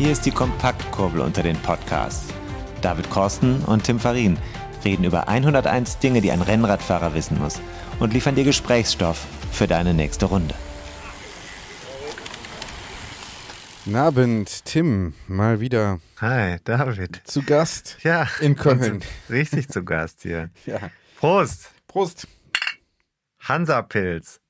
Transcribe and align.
Hier 0.00 0.12
ist 0.12 0.24
die 0.24 0.30
Kompaktkurbel 0.30 1.20
unter 1.20 1.42
den 1.42 1.58
Podcasts. 1.58 2.32
David 2.80 3.10
Korsten 3.10 3.62
und 3.66 3.84
Tim 3.84 4.00
Farin 4.00 4.38
reden 4.82 5.04
über 5.04 5.28
101 5.28 5.98
Dinge, 5.98 6.22
die 6.22 6.30
ein 6.32 6.40
Rennradfahrer 6.40 7.12
wissen 7.12 7.38
muss 7.38 7.60
und 7.98 8.14
liefern 8.14 8.34
dir 8.34 8.44
Gesprächsstoff 8.44 9.26
für 9.52 9.66
deine 9.66 9.92
nächste 9.92 10.24
Runde. 10.24 10.54
Guten 13.84 13.96
Abend, 13.96 14.64
Tim, 14.64 15.12
mal 15.28 15.60
wieder 15.60 16.00
Hi, 16.18 16.56
David. 16.64 17.20
zu 17.24 17.42
Gast 17.42 17.98
Ja. 18.02 18.26
in 18.40 18.56
Köln. 18.56 18.92
und 18.92 19.06
Richtig 19.28 19.68
zu 19.68 19.84
Gast 19.84 20.22
hier. 20.22 20.48
Ja. 20.64 20.78
Prost. 21.18 21.72
Prost. 21.88 22.26
Hansa-Pilz. 23.40 24.40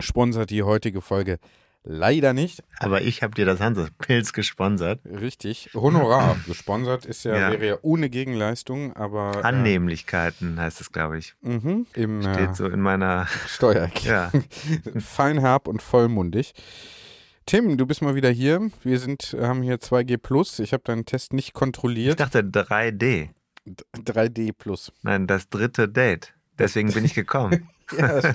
Sponsert 0.00 0.48
die 0.48 0.62
heutige 0.62 1.02
Folge 1.02 1.38
leider 1.84 2.32
nicht. 2.32 2.62
Aber 2.80 3.02
ich 3.02 3.22
habe 3.22 3.34
dir 3.34 3.46
das 3.46 3.60
Hansa-Pilz 3.60 4.32
gesponsert. 4.32 5.00
Richtig. 5.04 5.70
Honorar. 5.74 6.36
Gesponsert 6.46 7.06
ist 7.06 7.24
ja, 7.24 7.36
Ja. 7.36 7.50
wäre 7.52 7.66
ja 7.66 7.78
ohne 7.82 8.10
Gegenleistung, 8.10 8.94
aber 8.96 9.38
äh, 9.38 9.42
Annehmlichkeiten 9.42 10.60
heißt 10.60 10.80
es, 10.80 10.92
glaube 10.92 11.18
ich. 11.18 11.34
mhm, 11.40 11.86
im 11.94 12.20
äh, 12.20 12.34
Steht 12.34 12.56
so 12.56 12.66
in 12.66 12.80
meiner. 12.80 13.26
Steuererklärung. 13.46 13.98
Ja. 14.94 15.00
Feinherb 15.00 15.68
und 15.68 15.82
vollmundig. 15.82 16.52
Tim, 17.46 17.78
du 17.78 17.86
bist 17.86 18.02
mal 18.02 18.14
wieder 18.14 18.30
hier. 18.30 18.70
Wir 18.82 18.98
sind, 18.98 19.34
haben 19.40 19.62
hier 19.62 19.76
2G 19.78 20.18
Plus. 20.18 20.58
Ich 20.58 20.72
habe 20.74 20.82
deinen 20.84 21.06
Test 21.06 21.32
nicht 21.32 21.48
Ich 21.48 21.52
kontrolliert. 21.54 22.20
dachte 22.20 22.40
3D. 22.42 23.30
3D 23.96 24.52
Plus. 24.52 24.92
Nein, 25.02 25.26
das 25.26 25.48
dritte 25.48 25.88
Date. 25.88 26.34
Deswegen 26.58 26.92
bin 26.92 27.04
ich 27.04 27.14
gekommen. 27.14 27.68
Ja, 27.96 28.20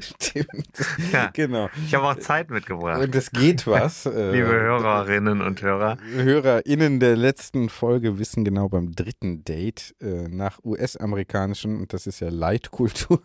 stimmt. 0.00 0.68
Ja. 1.12 1.30
Genau. 1.32 1.68
Ich 1.86 1.94
habe 1.94 2.06
auch 2.06 2.16
Zeit 2.16 2.50
mitgebracht. 2.50 3.00
Und 3.00 3.14
es 3.14 3.30
geht 3.30 3.66
was. 3.66 4.06
äh, 4.06 4.32
Liebe 4.32 4.48
Hörerinnen 4.48 5.40
und 5.40 5.62
Hörer. 5.62 5.98
HörerInnen 6.12 7.00
der 7.00 7.16
letzten 7.16 7.68
Folge 7.68 8.18
wissen 8.18 8.44
genau 8.44 8.68
beim 8.68 8.92
dritten 8.92 9.44
Date 9.44 9.94
äh, 10.00 10.28
nach 10.28 10.58
US-amerikanischen, 10.64 11.78
und 11.80 11.92
das 11.92 12.06
ist 12.06 12.20
ja 12.20 12.28
Leitkultur, 12.28 13.20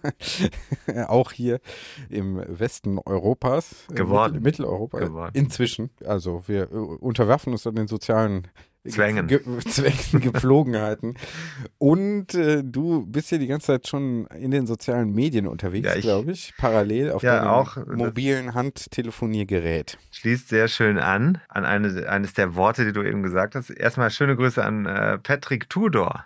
auch 1.08 1.32
hier 1.32 1.60
im 2.10 2.42
Westen 2.48 3.00
Europas, 3.00 3.86
äh, 3.92 3.96
Geworden. 3.96 4.34
Mittel, 4.34 4.44
Mitteleuropa, 4.44 5.00
Geworden. 5.00 5.32
inzwischen. 5.34 5.90
Also 6.06 6.44
wir 6.48 6.72
unterwerfen 6.72 7.54
uns 7.54 7.68
an 7.68 7.76
den 7.76 7.88
sozialen 7.88 8.48
Zwängen. 8.90 9.28
Ge 9.28 9.42
Zwängen, 9.68 10.22
Gepflogenheiten. 10.22 11.16
Und 11.78 12.34
äh, 12.36 12.64
du 12.64 13.06
bist 13.06 13.32
ja 13.32 13.38
die 13.38 13.48
ganze 13.48 13.68
Zeit 13.68 13.88
schon 13.88 14.28
in 14.28 14.52
den 14.52 14.68
sozialen 14.68 15.12
Medien 15.14 15.48
unterwegs, 15.48 15.88
Ja, 15.94 16.00
glaube 16.00 16.32
ich, 16.32 16.54
parallel 16.58 17.12
auf 17.12 17.24
Ja, 17.24 17.38
deinem 17.40 17.48
auch, 17.50 17.78
mobilen 17.88 18.54
Handtelefoniergerät. 18.54 19.98
Schließt 20.12 20.50
sehr 20.50 20.68
schön 20.68 20.98
an, 20.98 21.40
an 21.50 21.66
eine, 21.66 22.08
eines 22.10 22.34
der 22.34 22.56
Worte, 22.56 22.86
die 22.86 22.94
du 22.94 23.04
eben 23.04 23.24
gesagt 23.24 23.56
hast. 23.56 23.70
Erstmal 23.70 24.10
schöne 24.12 24.36
Grüße 24.36 24.64
an 24.64 24.86
äh, 24.86 25.18
Patrick 25.20 25.70
Tudor. 25.70 26.26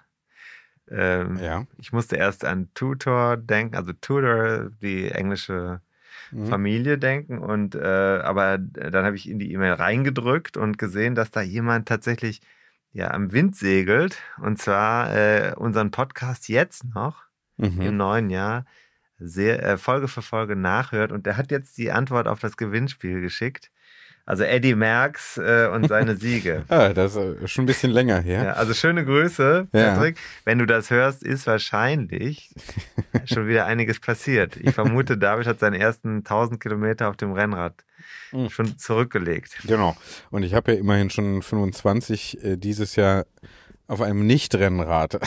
Ähm, 0.91 1.37
Ja. 1.41 1.65
Ich 1.77 1.91
musste 1.93 2.15
erst 2.15 2.45
an 2.45 2.69
Tutor 2.73 3.37
denken, 3.37 3.75
also 3.75 3.93
Tudor, 3.93 4.71
die 4.81 5.09
englische 5.09 5.81
Mhm. 6.31 6.47
Familie 6.47 6.97
denken. 6.97 7.39
Und 7.39 7.75
äh, 7.75 7.79
aber 7.79 8.57
dann 8.57 9.05
habe 9.05 9.15
ich 9.15 9.29
in 9.29 9.39
die 9.39 9.51
E-Mail 9.53 9.73
reingedrückt 9.73 10.57
und 10.57 10.77
gesehen, 10.77 11.15
dass 11.15 11.31
da 11.31 11.41
jemand 11.41 11.87
tatsächlich 11.87 12.41
ja 12.91 13.11
am 13.11 13.31
Wind 13.31 13.55
segelt. 13.55 14.17
Und 14.41 14.57
zwar 14.59 15.15
äh, 15.15 15.53
unseren 15.55 15.91
Podcast 15.91 16.49
jetzt 16.49 16.85
noch 16.93 17.29
Mhm. 17.57 17.81
im 17.81 17.97
neuen 17.97 18.29
Jahr 18.29 18.65
sehr 19.17 19.61
äh, 19.61 19.77
Folge 19.77 20.07
für 20.07 20.21
Folge 20.21 20.55
nachhört. 20.55 21.11
Und 21.11 21.25
der 21.25 21.35
hat 21.35 21.51
jetzt 21.51 21.77
die 21.77 21.91
Antwort 21.91 22.27
auf 22.27 22.39
das 22.39 22.55
Gewinnspiel 22.55 23.19
geschickt. 23.19 23.69
Also 24.29 24.43
Eddie 24.43 24.75
Merckx 24.75 25.37
äh, 25.37 25.67
und 25.73 25.87
seine 25.87 26.15
Siege. 26.23 26.63
Ah, 26.69 26.89
das 26.89 27.15
ist 27.15 27.41
äh, 27.41 27.47
schon 27.47 27.63
ein 27.63 27.65
bisschen 27.65 27.89
länger 27.89 28.19
her. 28.21 28.43
Ja, 28.43 28.51
also 28.53 28.75
schöne 28.75 29.03
Grüße, 29.03 29.67
Ja. 29.73 29.93
Patrick. 29.95 30.17
Wenn 30.45 30.59
du 30.59 30.67
das 30.67 30.91
hörst, 30.91 31.23
ist 31.23 31.47
wahrscheinlich 31.47 32.51
schon 33.25 33.47
wieder 33.47 33.65
einiges 33.65 33.99
passiert. 33.99 34.55
Ich 34.57 34.75
vermute, 34.75 35.17
David 35.17 35.47
hat 35.47 35.59
seinen 35.59 35.73
ersten 35.81 36.17
1000 36.17 36.59
Kilometer 36.61 37.09
auf 37.09 37.17
dem 37.17 37.31
Rennrad 37.33 37.73
Mhm. 38.31 38.49
schon 38.51 38.77
zurückgelegt. 38.77 39.57
Genau. 39.65 39.97
Und 40.29 40.43
ich 40.43 40.53
habe 40.53 40.73
ja 40.73 40.77
immerhin 40.79 41.09
schon 41.09 41.41
25 41.41 42.43
äh, 42.43 42.57
dieses 42.57 42.95
Jahr 42.95 43.25
auf 43.87 44.01
einem 44.01 44.27
Nicht-Rennrad 44.27 45.19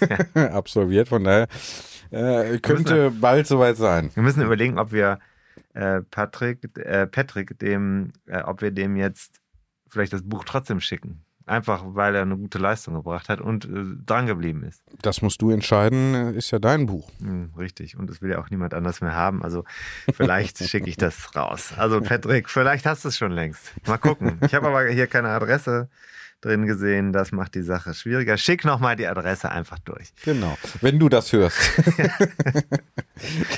absolviert. 0.34 1.08
Von 1.08 1.22
daher 1.22 1.46
äh, 2.10 2.58
könnte 2.58 3.12
bald 3.12 3.46
soweit 3.46 3.76
sein. 3.76 4.10
Wir 4.14 4.24
müssen 4.24 4.42
überlegen, 4.42 4.78
ob 4.80 4.90
wir 4.90 5.20
äh, 5.74 6.02
Patrick, 6.02 6.76
äh, 6.78 7.06
Patrick, 7.06 7.58
dem, 7.58 8.12
äh, 8.26 8.42
ob 8.42 8.62
wir 8.62 8.70
dem 8.70 8.96
jetzt 8.96 9.40
vielleicht 9.88 10.12
das 10.12 10.22
Buch 10.22 10.44
trotzdem 10.44 10.80
schicken. 10.80 11.24
Einfach, 11.46 11.82
weil 11.86 12.14
er 12.14 12.22
eine 12.22 12.36
gute 12.36 12.58
Leistung 12.58 12.92
gebracht 12.92 13.30
hat 13.30 13.40
und 13.40 13.64
äh, 13.64 13.96
drangeblieben 14.04 14.64
ist. 14.64 14.82
Das 15.00 15.22
musst 15.22 15.40
du 15.40 15.50
entscheiden, 15.50 16.14
äh, 16.14 16.32
ist 16.32 16.50
ja 16.50 16.58
dein 16.58 16.84
Buch. 16.84 17.10
Hm, 17.20 17.54
richtig. 17.56 17.96
Und 17.96 18.10
das 18.10 18.20
will 18.20 18.30
ja 18.30 18.38
auch 18.38 18.50
niemand 18.50 18.74
anders 18.74 19.00
mehr 19.00 19.14
haben. 19.14 19.42
Also 19.42 19.64
vielleicht 20.12 20.58
schicke 20.68 20.90
ich 20.90 20.98
das 20.98 21.34
raus. 21.34 21.72
Also 21.78 22.02
Patrick, 22.02 22.50
vielleicht 22.50 22.84
hast 22.84 23.04
du 23.04 23.08
es 23.08 23.16
schon 23.16 23.32
längst. 23.32 23.72
Mal 23.86 23.96
gucken. 23.96 24.38
Ich 24.42 24.54
habe 24.54 24.68
aber 24.68 24.88
hier 24.88 25.06
keine 25.06 25.28
Adresse 25.28 25.88
drin 26.40 26.66
gesehen. 26.66 27.12
Das 27.12 27.32
macht 27.32 27.54
die 27.54 27.62
Sache 27.62 27.94
schwieriger. 27.94 28.36
Schick 28.36 28.64
nochmal 28.64 28.96
die 28.96 29.06
Adresse 29.06 29.50
einfach 29.50 29.78
durch. 29.80 30.10
Genau. 30.24 30.56
Wenn 30.80 30.98
du 30.98 31.08
das 31.08 31.32
hörst. 31.32 31.58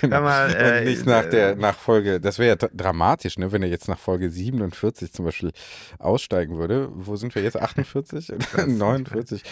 genau. 0.01 0.23
Mal, 0.23 0.55
äh, 0.55 0.85
nicht 0.85 1.07
nach 1.07 1.27
der 1.27 1.51
äh, 1.51 1.55
nach 1.57 1.77
Folge, 1.77 2.21
das 2.21 2.39
wäre 2.39 2.49
ja 2.51 2.55
dra- 2.55 2.71
dramatisch, 2.75 3.39
ne, 3.39 3.53
wenn 3.53 3.63
er 3.63 3.69
jetzt 3.69 3.89
nach 3.89 3.99
Folge 3.99 4.31
47 4.31 5.13
zum 5.13 5.25
Beispiel 5.27 5.53
aussteigen 5.99 6.59
würde. 6.59 6.89
Wo 6.93 7.17
sind 7.17 7.35
wir 7.35 7.43
jetzt? 7.43 7.61
48? 7.61 8.31
es 8.31 8.67
nicht 8.67 8.79
49? 8.79 9.43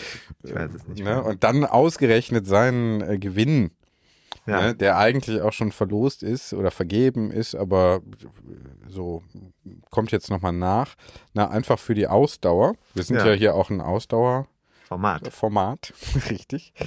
Ich 0.43 0.55
weiß 0.55 0.71
es 0.75 0.87
nicht 0.89 1.05
Ne? 1.05 1.23
Und 1.23 1.45
dann 1.45 1.65
ausgerechnet 1.65 2.47
seinen 2.47 3.01
äh, 3.03 3.19
Gewinn 3.19 3.71
Ja. 4.49 4.61
ne, 4.63 4.75
der 4.75 4.97
eigentlich 4.99 5.41
auch 5.41 5.53
schon 5.53 5.73
verlost 5.73 6.23
ist 6.23 6.53
oder 6.55 6.71
vergeben 6.71 7.31
ist, 7.31 7.55
aber 7.55 8.01
so 8.89 9.23
kommt 9.91 10.11
jetzt 10.13 10.31
nochmal 10.31 10.53
nach. 10.53 10.95
Na, 11.35 11.51
einfach 11.51 11.79
für 11.79 11.95
die 11.95 12.07
Ausdauer. 12.07 12.75
Wir 12.95 13.03
sind 13.05 13.17
ja, 13.17 13.27
Ja. 13.27 13.33
hier 13.35 13.55
auch 13.55 13.71
ein 13.71 13.81
Ausdauerformat, 13.81 15.33
Format. 15.33 15.93
richtig. 16.31 16.73
Mhm. 16.81 16.87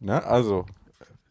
Na, 0.00 0.18
also, 0.20 0.66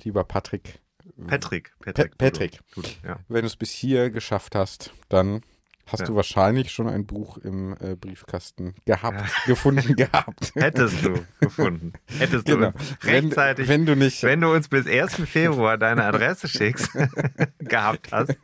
lieber 0.03 0.24
Patrick, 0.24 0.80
Patrick. 1.28 1.72
Pa- 1.80 1.91
Patrick. 1.94 2.18
Patrick. 2.18 2.59
Tudo. 2.74 2.90
Ja. 3.06 3.18
wenn 3.28 3.41
du 3.41 3.47
es 3.47 3.56
bis 3.56 3.72
hier 3.72 4.09
geschafft 4.09 4.56
hast, 4.56 4.91
dann 5.09 5.41
hast 5.88 6.01
Ja. 6.01 6.06
du 6.07 6.16
wahrscheinlich 6.16 6.72
schon 6.72 6.88
ein 6.88 7.06
Buch 7.06 7.38
im 7.38 7.75
äh, 7.79 7.96
Briefkasten 7.96 8.73
gehabt, 8.85 9.23
gefunden 9.46 9.96
gehabt. 9.96 10.51
Hättest 10.56 11.03
du 11.06 11.13
gefunden. 11.40 11.94
Hättest 12.18 12.46
Genau. 12.46 12.72
du 12.72 12.78
uns 12.78 12.97
rechtzeitig, 13.03 13.68
Wenn, 13.68 13.81
wenn 13.81 13.85
du 13.85 13.96
nicht 13.96 14.23
wenn 14.23 14.41
du 14.41 14.51
uns 14.53 14.67
bis 14.67 14.87
1. 14.87 15.16
Februar 15.29 15.78
deine 15.78 16.03
Adresse 16.05 16.47
schickst, 16.47 16.90
gehabt 17.59 18.09
hast. 18.11 18.35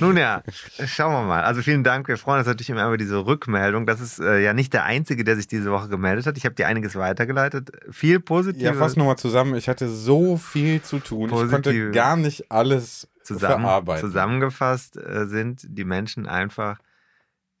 Nun 0.00 0.16
ja, 0.16 0.42
schauen 0.86 1.12
wir 1.12 1.22
mal. 1.22 1.42
Also 1.42 1.62
vielen 1.62 1.84
Dank. 1.84 2.08
Wir 2.08 2.16
freuen 2.18 2.38
uns 2.38 2.46
natürlich 2.46 2.70
immer 2.70 2.86
über 2.86 2.96
diese 2.98 3.24
Rückmeldung. 3.26 3.86
Das 3.86 4.00
ist 4.00 4.18
äh, 4.20 4.38
ja 4.42 4.52
nicht 4.52 4.72
der 4.72 4.84
Einzige, 4.84 5.24
der 5.24 5.36
sich 5.36 5.46
diese 5.48 5.70
Woche 5.70 5.88
gemeldet 5.88 6.26
hat. 6.26 6.36
Ich 6.36 6.44
habe 6.44 6.54
dir 6.54 6.66
einiges 6.66 6.94
weitergeleitet. 6.96 7.70
Viel 7.90 8.20
positive 8.20 8.64
Ja, 8.64 8.74
fass 8.74 8.96
nochmal 8.96 9.16
zusammen. 9.18 9.54
Ich 9.56 9.68
hatte 9.68 9.88
so 9.88 10.36
viel 10.36 10.82
zu 10.82 10.98
tun. 10.98 11.24
Ich 11.26 11.30
konnte 11.30 11.70
Positive- 11.70 11.90
gar 11.92 12.16
nicht 12.16 12.50
alles 12.50 13.08
zusammen, 13.26 13.86
zusammengefasst 13.98 14.96
äh, 14.96 15.26
sind 15.26 15.66
die 15.68 15.84
Menschen 15.84 16.26
einfach, 16.26 16.78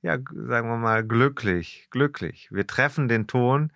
ja, 0.02 0.16
sagen 0.16 0.68
wir 0.68 0.76
mal, 0.76 1.04
glücklich. 1.04 1.88
Glücklich. 1.90 2.48
Wir 2.50 2.66
treffen 2.66 3.08
den 3.08 3.26
Ton. 3.26 3.72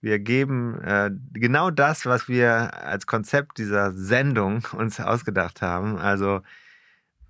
Wir 0.00 0.18
geben 0.18 0.80
äh, 0.82 1.10
genau 1.32 1.70
das, 1.70 2.06
was 2.06 2.28
wir 2.28 2.84
als 2.84 3.06
Konzept 3.06 3.58
dieser 3.58 3.92
Sendung 3.92 4.66
uns 4.72 5.00
ausgedacht 5.00 5.62
haben. 5.62 5.96
Also 5.98 6.42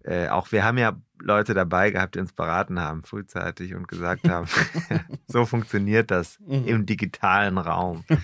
äh, 0.05 0.29
auch 0.29 0.53
wir 0.53 0.65
haben 0.65 0.79
ja 0.79 0.97
Leute 1.23 1.55
dabei 1.55 1.91
gehabt, 1.91 2.15
die 2.15 2.19
uns 2.21 2.33
beraten 2.33 2.81
haben, 2.81 3.03
frühzeitig 3.05 3.75
und 3.75 3.89
gesagt 3.89 4.29
haben, 4.29 4.47
so 5.27 5.45
funktioniert 5.47 6.11
das 6.11 6.39
Mhm. 6.47 6.67
im 6.67 6.87
digitalen 6.87 7.59
Raum. 7.59 8.05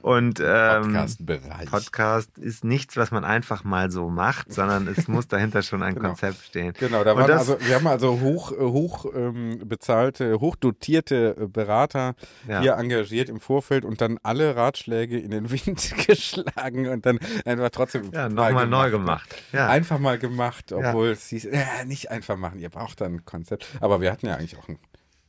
Und 0.00 0.40
ähm, 0.44 0.82
Podcast-Bereich. 0.82 1.70
Podcast 1.70 2.36
ist 2.38 2.64
nichts, 2.64 2.96
was 2.96 3.12
man 3.12 3.24
einfach 3.24 3.62
mal 3.62 3.90
so 3.90 4.08
macht, 4.10 4.52
sondern 4.52 4.88
es 4.88 5.06
muss 5.06 5.28
dahinter 5.28 5.62
schon 5.62 5.82
ein 5.82 5.94
Genau. 5.94 6.08
Konzept 6.08 6.44
stehen. 6.44 6.72
Genau, 6.78 7.04
da 7.04 7.14
waren 7.16 7.28
das- 7.28 7.48
also, 7.50 7.58
wir 7.64 7.76
haben 7.76 7.86
also 7.86 8.18
hoch, 8.20 8.50
hoch 8.50 9.06
ähm, 9.14 9.60
bezahlte, 9.64 10.40
hochdotierte 10.40 11.36
äh, 11.40 11.46
Berater 11.46 12.14
Ja. 12.48 12.60
hier 12.60 12.72
engagiert 12.74 13.28
im 13.28 13.38
Vorfeld 13.40 13.84
und 13.84 14.00
dann 14.00 14.18
alle 14.24 14.56
Ratschläge 14.56 15.18
in 15.20 15.30
den 15.30 15.50
Wind 15.52 15.94
geschlagen 16.06 16.88
und 16.88 17.06
dann 17.06 17.20
einfach 17.44 17.70
trotzdem 17.70 18.10
Ja, 18.12 18.28
nochmal 18.28 18.66
neu 18.66 18.90
gemacht. 18.90 19.32
Ja. 19.52 19.68
Einfach 19.68 20.00
mal 20.00 20.18
gemacht, 20.18 20.72
obwohl 20.72 21.08
es 21.10 21.28
hieß, 21.28 21.44
äh, 21.46 21.64
nicht 21.92 22.10
einfach 22.10 22.36
machen, 22.36 22.58
ihr 22.58 22.70
braucht 22.70 23.00
dann 23.00 23.14
ein 23.16 23.24
Konzept. 23.24 23.66
Aber 23.80 24.00
wir 24.00 24.10
hatten 24.10 24.26
ja 24.26 24.34
eigentlich 24.36 24.56
auch 24.58 24.68
ein 24.68 24.78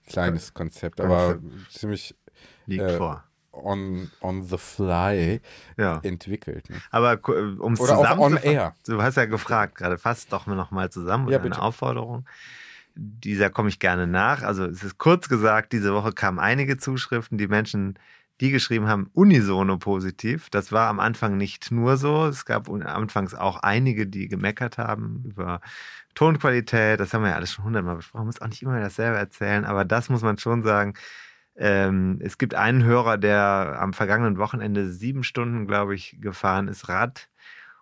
kleines 0.08 0.54
Konzept, 0.54 1.00
aber 1.02 1.40
ziemlich 1.70 2.16
Liegt 2.66 2.84
äh, 2.84 2.98
vor. 2.98 3.24
on, 3.52 4.10
on 4.22 4.44
the 4.44 4.58
fly 4.58 5.42
Ja. 5.78 6.00
entwickelt. 6.04 6.70
Ne? 6.70 6.78
Aber 6.92 7.20
um 7.60 7.74
es 7.74 7.82
auch 7.82 7.90
on 7.90 7.98
zusammenzufassen, 7.98 8.50
air. 8.52 8.76
du 8.88 9.02
hast 9.02 9.16
ja 9.18 9.26
gefragt, 9.26 9.76
gerade 9.76 9.98
fass 9.98 10.28
doch 10.28 10.48
noch 10.48 10.72
mal 10.72 10.90
zusammen, 10.90 11.30
Ja, 11.30 11.40
eine. 11.40 11.62
Aufforderung. 11.62 12.26
Dieser 12.96 13.50
komme 13.50 13.70
ich 13.70 13.80
gerne 13.80 14.06
nach. 14.08 14.44
Also 14.44 14.66
es 14.66 14.84
ist 14.84 14.98
kurz 14.98 15.28
gesagt, 15.28 15.74
diese 15.74 15.94
Woche 15.94 16.12
kamen 16.14 16.40
einige 16.40 16.78
Zuschriften, 16.78 17.38
die 17.38 17.48
Menschen, 17.48 17.98
die 18.42 18.52
geschrieben 18.52 18.88
haben, 18.88 19.10
unisono 19.14 19.78
positiv. 19.78 20.50
Das 20.50 20.72
war 20.72 20.90
am 20.90 21.00
Anfang 21.00 21.38
nicht 21.38 21.72
nur 21.72 21.98
so. 21.98 22.26
Es 22.26 22.46
gab 22.46 22.70
anfangs 22.70 23.34
auch 23.36 23.58
einige, 23.58 24.08
die 24.08 24.28
gemeckert 24.28 24.78
haben 24.78 25.24
über 25.26 25.62
Tonqualität. 26.16 27.00
Das 27.00 27.14
haben 27.14 27.24
wir 27.24 27.30
ja 27.30 27.36
alles 27.36 27.54
schon 27.54 27.66
hundertmal 27.66 27.96
besprochen. 27.98 28.26
Muss 28.26 28.42
auch 28.42 28.48
nicht 28.48 28.62
immer 28.62 28.80
dasselbe 28.80 29.18
erzählen, 29.18 29.66
aber 29.66 29.86
das 29.86 30.10
muss 30.10 30.22
man 30.24 30.38
schon 30.38 30.64
sagen. 30.64 30.94
Ähm, 31.56 32.20
es 32.22 32.38
gibt 32.38 32.56
einen 32.56 32.84
Hörer, 32.84 33.18
der 33.18 33.78
am 33.80 33.94
vergangenen 33.94 34.38
Wochenende 34.38 34.92
sieben 34.92 35.24
Stunden, 35.24 35.68
glaube 35.68 35.96
ich, 35.96 36.18
gefahren 36.20 36.68
ist, 36.68 36.90
Rad 36.90 37.30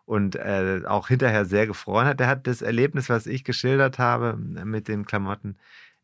und 0.06 0.36
äh, 0.36 0.81
auch 0.86 1.07
hinterher 1.07 1.45
sehr 1.45 1.68
gefroren 1.68 2.06
hat. 2.07 2.19
Der 2.19 2.27
hat 2.27 2.48
das 2.48 2.62
Erlebnis, 2.62 3.09
was 3.09 3.27
ich 3.27 3.44
geschildert 3.45 3.98
habe 4.00 4.36
mit 4.38 4.88
den 4.89 5.06
Klamotten, 5.06 5.57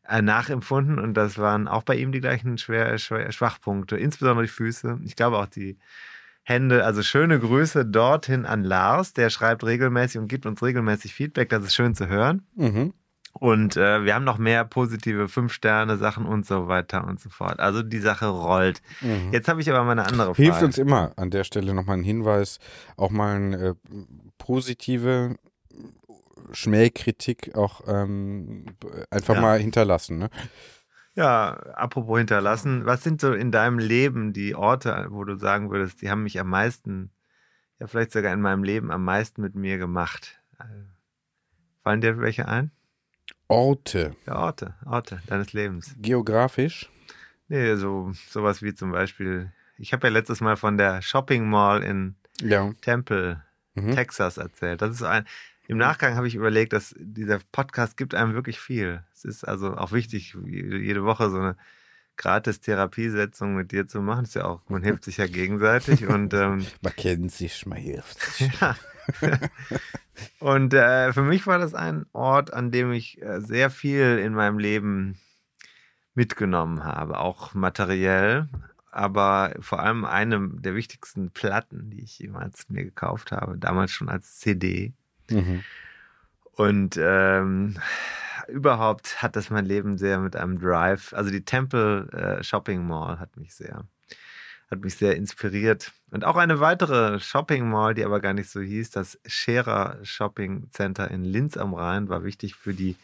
nachempfunden 0.08 0.98
und 0.98 1.14
das 1.14 1.38
waren 1.38 1.68
auch 1.68 1.82
bei 1.82 1.96
ihm 1.96 2.12
die 2.12 2.20
gleichen 2.20 2.58
schwer, 2.58 2.98
schwer, 2.98 3.30
Schwachpunkte, 3.30 3.96
insbesondere 3.96 4.46
die 4.46 4.52
Füße. 4.52 5.00
Ich 5.04 5.16
glaube 5.16 5.38
auch 5.38 5.46
die 5.46 5.78
Hände. 6.42 6.84
Also 6.84 7.02
schöne 7.02 7.38
Grüße 7.38 7.84
dorthin 7.84 8.46
an 8.46 8.64
Lars, 8.64 9.12
der 9.12 9.28
schreibt 9.28 9.64
regelmäßig 9.64 10.18
und 10.18 10.28
gibt 10.28 10.46
uns 10.46 10.62
regelmäßig 10.62 11.12
Feedback. 11.12 11.50
Das 11.50 11.62
ist 11.62 11.74
schön 11.74 11.94
zu 11.94 12.08
hören. 12.08 12.46
Mhm. 12.56 12.94
Und 13.34 13.76
äh, 13.76 14.04
wir 14.04 14.14
haben 14.14 14.24
noch 14.24 14.38
mehr 14.38 14.64
positive 14.64 15.28
Fünf-Sterne-Sachen 15.28 16.24
und 16.24 16.46
so 16.46 16.66
weiter 16.66 17.06
und 17.06 17.20
so 17.20 17.28
fort. 17.28 17.60
Also 17.60 17.82
die 17.82 18.00
Sache 18.00 18.26
rollt. 18.26 18.82
Jetzt 19.30 19.46
habe 19.48 19.60
ich 19.60 19.70
aber 19.70 19.84
mal 19.84 19.92
eine 19.92 20.06
andere 20.06 20.34
Frage. 20.34 20.40
Mhm. 20.40 20.44
Hilft 20.44 20.62
uns 20.62 20.78
immer 20.78 21.12
an 21.16 21.30
der 21.30 21.44
Stelle 21.44 21.74
nochmal 21.74 21.98
ein 21.98 22.02
Hinweis, 22.02 22.58
auch 22.96 23.10
mal 23.10 23.36
eine 23.36 23.56
äh, 23.68 23.74
positive 24.38 25.36
Schmähkritik 26.52 27.54
auch 27.56 27.82
ähm, 27.86 28.66
einfach 29.10 29.34
Ja. 29.34 29.40
mal 29.40 29.58
hinterlassen. 29.58 30.18
Ne? 30.18 30.30
Ja, 31.14 31.54
apropos 31.74 32.18
hinterlassen, 32.18 32.86
was 32.86 33.02
sind 33.02 33.20
so 33.20 33.32
in 33.32 33.50
deinem 33.50 33.78
Leben 33.78 34.32
die 34.32 34.54
Orte, 34.54 35.06
wo 35.10 35.24
du 35.24 35.36
sagen 35.36 35.70
würdest, 35.70 36.00
die 36.02 36.10
haben 36.10 36.22
mich 36.22 36.38
am 36.38 36.48
meisten, 36.48 37.10
ja 37.80 37.86
vielleicht 37.88 38.12
sogar 38.12 38.32
in 38.32 38.40
meinem 38.40 38.62
Leben 38.62 38.90
am 38.92 39.04
meisten 39.04 39.42
mit 39.42 39.54
mir 39.54 39.78
gemacht? 39.78 40.40
Äh, 40.60 40.64
Fallen 41.82 42.00
dir 42.00 42.18
welche 42.20 42.46
ein? 42.46 42.70
Orte, 43.48 44.14
Ja, 44.26 44.36
Orte, 44.36 44.74
Orte 44.84 45.22
deines 45.26 45.52
Lebens. 45.52 45.94
geografisch. 46.00 46.90
Nee, 47.48 47.76
so 47.76 48.12
sowas 48.28 48.62
wie 48.62 48.74
zum 48.74 48.92
Beispiel, 48.92 49.50
ich 49.78 49.92
habe 49.94 50.06
ja 50.08 50.12
letztes 50.12 50.40
Mal 50.42 50.56
von 50.56 50.76
der 50.76 51.00
Shopping 51.02 51.48
Mall 51.48 51.82
in 51.82 52.14
Ja. 52.40 52.72
Temple, 52.82 53.42
Mhm. 53.74 53.92
Texas 53.92 54.36
erzählt. 54.36 54.82
Das 54.82 54.90
ist 54.90 55.02
ein, 55.02 55.24
im 55.68 55.76
Nachgang 55.76 56.16
habe 56.16 56.26
ich 56.26 56.34
überlegt, 56.34 56.72
dass 56.72 56.94
dieser 56.98 57.40
Podcast 57.52 57.98
gibt 57.98 58.14
einem 58.14 58.32
wirklich 58.32 58.58
viel. 58.58 59.04
Es 59.12 59.26
ist 59.26 59.44
also 59.44 59.76
auch 59.76 59.92
wichtig, 59.92 60.34
jede 60.44 61.04
Woche 61.04 61.28
so 61.28 61.38
eine 61.38 61.56
gratis 62.16 62.60
Therapiesetzung 62.60 63.54
mit 63.54 63.70
dir 63.70 63.86
zu 63.86 64.00
machen. 64.00 64.22
Das 64.22 64.30
ist 64.30 64.34
ja 64.36 64.46
auch, 64.46 64.62
man 64.70 64.82
hilft 64.82 65.04
sich 65.04 65.18
ja 65.18 65.26
gegenseitig 65.26 66.06
und 66.06 66.32
ähm, 66.34 66.66
Man 66.80 66.96
kennt 66.96 67.32
sich, 67.32 67.66
man 67.66 67.76
hilft 67.76 68.18
sich. 68.18 68.50
ja. 68.60 68.76
Und 70.40 70.72
äh, 70.72 71.12
für 71.12 71.22
mich 71.22 71.46
war 71.46 71.58
das 71.58 71.74
ein 71.74 72.06
Ort, 72.14 72.50
an 72.52 72.70
dem 72.70 72.90
ich 72.90 73.20
äh, 73.20 73.42
sehr 73.42 73.68
viel 73.68 74.18
in 74.18 74.32
meinem 74.32 74.58
Leben 74.58 75.18
mitgenommen 76.14 76.82
habe, 76.82 77.20
auch 77.20 77.52
materiell, 77.52 78.48
aber 78.90 79.54
vor 79.60 79.80
allem 79.80 80.06
eine 80.06 80.48
der 80.48 80.74
wichtigsten 80.74 81.30
Platten, 81.30 81.90
die 81.90 82.00
ich 82.00 82.18
jemals 82.18 82.70
mir 82.70 82.84
gekauft 82.84 83.32
habe, 83.32 83.58
damals 83.58 83.90
schon 83.90 84.08
als 84.08 84.38
CD. 84.38 84.94
Mhm. 85.30 85.62
Und 86.52 86.98
ähm, 87.00 87.78
überhaupt 88.48 89.22
hat 89.22 89.36
das 89.36 89.50
mein 89.50 89.64
Leben 89.64 89.98
sehr 89.98 90.18
mit 90.18 90.34
einem 90.36 90.58
Drive. 90.58 91.12
Also 91.12 91.30
die 91.30 91.44
Temple 91.44 92.08
äh, 92.12 92.42
Shopping 92.42 92.86
Mall 92.86 93.20
hat 93.20 93.36
mich 93.36 93.54
sehr, 93.54 93.84
hat 94.70 94.80
mich 94.80 94.96
sehr 94.96 95.16
inspiriert. 95.16 95.92
Und 96.10 96.24
auch 96.24 96.36
eine 96.36 96.60
weitere 96.60 97.20
Shopping 97.20 97.68
Mall, 97.68 97.94
die 97.94 98.04
aber 98.04 98.20
gar 98.20 98.32
nicht 98.32 98.50
so 98.50 98.60
hieß, 98.60 98.90
das 98.90 99.18
Scherer 99.26 99.98
Shopping 100.02 100.70
Center 100.70 101.10
in 101.10 101.24
Linz 101.24 101.56
am 101.56 101.74
Rhein, 101.74 102.08
war 102.08 102.24
wichtig 102.24 102.54
für 102.54 102.74
die 102.74 102.96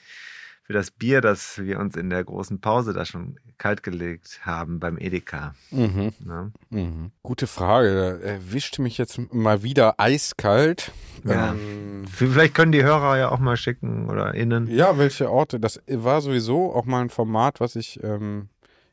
für 0.66 0.72
das 0.72 0.90
Bier, 0.90 1.20
das 1.20 1.58
wir 1.58 1.78
uns 1.78 1.94
in 1.94 2.08
der 2.10 2.24
großen 2.24 2.58
Pause 2.60 2.92
da 2.94 3.04
schon 3.04 3.36
kalt 3.58 3.82
gelegt 3.82 4.40
haben 4.46 4.80
beim 4.80 4.96
Edeka. 4.98 5.54
Mhm. 5.70 6.12
Ne? 6.24 6.52
Mhm. 6.70 7.10
Gute 7.22 7.46
Frage. 7.46 7.94
Da 7.94 8.16
Erwischte 8.26 8.80
mich 8.82 8.96
jetzt 8.98 9.20
mal 9.32 9.62
wieder 9.62 10.00
eiskalt. 10.00 10.90
Ja. 11.24 11.52
Ähm, 11.52 12.04
Vielleicht 12.10 12.54
können 12.54 12.72
die 12.72 12.82
Hörer 12.82 13.18
ja 13.18 13.28
auch 13.30 13.38
mal 13.38 13.56
schicken 13.58 14.08
oder 14.08 14.32
innen. 14.34 14.66
ja, 14.68 14.96
welche 14.98 15.30
Orte? 15.30 15.60
Das 15.60 15.80
war 15.86 16.20
sowieso 16.22 16.72
auch 16.74 16.86
mal 16.86 17.02
ein 17.02 17.10
Format, 17.10 17.60
was 17.60 17.76
ich 17.76 18.02
ähm, 18.02 18.48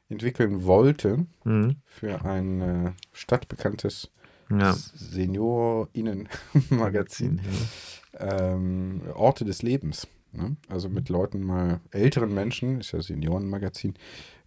entwickeln 0.10 0.66
wollte 0.66 1.26
Mhm. 1.46 1.78
für 1.86 2.24
ein 2.26 2.62
äh, 2.62 2.92
stadtbekanntes 3.14 4.12
Ja. 4.50 4.74
SeniorInnen-Magazin. 4.74 7.40
ähm, 8.20 9.02
Orte 9.16 9.46
des 9.46 9.62
Lebens. 9.62 10.06
Ne? 10.33 10.56
Also 10.69 10.89
mit 10.89 11.10
Leuten 11.10 11.42
mal, 11.44 11.80
älteren 11.92 12.33
Menschen, 12.33 12.80
ist 12.81 12.92
ja 12.94 13.01
Seniorenmagazin, 13.01 13.95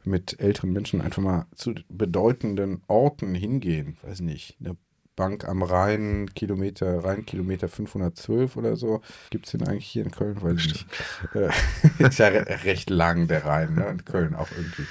mit 0.05 0.39
älteren 0.41 0.73
Menschen 0.73 1.01
einfach 1.01 1.23
mal 1.23 1.47
zu 1.55 1.75
bedeutenden 1.89 2.83
Orten 2.89 3.35
hingehen. 3.35 3.97
Weiß 4.03 4.21
nicht, 4.21 4.57
eine 4.61 4.77
Bank 5.17 5.47
am 5.49 5.63
Rhein, 5.63 6.29
Kilometer, 6.35 7.05
Rheinkilometer 7.05 7.69
512 7.69 8.57
oder 8.57 8.77
so. 8.77 9.01
Gibt 9.31 9.47
es 9.47 9.53
den 9.53 9.67
eigentlich 9.67 9.87
hier 9.87 10.05
in 10.05 10.11
Köln? 10.11 10.43
Weiß 10.43 10.57
ich 10.59 10.73
nicht. 10.73 10.87
Äh, 11.35 11.51
ist 12.09 12.19
ja 12.19 12.29
re 12.29 12.45
recht 12.65 12.91
lang, 12.91 13.29
der 13.29 13.45
Rhein, 13.45 13.75
ne? 13.75 13.87
In 13.89 14.05
Köln 14.05 14.35
auch 14.35 14.49
irgendwie 14.51 14.85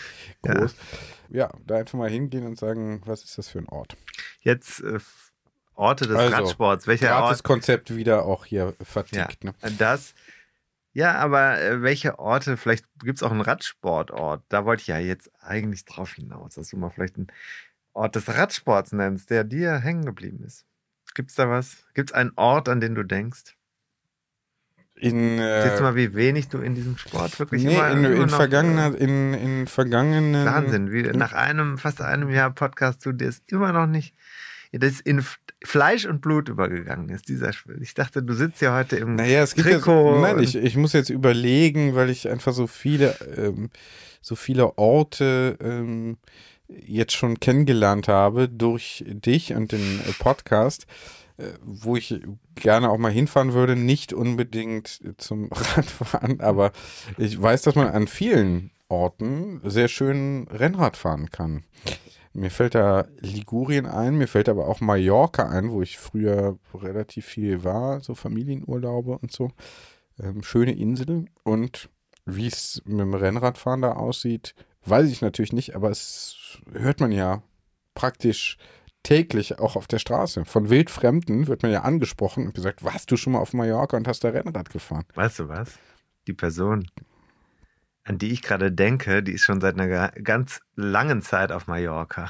groß. 0.44 0.76
Ja. 1.30 1.52
da 1.68 1.76
einfach 1.76 1.98
mal 1.98 2.10
hingehen 2.10 2.46
und 2.46 2.58
sagen, 2.58 3.02
was 3.06 3.24
ist 3.24 3.38
das 3.38 3.50
für 3.50 3.60
ein 3.60 3.68
Ort? 3.68 3.98
Jetzt 4.42 4.82
äh, 4.82 5.00
Orte 5.76 6.08
des 6.08 6.16
Also, 6.18 6.36
Radsports. 6.36 6.88
Welcher 6.88 7.16
Ort? 7.16 7.24
Gratis 7.26 7.44
Konzept 7.44 7.96
wieder 7.96 8.26
auch 8.26 8.46
hier 8.46 8.74
vertickt. 8.82 9.44
Ja, 9.44 9.52
Ne? 9.52 9.76
das. 9.78 10.14
Ja, 10.94 11.16
aber 11.16 11.60
äh, 11.60 11.82
welche 11.82 12.20
Orte, 12.20 12.56
vielleicht 12.56 12.86
gibt 13.00 13.18
es 13.18 13.24
auch 13.24 13.32
einen 13.32 13.42
Radsportort. 13.42 14.44
Da 14.50 14.66
wollte 14.66 14.82
ich 14.82 14.88
ja 14.88 15.00
jetzt 15.00 15.32
eigentlich 15.42 15.86
drauf 15.86 16.14
hinaus, 16.14 16.56
dass 16.56 16.70
du 16.70 16.78
mal 16.78 16.92
vielleicht 16.92 17.18
einen 17.18 17.28
Ort 17.94 18.16
des 18.16 18.28
Radsports 18.28 18.92
nennst, 18.92 19.30
der 19.30 19.44
dir 19.44 19.80
hängen 19.80 20.06
geblieben 20.06 20.44
ist. 20.44 20.66
Gibt 21.16 21.32
es 21.32 21.36
da 21.36 21.50
was? 21.50 21.84
Gibt 21.94 22.12
es 22.12 22.16
einen 22.16 22.32
Ort, 22.36 22.70
an 22.70 22.80
den 22.80 22.96
du 22.96 23.04
denkst? 23.04 23.56
In, 24.96 25.38
Siehst 25.38 25.74
äh, 25.74 25.78
du 25.78 25.84
mal, 25.84 25.96
wie 25.96 26.14
wenig 26.14 26.50
du 26.50 26.60
in 26.60 26.76
diesem 26.76 26.98
Sport 26.98 27.40
wirklich 27.40 27.64
nee, 27.64 27.74
immer, 27.74 27.90
in, 27.90 28.06
in, 28.06 28.22
noch, 28.22 28.30
vergangener, 28.30 28.96
in, 28.96 29.34
in 29.34 29.68
vergangenen. 29.68 30.46
Wahnsinn, 30.46 30.92
wie 30.92 31.04
nach 31.04 31.34
einem, 31.34 31.78
fast 31.78 32.02
einem 32.02 32.30
Jahr 32.30 32.52
Podcast, 32.52 33.06
du 33.06 33.12
dir 33.12 33.28
ist 33.28 33.52
immer 33.52 33.74
noch 33.74 33.88
nicht, 33.88 34.16
das 34.80 35.00
in 35.00 35.24
Fleisch 35.64 36.06
und 36.06 36.22
Blut 36.22 36.50
übergegangen 36.50 37.10
ist, 37.10 37.30
dieser 37.30 37.54
Spiel. 37.54 37.80
Ich 37.82 37.94
dachte, 37.94 38.22
du 38.24 38.34
sitzt 38.34 38.62
ja 38.62 38.76
heute 38.76 38.96
im 38.98 39.16
Naja, 39.16 39.44
es 39.44 39.56
gibt 39.56 39.68
ja, 39.68 39.76
Trikot. 39.78 40.16
so- 40.16 40.20
nein, 40.20 40.40
ich, 40.40 40.56
ich 40.56 40.76
muss 40.76 40.94
jetzt 40.94 41.10
überlegen, 41.10 41.96
weil 41.96 42.10
ich 42.10 42.28
einfach 42.30 42.54
so 42.54 42.68
viele, 42.68 43.16
ähm, 43.38 43.70
so 44.22 44.36
viele 44.36 44.78
Orte 44.78 45.58
ähm, 45.62 46.18
jetzt 46.68 47.14
schon 47.14 47.40
kennengelernt 47.40 48.08
habe 48.08 48.50
durch 48.50 49.04
dich 49.08 49.54
und 49.54 49.72
den 49.72 50.00
äh, 50.00 50.12
Podcast, 50.20 50.86
äh, 51.38 51.44
wo 51.62 51.96
ich 51.96 52.20
gerne 52.56 52.90
auch 52.90 52.98
mal 52.98 53.12
hinfahren 53.12 53.54
würde, 53.54 53.76
nicht 53.76 54.12
unbedingt 54.14 55.02
zum 55.18 55.50
Radfahren, 55.52 56.42
aber 56.42 56.72
ich 57.18 57.40
weiß, 57.42 57.62
dass 57.64 57.76
man 57.76 57.88
an 57.88 58.08
vielen 58.08 58.72
Orten 58.90 59.62
sehr 59.64 59.88
schön 59.88 60.48
Rennrad 60.52 60.98
fahren 60.98 61.30
kann. 61.32 61.64
Mir 62.34 62.50
fällt 62.50 62.74
da 62.74 63.06
Ligurien 63.20 63.86
ein, 63.86 64.18
mir 64.18 64.28
fällt 64.28 64.50
aber 64.50 64.68
auch 64.68 64.82
Mallorca 64.82 65.50
ein, 65.50 65.72
wo 65.72 65.84
ich 65.84 66.00
früher 66.00 66.58
relativ 66.74 67.26
viel 67.26 67.64
war, 67.64 68.00
so 68.02 68.16
Familienurlaube 68.16 69.20
und 69.20 69.32
so. 69.32 69.52
Ähm, 70.20 70.42
schöne 70.42 70.76
Insel 70.76 71.26
und 71.44 71.90
wie 72.26 72.48
es 72.48 72.82
mit 72.86 73.02
dem 73.02 73.14
Rennradfahren 73.14 73.82
da 73.82 73.94
aussieht, 73.94 74.56
weiß 74.86 75.10
ich 75.10 75.22
natürlich 75.22 75.54
nicht, 75.54 75.76
aber 75.76 75.90
es 75.90 76.60
hört 76.72 77.00
man 77.00 77.12
ja 77.12 77.44
praktisch 77.94 78.58
täglich 79.04 79.60
auch 79.60 79.76
auf 79.76 79.88
der 79.88 80.00
Straße. 80.00 80.46
Von 80.46 80.70
Wildfremden 80.70 81.48
wird 81.48 81.62
man 81.62 81.72
ja 81.72 81.82
angesprochen 81.82 82.48
und 82.48 82.54
gesagt, 82.54 82.84
warst 82.84 83.12
du 83.12 83.18
schon 83.18 83.34
mal 83.34 83.40
auf 83.40 83.54
Mallorca 83.54 83.98
und 83.98 84.08
hast 84.08 84.24
da 84.24 84.30
Rennrad 84.30 84.70
gefahren? 84.70 85.06
Weißt 85.14 85.40
du 85.40 85.50
was? 85.50 85.78
Die 86.26 86.34
Person, 86.34 86.88
an 88.04 88.18
die 88.18 88.32
ich 88.32 88.42
gerade 88.42 88.72
denke, 88.72 89.24
die 89.24 89.34
ist 89.34 89.44
schon 89.44 89.62
seit 89.62 89.76
einer 89.76 89.88
ga- 89.88 90.12
ganz 90.22 90.62
langen 90.76 91.22
Zeit 91.22 91.52
auf 91.52 91.68
Mallorca. 91.68 92.30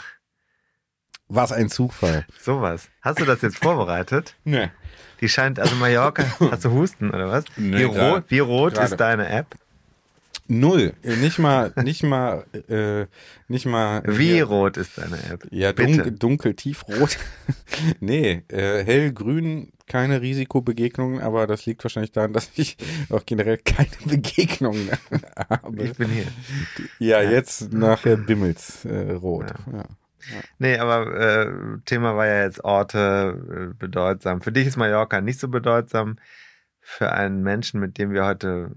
Was 1.27 1.51
ein 1.51 1.69
Zufall. 1.69 2.25
Sowas. 2.39 2.89
Hast 3.01 3.19
du 3.19 3.25
das 3.25 3.41
jetzt 3.41 3.57
vorbereitet? 3.57 4.35
Nee. 4.43 4.69
Die 5.21 5.29
scheint, 5.29 5.57
also 5.57 5.73
Mallorca, 5.77 6.25
hast 6.51 6.65
du 6.65 6.71
Husten 6.71 7.09
oder 7.09 7.29
was? 7.29 7.45
Nee, 7.55 7.77
wie, 7.79 7.83
rot, 7.83 8.25
wie 8.27 8.39
rot 8.39 8.77
ist 8.77 8.97
deine 8.97 9.29
App? 9.29 9.55
Null. 10.47 10.93
Äh, 11.03 11.15
Nicht 11.15 11.39
mal, 11.39 11.71
nicht 11.83 12.03
mal, 12.03 12.45
äh, 12.67 13.05
nicht 13.47 13.65
mal. 13.65 14.03
Wie 14.05 14.33
hier- 14.33 14.45
rot 14.45 14.77
ist 14.77 14.97
deine 14.97 15.17
App? 15.31 15.47
Ja, 15.51 15.71
dunkel, 15.73 16.12
dunkel 16.12 16.53
tiefrot. 16.55 17.17
nee, 18.00 18.43
äh, 18.50 18.83
hellgrün, 18.83 19.71
keine 19.88 20.21
Risikobegegnungen, 20.21 21.21
aber 21.21 21.47
das 21.47 21.65
liegt 21.65 21.83
wahrscheinlich 21.83 22.12
daran, 22.12 22.33
dass 22.33 22.51
ich 22.55 22.77
auch 23.09 23.25
generell 23.25 23.57
keine 23.57 23.89
Begegnungen 24.05 24.89
habe. 25.50 25.83
Ich 25.83 25.93
bin 25.97 26.09
hier. 26.09 26.25
Ja, 27.00 27.21
jetzt 27.21 27.71
nachher 27.73 28.17
bimmelt's 28.17 28.85
äh, 28.85 29.12
rot. 29.13 29.53
Ja. 29.71 29.83
Nee, 30.57 30.77
aber 30.77 31.15
äh, 31.19 31.51
Thema 31.85 32.15
war 32.15 32.27
ja 32.27 32.43
jetzt 32.43 32.63
Orte 32.63 33.71
äh, 33.71 33.77
bedeutsam. 33.77 34.41
Für 34.41 34.51
dich 34.53 34.67
ist 34.67 34.77
Mallorca 34.77 35.19
nicht 35.19 35.39
so 35.39 35.47
bedeutsam. 35.50 36.17
Für 36.79 37.12
einen 37.13 37.43
Menschen, 37.43 37.79
mit 37.79 37.97
dem 37.97 38.12
wir 38.12 38.25
heute 38.25 38.71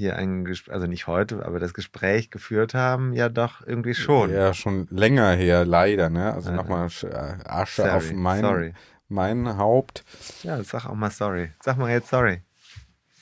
hier 0.00 0.16
ein 0.16 0.44
Gespräch, 0.44 0.74
also 0.74 0.86
nicht 0.86 1.06
heute, 1.06 1.44
aber 1.46 1.58
das 1.60 1.74
Gespräch 1.74 2.30
geführt 2.30 2.74
haben, 2.74 3.12
ja 3.12 3.28
doch 3.28 3.64
irgendwie 3.66 3.94
schon. 3.94 4.30
Ja, 4.32 4.52
schon 4.54 4.88
länger 4.90 5.30
her, 5.32 5.64
leider, 5.64 6.10
ne? 6.10 6.32
Also 6.32 6.50
Leider. 6.50 6.62
nochmal 6.62 6.88
äh, 7.02 7.48
Asche 7.48 7.82
Sorry, 7.82 7.90
auf 7.92 8.12
mein, 8.12 8.40
sorry. 8.40 8.74
mein 9.08 9.56
Haupt. 9.56 10.04
Ja, 10.42 10.62
sag 10.64 10.86
auch 10.86 10.94
mal 10.94 11.10
sorry. 11.10 11.52
Sag 11.62 11.76
mal 11.78 11.90
jetzt 11.90 12.08
sorry. 12.08 12.42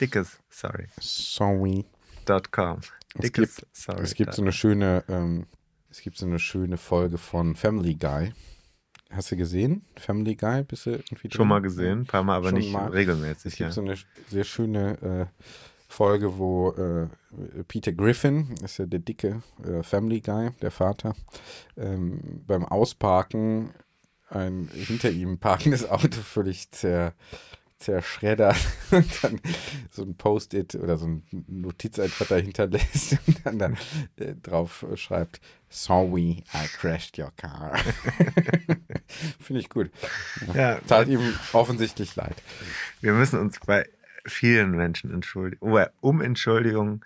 Dickes 0.01 0.39
sorry. 0.49 0.87
Sorry. 1.01 1.85
Dot 2.25 2.51
com. 2.53 2.81
Es 3.15 3.21
Dickes 3.23 3.57
gibt, 3.57 3.77
sorry. 3.77 4.01
es 4.03 4.15
gibt 4.15 4.35
so 4.35 4.43
eine 4.43 4.53
schöne, 4.53 5.05
ähm, 5.09 5.47
es 5.91 6.01
gibt 6.03 6.17
so 6.19 6.27
eine 6.27 6.39
schöne 6.39 6.77
Folge 6.77 7.19
von 7.19 7.57
Family 7.57 7.95
Guy. 7.95 8.33
Hast 9.11 9.31
du 9.33 9.37
gesehen? 9.37 9.87
Family 9.97 10.37
Guy? 10.37 10.63
Bist 10.65 10.85
du 10.85 10.91
irgendwie 10.91 11.31
schon 11.31 11.39
drin? 11.39 11.49
mal 11.49 11.63
gesehen, 11.63 12.01
ein 12.01 12.07
paar 12.07 12.23
Mal, 12.23 12.37
aber 12.37 12.51
Schon 12.51 12.59
nicht 12.59 12.73
mal. 12.73 12.89
regelmäßig. 12.91 13.47
Es 13.53 13.57
gibt 13.57 13.61
Ja. 13.61 13.73
so 13.73 13.81
eine 13.81 13.97
sehr 14.29 14.45
schöne 14.45 15.29
äh, 15.31 15.45
Folge, 15.89 16.39
wo 16.39 16.71
äh, 16.73 17.09
Peter 17.67 17.93
Griffin, 17.93 18.55
ist 18.63 18.79
ja 18.79 18.87
der 18.87 19.01
dicke 19.01 19.43
äh, 19.65 19.83
Family 19.83 20.21
Guy, 20.21 20.51
der 20.61 20.71
Vater, 20.71 21.15
ähm, 21.77 22.45
beim 22.47 22.65
Ausparken 22.65 23.73
ein 24.29 24.69
hinter 24.73 25.11
ihm 25.11 25.39
parkendes 25.39 25.89
Auto 25.89 26.21
völlig 26.21 26.71
zer, 26.71 27.15
zerschreddert 27.79 28.57
und 28.91 29.25
dann 29.25 29.41
so 29.91 30.03
ein 30.03 30.15
Post-it 30.17 30.75
oder 30.75 30.99
so 30.99 31.07
ein 31.07 31.23
Notizeintrag 31.47 32.29
dahinter 32.29 32.67
lässt 32.67 33.17
und 33.27 33.47
dann 33.47 33.59
da 33.59 33.71
äh, 34.19 34.35
drauf 34.35 34.85
schreibt, 34.95 35.41
sorry, 35.71 36.45
I 36.53 36.67
crashed 36.67 37.19
your 37.19 37.33
car. 37.37 37.79
Finde 39.41 39.61
ich 39.61 39.71
gut. 39.71 39.91
Ja, 40.55 40.81
Tat 40.87 41.09
ihm 41.09 41.35
offensichtlich 41.53 42.15
leid. 42.15 42.37
Wir 43.01 43.15
müssen 43.15 43.39
uns 43.39 43.59
bei 43.61 43.89
vielen 44.29 44.73
Menschen 44.73 45.13
entschuldigen. 45.13 45.59
Oh, 45.65 45.83
um 46.01 46.21
Entschuldigung. 46.21 47.05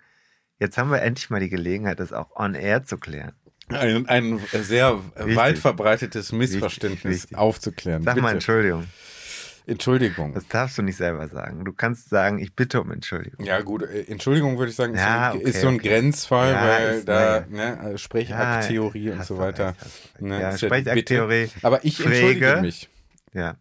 Jetzt 0.59 0.77
haben 0.77 0.91
wir 0.91 1.01
endlich 1.01 1.29
mal 1.29 1.39
die 1.39 1.49
Gelegenheit, 1.49 1.99
das 1.99 2.13
auch 2.13 2.35
on 2.35 2.53
air 2.55 2.83
zu 2.83 2.97
klären. 2.97 3.33
Ein, 3.69 4.07
ein 4.07 4.39
sehr 4.61 4.99
Wichtig. 5.15 5.35
weit 5.35 5.57
verbreitetes 5.57 6.31
Missverständnis 6.31 7.03
Wichtig, 7.03 7.21
wichtig. 7.23 7.37
aufzuklären. 7.37 8.03
Sag 8.03 8.15
mal 8.17 8.21
Bitte. 8.21 8.33
Entschuldigung. 8.35 8.85
Entschuldigung. 9.65 10.33
Das 10.33 10.45
darfst 10.49 10.77
du 10.77 10.81
nicht 10.81 10.97
selber 10.97 11.27
sagen. 11.29 11.63
Du 11.63 11.71
kannst 11.71 12.09
sagen, 12.09 12.37
ich 12.39 12.53
bitte 12.53 12.81
um 12.81 12.91
Entschuldigung. 12.91 13.45
Ja, 13.45 13.61
gut, 13.61 13.83
äh, 13.83 14.01
Entschuldigung 14.03 14.57
würde 14.57 14.69
ich 14.71 14.75
sagen, 14.75 14.93
ist, 14.93 14.99
Ja, 14.99 15.31
so, 15.31 15.37
ein, 15.37 15.41
okay, 15.41 15.49
ist 15.49 15.61
so 15.61 15.67
ein 15.69 15.75
okay. 15.75 15.87
Grenzfall, 15.89 16.51
Ja, 16.51 16.67
weil 16.67 16.93
ist- 16.97 17.07
da 17.07 17.45
ne, 17.49 17.93
äh, 17.93 17.97
Sprechakttheorie 17.97 19.05
Ja, 19.05 19.13
und 19.13 19.25
so 19.25 19.37
weiter. 19.37 19.75
Ne, 20.19 20.41
Ja, 20.41 20.57
Sprechakttheorie. 20.57 21.49
Aber 21.61 21.85
ich 21.85 21.97
entschuldige 22.05 22.45
Pflege. 22.47 22.61
mich. 22.61 22.89
Ja. 23.33 23.55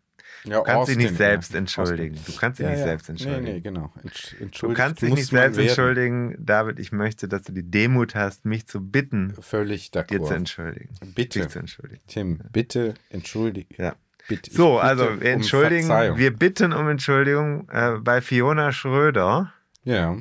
Ja, 0.44 0.56
Du 0.58 0.62
kannst 0.64 0.88
dich 0.90 0.96
nicht 0.96 1.16
selbst 1.16 1.54
entschuldigen. 1.54 2.18
Du 2.26 2.32
kannst 2.36 2.58
dich 2.58 2.64
Ja, 2.64 2.70
nicht 2.70 2.80
ja. 2.80 2.84
selbst 2.86 3.08
entschuldigen. 3.08 3.44
Nee, 3.44 3.52
nee, 3.54 3.60
genau. 3.60 3.92
Entsch 4.02 4.32
Du 4.38 4.44
entschuldigt 4.44 4.80
kannst 4.80 5.02
dich 5.02 5.14
nicht 5.14 5.26
selbst 5.28 5.58
entschuldigen. 5.58 6.34
David, 6.38 6.78
ich 6.80 6.90
möchte, 6.90 7.28
dass 7.28 7.42
du 7.42 7.52
die 7.52 7.62
Demut 7.70 8.14
hast, 8.16 8.44
mich 8.44 8.66
zu 8.66 8.80
bitten, 8.80 9.34
Völlig 9.40 9.90
dir 9.92 10.22
zu 10.22 10.34
entschuldigen. 10.34 10.94
Bitte. 11.14 11.40
Dich 11.40 11.48
zu 11.50 11.58
entschuldigen. 11.60 12.02
Tim, 12.08 12.40
bitte 12.52 12.94
entschuldige. 13.10 13.74
Ja. 13.80 13.94
Bitte, 14.28 14.52
So, 14.52 14.78
also 14.78 15.06
um 15.08 15.20
wir 15.20 15.30
entschuldigen, 15.32 15.86
Verzeihung. 15.86 16.18
wir 16.18 16.36
bitten 16.36 16.72
um 16.72 16.88
Entschuldigung 16.88 17.68
äh, 17.70 17.98
bei 18.00 18.20
Fiona 18.20 18.72
Schröder. 18.72 19.52
Ja. 19.84 20.16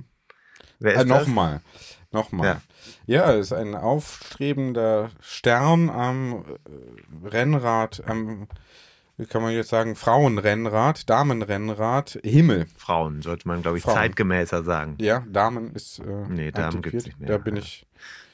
Wer 0.80 0.94
ist 0.94 1.02
Äh, 1.02 1.06
das? 1.06 1.20
Nochmal. 1.28 1.62
Nochmal. 2.12 2.46
Ja. 2.48 2.62
Ja. 3.06 3.32
ist 3.34 3.54
ein 3.54 3.76
aufstrebender 3.76 5.12
Stern 5.20 5.90
am 5.90 6.44
äh, 6.44 7.28
Rennrad, 7.28 8.02
am, 8.08 8.48
kann 9.30 9.42
man 9.42 9.54
jetzt 9.54 9.70
sagen, 9.70 9.96
Frauenrennrad, 9.96 11.10
Damenrennrad, 11.10 12.20
Himmel. 12.24 12.66
Frauen, 12.78 13.22
sollte 13.22 13.48
man, 13.48 13.62
glaube 13.62 13.78
ich, 13.78 13.84
Frauen. 13.84 13.96
zeitgemäßer 13.96 14.64
sagen. 14.64 14.96
Ja, 15.00 15.24
Damen 15.30 15.74
ist. 15.76 16.00
Äh, 16.00 16.04
Nee, 16.30 16.52
Damen 16.52 16.78
antiquiert. 16.78 16.92
gibt's 16.92 17.06
nicht 17.08 17.20
mehr. 17.20 17.30
Da 17.30 17.38
bin 17.38 17.56
ich, 17.58 17.86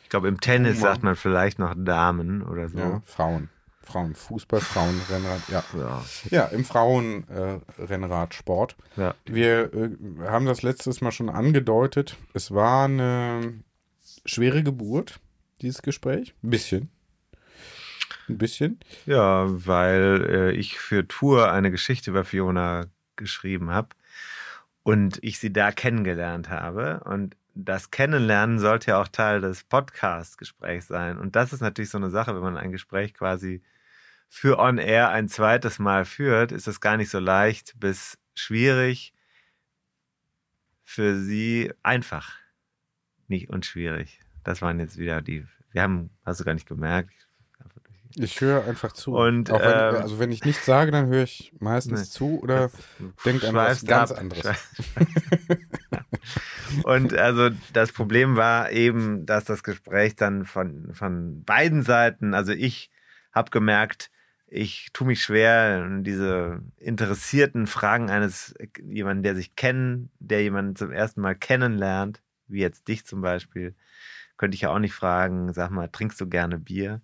Ich 0.04 0.10
glaube, 0.10 0.28
im 0.28 0.40
Tennis 0.40 0.80
sagt 0.80 1.04
man 1.04 1.16
vielleicht 1.16 1.60
noch 1.60 1.74
Damen 1.78 2.42
oder 2.44 2.70
so. 2.70 2.78
ja, 2.78 3.02
Frauen. 3.06 3.50
Frauen, 3.82 4.16
Fußball, 4.16 4.60
Frauenrennrad, 4.60 5.42
ja. 5.50 5.64
Ja. 5.78 6.04
Ja, 6.30 6.46
im 6.48 6.66
Frauenrennradsport. 6.66 8.76
Äh. 8.98 9.02
Ja. 9.02 9.16
Wir 9.26 9.74
äh, 9.74 9.90
haben 10.28 10.46
das 10.46 10.62
letztes 10.62 11.02
Mal 11.02 11.12
schon 11.12 11.30
angedeutet. 11.30 12.18
Es 12.34 12.52
war 12.54 12.86
eine 12.86 13.54
schwere 14.26 14.64
Geburt, 14.64 15.20
dieses 15.62 15.82
Gespräch. 15.82 16.34
Ein 16.44 16.50
bisschen. 16.50 16.90
Ein 18.30 18.38
bisschen. 18.38 18.80
Ja, 19.06 19.46
weil 19.48 20.26
äh, 20.30 20.52
ich 20.52 20.80
für 20.80 21.08
Tour 21.08 21.52
eine 21.52 21.72
Geschichte 21.72 22.12
über 22.12 22.26
Fiona 22.26 22.88
geschrieben 23.16 23.72
habe 23.72 23.90
und 24.84 25.20
ich 25.22 25.40
sie 25.40 25.52
da 25.52 25.72
kennengelernt 25.72 26.50
habe. 26.50 27.02
Und 27.06 27.36
das 27.56 27.92
Kennenlernen 27.92 28.60
sollte 28.60 28.92
ja 28.92 29.02
auch 29.02 29.08
Teil 29.08 29.42
des 29.42 29.64
Podcast-Gesprächs 29.64 30.88
sein. 30.88 31.18
Und 31.18 31.36
das 31.36 31.54
ist 31.54 31.62
natürlich 31.62 31.90
so 31.90 31.98
eine 31.98 32.10
Sache, 32.10 32.36
wenn 32.36 32.44
man 32.44 32.58
ein 32.58 32.72
Gespräch 32.72 33.14
quasi 33.14 33.62
für 34.30 34.60
On 34.60 34.78
Air 34.78 35.10
ein 35.10 35.30
zweites 35.30 35.80
Mal 35.80 36.06
führt, 36.06 36.52
ist 36.52 36.68
das 36.68 36.82
gar 36.82 36.98
nicht 36.98 37.10
so 37.10 37.20
leicht 37.20 37.80
bis 37.80 38.18
schwierig. 38.36 39.14
Für 40.84 41.20
sie 41.20 41.74
einfach. 41.84 42.36
Nicht 43.28 43.50
und 43.50 43.66
schwierig. 43.66 44.20
Das 44.44 44.62
waren 44.62 44.80
jetzt 44.80 44.98
wieder 44.98 45.22
die. 45.22 45.46
Wir 45.72 45.82
haben, 45.82 46.12
hast 46.26 46.40
du 46.40 46.46
gar 46.46 46.54
nicht 46.54 46.68
gemerkt. 46.68 47.27
Ich 48.16 48.42
höre 48.42 48.66
einfach 48.66 48.92
zu. 48.92 49.16
Und, 49.16 49.52
Auch 49.52 49.60
wenn, 49.60 49.96
ähm, 49.96 50.02
also 50.02 50.20
wenn 50.20 50.32
ich 50.32 50.44
nichts 50.44 50.66
sage, 50.66 50.92
dann 50.92 51.08
höre 51.08 51.24
ich 51.24 51.54
meistens 51.60 52.02
Nee. 52.02 52.10
zu 52.10 52.40
oder 52.42 52.70
Das 52.70 52.74
denkt 53.26 53.46
an 53.46 53.56
was 53.56 53.86
ganz 53.86 54.12
ab. 54.12 54.20
anderes. 54.20 54.46
Und 56.84 57.14
also 57.14 57.50
das 57.74 57.92
Problem 57.92 58.36
war 58.36 58.72
eben, 58.72 59.26
dass 59.26 59.46
das 59.46 59.64
Gespräch 59.64 60.16
dann 60.16 60.46
von, 60.46 60.94
von 60.94 61.44
beiden 61.44 61.84
Seiten, 61.84 62.34
also 62.34 62.52
ich 62.52 62.90
habe 63.32 63.52
gemerkt, 63.52 64.12
ich 64.48 64.90
tue 64.94 65.08
mich 65.08 65.22
schwer, 65.24 65.88
diese 66.02 66.62
interessierten 66.78 67.68
Fragen 67.68 68.10
eines 68.10 68.54
jemanden, 68.84 69.24
der 69.24 69.36
sich 69.36 69.56
kennen, 69.56 70.10
der 70.20 70.42
jemanden 70.42 70.76
zum 70.76 70.92
ersten 70.92 71.22
Mal 71.22 71.36
kennenlernt, 71.36 72.22
wie 72.48 72.62
jetzt 72.62 72.88
dich 72.88 73.06
zum 73.06 73.22
Beispiel, 73.22 73.76
könnte 74.38 74.56
ich 74.56 74.62
ja 74.62 74.70
auch 74.70 74.80
nicht 74.80 74.94
fragen, 74.94 75.52
sag 75.54 75.72
mal, 75.72 75.90
trinkst 75.90 76.20
du 76.22 76.30
gerne 76.30 76.60
Bier? 76.60 77.02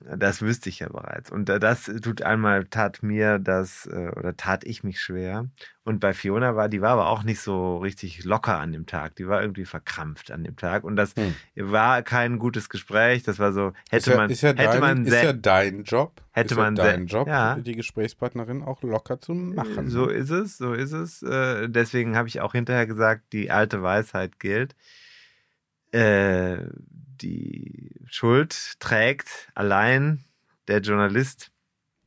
Das 0.00 0.42
wüsste 0.42 0.68
ich 0.68 0.78
ja 0.78 0.88
bereits. 0.88 1.30
Und 1.32 1.50
äh, 1.50 1.58
das 1.58 1.90
tut 2.02 2.22
einmal, 2.22 2.64
tat 2.66 3.02
mir 3.02 3.40
das, 3.40 3.86
äh, 3.86 4.10
oder 4.16 4.36
tat 4.36 4.62
ich 4.64 4.84
mich 4.84 5.00
schwer. 5.00 5.48
Und 5.82 5.98
bei 5.98 6.12
Fiona 6.12 6.54
war, 6.54 6.68
die 6.68 6.80
war 6.80 6.90
aber 6.90 7.08
auch 7.08 7.24
nicht 7.24 7.40
so 7.40 7.78
richtig 7.78 8.24
locker 8.24 8.60
an 8.60 8.70
dem 8.70 8.86
Tag. 8.86 9.16
Die 9.16 9.26
war 9.26 9.42
irgendwie 9.42 9.64
verkrampft 9.64 10.30
an 10.30 10.44
dem 10.44 10.54
Tag. 10.56 10.84
Und 10.84 10.94
das 10.94 11.16
Hm. 11.16 11.34
war 11.56 12.02
kein 12.02 12.38
gutes 12.38 12.68
Gespräch. 12.68 13.24
Das 13.24 13.40
war 13.40 13.52
so, 13.52 13.72
hätte 13.90 13.96
ist 13.96 14.06
ja, 14.06 14.16
man, 14.16 14.30
ist 14.30 14.42
ja, 14.42 14.48
hätte 14.50 14.62
dein, 14.62 14.80
man 14.80 15.04
ist 15.04 15.22
ja 15.22 15.32
dein 15.32 15.82
Job. 15.82 16.22
Hätte 16.30 16.54
ist 16.54 16.58
man 16.58 16.76
ja 16.76 16.84
dein 16.84 17.06
Job, 17.06 17.26
ja. 17.26 17.56
die 17.56 17.74
Gesprächspartnerin 17.74 18.62
auch 18.62 18.82
locker 18.82 19.20
zu 19.20 19.34
machen. 19.34 19.88
So 19.88 20.06
ist 20.06 20.30
es, 20.30 20.58
so 20.58 20.74
ist 20.74 20.92
es. 20.92 21.22
Äh, 21.22 21.68
deswegen 21.68 22.16
habe 22.16 22.28
ich 22.28 22.40
auch 22.40 22.52
hinterher 22.52 22.86
gesagt, 22.86 23.32
die 23.32 23.50
alte 23.50 23.82
Weisheit 23.82 24.38
gilt. 24.38 24.76
Äh, 25.90 26.58
die 27.22 27.90
Schuld 28.06 28.74
trägt 28.80 29.50
allein 29.54 30.24
der 30.68 30.80
Journalist, 30.80 31.50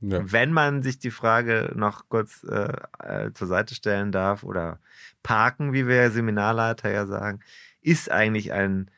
Ja. 0.03 0.19
Wenn 0.31 0.51
man 0.51 0.81
sich 0.81 0.97
die 0.97 1.11
Frage 1.11 1.73
noch 1.75 2.09
kurz 2.09 2.43
äh, 2.43 2.73
äh, 3.03 3.33
zur 3.33 3.47
Seite 3.47 3.75
stellen 3.75 4.11
darf 4.11 4.43
oder 4.43 4.79
parken, 5.21 5.73
wie 5.73 5.87
wir 5.87 6.09
Seminarleiter 6.09 6.89
ja 6.91 7.05
sagen, 7.05 7.39
ist 7.81 8.09
eigentlich 8.09 8.51
ein 8.51 8.89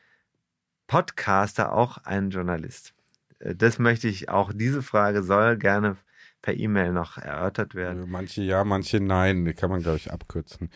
Podcaster 0.86 1.72
auch 1.72 1.98
ein 1.98 2.30
Journalist? 2.30 2.94
Äh, 3.38 3.54
Das 3.54 3.78
möchte 3.78 4.08
ich 4.08 4.28
auch, 4.28 4.52
diese 4.54 4.82
Frage 4.82 5.22
soll 5.22 5.56
gerne 5.58 5.96
per 6.42 6.54
E-Mail 6.54 6.92
noch 6.92 7.16
erörtert 7.18 7.74
werden. 7.74 8.10
Manche 8.10 8.42
ja, 8.42 8.64
manche 8.64 9.00
nein. 9.00 9.44
Die 9.44 9.54
kann 9.54 9.70
man, 9.70 9.82
glaube 9.82 9.96
ich, 9.96 10.10
abkürzen. 10.12 10.70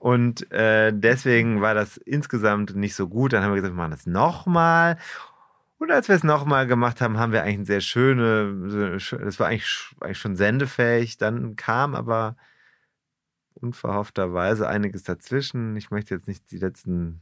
Und 0.00 0.50
äh, 0.50 0.92
deswegen 0.94 1.60
war 1.60 1.74
das 1.74 1.98
insgesamt 1.98 2.74
nicht 2.74 2.94
so 2.94 3.06
gut. 3.06 3.32
Dann 3.34 3.42
haben 3.44 3.50
wir 3.50 3.56
gesagt, 3.56 3.74
wir 3.74 3.76
machen 3.82 3.90
das 3.92 4.06
nochmal. 4.06 4.96
Und 5.76 5.90
als 5.92 6.08
wir 6.08 6.14
es 6.16 6.24
nochmal 6.24 6.66
gemacht 6.66 7.00
haben, 7.02 7.18
haben 7.18 7.32
wir 7.32 7.42
eigentlich 7.42 7.56
eine 7.58 7.64
sehr 7.66 7.80
schöne, 7.82 8.96
das 8.98 9.38
war 9.38 9.48
eigentlich, 9.48 9.94
eigentlich 10.00 10.18
schon 10.18 10.36
sendefähig. 10.36 11.18
Dann 11.18 11.54
kam 11.54 11.94
aber 11.94 12.36
unverhoffterweise 13.54 14.68
einiges 14.68 15.02
dazwischen. 15.02 15.76
Ich 15.76 15.90
möchte 15.90 16.14
jetzt 16.14 16.28
nicht 16.28 16.50
die 16.50 16.58
letzten 16.58 17.20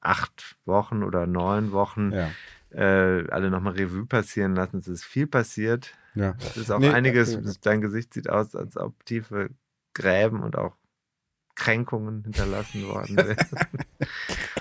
acht 0.00 0.56
Wochen 0.64 1.02
oder 1.02 1.26
neun 1.26 1.72
Wochen 1.72 2.12
Ja. 2.12 2.30
äh, 2.70 3.28
alle 3.30 3.50
nochmal 3.50 3.72
Revue 3.74 4.06
passieren 4.06 4.54
lassen. 4.54 4.76
Es 4.78 4.88
ist 4.88 5.04
viel 5.04 5.26
passiert. 5.26 5.94
ja. 6.14 6.34
Es 6.38 6.56
ist 6.56 6.70
auch 6.70 6.78
Nee, 6.78 6.90
einiges, 6.90 7.34
äh, 7.34 7.42
dein 7.62 7.80
Gesicht 7.80 8.14
sieht 8.14 8.28
aus, 8.30 8.54
als 8.54 8.76
ob 8.76 9.04
tiefe 9.04 9.50
Gräben 9.94 10.42
und 10.42 10.56
auch 10.56 10.76
Kränkungen 11.54 12.22
hinterlassen 12.24 12.86
worden 12.88 13.16
wären. 13.16 13.36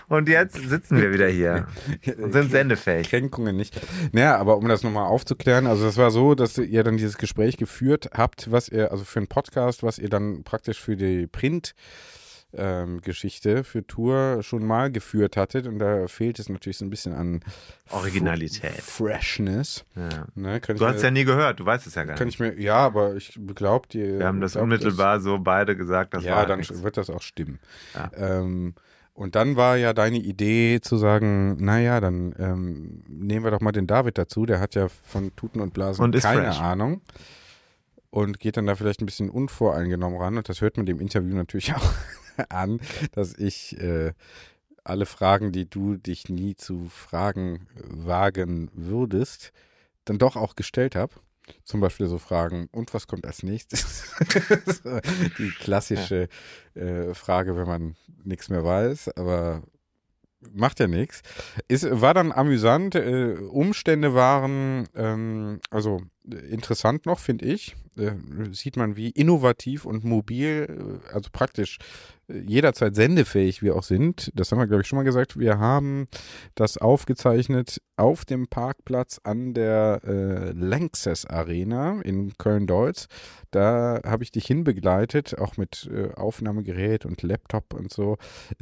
und 0.08 0.30
jetzt 0.30 0.56
sitzen 0.56 1.02
wir 1.02 1.12
wieder 1.12 1.28
hier 1.28 1.68
und 2.22 2.32
sind 2.32 2.52
sendefähig. 2.52 3.10
Kränkungen 3.10 3.56
nicht. 3.56 3.80
Naja, 4.12 4.38
aber 4.38 4.58
um 4.58 4.68
das 4.68 4.84
nochmal 4.84 5.08
aufzuklären, 5.08 5.68
also 5.68 5.86
das 5.86 5.98
war 5.98 6.12
so, 6.12 6.36
dass 6.36 6.58
ihr 6.58 6.84
dann 6.84 6.98
dieses 6.98 7.18
Gespräch 7.18 7.58
geführt 7.58 8.10
habt, 8.14 8.52
was 8.52 8.70
ihr, 8.70 8.92
also 8.92 9.04
für 9.04 9.20
einen 9.20 9.28
Podcast, 9.28 9.84
was 9.84 9.98
ihr 10.00 10.10
dann 10.10 10.44
praktisch 10.44 10.80
für 10.80 10.96
die 10.96 11.28
Print 11.28 11.74
ähm, 12.56 13.02
Geschichte 13.02 13.64
für 13.64 13.86
Tour 13.86 14.40
schon 14.44 14.66
mal 14.66 14.92
geführt 14.92 15.38
hattet 15.38 15.68
und 15.68 15.80
da 15.80 16.08
fehlt 16.08 16.40
es 16.40 16.50
natürlich 16.50 16.78
so 16.78 16.86
ein 16.86 16.90
bisschen 16.90 17.14
an 17.14 17.42
Originalität. 17.90 18.72
Fr- 18.82 18.82
Freshness. 18.82 19.86
Ja. 19.96 20.26
Ne, 20.36 20.60
Du 20.60 20.86
hast 20.86 20.98
es 20.98 21.02
ja 21.04 21.12
nie 21.12 21.24
gehört, 21.26 21.60
du 21.60 21.66
weißt 21.66 21.88
es 21.88 21.96
ja 21.96 22.04
gar 22.04 22.16
kann 22.16 22.28
nicht. 22.28 22.36
ich 22.36 22.40
mir, 22.40 22.60
ja, 22.62 22.78
aber 22.78 23.16
ich 23.16 23.40
glaube 23.56 23.88
dir. 23.88 24.20
Wir 24.20 24.28
haben 24.28 24.42
das 24.42 24.54
glaub, 24.54 24.64
unmittelbar 24.64 25.20
so 25.20 25.40
beide 25.40 25.76
gesagt. 25.76 26.14
Das 26.14 26.24
ja, 26.24 26.46
dann 26.46 26.60
nichts. 26.60 26.82
wird 26.84 26.98
das 26.98 27.10
auch 27.10 27.22
stimmen. 27.22 27.60
Ja. 27.94 28.12
Ähm, 28.16 28.74
und 29.16 29.36
dann 29.36 29.56
war 29.56 29.78
ja 29.78 29.94
deine 29.94 30.18
Idee 30.18 30.80
zu 30.82 30.98
sagen, 30.98 31.64
naja, 31.64 32.00
dann 32.02 32.34
ähm, 32.40 33.04
nehmen 33.08 33.44
wir 33.46 33.52
doch 33.52 33.62
mal 33.62 33.72
den 33.72 33.86
David 33.86 34.18
dazu, 34.18 34.46
der 34.48 34.60
hat 34.60 34.74
ja 34.74 34.88
von 34.90 35.36
Tuten 35.36 35.62
und 35.62 35.74
Blasen 35.74 36.04
Und 36.04 36.20
keine 36.20 36.46
fresh. 36.46 36.60
Ahnung 36.60 37.02
und 38.14 38.40
geht 38.40 38.58
dann 38.58 38.68
da 38.68 38.76
vielleicht 38.76 39.02
ein 39.02 39.08
bisschen 39.08 39.32
unvoreingenommen 39.32 40.20
ran 40.20 40.38
und 40.38 40.48
das 40.48 40.62
hört 40.62 40.78
man 40.78 40.86
dem 40.86 41.00
Interview 41.00 41.36
natürlich 41.36 41.74
auch 41.76 41.94
an, 42.50 42.80
dass 43.14 43.34
ich 43.34 43.80
äh, 43.82 44.14
alle 44.84 45.08
Fragen, 45.08 45.52
die 45.52 45.68
du 45.68 45.96
dich 45.96 46.30
nie 46.30 46.56
zu 46.56 46.90
fragen 46.90 47.68
wagen 47.76 48.70
würdest, 48.76 49.52
dann 50.06 50.20
doch 50.20 50.36
auch 50.36 50.56
gestellt 50.56 50.96
habe. 50.96 51.16
Zum 51.64 51.82
Beispiel 51.82 52.08
so 52.08 52.20
Fragen, 52.20 52.70
und 52.72 52.94
was 52.94 53.08
kommt 53.08 53.26
als 53.26 53.42
nächstes? 53.42 54.04
Die 55.40 55.50
klassische 55.50 56.30
äh, 56.76 57.16
Frage, 57.16 57.58
wenn 57.58 57.68
man 57.68 57.96
nichts 58.24 58.48
mehr 58.50 58.64
weiß, 58.64 59.10
aber 59.18 59.64
macht 60.52 60.80
ja 60.80 60.88
nichts. 60.88 61.22
War 61.70 62.14
dann 62.14 62.32
amüsant. 62.32 62.96
Äh, 62.96 63.34
Umstände 63.50 64.14
waren 64.14 64.88
ähm, 64.96 65.60
also 65.70 66.02
äh, 66.23 66.23
interessant 66.26 67.06
noch, 67.06 67.20
finde 67.20 67.46
ich. 67.46 67.76
Äh, 67.98 68.14
sieht 68.54 68.76
man, 68.76 68.96
wie 68.96 69.10
innovativ 69.10 69.86
und 69.86 70.04
mobil, 70.04 71.00
äh, 71.08 71.14
also 71.14 71.30
praktisch 71.32 71.78
äh, 72.28 72.40
jederzeit 72.40 72.96
sendefähig 72.96 73.62
wir 73.62 73.76
auch 73.76 73.84
sind. 73.84 74.32
Das 74.34 74.52
haben 74.52 74.58
wir, 74.58 74.66
glaube 74.66 74.82
ich, 74.82 74.88
schon 74.88 74.98
mal 74.98 75.04
gesagt. 75.04 75.38
Wir 75.38 75.60
haben 75.60 76.08
das 76.56 76.78
aufgezeichnet 76.80 77.82
auf 77.96 78.26
dem 78.26 78.48
Parkplatz 78.48 79.20
an 79.24 79.54
der 79.54 80.02
äh, 80.06 80.52
Lanxess 80.54 81.26
Arena 81.28 82.02
in 82.02 82.34
Köln-Deutz. 82.38 83.08
Da 83.52 84.00
habe 84.04 84.24
ich 84.24 84.32
dich 84.32 84.48
hinbegleitet, 84.48 85.38
auch 85.38 85.58
mit 85.58 85.88
äh, 85.94 86.14
Aufnahmegerät 86.16 87.06
und 87.06 87.22
Laptop 87.22 87.76
und 87.76 87.92
so, 87.94 88.18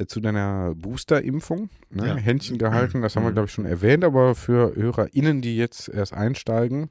zu 0.08 0.20
deiner 0.20 0.74
Booster-Impfung. 0.74 1.70
Ne? 1.88 2.08
Ja. 2.08 2.16
Händchen 2.16 2.58
gehalten, 2.58 3.00
das 3.00 3.16
haben 3.16 3.22
wir, 3.22 3.30
Mhm. 3.30 3.34
glaube 3.34 3.46
ich, 3.46 3.52
schon 3.54 3.64
erwähnt, 3.64 4.04
aber 4.04 4.34
für 4.34 4.74
HörerInnen, 4.76 5.40
die 5.40 5.56
jetzt 5.56 5.88
erst 5.88 6.12
einsteigen, 6.12 6.90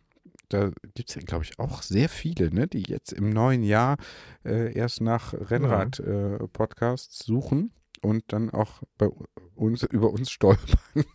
da 0.53 0.71
gibt 0.93 1.09
es 1.09 1.15
ja, 1.15 1.21
glaube 1.21 1.43
ich, 1.43 1.59
auch 1.59 1.81
sehr 1.81 2.09
viele, 2.09 2.53
ne, 2.53 2.67
die 2.67 2.83
jetzt 2.83 3.13
im 3.13 3.29
neuen 3.29 3.63
Jahr 3.63 3.97
äh, 4.45 4.73
erst 4.73 5.01
nach 5.01 5.33
Rennrad-Podcasts 5.33 7.25
suchen 7.25 7.71
und 8.01 8.23
dann 8.27 8.49
auch 8.49 8.81
bei 8.97 9.07
uns 9.55 9.83
über 9.83 10.09
uns 10.11 10.31
stolpern. 10.31 10.79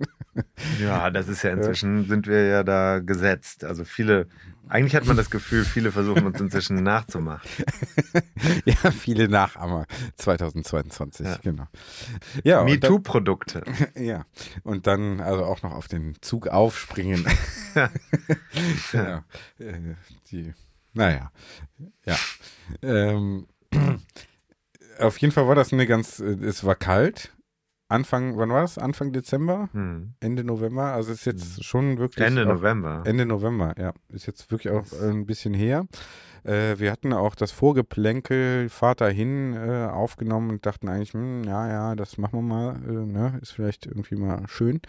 Ja, 0.79 1.09
das 1.11 1.29
ist 1.29 1.43
ja 1.45 1.51
inzwischen, 1.51 2.07
sind 2.09 2.27
wir 2.27 2.45
ja 2.45 2.63
da 2.63 2.99
gesetzt. 2.99 3.65
Also 3.65 3.85
viele, 3.85 4.29
eigentlich 4.69 4.95
hat 4.95 5.07
man 5.07 5.17
das 5.17 5.31
Gefühl, 5.31 5.65
viele 5.65 5.93
versuchen 5.93 6.27
uns 6.27 6.39
inzwischen 6.39 6.83
nachzumachen. 6.83 7.49
ja, 8.67 8.91
viele 8.91 9.29
Nachahmer 9.31 9.87
2022, 10.17 11.25
Ja. 11.27 11.39
genau. 11.43 11.67
Ja, 12.45 12.65
MeToo-Produkte. 12.65 13.63
Ja, 13.97 14.27
und 14.63 14.87
dann 14.87 15.23
also 15.23 15.45
auch 15.47 15.63
noch 15.63 15.73
auf 15.73 15.89
den 15.89 16.17
Zug 16.21 16.49
aufspringen. 16.49 17.25
ja. 18.93 19.25
Äh, 19.59 19.95
die, 20.31 20.53
naja, 20.93 21.33
ja. 22.05 22.17
Ähm, 22.83 23.47
auf 25.01 25.19
jeden 25.19 25.33
Fall 25.33 25.47
war 25.49 25.55
das 25.55 25.73
eine 25.73 25.87
ganz, 25.87 26.21
äh, 26.21 26.37
es 26.45 26.65
war 26.65 26.75
kalt. 26.75 27.33
Anfang, 27.89 28.37
wann 28.37 28.51
war 28.51 28.63
das? 28.63 28.79
Anfang 28.79 29.13
Dezember? 29.13 29.69
Hm. 29.73 30.15
Ende 30.19 30.43
November? 30.43 30.93
Also 30.93 31.13
ist 31.13 31.25
jetzt 31.25 31.65
schon 31.65 31.99
wirklich. 31.99 32.27
Ende 32.27 32.43
auch- 32.43 32.55
November. 32.55 33.03
Ende 33.07 33.25
November, 33.27 33.75
ja. 33.79 33.93
Ist 34.09 34.27
jetzt 34.27 34.51
wirklich 34.51 34.73
auch 34.73 34.85
ein 35.03 35.25
bisschen 35.25 35.55
her. 35.55 35.87
Äh, 36.43 36.79
wir 36.79 36.91
hatten 36.91 37.13
auch 37.13 37.37
das 37.37 37.53
Vorgeplänkel 37.53 38.69
Fahrt 38.71 39.01
dahin 39.03 39.55
äh, 39.55 39.87
aufgenommen 39.91 40.51
und 40.51 40.67
dachten 40.67 40.89
eigentlich, 40.89 41.13
hm, 41.13 41.45
ja, 41.45 41.69
ja, 41.69 41.95
das 41.95 42.19
machen 42.19 42.39
wir 42.41 42.43
mal, 42.43 42.77
äh, 42.89 42.91
ne? 43.07 43.39
ist 43.41 43.53
vielleicht 43.53 43.87
irgendwie 43.87 44.17
mal 44.17 44.43
schön. 44.49 44.81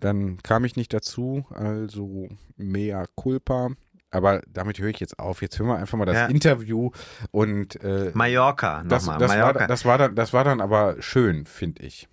Dann 0.00 0.38
kam 0.42 0.64
ich 0.64 0.76
nicht 0.76 0.92
dazu, 0.92 1.44
also 1.50 2.28
mea 2.56 3.04
culpa. 3.16 3.70
Aber 4.10 4.42
damit 4.48 4.78
höre 4.78 4.88
ich 4.88 5.00
jetzt 5.00 5.18
auf. 5.18 5.40
Jetzt 5.42 5.58
hören 5.58 5.68
wir 5.68 5.76
einfach 5.76 5.96
mal 5.96 6.04
das 6.04 6.16
Ja. 6.16 6.26
Interview 6.26 6.90
und 7.30 7.82
äh, 7.82 8.10
Mallorca, 8.14 8.82
das, 8.86 9.06
nochmal. 9.06 9.18
das, 9.20 9.30
war, 9.30 9.36
Mallorca. 9.38 9.66
das, 9.66 9.84
war 9.84 9.98
dann, 9.98 10.14
das 10.16 10.32
war 10.32 10.44
dann 10.44 10.60
aber 10.60 10.96
schön, 11.00 11.46
finde 11.46 11.82
ich. 11.82 12.08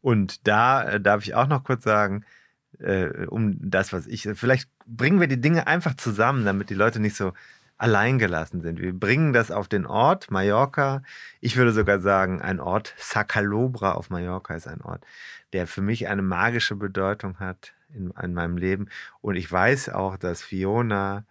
Und 0.00 0.46
da 0.46 0.84
äh, 0.84 1.00
darf 1.00 1.24
ich 1.24 1.34
auch 1.34 1.46
noch 1.48 1.64
kurz 1.64 1.84
sagen, 1.84 2.24
äh, 2.78 3.26
um 3.26 3.56
das, 3.60 3.92
was 3.92 4.06
ich, 4.06 4.28
vielleicht 4.34 4.68
bringen 4.86 5.20
wir 5.20 5.28
die 5.28 5.40
Dinge 5.40 5.66
einfach 5.66 5.94
zusammen, 5.94 6.44
damit 6.44 6.70
die 6.70 6.74
Leute 6.74 7.00
nicht 7.00 7.16
so 7.16 7.32
alleingelassen 7.78 8.60
sind. 8.60 8.80
Wir 8.80 8.92
bringen 8.92 9.32
das 9.32 9.50
auf 9.50 9.66
den 9.66 9.86
Ort 9.86 10.30
Mallorca. 10.30 11.02
Ich 11.40 11.56
würde 11.56 11.72
sogar 11.72 11.98
sagen, 11.98 12.40
ein 12.40 12.60
Ort, 12.60 12.94
Sacalobra 12.96 13.92
auf 13.92 14.08
Mallorca 14.10 14.54
ist 14.54 14.68
ein 14.68 14.80
Ort, 14.82 15.04
der 15.52 15.66
für 15.66 15.82
mich 15.82 16.06
eine 16.06 16.22
magische 16.22 16.76
Bedeutung 16.76 17.40
hat 17.40 17.72
in, 17.92 18.12
in 18.22 18.34
meinem 18.34 18.56
Leben. 18.56 18.88
Und 19.20 19.34
ich 19.34 19.50
weiß 19.50 19.88
auch, 19.88 20.16
dass 20.16 20.42
Fiona 20.42 21.24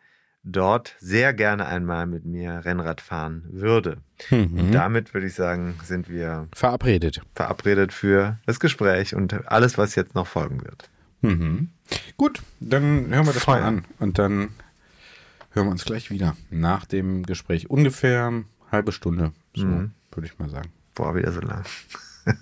dort 0.43 0.95
sehr 0.99 1.34
gerne 1.34 1.65
einmal 1.67 2.06
mit 2.08 2.25
mir 2.25 2.65
Rennrad 2.65 2.99
fahren 3.01 3.43
würde. 3.51 3.97
Und 4.32 4.71
damit 4.71 5.13
würde 5.13 5.27
ich 5.27 5.34
sagen, 5.36 5.80
sind 5.84 6.10
wir 6.10 6.47
Verabredet. 6.54 7.21
verabredet 7.36 7.93
für 7.93 8.39
das 8.45 8.60
Gespräch 8.60 9.13
und 9.15 9.47
alles, 9.51 9.77
was 9.77 9.95
jetzt 9.95 10.15
noch 10.15 10.27
folgen 10.27 10.63
wird. 10.63 10.89
Mhm. 11.21 11.69
Gut, 12.17 12.41
dann 12.60 13.08
hören 13.13 13.25
wir 13.27 13.34
das 13.34 13.43
Feuer. 13.43 13.62
mal 13.62 13.67
an. 13.67 13.86
Und 13.99 14.17
dann 14.17 14.49
hören 15.51 15.67
wir 15.67 15.71
uns 15.71 15.86
gleich 15.86 16.10
wieder. 16.10 16.36
Nach 16.49 16.86
dem 16.86 17.23
Gespräch 17.23 17.69
ungefähr 17.69 18.25
eine 18.27 18.45
halbe 18.71 18.91
Stunde, 18.91 19.34
so 19.56 19.65
Mhm. 19.65 19.91
würde 20.12 20.27
ich 20.27 20.39
mal 20.39 20.49
sagen. 20.49 20.71
Boah, 20.95 21.15
wieder 21.15 21.32
so 21.32 21.41
lang. 21.41 21.63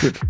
Gut. 0.00 0.20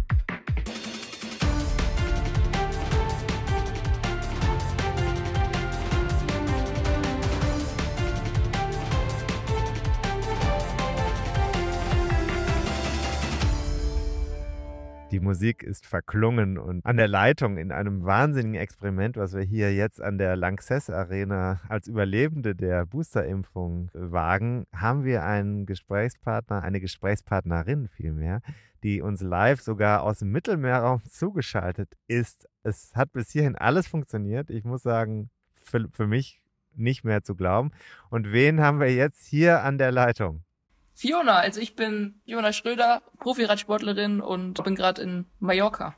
Die 15.17 15.21
Musik 15.21 15.63
ist 15.63 15.87
verklungen 15.87 16.59
und 16.59 16.85
an 16.85 16.99
der 16.99 17.09
Leitung 17.09 17.57
in 17.57 17.73
einem 17.73 18.05
wahnsinnigen 18.05 18.61
Experiment, 18.61 19.17
was 19.17 19.33
wir 19.33 19.45
hier 19.45 19.75
jetzt 19.75 19.99
an 19.99 20.19
der 20.19 20.37
Lanxess 20.37 20.91
Arena 20.91 21.63
als 21.71 21.89
Überlebende 21.89 22.55
der 22.55 22.85
Boosterimpfung 22.85 23.89
wagen, 23.95 24.67
haben 24.75 25.05
wir 25.05 25.25
einen 25.25 25.65
Gesprächspartner, 25.65 26.63
eine 26.63 26.83
Gesprächspartnerin 26.83 27.89
vielmehr, 27.89 28.43
die 28.83 29.01
uns 29.01 29.23
live 29.23 29.63
sogar 29.63 30.03
aus 30.03 30.19
dem 30.19 30.33
Mittelmeerraum 30.33 31.03
zugeschaltet 31.09 31.97
ist. 32.09 32.47
Es 32.63 32.95
hat 32.95 33.11
bis 33.15 33.31
hierhin 33.31 33.57
alles 33.57 33.87
funktioniert. 33.87 34.51
Ich 34.51 34.65
muss 34.65 34.83
sagen, 34.83 35.31
für, 35.55 35.89
für 35.93 36.07
mich 36.07 36.43
nicht 36.75 37.05
mehr 37.05 37.23
zu 37.23 37.35
glauben. 37.37 37.71
Und 38.11 38.33
wen 38.33 38.61
haben 38.61 38.81
wir 38.81 38.93
jetzt 38.95 39.25
hier 39.25 39.63
an 39.63 39.79
der 39.79 39.93
Leitung? 39.93 40.45
Fiona, 40.97 41.37
also 41.37 41.61
ich 41.61 41.77
bin 41.77 42.23
Fiona 42.25 42.55
Schröder, 42.55 43.03
Profiradsportlerin 43.19 44.23
und 44.23 44.65
bin 44.65 44.75
gerade 44.75 45.03
in 45.03 45.27
Mallorca. 45.41 45.95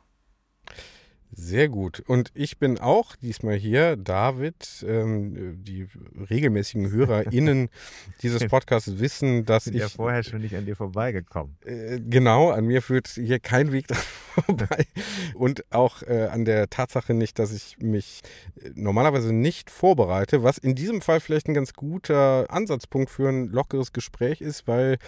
Sehr 1.31 1.69
gut. 1.69 2.01
Und 2.01 2.31
ich 2.35 2.59
bin 2.59 2.79
auch 2.79 3.15
diesmal 3.17 3.55
hier, 3.55 3.97
David. 3.97 4.85
Ähm, 4.87 5.63
die 5.63 5.87
regelmäßigen 6.31 6.91
HörerInnen 6.91 7.69
dieses 8.23 8.47
Podcasts 8.47 8.99
wissen, 8.99 9.45
dass 9.45 9.67
ich. 9.67 9.77
ja 9.77 9.89
vorher 9.89 10.23
schon 10.23 10.41
nicht 10.41 10.57
an 10.57 10.65
dir 10.65 10.75
vorbeigekommen. 10.75 11.57
Äh, 11.65 12.01
genau, 12.01 12.51
an 12.51 12.65
mir 12.65 12.83
führt 12.83 13.09
hier 13.09 13.41
kein 13.41 13.73
Weg 13.73 13.89
dran 13.89 14.03
vorbei. 14.47 14.87
Und 15.35 15.65
auch 15.73 16.03
äh, 16.03 16.29
an 16.31 16.45
der 16.45 16.71
Tatsache 16.71 17.13
nicht, 17.15 17.39
dass 17.39 17.53
ich 17.53 17.79
mich 17.79 18.23
äh, 18.63 18.71
normalerweise 18.75 19.33
nicht 19.33 19.71
vorbereite, 19.71 20.43
was 20.43 20.57
in 20.59 20.75
diesem 20.75 21.03
Fall 21.03 21.21
vielleicht 21.21 21.49
ein 21.49 21.55
ganz 21.55 21.75
guter 21.75 22.47
Ansatzpunkt 22.51 23.11
für 23.11 23.29
ein 23.29 23.49
lockeres 23.49 23.93
Gespräch 23.93 24.41
ist, 24.41 24.67
weil 24.67 24.99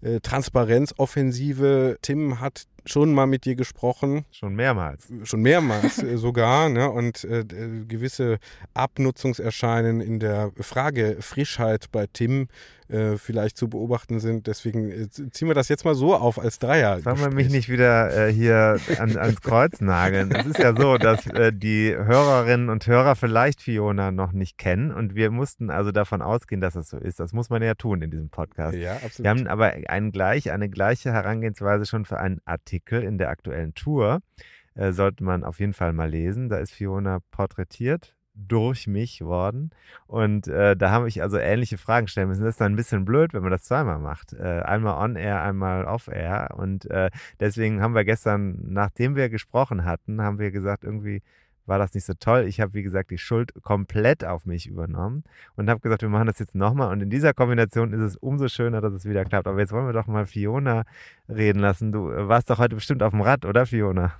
äh, 0.00 0.20
Transparenzoffensive, 0.20 1.98
Tim 2.02 2.40
hat 2.40 2.64
schon 2.88 3.12
mal 3.14 3.26
mit 3.26 3.44
dir 3.44 3.54
gesprochen, 3.54 4.24
Schon 4.32 4.54
mehrmals. 4.54 5.08
schon 5.24 5.42
mehrmals 5.42 6.02
äh, 6.02 6.16
sogar, 6.18 6.68
ne? 6.68 6.90
und 6.90 7.24
äh, 7.24 7.44
d- 7.44 7.84
gewisse 7.86 8.38
Abnutzungserscheinen 8.74 10.00
in 10.00 10.18
der 10.20 10.52
Fragefrischheit 10.60 11.86
bei 11.92 12.06
Tim 12.12 12.48
äh, 12.88 13.16
vielleicht 13.16 13.56
zu 13.56 13.68
beobachten 13.68 14.20
sind. 14.20 14.46
Deswegen 14.46 14.90
äh, 14.90 15.08
ziehen 15.10 15.48
wir 15.48 15.54
das 15.54 15.68
jetzt 15.68 15.84
mal 15.84 15.94
so 15.94 16.14
auf 16.14 16.38
als 16.38 16.58
Dreier. 16.58 17.00
Sollen 17.00 17.18
wir 17.20 17.30
mich 17.30 17.50
nicht 17.50 17.68
wieder 17.68 18.28
äh, 18.28 18.32
hier 18.32 18.78
an, 18.98 19.16
ans 19.16 19.40
Kreuz 19.40 19.80
nageln? 19.80 20.32
Es 20.32 20.46
ist 20.46 20.58
ja 20.58 20.74
so, 20.74 20.96
dass 20.96 21.26
äh, 21.26 21.52
die 21.52 21.94
Hörerinnen 21.94 22.70
und 22.70 22.86
Hörer 22.86 23.16
vielleicht 23.16 23.62
Fiona 23.62 24.10
noch 24.10 24.32
nicht 24.32 24.58
kennen 24.58 24.92
und 24.92 25.14
wir 25.14 25.30
mussten 25.30 25.70
also 25.70 25.92
davon 25.92 26.22
ausgehen, 26.22 26.60
dass 26.60 26.76
es 26.76 26.88
so 26.88 26.98
ist. 26.98 27.20
Das 27.20 27.32
muss 27.32 27.50
man 27.50 27.62
ja 27.62 27.74
tun 27.74 28.02
in 28.02 28.10
diesem 28.10 28.30
Podcast. 28.30 28.76
Ja, 28.76 28.94
absolut. 28.94 29.18
Wir 29.18 29.30
haben 29.30 29.46
aber 29.46 29.72
einen 29.88 30.12
gleich, 30.12 30.50
eine 30.50 30.68
gleiche 30.68 31.12
Herangehensweise 31.12 31.86
schon 31.86 32.04
für 32.04 32.18
einen 32.18 32.40
Artikel 32.44 33.02
in 33.02 33.18
der 33.18 33.28
aktuellen 33.28 33.74
Tour. 33.74 34.20
Äh, 34.74 34.92
sollte 34.92 35.24
man 35.24 35.44
auf 35.44 35.60
jeden 35.60 35.72
Fall 35.72 35.92
mal 35.92 36.08
lesen. 36.08 36.48
Da 36.48 36.58
ist 36.58 36.72
Fiona 36.72 37.18
porträtiert 37.30 38.14
durch 38.46 38.86
mich 38.86 39.20
worden. 39.22 39.70
Und 40.06 40.46
äh, 40.48 40.76
da 40.76 40.90
habe 40.90 41.08
ich 41.08 41.22
also 41.22 41.38
ähnliche 41.38 41.78
Fragen 41.78 42.08
stellen 42.08 42.28
müssen. 42.28 42.42
Das 42.42 42.54
ist 42.54 42.60
dann 42.60 42.72
ein 42.72 42.76
bisschen 42.76 43.04
blöd, 43.04 43.34
wenn 43.34 43.42
man 43.42 43.50
das 43.50 43.64
zweimal 43.64 43.98
macht. 43.98 44.32
Äh, 44.32 44.60
einmal 44.60 45.02
on 45.02 45.16
air, 45.16 45.42
einmal 45.42 45.84
off 45.84 46.08
air. 46.08 46.54
Und 46.56 46.90
äh, 46.90 47.10
deswegen 47.40 47.82
haben 47.82 47.94
wir 47.94 48.04
gestern, 48.04 48.58
nachdem 48.62 49.16
wir 49.16 49.28
gesprochen 49.28 49.84
hatten, 49.84 50.22
haben 50.22 50.38
wir 50.38 50.50
gesagt, 50.50 50.84
irgendwie 50.84 51.22
war 51.68 51.78
das 51.78 51.94
nicht 51.94 52.06
so 52.06 52.14
toll. 52.14 52.46
Ich 52.48 52.60
habe, 52.60 52.74
wie 52.74 52.82
gesagt, 52.82 53.10
die 53.10 53.18
Schuld 53.18 53.52
komplett 53.62 54.24
auf 54.24 54.46
mich 54.46 54.66
übernommen 54.66 55.24
und 55.56 55.68
habe 55.68 55.80
gesagt, 55.80 56.02
wir 56.02 56.08
machen 56.08 56.26
das 56.26 56.38
jetzt 56.38 56.54
nochmal. 56.54 56.90
Und 56.90 57.02
in 57.02 57.10
dieser 57.10 57.34
Kombination 57.34 57.92
ist 57.92 58.00
es 58.00 58.16
umso 58.16 58.48
schöner, 58.48 58.80
dass 58.80 58.94
es 58.94 59.04
wieder 59.04 59.24
klappt. 59.24 59.46
Aber 59.46 59.60
jetzt 59.60 59.72
wollen 59.72 59.86
wir 59.86 59.92
doch 59.92 60.06
mal 60.06 60.26
Fiona 60.26 60.84
reden 61.28 61.60
lassen. 61.60 61.92
Du 61.92 62.06
warst 62.06 62.48
doch 62.48 62.58
heute 62.58 62.74
bestimmt 62.74 63.02
auf 63.02 63.10
dem 63.10 63.20
Rad, 63.20 63.44
oder 63.44 63.66
Fiona? 63.66 64.14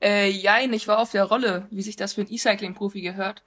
Äh, 0.00 0.28
jein, 0.28 0.72
ich 0.72 0.86
war 0.88 0.98
auf 0.98 1.10
der 1.10 1.24
Rolle, 1.24 1.66
wie 1.70 1.82
sich 1.82 1.96
das 1.96 2.14
für 2.14 2.20
einen 2.22 2.30
E-Cycling-Profi 2.30 3.00
gehört. 3.00 3.44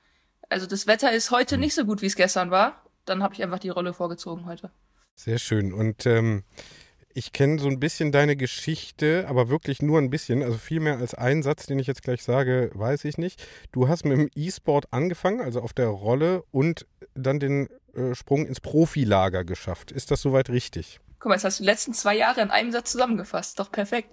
Also 0.51 0.67
das 0.67 0.85
Wetter 0.85 1.13
ist 1.13 1.31
heute 1.31 1.57
nicht 1.57 1.73
so 1.73 1.85
gut, 1.85 2.01
wie 2.01 2.07
es 2.07 2.15
gestern 2.17 2.51
war. 2.51 2.83
Dann 3.05 3.23
habe 3.23 3.33
ich 3.33 3.41
einfach 3.41 3.59
die 3.59 3.69
Rolle 3.69 3.93
vorgezogen 3.93 4.45
heute. 4.45 4.69
Sehr 5.15 5.39
schön. 5.39 5.71
Und 5.71 6.05
ähm, 6.05 6.43
ich 7.13 7.31
kenne 7.31 7.57
so 7.57 7.69
ein 7.69 7.79
bisschen 7.79 8.11
deine 8.11 8.35
Geschichte, 8.35 9.25
aber 9.29 9.47
wirklich 9.47 9.81
nur 9.81 9.97
ein 9.97 10.09
bisschen. 10.09 10.43
Also 10.43 10.57
viel 10.57 10.81
mehr 10.81 10.97
als 10.97 11.13
einen 11.13 11.41
Satz, 11.41 11.67
den 11.67 11.79
ich 11.79 11.87
jetzt 11.87 12.03
gleich 12.03 12.21
sage, 12.23 12.69
weiß 12.73 13.05
ich 13.05 13.17
nicht. 13.17 13.41
Du 13.71 13.87
hast 13.87 14.03
mit 14.03 14.17
dem 14.17 14.29
E-Sport 14.35 14.91
angefangen, 14.91 15.39
also 15.39 15.61
auf 15.61 15.71
der 15.71 15.87
Rolle, 15.87 16.43
und 16.51 16.85
dann 17.13 17.39
den 17.39 17.69
äh, 17.93 18.13
Sprung 18.13 18.45
ins 18.45 18.59
Profilager 18.59 19.45
geschafft. 19.45 19.91
Ist 19.91 20.11
das 20.11 20.21
soweit 20.21 20.49
richtig? 20.49 20.99
Guck 21.19 21.29
mal, 21.29 21.35
jetzt 21.35 21.45
hast 21.45 21.59
du 21.59 21.63
die 21.63 21.69
letzten 21.69 21.93
zwei 21.93 22.17
Jahre 22.17 22.41
in 22.41 22.51
einem 22.51 22.73
Satz 22.73 22.91
zusammengefasst. 22.91 23.57
Doch 23.57 23.71
perfekt. 23.71 24.09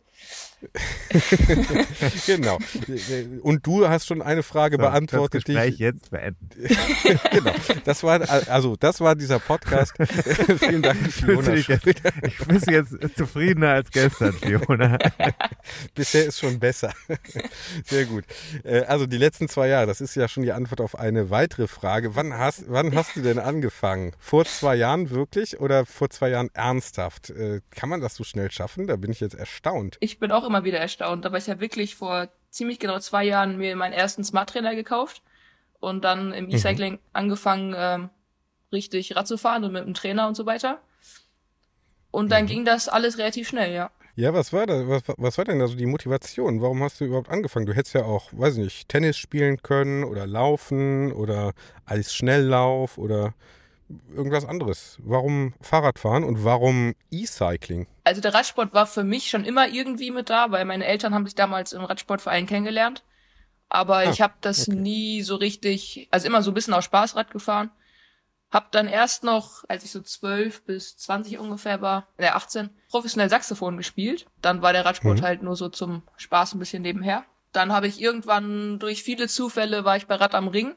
genau. 2.26 2.58
Und 3.42 3.64
du 3.66 3.88
hast 3.88 4.06
schon 4.06 4.22
eine 4.22 4.42
Frage 4.42 4.76
So, 4.76 4.82
beantwortet, 4.82 5.42
das 5.42 5.44
Gespräch 5.44 5.76
die 5.76 5.82
jetzt 5.84 6.10
beenden. 6.10 6.48
genau. 7.30 7.52
Das 7.84 8.02
war 8.02 8.20
also 8.48 8.74
das 8.76 9.00
war 9.00 9.14
dieser 9.14 9.38
Podcast. 9.38 9.92
Vielen 10.58 10.82
Dank, 10.82 10.98
Fiona. 11.12 11.42
du 11.42 11.52
dich 11.54 11.68
jetzt, 11.68 11.86
ich 11.86 12.38
bin 12.38 12.60
jetzt 12.68 12.96
zufriedener 13.16 13.74
als 13.74 13.90
gestern, 13.90 14.32
Fiona. 14.32 14.98
Bisher 15.94 16.26
ist 16.26 16.40
schon 16.40 16.58
besser. 16.58 16.92
Sehr 17.84 18.06
gut. 18.06 18.24
Äh, 18.64 18.80
Also 18.80 19.06
die 19.06 19.18
letzten 19.18 19.48
zwei 19.48 19.68
Jahre, 19.68 19.86
das 19.86 20.00
ist 20.00 20.14
ja 20.16 20.26
schon 20.28 20.42
die 20.42 20.52
Antwort 20.52 20.80
auf 20.80 20.98
eine 20.98 21.30
weitere 21.30 21.68
Frage. 21.68 22.16
Wann 22.16 22.34
hast, 22.34 22.64
wann 22.68 22.94
hast 22.96 23.14
du 23.16 23.22
denn 23.22 23.38
angefangen? 23.38 24.12
Vor 24.18 24.44
zwei 24.44 24.74
Jahren 24.74 25.10
wirklich 25.10 25.60
oder 25.60 25.86
vor 25.86 26.10
zwei 26.10 26.30
Jahren 26.30 26.50
ernsthaft? 26.54 27.30
Äh, 27.30 27.60
Kann 27.70 27.88
man 27.88 28.00
das 28.00 28.16
so 28.16 28.24
schnell 28.24 28.50
schaffen? 28.50 28.86
Da 28.88 28.96
bin 28.96 29.12
ich 29.12 29.20
jetzt 29.20 29.34
erstaunt. 29.34 29.96
Ich 30.00 30.07
bin 30.18 30.32
auch 30.32 30.46
immer 30.46 30.64
wieder 30.64 30.78
erstaunt, 30.78 31.26
aber 31.26 31.36
ich 31.36 31.50
habe 31.50 31.60
wirklich 31.60 31.94
vor 31.94 32.28
ziemlich 32.50 32.78
genau 32.78 32.98
zwei 32.98 33.24
Jahren 33.24 33.58
mir 33.58 33.76
meinen 33.76 33.92
ersten 33.92 34.24
Smart 34.24 34.48
Trainer 34.50 34.74
gekauft 34.74 35.22
und 35.80 36.04
dann 36.04 36.32
im 36.32 36.48
E-Cycling 36.48 36.98
angefangen, 37.12 37.74
ähm, 37.76 38.10
richtig 38.72 39.14
Rad 39.16 39.28
zu 39.28 39.36
fahren 39.36 39.64
und 39.64 39.72
mit 39.72 39.84
dem 39.84 39.94
Trainer 39.94 40.26
und 40.28 40.34
so 40.34 40.46
weiter. 40.46 40.80
Und 42.10 42.32
dann 42.32 42.46
ging 42.46 42.64
das 42.64 42.88
alles 42.88 43.18
relativ 43.18 43.48
schnell, 43.48 43.72
ja. 43.74 43.90
Ja, 44.16 44.34
was 44.34 44.52
war 44.52 44.66
da? 44.66 44.88
Was, 44.88 45.02
was 45.16 45.38
war 45.38 45.44
denn 45.44 45.60
da 45.60 45.68
so 45.68 45.76
die 45.76 45.86
Motivation? 45.86 46.60
Warum 46.60 46.82
hast 46.82 47.00
du 47.00 47.04
überhaupt 47.04 47.28
angefangen? 47.28 47.66
Du 47.66 47.72
hättest 47.72 47.94
ja 47.94 48.02
auch, 48.02 48.30
weiß 48.32 48.54
ich 48.54 48.64
nicht, 48.64 48.88
Tennis 48.88 49.16
spielen 49.16 49.62
können 49.62 50.02
oder 50.02 50.26
laufen 50.26 51.12
oder 51.12 51.52
Eisschnelllauf 51.84 52.98
oder 52.98 53.34
irgendwas 54.14 54.44
anderes. 54.44 54.98
Warum 55.02 55.54
Fahrradfahren 55.60 56.24
und 56.24 56.44
warum 56.44 56.94
E-Cycling? 57.10 57.86
Also 58.04 58.20
der 58.20 58.34
Radsport 58.34 58.74
war 58.74 58.86
für 58.86 59.04
mich 59.04 59.30
schon 59.30 59.44
immer 59.44 59.68
irgendwie 59.68 60.10
mit 60.10 60.30
da, 60.30 60.50
weil 60.50 60.64
meine 60.64 60.84
Eltern 60.84 61.14
haben 61.14 61.26
sich 61.26 61.34
damals 61.34 61.72
im 61.72 61.84
Radsportverein 61.84 62.46
kennengelernt. 62.46 63.04
Aber 63.68 64.06
ich 64.06 64.20
habe 64.22 64.34
das 64.40 64.68
okay. 64.68 64.78
nie 64.78 65.22
so 65.22 65.36
richtig, 65.36 66.08
also 66.10 66.26
immer 66.26 66.42
so 66.42 66.50
ein 66.50 66.54
bisschen 66.54 66.74
aus 66.74 66.84
Spaß 66.84 67.16
Rad 67.16 67.30
gefahren. 67.30 67.70
Hab 68.50 68.72
dann 68.72 68.88
erst 68.88 69.24
noch, 69.24 69.64
als 69.68 69.84
ich 69.84 69.90
so 69.90 70.00
12 70.00 70.64
bis 70.64 70.96
20 70.96 71.38
ungefähr 71.38 71.82
war, 71.82 72.06
äh 72.16 72.28
18, 72.28 72.70
professionell 72.88 73.28
Saxophon 73.28 73.76
gespielt. 73.76 74.26
Dann 74.40 74.62
war 74.62 74.72
der 74.72 74.86
Radsport 74.86 75.18
Mhm. 75.18 75.22
halt 75.22 75.42
nur 75.42 75.54
so 75.54 75.68
zum 75.68 76.02
Spaß 76.16 76.54
ein 76.54 76.58
bisschen 76.58 76.80
nebenher. 76.82 77.24
Dann 77.52 77.72
habe 77.72 77.88
ich 77.88 78.00
irgendwann 78.00 78.78
durch 78.78 79.02
viele 79.02 79.28
Zufälle 79.28 79.84
war 79.84 79.96
ich 79.98 80.06
bei 80.06 80.14
Rad 80.14 80.34
am 80.34 80.48
Ring 80.48 80.74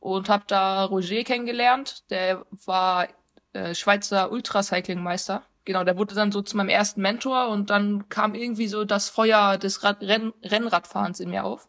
und 0.00 0.28
habe 0.28 0.44
da 0.46 0.84
Roger 0.84 1.24
kennengelernt. 1.24 2.10
Der 2.10 2.44
war 2.64 3.08
äh, 3.52 3.74
Schweizer 3.74 4.30
Ultracycling-Meister. 4.30 5.42
Genau, 5.64 5.84
der 5.84 5.98
wurde 5.98 6.14
dann 6.14 6.32
so 6.32 6.40
zu 6.40 6.56
meinem 6.56 6.70
ersten 6.70 7.02
Mentor 7.02 7.48
und 7.48 7.70
dann 7.70 8.08
kam 8.08 8.34
irgendwie 8.34 8.68
so 8.68 8.84
das 8.84 9.08
Feuer 9.08 9.58
des 9.58 9.82
Rad 9.84 10.02
Renn 10.02 10.32
Rennradfahrens 10.42 11.20
in 11.20 11.30
mir 11.30 11.44
auf. 11.44 11.68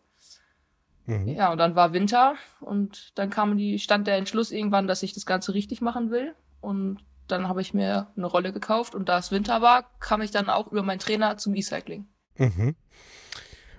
Mhm. 1.06 1.28
Ja, 1.28 1.52
und 1.52 1.58
dann 1.58 1.76
war 1.76 1.92
Winter 1.92 2.36
und 2.62 3.12
dann 3.16 3.30
kam 3.30 3.58
die, 3.58 3.80
stand 3.80 4.08
der 4.08 4.18
Entschluss 4.18 4.52
irgendwann, 4.52 4.88
dass 4.88 5.04
ich 5.04 5.14
das 5.14 5.26
Ganze 5.26 5.54
richtig 5.54 5.82
machen 5.82 6.12
will. 6.12 6.36
Und 6.62 7.00
dann 7.28 7.48
habe 7.48 7.62
ich 7.62 7.74
mir 7.74 8.08
eine 8.16 8.26
Rolle 8.26 8.54
gekauft 8.54 8.96
und 8.96 9.10
da 9.10 9.18
es 9.18 9.32
Winter 9.32 9.62
war, 9.62 9.90
kam 10.00 10.22
ich 10.22 10.32
dann 10.32 10.50
auch 10.50 10.72
über 10.72 10.84
meinen 10.84 11.00
Trainer 11.00 11.38
zum 11.38 11.56
E-Cycling. 11.56 12.08
Mhm. 12.38 12.76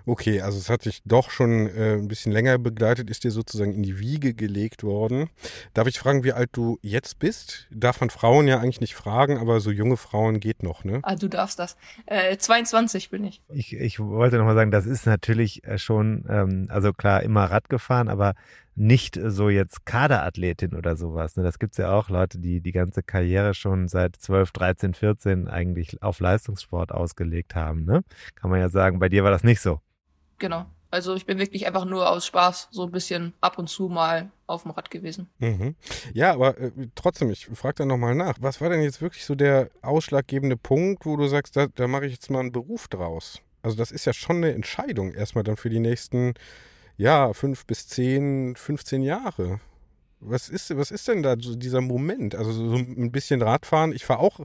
Okay, 0.07 0.41
also 0.41 0.59
es 0.59 0.71
hat 0.71 0.85
dich 0.85 1.03
doch 1.05 1.31
schon 1.31 1.69
äh, 1.69 1.95
ein 1.95 2.09
bisschen 2.09 2.33
länger 2.33 2.59
begleitet, 2.59 3.11
ist 3.11 3.25
dir 3.25 3.31
sozusagen 3.31 3.73
in 3.73 3.83
die 3.83 3.99
Wiege 3.99 4.35
gelegt 4.35 4.83
worden. 4.83 5.31
Darf 5.75 5.87
ich 5.87 5.99
fragen, 5.99 6.25
wie 6.25 6.33
alt 6.33 6.51
du 6.53 6.79
jetzt 6.83 7.19
bist? 7.19 7.69
Darf 7.71 8.01
man 8.01 8.11
Frauen 8.11 8.49
ja 8.49 8.59
eigentlich 8.59 8.81
nicht 8.81 8.95
fragen, 8.95 9.39
aber 9.39 9.61
so 9.61 9.71
junge 9.71 9.97
Frauen 9.97 10.41
geht 10.41 10.63
noch, 10.63 10.85
ne? 10.85 11.01
Ah, 11.03 11.17
du 11.17 11.29
darfst 11.29 11.59
das. 11.59 11.77
Äh, 12.07 12.37
22 12.37 13.11
bin 13.11 13.25
ich. 13.25 13.43
Ich, 13.49 13.73
ich 13.73 14.01
wollte 14.01 14.39
nochmal 14.39 14.55
sagen, 14.55 14.71
das 14.71 14.87
ist 14.87 15.07
natürlich 15.07 15.65
äh, 15.65 15.79
schon, 15.79 16.25
ähm, 16.29 16.67
also 16.69 16.93
klar, 16.93 17.23
immer 17.23 17.45
Rad 17.45 17.69
gefahren, 17.69 18.09
aber 18.09 18.35
nicht 18.81 19.21
so 19.23 19.51
jetzt 19.51 19.85
Kaderathletin 19.85 20.75
oder 20.75 20.97
sowas. 20.97 21.37
Ne? 21.37 21.43
Das 21.43 21.59
gibt's 21.59 21.77
ja 21.77 21.93
auch 21.93 22.09
Leute, 22.09 22.39
die 22.39 22.61
die 22.61 22.73
ganze 22.73 23.03
Karriere 23.03 23.53
schon 23.53 23.89
seit 23.89 24.17
12, 24.17 24.53
13, 24.53 24.95
14 24.95 25.49
eigentlich 25.49 26.03
auf 26.03 26.21
Leistungssport 26.21 26.93
ausgelegt 26.93 27.55
haben. 27.55 27.85
Ne? 27.85 28.03
Kann 28.37 28.51
man 28.51 28.61
ja 28.61 28.71
sagen, 28.71 28.99
bei 28.99 29.09
dir 29.09 29.23
war 29.23 29.31
das 29.31 29.45
nicht 29.45 29.61
so. 29.61 29.81
Genau. 30.41 30.67
Also 30.91 31.15
ich 31.15 31.25
bin 31.25 31.39
wirklich 31.39 31.67
einfach 31.69 31.85
nur 31.85 32.11
aus 32.11 32.27
Spaß 32.27 32.69
so 32.73 32.83
ein 32.83 32.91
bisschen 32.91 33.33
ab 33.41 33.59
und 33.59 33.69
zu 33.69 33.89
mal 33.89 34.33
auf 34.49 34.63
dem 34.63 34.73
Rad 34.73 34.91
gewesen. 34.91 35.29
Mhm. 35.39 35.77
Ja, 36.13 36.33
aber 36.33 36.59
äh, 36.59 36.73
trotzdem, 36.97 37.31
ich 37.31 37.47
frage 37.47 37.77
da 37.77 37.85
nochmal 37.85 38.17
nach. 38.17 38.35
Was 38.41 38.61
war 38.61 38.71
denn 38.71 38.83
jetzt 38.83 39.01
wirklich 39.01 39.25
so 39.25 39.37
der 39.37 39.71
ausschlaggebende 39.83 40.57
Punkt, 40.57 41.07
wo 41.07 41.17
du 41.17 41.29
sagst, 41.29 41.57
da, 41.57 41.69
da 41.69 41.87
mache 41.87 42.07
ich 42.07 42.15
jetzt 42.15 42.31
mal 42.31 42.41
einen 42.41 42.51
Beruf 42.51 42.89
draus? 42.89 43.41
Also 43.63 43.77
das 43.77 43.93
ist 43.93 44.05
ja 44.05 44.13
schon 44.13 44.39
eine 44.39 44.53
Entscheidung 44.53 45.13
erstmal 45.13 45.45
dann 45.45 45.57
für 45.57 45.71
die 45.71 45.79
nächsten, 45.79 46.35
ja, 46.97 47.33
fünf 47.35 47.67
bis 47.67 47.87
zehn, 47.87 48.57
15 48.57 49.03
Jahre. 49.03 49.61
Was 50.23 50.49
ist, 50.51 50.77
was 50.77 50.91
ist 50.91 51.09
denn 51.09 51.23
da 51.23 51.35
so 51.41 51.57
dieser 51.57 51.81
Moment? 51.81 52.35
Also 52.35 52.53
so 52.53 52.77
ein 52.77 53.11
bisschen 53.11 53.41
Radfahren. 53.41 53.93
Ich 53.93 54.05
fahre 54.05 54.21
auch 54.21 54.41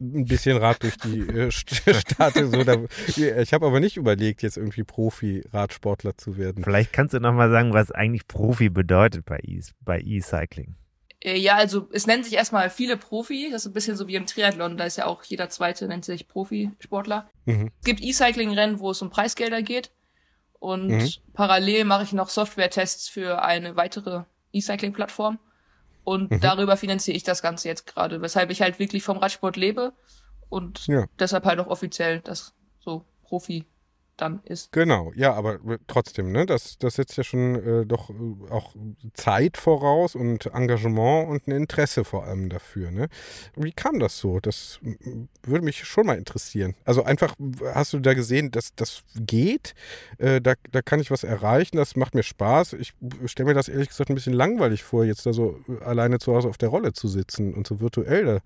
ein 0.00 0.24
bisschen 0.24 0.56
Rad 0.56 0.82
durch 0.82 0.96
die 0.96 1.20
äh, 1.28 1.50
Staaten. 1.50 2.50
So, 2.50 2.64
da, 2.64 2.76
ich 3.16 3.52
habe 3.52 3.66
aber 3.66 3.80
nicht 3.80 3.96
überlegt, 3.98 4.42
jetzt 4.42 4.56
irgendwie 4.56 4.82
Profi-Radsportler 4.82 6.16
zu 6.16 6.36
werden. 6.38 6.64
Vielleicht 6.64 6.92
kannst 6.92 7.14
du 7.14 7.20
nochmal 7.20 7.50
sagen, 7.50 7.72
was 7.72 7.90
eigentlich 7.90 8.26
Profi 8.26 8.68
bedeutet 8.70 9.24
bei 9.26 9.38
E- 9.40 9.60
E-Cycling. 9.86 10.74
Äh, 11.22 11.36
Ja, 11.38 11.56
also 11.56 11.88
es 11.92 12.06
nennt 12.06 12.24
sich 12.24 12.34
erstmal 12.34 12.70
viele 12.70 12.96
Profi. 12.96 13.50
Das 13.52 13.62
ist 13.62 13.70
ein 13.70 13.74
bisschen 13.74 13.96
so 13.96 14.08
wie 14.08 14.14
im 14.16 14.24
Triathlon. 14.26 14.76
Da 14.78 14.84
ist 14.84 14.96
ja 14.96 15.06
auch 15.06 15.22
jeder 15.24 15.50
Zweite 15.50 15.86
nennt 15.86 16.04
sich 16.06 16.28
Profisportler. 16.28 17.28
Mhm. 17.44 17.70
Es 17.80 17.84
gibt 17.84 18.00
E-Cycling-Rennen, 18.00 18.80
wo 18.80 18.90
es 18.90 19.02
um 19.02 19.10
Preisgelder 19.10 19.62
geht. 19.62 19.90
Und 20.58 20.88
Mhm. 20.88 21.08
parallel 21.34 21.84
mache 21.84 22.04
ich 22.04 22.12
noch 22.12 22.28
Software-Tests 22.30 23.08
für 23.08 23.42
eine 23.42 23.76
weitere 23.76 24.24
E-Cycling-Plattform. 24.52 25.38
Und 26.04 26.30
Mhm. 26.30 26.40
darüber 26.40 26.76
finanziere 26.76 27.16
ich 27.16 27.22
das 27.24 27.42
Ganze 27.42 27.68
jetzt 27.68 27.86
gerade, 27.86 28.22
weshalb 28.22 28.50
ich 28.50 28.62
halt 28.62 28.78
wirklich 28.78 29.02
vom 29.02 29.18
Radsport 29.18 29.56
lebe 29.56 29.92
und 30.48 30.86
Ja. 30.86 31.06
deshalb 31.18 31.44
halt 31.44 31.60
auch 31.60 31.66
offiziell 31.66 32.20
das 32.20 32.54
so 32.80 33.04
Profi 33.22 33.66
dann 34.20 34.40
ist. 34.44 34.72
Genau, 34.72 35.12
ja, 35.14 35.32
aber 35.32 35.58
trotzdem, 35.86 36.32
ne, 36.32 36.46
das, 36.46 36.78
das 36.78 36.94
setzt 36.94 37.16
ja 37.16 37.24
schon 37.24 37.54
äh, 37.56 37.86
doch 37.86 38.10
äh, 38.10 38.50
auch 38.50 38.74
Zeit 39.14 39.56
voraus 39.56 40.14
und 40.14 40.46
Engagement 40.46 41.28
und 41.28 41.46
ein 41.46 41.52
Interesse 41.52 42.04
vor 42.04 42.24
allem 42.24 42.48
dafür, 42.48 42.90
ne? 42.90 43.08
Wie 43.56 43.72
kam 43.72 43.98
das 43.98 44.18
so? 44.18 44.40
Das 44.40 44.80
würde 45.42 45.64
mich 45.64 45.84
schon 45.84 46.06
mal 46.06 46.18
interessieren. 46.18 46.74
Also 46.84 47.02
einfach, 47.04 47.34
hast 47.74 47.92
du 47.92 48.00
da 48.00 48.14
gesehen, 48.14 48.50
dass 48.50 48.74
das 48.74 49.02
geht? 49.14 49.74
Äh, 50.18 50.40
da, 50.40 50.54
da 50.70 50.82
kann 50.82 51.00
ich 51.00 51.10
was 51.10 51.24
erreichen, 51.24 51.76
das 51.76 51.96
macht 51.96 52.14
mir 52.14 52.22
Spaß. 52.22 52.74
Ich 52.74 52.94
stelle 53.26 53.48
mir 53.48 53.54
das 53.54 53.68
ehrlich 53.68 53.88
gesagt 53.88 54.10
ein 54.10 54.14
bisschen 54.14 54.34
langweilig 54.34 54.82
vor, 54.82 55.04
jetzt 55.04 55.26
da 55.26 55.32
so 55.32 55.58
äh, 55.68 55.84
alleine 55.84 56.18
zu 56.18 56.34
Hause 56.34 56.48
auf 56.48 56.58
der 56.58 56.68
Rolle 56.68 56.92
zu 56.92 57.08
sitzen 57.08 57.54
und 57.54 57.66
so 57.66 57.80
virtuell 57.80 58.24
da 58.24 58.38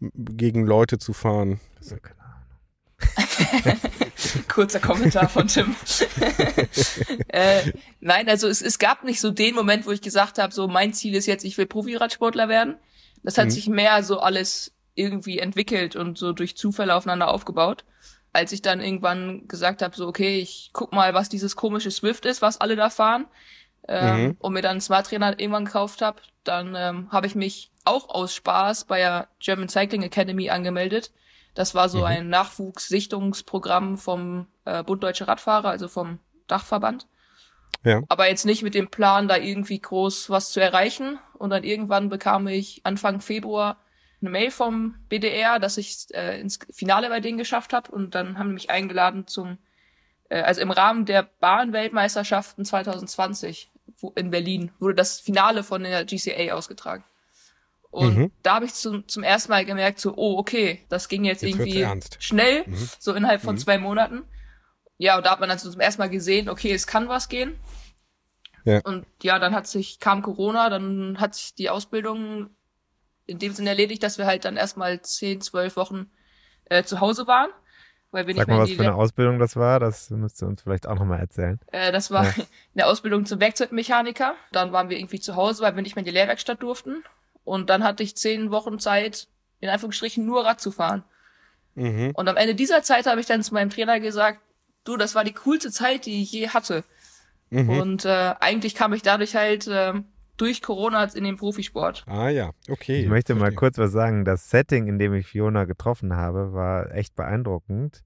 gegen 0.00 0.64
Leute 0.64 0.98
zu 0.98 1.12
fahren. 1.12 1.60
Kurzer 4.48 4.80
Kommentar 4.80 5.28
von 5.28 5.46
Tim. 5.48 5.74
äh, 7.28 7.72
nein, 8.00 8.28
also 8.28 8.48
es, 8.48 8.62
es 8.62 8.78
gab 8.78 9.04
nicht 9.04 9.20
so 9.20 9.30
den 9.30 9.54
Moment, 9.54 9.86
wo 9.86 9.90
ich 9.92 10.00
gesagt 10.02 10.38
habe, 10.38 10.52
so 10.52 10.68
mein 10.68 10.92
Ziel 10.92 11.14
ist 11.14 11.26
jetzt, 11.26 11.44
ich 11.44 11.58
will 11.58 11.66
Profiradsportler 11.66 12.48
werden. 12.48 12.76
Das 13.22 13.38
hat 13.38 13.46
Mhm. 13.46 13.50
sich 13.50 13.68
mehr 13.68 14.02
so 14.02 14.20
alles 14.20 14.72
irgendwie 14.94 15.38
entwickelt 15.38 15.96
und 15.96 16.18
so 16.18 16.32
durch 16.32 16.56
Zufälle 16.56 16.94
aufeinander 16.94 17.28
aufgebaut. 17.28 17.84
Als 18.32 18.52
ich 18.52 18.62
dann 18.62 18.80
irgendwann 18.80 19.48
gesagt 19.48 19.82
habe, 19.82 19.96
so 19.96 20.06
okay, 20.06 20.38
ich 20.38 20.70
guck 20.72 20.92
mal, 20.92 21.14
was 21.14 21.28
dieses 21.28 21.56
komische 21.56 21.90
Swift 21.90 22.26
ist, 22.26 22.42
was 22.42 22.60
alle 22.60 22.76
da 22.76 22.90
fahren, 22.90 23.26
ähm, 23.88 24.22
Mhm. 24.24 24.36
und 24.38 24.52
mir 24.52 24.62
dann 24.62 24.72
einen 24.72 24.80
Smart 24.80 25.06
Trainer 25.06 25.38
irgendwann 25.38 25.64
gekauft 25.64 26.02
habe, 26.02 26.20
dann 26.44 26.74
ähm, 26.76 27.08
habe 27.10 27.26
ich 27.26 27.34
mich 27.34 27.70
auch 27.84 28.08
aus 28.10 28.34
Spaß 28.34 28.84
bei 28.84 28.98
der 28.98 29.28
German 29.40 29.68
Cycling 29.68 30.02
Academy 30.02 30.50
angemeldet. 30.50 31.10
Das 31.58 31.74
war 31.74 31.88
so 31.88 32.04
ein 32.04 32.28
Nachwuchssichtungsprogramm 32.28 33.98
vom 33.98 34.46
äh, 34.64 34.84
Bund 34.84 35.02
Deutsche 35.02 35.26
Radfahrer, 35.26 35.70
also 35.70 35.88
vom 35.88 36.20
Dachverband. 36.46 37.08
Ja. 37.84 38.00
Aber 38.08 38.28
jetzt 38.28 38.46
nicht 38.46 38.62
mit 38.62 38.74
dem 38.74 38.90
Plan, 38.90 39.26
da 39.26 39.36
irgendwie 39.36 39.80
groß 39.80 40.30
was 40.30 40.52
zu 40.52 40.60
erreichen. 40.60 41.18
Und 41.36 41.50
dann 41.50 41.64
irgendwann 41.64 42.10
bekam 42.10 42.46
ich 42.46 42.82
Anfang 42.84 43.20
Februar 43.20 43.78
eine 44.20 44.30
Mail 44.30 44.52
vom 44.52 44.94
BDR, 45.08 45.58
dass 45.58 45.78
ich 45.78 46.06
äh, 46.14 46.40
ins 46.40 46.60
Finale 46.70 47.08
bei 47.08 47.18
denen 47.18 47.38
geschafft 47.38 47.72
habe. 47.72 47.90
Und 47.90 48.14
dann 48.14 48.38
haben 48.38 48.50
die 48.50 48.54
mich 48.54 48.70
eingeladen 48.70 49.26
zum, 49.26 49.58
äh, 50.28 50.40
also 50.40 50.60
im 50.60 50.70
Rahmen 50.70 51.06
der 51.06 51.24
Bahnweltmeisterschaften 51.40 52.64
2020 52.64 53.68
wo, 53.98 54.12
in 54.14 54.30
Berlin 54.30 54.70
wurde 54.78 54.94
das 54.94 55.18
Finale 55.18 55.64
von 55.64 55.82
der 55.82 56.04
GCA 56.04 56.52
ausgetragen. 56.54 57.02
Und 57.90 58.16
Mhm. 58.18 58.32
da 58.42 58.56
habe 58.56 58.66
ich 58.66 58.74
zum, 58.74 59.08
zum 59.08 59.22
ersten 59.22 59.50
Mal 59.50 59.64
gemerkt, 59.64 59.98
so, 59.98 60.14
oh, 60.16 60.36
okay, 60.38 60.84
das 60.88 61.08
ging 61.08 61.24
jetzt, 61.24 61.42
Jetzt 61.42 61.50
irgendwie 61.58 61.86
schnell, 62.18 62.64
Mhm. 62.66 62.88
so 62.98 63.14
innerhalb 63.14 63.40
von 63.40 63.56
zwei 63.58 63.78
Monaten. 63.78 64.24
Ja, 64.98 65.16
und 65.16 65.24
da 65.24 65.30
hat 65.30 65.40
man 65.40 65.48
dann 65.48 65.58
zum 65.58 65.78
ersten 65.80 66.02
Mal 66.02 66.10
gesehen, 66.10 66.48
okay, 66.48 66.72
es 66.72 66.86
kann 66.86 67.08
was 67.08 67.28
gehen. 67.28 67.58
Ja. 68.64 68.80
Und 68.84 69.06
ja, 69.22 69.38
dann 69.38 69.54
hat 69.54 69.66
sich, 69.66 70.00
kam 70.00 70.22
Corona, 70.22 70.68
dann 70.68 71.18
hat 71.20 71.34
sich 71.34 71.54
die 71.54 71.70
Ausbildung 71.70 72.50
in 73.26 73.38
dem 73.38 73.52
Sinne 73.52 73.70
erledigt, 73.70 74.02
dass 74.02 74.18
wir 74.18 74.26
halt 74.26 74.44
dann 74.44 74.56
erstmal 74.56 75.00
zehn, 75.02 75.40
zwölf 75.40 75.76
Wochen 75.76 76.10
äh, 76.66 76.82
zu 76.82 77.00
Hause 77.00 77.26
waren. 77.26 77.50
Weil 78.10 78.26
wir 78.26 78.34
Sag 78.34 78.48
nicht 78.48 78.48
mehr 78.48 78.56
mal, 78.56 78.62
was 78.62 78.70
für 78.72 78.82
eine 78.82 78.94
Ausbildung 78.94 79.38
das 79.38 79.54
war. 79.56 79.80
Das 79.80 80.08
müsst 80.10 80.42
ihr 80.42 80.48
uns 80.48 80.62
vielleicht 80.62 80.86
auch 80.86 80.94
nochmal 80.94 81.20
erzählen. 81.20 81.60
äh, 81.72 81.92
das 81.92 82.10
war 82.10 82.24
Ja. 82.24 82.32
eine 82.74 82.86
Ausbildung 82.86 83.26
zum 83.26 83.38
Werkzeugmechaniker. 83.40 84.34
Dann 84.52 84.72
waren 84.72 84.88
wir 84.88 84.98
irgendwie 84.98 85.20
zu 85.20 85.36
Hause, 85.36 85.62
weil 85.62 85.74
wir 85.76 85.82
nicht 85.82 85.94
mehr 85.94 86.00
in 86.00 86.06
die 86.06 86.10
Lehrwerkstatt 86.12 86.62
durften. 86.62 87.04
Und 87.48 87.70
dann 87.70 87.82
hatte 87.82 88.02
ich 88.02 88.16
zehn 88.16 88.50
Wochen 88.50 88.78
Zeit, 88.78 89.28
in 89.60 89.68
Anführungsstrichen 89.68 90.24
nur 90.24 90.44
Rad 90.44 90.60
zu 90.60 90.70
fahren. 90.70 91.04
Mhm. 91.74 92.12
Und 92.14 92.28
am 92.28 92.36
Ende 92.36 92.54
dieser 92.54 92.82
Zeit 92.82 93.06
habe 93.06 93.20
ich 93.20 93.26
dann 93.26 93.42
zu 93.42 93.54
meinem 93.54 93.70
Trainer 93.70 94.00
gesagt, 94.00 94.40
du, 94.84 94.96
das 94.96 95.14
war 95.14 95.24
die 95.24 95.32
coolste 95.32 95.70
Zeit, 95.70 96.06
die 96.06 96.22
ich 96.22 96.32
je 96.32 96.48
hatte. 96.48 96.84
Mhm. 97.50 97.70
Und 97.70 98.04
äh, 98.04 98.34
eigentlich 98.40 98.74
kam 98.74 98.92
ich 98.92 99.02
dadurch 99.02 99.34
halt 99.34 99.68
ähm, 99.70 100.04
durch 100.36 100.62
Corona 100.62 101.04
in 101.04 101.24
den 101.24 101.36
Profisport. 101.36 102.04
Ah 102.06 102.28
ja, 102.28 102.50
okay. 102.68 103.00
Ich 103.00 103.08
möchte 103.08 103.34
mal 103.34 103.52
kurz 103.52 103.78
was 103.78 103.92
sagen. 103.92 104.24
Das 104.24 104.50
Setting, 104.50 104.86
in 104.86 104.98
dem 104.98 105.14
ich 105.14 105.26
Fiona 105.26 105.64
getroffen 105.64 106.14
habe, 106.14 106.52
war 106.52 106.94
echt 106.94 107.16
beeindruckend, 107.16 108.02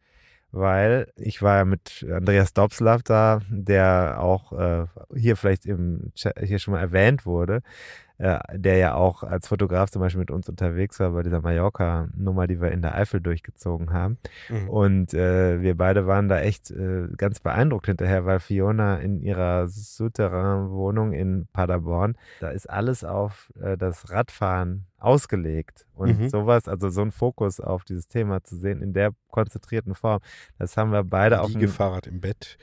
weil 0.50 1.12
ich 1.16 1.42
war 1.42 1.58
ja 1.58 1.64
mit 1.64 2.06
Andreas 2.10 2.52
Dobslav 2.52 3.02
da, 3.02 3.40
der 3.50 4.18
auch 4.20 4.52
äh, 4.52 4.86
hier 5.16 5.36
vielleicht 5.36 5.66
im 5.66 6.12
Chat, 6.14 6.38
hier 6.40 6.58
schon 6.58 6.72
mal 6.72 6.80
erwähnt 6.80 7.26
wurde, 7.26 7.56
äh, 7.56 7.62
der 8.18 8.76
ja 8.76 8.94
auch 8.94 9.22
als 9.22 9.48
Fotograf 9.48 9.90
zum 9.90 10.00
Beispiel 10.00 10.20
mit 10.20 10.30
uns 10.30 10.48
unterwegs 10.48 11.00
war 11.00 11.10
bei 11.10 11.22
dieser 11.22 11.40
Mallorca-Nummer, 11.40 12.46
die 12.46 12.60
wir 12.60 12.70
in 12.70 12.82
der 12.82 12.94
Eifel 12.94 13.20
durchgezogen 13.20 13.92
haben. 13.92 14.18
Mhm. 14.48 14.68
Und 14.68 15.14
äh, 15.14 15.60
wir 15.60 15.76
beide 15.76 16.06
waren 16.06 16.28
da 16.28 16.40
echt 16.40 16.70
äh, 16.70 17.08
ganz 17.16 17.40
beeindruckt 17.40 17.86
hinterher, 17.86 18.24
weil 18.24 18.38
Fiona 18.40 18.96
in 18.96 19.20
ihrer 19.20 19.66
Souterrain-Wohnung 20.22 21.12
in 21.12 21.46
Paderborn, 21.52 22.16
da 22.40 22.50
ist 22.50 22.68
alles 22.68 23.04
auf 23.04 23.52
äh, 23.60 23.76
das 23.76 24.10
Radfahren 24.10 24.86
ausgelegt. 24.98 25.86
Und 25.94 26.20
Mhm. 26.20 26.28
sowas, 26.28 26.68
also 26.68 26.88
so 26.90 27.02
ein 27.02 27.12
Fokus 27.12 27.60
auf 27.60 27.84
dieses 27.84 28.08
Thema 28.08 28.42
zu 28.42 28.56
sehen 28.56 28.82
in 28.82 28.92
der 28.92 29.12
konzentrierten 29.28 29.94
Form, 29.94 30.20
das 30.58 30.76
haben 30.76 30.92
wir 30.92 31.04
beide 31.04 31.36
dem, 31.36 31.52
Liegefahrrad 31.54 32.06
im 32.06 32.20
Bett. 32.20 32.56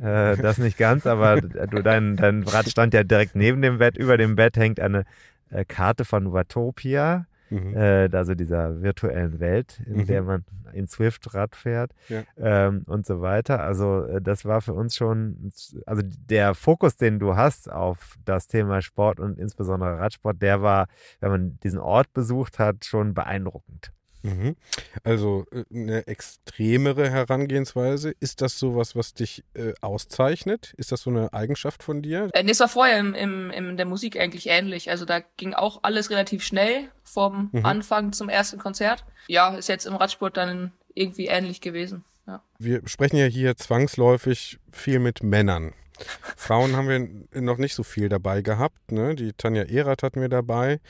Äh, 0.00 0.36
das 0.36 0.58
nicht 0.58 0.78
ganz, 0.78 1.06
aber 1.06 1.40
du, 1.40 1.82
dein, 1.82 2.16
dein 2.16 2.42
Rad 2.44 2.68
stand 2.68 2.94
ja 2.94 3.02
direkt 3.04 3.34
neben 3.34 3.62
dem 3.62 3.78
Bett. 3.78 3.96
Über 3.96 4.16
dem 4.16 4.36
Bett 4.36 4.56
hängt 4.56 4.80
eine 4.80 5.04
äh, 5.50 5.64
Karte 5.64 6.04
von 6.04 6.32
Watopia, 6.32 7.26
Mhm. 7.50 7.74
äh, 7.74 8.10
also 8.12 8.34
dieser 8.34 8.82
virtuellen 8.82 9.40
Welt, 9.40 9.80
in 9.86 10.00
Mhm. 10.02 10.06
der 10.06 10.22
man 10.22 10.44
in 10.74 10.86
Swift 10.86 11.32
Rad 11.32 11.56
fährt 11.56 11.92
Ja. 12.10 12.24
ähm, 12.36 12.82
und 12.86 13.06
so 13.06 13.22
weiter. 13.22 13.60
Also 13.60 14.04
äh, 14.04 14.20
das 14.20 14.44
war 14.44 14.60
für 14.60 14.74
uns 14.74 14.94
schon, 14.94 15.50
also 15.86 16.02
der 16.04 16.54
Fokus, 16.54 16.96
den 16.96 17.18
du 17.18 17.36
hast 17.36 17.72
auf 17.72 18.16
das 18.26 18.48
Thema 18.48 18.82
Sport 18.82 19.18
und 19.18 19.38
insbesondere 19.38 19.98
Radsport, 19.98 20.42
der 20.42 20.60
war, 20.60 20.88
wenn 21.20 21.30
man 21.30 21.58
diesen 21.62 21.78
Ort 21.78 22.12
besucht 22.12 22.58
hat, 22.58 22.84
schon 22.84 23.14
beeindruckend. 23.14 23.92
Mhm. 24.22 24.56
Also 25.04 25.46
äh, 25.52 25.64
eine 25.72 26.06
extremere 26.06 27.10
Herangehensweise. 27.10 28.14
Ist 28.20 28.42
das 28.42 28.58
sowas, 28.58 28.96
was 28.96 29.14
dich 29.14 29.44
äh, 29.54 29.72
auszeichnet? 29.80 30.74
Ist 30.76 30.92
das 30.92 31.02
so 31.02 31.10
eine 31.10 31.32
Eigenschaft 31.32 31.82
von 31.82 32.02
dir? 32.02 32.28
Äh, 32.32 32.44
es 32.48 32.60
war 32.60 32.68
vorher 32.68 32.98
im, 32.98 33.14
im, 33.14 33.50
in 33.50 33.76
der 33.76 33.86
Musik 33.86 34.18
eigentlich 34.18 34.48
ähnlich. 34.48 34.90
Also 34.90 35.04
da 35.04 35.20
ging 35.36 35.54
auch 35.54 35.80
alles 35.82 36.10
relativ 36.10 36.42
schnell 36.42 36.88
vom 37.02 37.50
Mhm. 37.52 37.64
Anfang 37.64 38.12
zum 38.12 38.28
ersten 38.28 38.58
Konzert. 38.58 39.04
Ja, 39.28 39.54
ist 39.56 39.68
jetzt 39.68 39.86
im 39.86 39.94
Radsport 39.94 40.36
dann 40.36 40.72
irgendwie 40.94 41.26
ähnlich 41.26 41.60
gewesen. 41.60 42.04
Ja. 42.26 42.42
Wir 42.58 42.82
sprechen 42.86 43.16
ja 43.16 43.24
hier 43.26 43.56
zwangsläufig 43.56 44.58
viel 44.72 44.98
mit 44.98 45.22
Männern. 45.22 45.72
Frauen 46.36 46.76
haben 46.76 46.88
wir 46.88 47.40
noch 47.40 47.58
nicht 47.58 47.74
so 47.74 47.82
viel 47.82 48.08
dabei 48.08 48.42
gehabt. 48.42 48.92
Ne? 48.92 49.14
Die 49.14 49.32
Tanja 49.32 49.62
Erath 49.64 50.02
hatten 50.02 50.20
wir 50.20 50.28
dabei. 50.28 50.80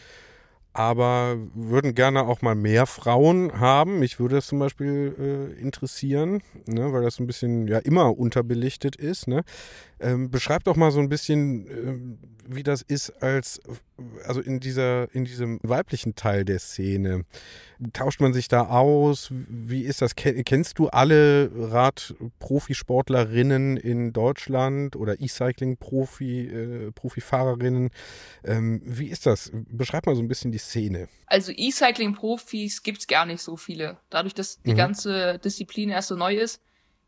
Aber 0.78 1.36
würden 1.54 1.96
gerne 1.96 2.22
auch 2.22 2.40
mal 2.40 2.54
mehr 2.54 2.86
Frauen 2.86 3.58
haben. 3.58 3.98
Mich 3.98 4.20
würde 4.20 4.36
das 4.36 4.46
zum 4.46 4.60
Beispiel 4.60 5.12
äh, 5.58 5.60
interessieren, 5.60 6.40
ne? 6.66 6.92
weil 6.92 7.02
das 7.02 7.18
ein 7.18 7.26
bisschen 7.26 7.66
ja 7.66 7.78
immer 7.78 8.16
unterbelichtet 8.16 8.94
ist. 8.94 9.26
Ne? 9.26 9.42
Ähm, 10.00 10.30
beschreib 10.30 10.64
doch 10.64 10.76
mal 10.76 10.90
so 10.90 11.00
ein 11.00 11.08
bisschen, 11.08 11.66
ähm, 11.68 12.18
wie 12.46 12.62
das 12.62 12.82
ist 12.82 13.10
als 13.22 13.60
also 14.26 14.40
in 14.40 14.60
dieser 14.60 15.12
in 15.14 15.24
diesem 15.24 15.58
weiblichen 15.62 16.14
Teil 16.14 16.44
der 16.44 16.60
Szene. 16.60 17.24
Tauscht 17.92 18.20
man 18.20 18.32
sich 18.32 18.46
da 18.48 18.68
aus? 18.68 19.28
Wie 19.30 19.82
ist 19.82 20.00
das? 20.02 20.14
Ken- 20.16 20.42
Kennst 20.44 20.78
du 20.78 20.88
alle 20.88 21.50
Radprofisportlerinnen 22.48 23.76
in 23.76 24.12
Deutschland 24.12 24.96
oder 24.96 25.20
E-Cycling-Profi, 25.20 26.46
äh, 26.48 26.92
Profifahrerinnen? 26.92 27.90
Ähm, 28.44 28.80
wie 28.84 29.08
ist 29.08 29.26
das? 29.26 29.50
Beschreib 29.70 30.06
mal 30.06 30.14
so 30.16 30.22
ein 30.22 30.28
bisschen 30.28 30.52
die 30.52 30.58
Szene. 30.58 31.08
Also 31.26 31.52
E-Cycling-Profis 31.54 32.82
gibt's 32.82 33.06
gar 33.06 33.26
nicht 33.26 33.42
so 33.42 33.56
viele. 33.56 33.98
Dadurch, 34.10 34.34
dass 34.34 34.60
die 34.62 34.72
Mhm. 34.72 34.76
ganze 34.76 35.38
Disziplin 35.38 35.90
erst 35.90 36.08
so 36.08 36.16
neu 36.16 36.34
ist, 36.36 36.60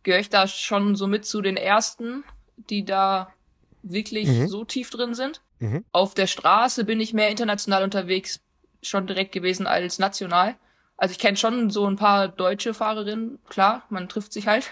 gehöre 0.02 0.20
ich 0.20 0.28
da 0.30 0.46
schon 0.46 0.94
so 0.96 1.06
mit 1.06 1.24
zu 1.24 1.40
den 1.42 1.56
ersten, 1.56 2.24
die 2.68 2.84
da 2.84 3.32
wirklich 3.82 4.28
Mhm. 4.28 4.48
so 4.48 4.64
tief 4.64 4.90
drin 4.90 5.14
sind. 5.14 5.40
Mhm. 5.58 5.84
Auf 5.92 6.14
der 6.14 6.26
Straße 6.26 6.84
bin 6.84 7.00
ich 7.00 7.14
mehr 7.14 7.28
international 7.30 7.82
unterwegs, 7.82 8.40
schon 8.82 9.06
direkt 9.06 9.32
gewesen 9.32 9.66
als 9.66 9.98
national. 9.98 10.56
Also 10.96 11.12
ich 11.12 11.18
kenne 11.18 11.36
schon 11.38 11.70
so 11.70 11.86
ein 11.86 11.96
paar 11.96 12.28
deutsche 12.28 12.74
Fahrerinnen, 12.74 13.38
klar, 13.48 13.84
man 13.88 14.08
trifft 14.08 14.32
sich 14.34 14.46
halt. 14.46 14.66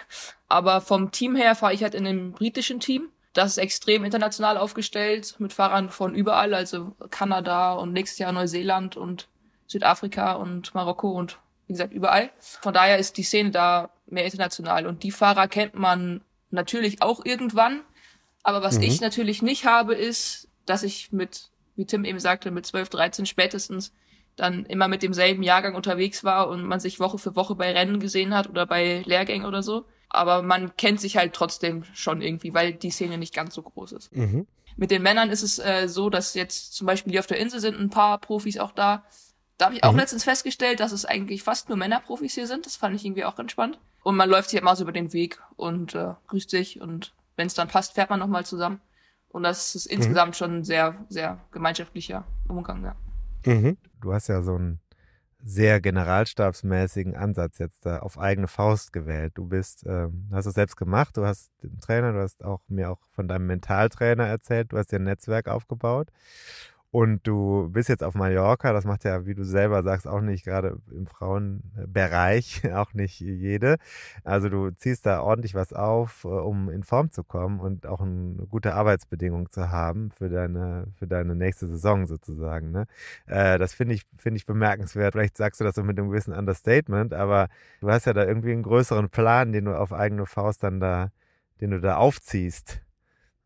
Aber 0.48 0.81
vom 0.83 1.11
Team 1.11 1.37
her 1.37 1.55
fahre 1.55 1.72
ich 1.72 1.83
halt 1.83 1.94
in 1.94 2.05
dem 2.05 2.33
britischen 2.33 2.81
Team. 2.81 3.09
Das 3.33 3.53
ist 3.53 3.59
extrem 3.59 4.05
international 4.05 4.57
aufgestellt, 4.59 5.37
mit 5.38 5.53
Fahrern 5.53 5.88
von 5.90 6.14
überall, 6.14 6.53
also 6.55 6.92
Kanada 7.11 7.74
und 7.74 7.92
nächstes 7.92 8.18
Jahr 8.18 8.33
Neuseeland 8.33 8.96
und 8.96 9.29
Südafrika 9.66 10.33
und 10.33 10.74
Marokko 10.74 11.11
und 11.12 11.38
wie 11.66 11.74
gesagt 11.74 11.92
überall. 11.92 12.31
Von 12.38 12.72
daher 12.74 12.98
ist 12.98 13.16
die 13.18 13.22
Szene 13.22 13.51
da 13.51 13.90
mehr 14.07 14.24
international 14.24 14.87
und 14.87 15.03
die 15.03 15.11
Fahrer 15.11 15.48
kennt 15.48 15.74
man 15.74 16.22
natürlich 16.50 17.02
auch 17.02 17.24
irgendwann. 17.24 17.80
Aber 18.42 18.62
was 18.62 18.76
Mhm. 18.76 18.82
ich 18.84 19.00
natürlich 19.00 19.42
nicht 19.42 19.64
habe, 19.66 19.94
ist, 19.94 20.48
dass 20.66 20.82
ich 20.82 21.12
mit, 21.12 21.50
wie 21.76 21.87
Tim 21.87 22.04
eben 22.04 22.20
sagte, 22.20 22.50
mit 22.50 22.66
12, 22.66 22.88
13 22.88 23.26
spätestens 23.26 23.92
dann 24.37 24.64
immer 24.66 24.87
mit 24.87 25.02
demselben 25.02 25.42
Jahrgang 25.42 25.74
unterwegs 25.74 26.22
war 26.22 26.48
und 26.48 26.62
man 26.64 26.78
sich 26.78 27.00
Woche 27.00 27.18
für 27.18 27.34
Woche 27.34 27.56
bei 27.56 27.72
Rennen 27.72 27.98
gesehen 27.98 28.34
hat 28.34 28.48
oder 28.48 28.66
bei 28.66 29.02
Lehrgängen 29.04 29.46
oder 29.46 29.62
so. 29.62 29.84
Aber 30.11 30.42
man 30.42 30.76
kennt 30.76 31.00
sich 31.00 31.16
halt 31.16 31.34
trotzdem 31.34 31.84
schon 31.92 32.22
irgendwie, 32.22 32.54
weil 32.54 32.72
die 32.72 32.90
Szene 32.90 33.18
nicht 33.18 33.34
ganz 33.34 33.54
so 33.54 33.62
groß 33.62 33.92
ist. 33.92 34.14
Mhm. 34.16 34.46
Mit 34.76 34.90
den 34.92 35.02
Männern 35.02 35.28
ist 35.30 35.42
es 35.42 35.58
äh, 35.58 35.88
so, 35.88 36.08
dass 36.08 36.34
jetzt 36.34 36.74
zum 36.74 36.87
Beispiel 36.87 37.12
die 37.12 37.18
auf 37.18 37.26
der 37.26 37.38
Insel 37.38 37.58
sind 37.61 37.78
ein 37.78 37.90
paar 37.90 38.18
Profis 38.18 38.58
auch 38.58 38.70
da. 38.72 39.04
Da 39.58 39.66
habe 39.66 39.74
ich 39.74 39.82
auch 39.82 39.92
Mhm. 39.92 39.98
letztens 39.98 40.22
festgestellt, 40.22 40.78
dass 40.78 40.92
es 40.92 41.04
eigentlich 41.04 41.42
fast 41.42 41.68
nur 41.68 41.76
Männerprofis 41.76 42.34
hier 42.34 42.46
sind. 42.46 42.64
Das 42.64 42.76
fand 42.76 42.94
ich 42.94 43.04
irgendwie 43.04 43.24
auch 43.24 43.34
ganz 43.34 43.50
spannend. 43.50 43.80
Und 44.09 44.16
man 44.16 44.31
läuft 44.31 44.49
sich 44.49 44.62
mal 44.62 44.75
so 44.75 44.85
über 44.85 44.92
den 44.92 45.12
Weg 45.12 45.38
und 45.57 45.94
äh, 45.94 46.14
grüßt 46.29 46.49
sich 46.49 46.81
und 46.81 47.14
wenn 47.37 47.47
es 47.47 47.53
dann 47.53 47.68
passt, 47.68 47.92
fährt 47.92 48.09
man 48.09 48.18
nochmal 48.18 48.47
zusammen. 48.47 48.81
Und 49.29 49.42
das 49.42 49.75
ist 49.75 49.85
insgesamt 49.85 50.35
schon 50.35 50.61
ein 50.61 50.64
sehr, 50.64 51.05
sehr 51.11 51.44
gemeinschaftlicher 51.51 52.25
Umgang, 52.49 52.83
ja. 52.83 52.97
Mhm. 53.44 53.77
Du 54.01 54.14
hast 54.14 54.29
ja 54.29 54.40
so 54.40 54.55
einen 54.55 54.81
sehr 55.42 55.83
generalstabsmäßigen 55.83 57.16
Ansatz 57.16 57.59
jetzt 57.59 57.85
da 57.85 57.99
auf 57.99 58.18
eigene 58.18 58.49
Faust 58.49 58.94
gewählt. 58.94 59.33
Du 59.35 59.44
bist, 59.44 59.85
ähm, 59.87 60.31
hast 60.33 60.47
es 60.47 60.55
selbst 60.55 60.77
gemacht, 60.77 61.18
du 61.18 61.27
hast 61.27 61.51
den 61.62 61.77
Trainer, 61.79 62.14
du 62.14 62.23
hast 62.23 62.42
auch 62.42 62.62
mir 62.66 62.90
auch 62.90 63.01
von 63.12 63.29
deinem 63.29 63.47
Mentaltrainer 63.47 64.27
erzählt, 64.27 64.73
du 64.73 64.79
hast 64.79 64.90
dir 64.90 65.01
ein 65.01 65.05
Netzwerk 65.05 65.49
aufgebaut 65.49 66.09
und 66.90 67.27
du 67.27 67.68
bist 67.70 67.90
jetzt 67.90 68.03
auf 68.03 68.14
Mallorca, 68.14 68.72
das 68.72 68.87
macht 68.87 69.05
ja, 69.05 69.27
wie 69.27 69.35
du 69.35 69.44
selber 69.44 69.83
sagst, 69.83 70.09
auch 70.09 70.22
nicht 70.22 70.44
gerade 70.44 70.79
im 70.90 71.07
Frauenbereich, 71.07 72.62
auch 72.74 72.94
nicht 72.94 73.20
jede. 73.20 73.77
Also 74.24 74.48
du 74.48 74.70
ziehst 74.70 75.05
da 75.05 75.20
ordentlich 75.20 75.55
was 75.55 75.74
auf, 75.74 76.24
äh, 76.24 76.29
um 76.29 76.70
in 76.70 76.85
Form 76.85 77.11
zu 77.11 77.24
kommen 77.24 77.61
und 77.61 77.87
auch 77.87 78.01
eine 78.01 78.46
gute 78.48 78.74
Arbeitsbedingung 78.74 79.51
zu 79.51 79.70
haben 79.70 80.11
für 80.12 80.31
deine, 80.31 80.87
für 80.98 81.07
deine 81.07 81.35
nächste 81.35 81.66
Saison 81.66 82.07
sozusagen. 82.07 82.70
Ne? 82.70 82.87
Äh, 83.27 83.59
das 83.59 83.74
finde 83.74 83.94
ich, 83.94 84.05
finde 84.16 84.38
ich 84.38 84.46
bemerkenswert. 84.46 85.12
Vielleicht 85.12 85.37
sagst 85.37 85.61
du 85.61 85.64
das 85.64 85.74
so 85.74 85.83
mit 85.83 85.98
einem 85.98 86.09
gewissen 86.09 86.33
Understatement, 86.33 87.12
aber 87.12 87.48
du 87.81 87.90
hast 87.90 88.07
ja 88.07 88.14
da 88.14 88.24
irgendwie 88.24 88.53
einen 88.53 88.62
größeren 88.62 89.11
Plan, 89.11 89.53
den 89.53 89.66
du 89.66 89.79
auf 89.79 89.92
eigene 89.92 90.24
Faust 90.24 90.62
dann 90.62 90.81
da, 90.81 91.11
den 91.61 91.70
du 91.72 91.81
da 91.81 91.96
aufziehst 91.96 92.81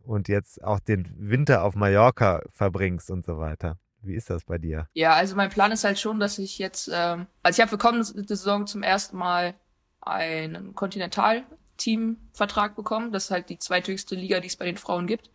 und 0.05 0.29
jetzt 0.29 0.63
auch 0.65 0.81
den 0.81 1.13
Winter 1.19 1.63
auf 1.65 1.75
Mallorca 1.75 2.43
verbringst 2.51 3.11
und 3.11 3.25
so 3.25 3.39
weiter. 3.39 3.79
Wie 4.03 4.15
ist 4.15 4.31
das 4.31 4.45
bei 4.45 4.59
dir? 4.59 4.89
Ja, 4.95 5.15
also 5.15 5.37
mein 5.37 5.51
Plan 5.51 5.71
ist 5.73 5.85
halt 5.85 5.99
schon, 5.99 6.19
dass 6.19 6.39
ich 6.39 6.59
jetzt, 6.59 6.91
ähm, 6.93 7.27
also 7.43 7.57
ich 7.57 7.61
habe 7.61 7.71
für 7.71 7.79
kommende 7.79 8.05
Saison 8.05 8.67
zum 8.67 8.83
ersten 8.83 9.17
Mal 9.17 9.55
einen 10.01 10.75
Kontinental-Team-Vertrag 10.75 12.75
bekommen. 12.77 13.13
Das 13.13 13.25
ist 13.27 13.31
halt 13.31 13.49
die 13.49 13.59
zweithöchste 13.59 14.15
Liga, 14.15 14.41
die 14.41 14.49
es 14.49 14.57
bei 14.57 14.65
den 14.65 14.77
Frauen 14.77 15.07
gibt. 15.07 15.31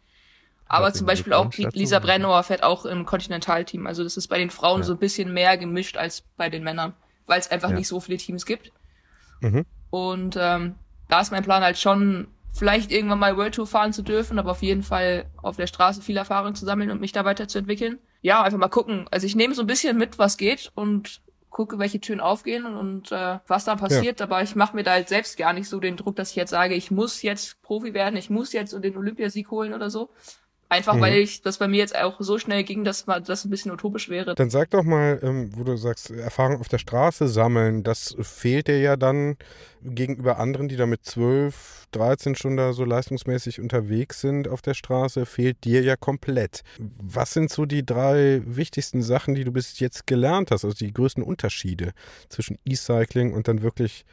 Aber 0.70 0.92
zum 0.92 1.08
Beispiel 1.08 1.32
auch. 1.32 1.50
Lisa 1.54 2.00
Brennauer 2.00 2.44
fährt 2.44 2.62
auch 2.64 2.86
im 2.86 3.06
Kontinentalteam. 3.06 3.88
Also 3.88 4.04
das 4.04 4.18
ist 4.18 4.28
bei 4.28 4.38
den 4.38 4.50
Frauen 4.50 4.82
Ja. 4.82 4.88
so 4.88 4.94
ein 4.94 5.00
bisschen 5.00 5.34
mehr 5.34 5.58
gemischt 5.58 5.96
als 5.96 6.24
bei 6.36 6.50
den 6.50 6.64
Männern, 6.64 6.94
weil 7.26 7.40
es 7.40 7.50
einfach 7.50 7.70
Ja. 7.70 7.76
nicht 7.78 7.88
so 7.88 8.02
viele 8.02 8.18
Teams 8.18 8.46
gibt. 8.46 8.74
Mhm. 9.40 9.66
Und 9.92 10.36
ähm, 10.38 10.76
da 11.08 11.22
ist 11.22 11.32
mein 11.32 11.44
Plan 11.44 11.64
halt 11.64 11.78
schon, 11.78 12.28
vielleicht 12.58 12.92
irgendwann 12.92 13.20
mal 13.20 13.38
World 13.38 13.56
Tour 13.56 13.68
fahren 13.68 13.94
zu 13.94 14.02
dürfen, 14.02 14.40
aber 14.40 14.52
auf 14.52 14.62
jeden 14.62 14.84
Fall 14.84 15.26
auf 15.42 15.58
der 15.58 15.68
Straße 15.68 16.02
viel 16.02 16.18
Erfahrung 16.18 16.56
zu 16.56 16.66
sammeln 16.66 16.92
und 16.92 17.02
mich 17.02 17.12
da 17.12 17.26
weiterzuentwickeln. 17.26 18.00
Ja, 18.22 18.44
einfach 18.44 18.58
mal 18.58 18.68
gucken. 18.68 19.06
Also 19.12 19.26
ich 19.28 19.36
nehme 19.36 19.54
so 19.54 19.62
ein 19.62 19.68
bisschen 19.68 19.98
mit, 19.98 20.18
was 20.20 20.38
geht 20.38 20.72
und 20.76 21.22
gucke, 21.50 21.80
welche 21.80 22.00
Türen 22.00 22.20
aufgehen 22.20 22.66
und, 22.66 22.76
und 22.76 23.12
äh, 23.12 23.40
was 23.48 23.66
dann 23.66 23.80
passiert. 23.80 24.22
Aber 24.22 24.42
ich 24.44 24.56
mache 24.56 24.76
mir 24.76 24.84
da 24.84 24.92
halt 24.92 25.08
selbst 25.08 25.38
gar 25.38 25.54
nicht 25.54 25.70
so 25.70 25.80
den 25.80 25.98
Druck, 25.98 26.16
dass 26.16 26.32
ich 26.32 26.36
jetzt 26.36 26.52
sage, 26.52 26.76
ich 26.76 26.92
muss 26.92 27.22
jetzt 27.22 27.62
Profi 27.62 27.94
werden, 27.94 28.16
ich 28.16 28.30
muss 28.30 28.54
jetzt 28.54 28.74
den 28.74 28.98
Olympiasieg 28.98 29.50
holen 29.50 29.74
oder 29.74 29.90
so. 29.90 30.10
Einfach 30.70 30.96
Mhm. 30.96 31.02
weil 31.02 31.14
ich 31.14 31.42
das 31.42 31.60
bei 31.60 31.68
mir 31.70 31.78
jetzt 31.78 31.96
auch 31.96 32.18
so 32.20 32.38
schnell 32.38 32.64
ging, 32.64 32.84
dass 32.84 33.08
mal 33.08 33.22
das 33.22 33.46
ein 33.46 33.50
bisschen 33.50 33.72
utopisch 33.72 34.10
wäre. 34.10 34.36
Dann 34.36 34.50
sag 34.50 34.72
doch 34.72 34.84
mal, 34.84 35.20
ähm, 35.24 35.52
wo 35.56 35.64
du 35.64 35.78
sagst, 35.78 36.12
Erfahrung 36.12 36.60
auf 36.60 36.68
der 36.68 36.78
Straße 36.78 37.30
sammeln, 37.30 37.84
das 37.84 38.16
fehlt 38.20 38.68
dir 38.68 38.80
ja 38.80 38.98
dann 38.98 39.38
gegenüber 39.82 40.40
anderen, 40.40 40.68
die 40.68 40.76
da 40.76 40.86
mit 40.86 41.06
12, 41.06 41.88
13 41.92 42.36
schon 42.36 42.58
da 42.58 42.74
so 42.74 42.84
leistungsmäßig 42.84 43.62
unterwegs 43.62 44.20
sind 44.20 44.50
auf 44.50 44.62
der 44.62 44.74
Straße, 44.74 45.26
fehlt 45.26 45.64
dir 45.64 45.84
ja 45.84 45.96
komplett. 45.96 46.64
Was 46.80 47.32
sind 47.32 47.50
so 47.50 47.66
die 47.66 47.86
drei 47.86 48.42
wichtigsten 48.46 49.02
Sachen, 49.02 49.36
die 49.36 49.46
du 49.46 49.54
bis 49.54 49.80
jetzt 49.80 50.06
gelernt 50.06 50.52
hast, 50.52 50.66
also 50.66 50.76
die 50.76 50.92
größten 50.92 51.24
Unterschiede 51.24 51.94
zwischen 52.28 52.60
E-Cycling 52.66 53.32
und 53.34 53.48
dann 53.48 53.62
wirklich 53.62 54.04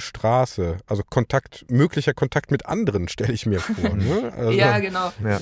Straße, 0.00 0.78
also 0.86 1.02
Kontakt, 1.08 1.64
möglicher 1.70 2.14
Kontakt 2.14 2.50
mit 2.50 2.66
anderen, 2.66 3.08
stelle 3.08 3.32
ich 3.32 3.46
mir 3.46 3.60
vor. 3.60 3.74
Ne? 3.94 4.32
Also, 4.36 4.50
ja, 4.52 4.78
genau. 4.78 5.12
Ja. 5.24 5.40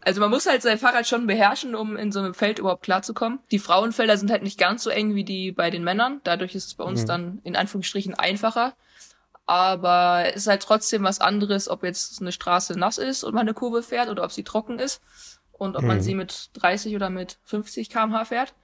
Also 0.00 0.20
man 0.20 0.30
muss 0.30 0.46
halt 0.46 0.60
sein 0.62 0.78
Fahrrad 0.78 1.06
schon 1.08 1.26
beherrschen, 1.26 1.74
um 1.74 1.96
in 1.96 2.12
so 2.12 2.18
einem 2.20 2.34
Feld 2.34 2.58
überhaupt 2.58 2.82
klarzukommen. 2.82 3.38
Die 3.50 3.58
Frauenfelder 3.58 4.18
sind 4.18 4.30
halt 4.30 4.42
nicht 4.42 4.58
ganz 4.58 4.82
so 4.82 4.90
eng 4.90 5.14
wie 5.14 5.24
die 5.24 5.50
bei 5.52 5.70
den 5.70 5.82
Männern. 5.84 6.20
Dadurch 6.24 6.54
ist 6.54 6.66
es 6.66 6.74
bei 6.74 6.84
uns 6.84 7.02
Mhm. 7.02 7.06
dann 7.06 7.40
in 7.44 7.56
Anführungsstrichen 7.56 8.14
einfacher. 8.14 8.74
Aber 9.46 10.24
es 10.30 10.36
ist 10.42 10.46
halt 10.46 10.62
trotzdem 10.62 11.02
was 11.02 11.20
anderes, 11.20 11.68
ob 11.68 11.84
jetzt 11.84 12.20
eine 12.20 12.32
Straße 12.32 12.78
nass 12.78 12.98
ist 12.98 13.24
und 13.24 13.34
man 13.34 13.42
eine 13.42 13.54
Kurve 13.54 13.82
fährt 13.82 14.08
oder 14.08 14.24
ob 14.24 14.32
sie 14.32 14.42
trocken 14.44 14.78
ist. 14.78 15.00
Und 15.52 15.76
ob 15.76 15.82
man 15.84 15.98
Mhm. 15.98 16.02
sie 16.02 16.14
mit 16.14 16.50
30 16.54 16.96
oder 16.96 17.10
mit 17.10 17.38
50 17.44 17.88
kmh 17.90 18.24
fährt. 18.24 18.54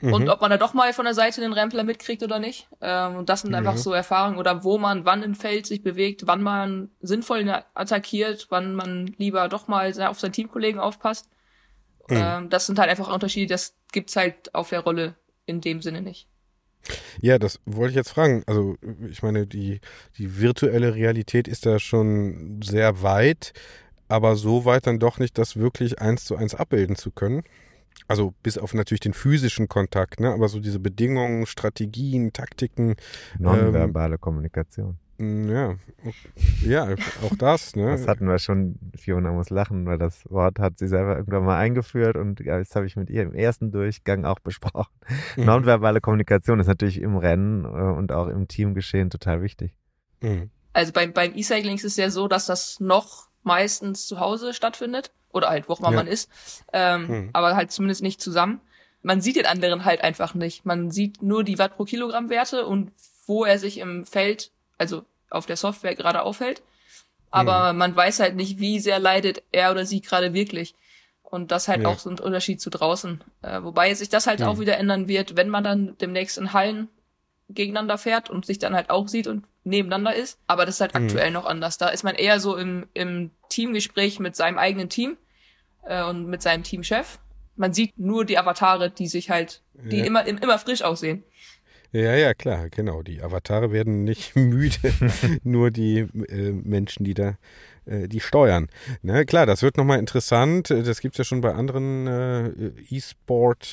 Mhm. 0.00 0.12
Und 0.12 0.28
ob 0.28 0.40
man 0.40 0.50
da 0.50 0.56
doch 0.56 0.74
mal 0.74 0.92
von 0.92 1.04
der 1.04 1.14
Seite 1.14 1.40
den 1.40 1.52
Rempler 1.52 1.84
mitkriegt 1.84 2.22
oder 2.22 2.38
nicht. 2.38 2.68
Ähm, 2.80 3.16
und 3.16 3.28
das 3.28 3.42
sind 3.42 3.54
einfach 3.54 3.74
Mhm. 3.74 3.78
so 3.78 3.92
Erfahrungen. 3.92 4.38
Oder 4.38 4.64
wo 4.64 4.78
man 4.78 5.04
wann 5.04 5.22
im 5.22 5.34
Feld 5.34 5.66
sich 5.66 5.82
bewegt, 5.82 6.26
wann 6.26 6.42
man 6.42 6.90
sinnvoll 7.00 7.48
attackiert, 7.74 8.46
wann 8.50 8.74
man 8.74 9.06
lieber 9.18 9.48
doch 9.48 9.68
mal 9.68 9.92
auf 10.02 10.20
seinen 10.20 10.32
Teamkollegen 10.32 10.80
aufpasst. 10.80 11.28
Mhm. 12.08 12.16
Ähm, 12.16 12.50
das 12.50 12.66
sind 12.66 12.78
halt 12.78 12.90
einfach 12.90 13.12
Unterschiede, 13.12 13.46
das 13.46 13.74
gibt's 13.92 14.16
halt 14.16 14.54
auf 14.54 14.68
der 14.70 14.80
Rolle 14.80 15.14
in 15.46 15.60
dem 15.60 15.80
Sinne 15.80 16.02
nicht. 16.02 16.28
Ja, 17.20 17.38
das 17.38 17.60
wollte 17.64 17.90
ich 17.90 17.96
jetzt 17.96 18.10
fragen. 18.10 18.42
Also, 18.46 18.76
ich 19.08 19.22
meine, 19.22 19.46
die, 19.46 19.80
die 20.18 20.38
virtuelle 20.38 20.94
Realität 20.94 21.48
ist 21.48 21.64
da 21.64 21.78
schon 21.78 22.60
sehr 22.62 23.02
weit, 23.02 23.54
aber 24.08 24.36
so 24.36 24.66
weit 24.66 24.86
dann 24.86 24.98
doch 24.98 25.18
nicht, 25.18 25.38
das 25.38 25.56
wirklich 25.56 25.98
eins 26.00 26.26
zu 26.26 26.36
eins 26.36 26.54
abbilden 26.54 26.96
zu 26.96 27.10
können. 27.10 27.42
Also 28.06 28.34
bis 28.42 28.58
auf 28.58 28.74
natürlich 28.74 29.00
den 29.00 29.14
physischen 29.14 29.68
Kontakt, 29.68 30.20
ne? 30.20 30.32
aber 30.32 30.48
so 30.48 30.60
diese 30.60 30.78
Bedingungen, 30.78 31.46
Strategien, 31.46 32.32
Taktiken, 32.32 32.96
Nonverbale 33.38 34.18
Kommunikation. 34.18 34.98
mh, 35.16 35.52
ja, 35.52 35.76
ja, 36.62 36.94
auch 37.22 37.34
das, 37.36 37.76
ne? 37.76 37.92
Das 37.92 38.06
hatten 38.06 38.26
wir 38.26 38.38
schon, 38.38 38.78
Fiona 38.94 39.32
muss 39.32 39.48
lachen, 39.48 39.86
weil 39.86 39.96
das 39.96 40.30
Wort 40.30 40.58
hat 40.58 40.78
sie 40.78 40.88
selber 40.88 41.16
irgendwann 41.16 41.44
mal 41.44 41.58
eingeführt 41.58 42.16
und 42.16 42.46
das 42.46 42.74
habe 42.76 42.86
ich 42.86 42.96
mit 42.96 43.08
ihr 43.08 43.22
im 43.22 43.34
ersten 43.34 43.70
Durchgang 43.70 44.26
auch 44.26 44.40
besprochen. 44.40 44.92
Mhm. 45.36 45.44
Nonverbale 45.46 46.00
Kommunikation 46.00 46.60
ist 46.60 46.66
natürlich 46.66 47.00
im 47.00 47.16
Rennen 47.16 47.64
äh, 47.64 47.68
und 47.68 48.12
auch 48.12 48.28
im 48.28 48.48
Teamgeschehen 48.48 49.08
total 49.08 49.40
wichtig. 49.40 49.74
Mhm. 50.20 50.50
Also 50.74 50.92
beim, 50.92 51.12
beim 51.12 51.32
E-Cycling 51.34 51.76
ist 51.76 51.84
es 51.84 51.96
ja 51.96 52.10
so, 52.10 52.28
dass 52.28 52.46
das 52.46 52.80
noch 52.80 53.28
meistens 53.44 54.06
zu 54.06 54.18
Hause 54.20 54.52
stattfindet. 54.54 55.10
Oder 55.32 55.48
halt, 55.48 55.68
wo 55.68 55.72
auch 55.74 55.80
immer 55.80 55.90
Ja. 55.90 55.96
man 55.96 56.06
ist. 56.06 56.30
Ähm, 56.72 57.06
Mhm. 57.06 57.30
Aber 57.32 57.56
halt 57.56 57.72
zumindest 57.72 58.02
nicht 58.02 58.20
zusammen. 58.20 58.60
Man 59.02 59.20
sieht 59.20 59.36
den 59.36 59.46
anderen 59.46 59.84
halt 59.84 60.02
einfach 60.02 60.34
nicht. 60.34 60.64
Man 60.64 60.90
sieht 60.90 61.22
nur 61.22 61.44
die 61.44 61.58
Watt 61.58 61.76
pro 61.76 61.84
Kilogramm 61.84 62.30
Werte 62.30 62.66
und 62.66 62.92
wo 63.26 63.44
er 63.44 63.58
sich 63.58 63.78
im 63.78 64.04
Feld, 64.06 64.50
also 64.78 65.04
auf 65.30 65.46
der 65.46 65.56
Software 65.56 65.94
gerade 65.96 66.22
aufhält. 66.22 66.62
Aber 67.30 67.72
man 67.72 67.96
weiß 67.96 68.20
halt 68.20 68.36
nicht, 68.36 68.60
wie 68.60 68.78
sehr 68.78 69.00
leidet 69.00 69.42
er 69.50 69.72
oder 69.72 69.84
sie 69.84 70.00
gerade 70.00 70.32
wirklich. 70.34 70.74
Und 71.24 71.50
das 71.50 71.66
halt 71.66 71.82
Ja. 71.82 71.88
auch 71.88 71.98
so 71.98 72.08
ein 72.10 72.20
Unterschied 72.20 72.60
zu 72.60 72.70
draußen. 72.70 73.20
Äh, 73.42 73.62
wobei 73.64 73.92
sich 73.94 74.08
das 74.08 74.28
halt 74.28 74.38
Mhm. 74.40 74.46
auch 74.46 74.58
wieder 74.60 74.76
ändern 74.78 75.08
wird, 75.08 75.36
wenn 75.36 75.48
man 75.48 75.64
dann 75.64 75.98
demnächst 75.98 76.38
in 76.38 76.52
Hallen 76.52 76.88
gegeneinander 77.50 77.98
fährt 77.98 78.30
und 78.30 78.46
sich 78.46 78.58
dann 78.58 78.74
halt 78.74 78.90
auch 78.90 79.08
sieht 79.08 79.26
und 79.26 79.44
nebeneinander 79.64 80.14
ist. 80.14 80.38
Aber 80.46 80.66
das 80.66 80.76
ist 80.76 80.80
halt 80.80 80.94
Mhm. 80.94 81.04
aktuell 81.04 81.30
noch 81.30 81.44
anders. 81.46 81.78
Da 81.78 81.88
ist 81.88 82.02
man 82.04 82.14
eher 82.14 82.40
so 82.40 82.56
im, 82.56 82.86
im 82.94 83.30
Teamgespräch 83.48 84.18
mit 84.20 84.36
seinem 84.36 84.58
eigenen 84.58 84.88
Team 84.88 85.16
äh, 85.84 86.02
und 86.04 86.26
mit 86.26 86.42
seinem 86.42 86.62
Teamchef. 86.62 87.18
Man 87.56 87.72
sieht 87.72 87.96
nur 87.98 88.24
die 88.24 88.38
Avatare, 88.38 88.90
die 88.90 89.06
sich 89.06 89.30
halt, 89.30 89.62
die 89.74 89.98
Ja. 90.00 90.04
immer, 90.06 90.26
immer 90.26 90.58
frisch 90.58 90.82
aussehen. 90.82 91.22
Ja, 91.94 92.14
ja, 92.16 92.34
klar, 92.34 92.68
genau. 92.70 93.02
Die 93.02 93.22
Avatare 93.22 93.70
werden 93.70 94.02
nicht 94.04 94.34
müde, 94.52 94.76
nur 95.44 95.70
die 95.70 95.98
äh, 96.28 96.50
Menschen, 96.52 97.04
die 97.04 97.14
da 97.14 97.36
äh, 97.86 98.08
die 98.08 98.20
steuern. 98.20 98.68
Ne, 99.02 99.24
klar, 99.26 99.44
das 99.46 99.62
wird 99.62 99.76
nochmal 99.76 99.98
interessant. 99.98 100.70
Das 100.70 101.00
gibt 101.00 101.14
es 101.14 101.18
ja 101.18 101.24
schon 101.24 101.40
bei 101.42 101.52
anderen 101.54 102.06
äh, 102.06 102.50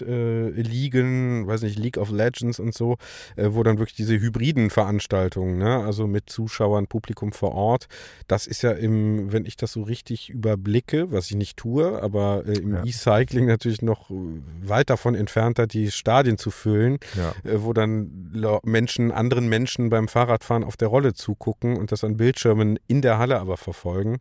E-Sport-Ligen, 0.01 1.43
äh, 1.43 1.47
weiß 1.47 1.61
nicht, 1.63 1.79
League 1.79 1.97
of 1.97 2.11
Legends 2.11 2.59
und 2.59 2.73
so, 2.73 2.97
äh, 3.37 3.47
wo 3.51 3.63
dann 3.63 3.79
wirklich 3.79 3.95
diese 3.95 4.19
hybriden 4.19 4.69
Veranstaltungen, 4.69 5.57
ne, 5.57 5.77
also 5.83 6.07
mit 6.07 6.29
Zuschauern, 6.29 6.87
Publikum 6.87 7.31
vor 7.31 7.53
Ort, 7.53 7.87
das 8.27 8.47
ist 8.47 8.63
ja 8.63 8.71
im, 8.71 9.31
wenn 9.31 9.45
ich 9.45 9.55
das 9.55 9.71
so 9.73 9.83
richtig 9.83 10.29
überblicke, 10.29 11.11
was 11.11 11.29
ich 11.31 11.37
nicht 11.37 11.57
tue, 11.57 12.01
aber 12.01 12.43
äh, 12.45 12.57
im 12.59 12.75
Ja. 12.75 12.83
E-Cycling 12.83 13.45
natürlich 13.45 13.81
noch 13.81 14.09
weit 14.61 14.89
davon 14.89 15.15
entfernter, 15.15 15.67
die 15.67 15.91
Stadien 15.91 16.37
zu 16.37 16.51
füllen, 16.51 16.97
Ja. 17.17 17.33
wo 17.61 17.73
dann 17.73 18.10
Menschen, 18.63 19.11
anderen 19.11 19.47
Menschen 19.49 19.89
beim 19.89 20.07
Fahrradfahren 20.07 20.63
auf 20.63 20.77
der 20.77 20.87
Rolle 20.87 21.13
zugucken 21.13 21.77
und 21.77 21.91
das 21.91 22.03
an 22.03 22.17
Bildschirmen 22.17 22.79
in 22.87 23.01
der 23.01 23.17
Halle 23.17 23.39
aber 23.39 23.57
verfolgen, 23.57 24.19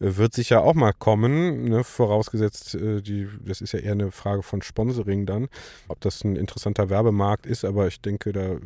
äh, 0.00 0.16
wird 0.16 0.34
sicher 0.34 0.62
auch 0.62 0.74
mal 0.74 0.92
kommen, 0.92 1.64
ne? 1.64 1.84
vorausgesetzt, 1.84 2.74
äh, 2.74 3.00
die, 3.00 3.28
das 3.44 3.60
ist 3.60 3.72
ja 3.72 3.80
eher 3.80 3.92
eine 3.92 4.10
Frage 4.10 4.42
von 4.42 4.62
Sponsoring 4.62 5.26
dann, 5.26 5.48
ob 5.88 6.00
das 6.00 6.24
ein 6.24 6.36
interessanter 6.36 6.90
Werbemarkt 6.90 7.46
ist, 7.46 7.64
aber 7.64 7.86
ich 7.86 8.00
denke, 8.00 8.32
da 8.32 8.52
äh, 8.52 8.60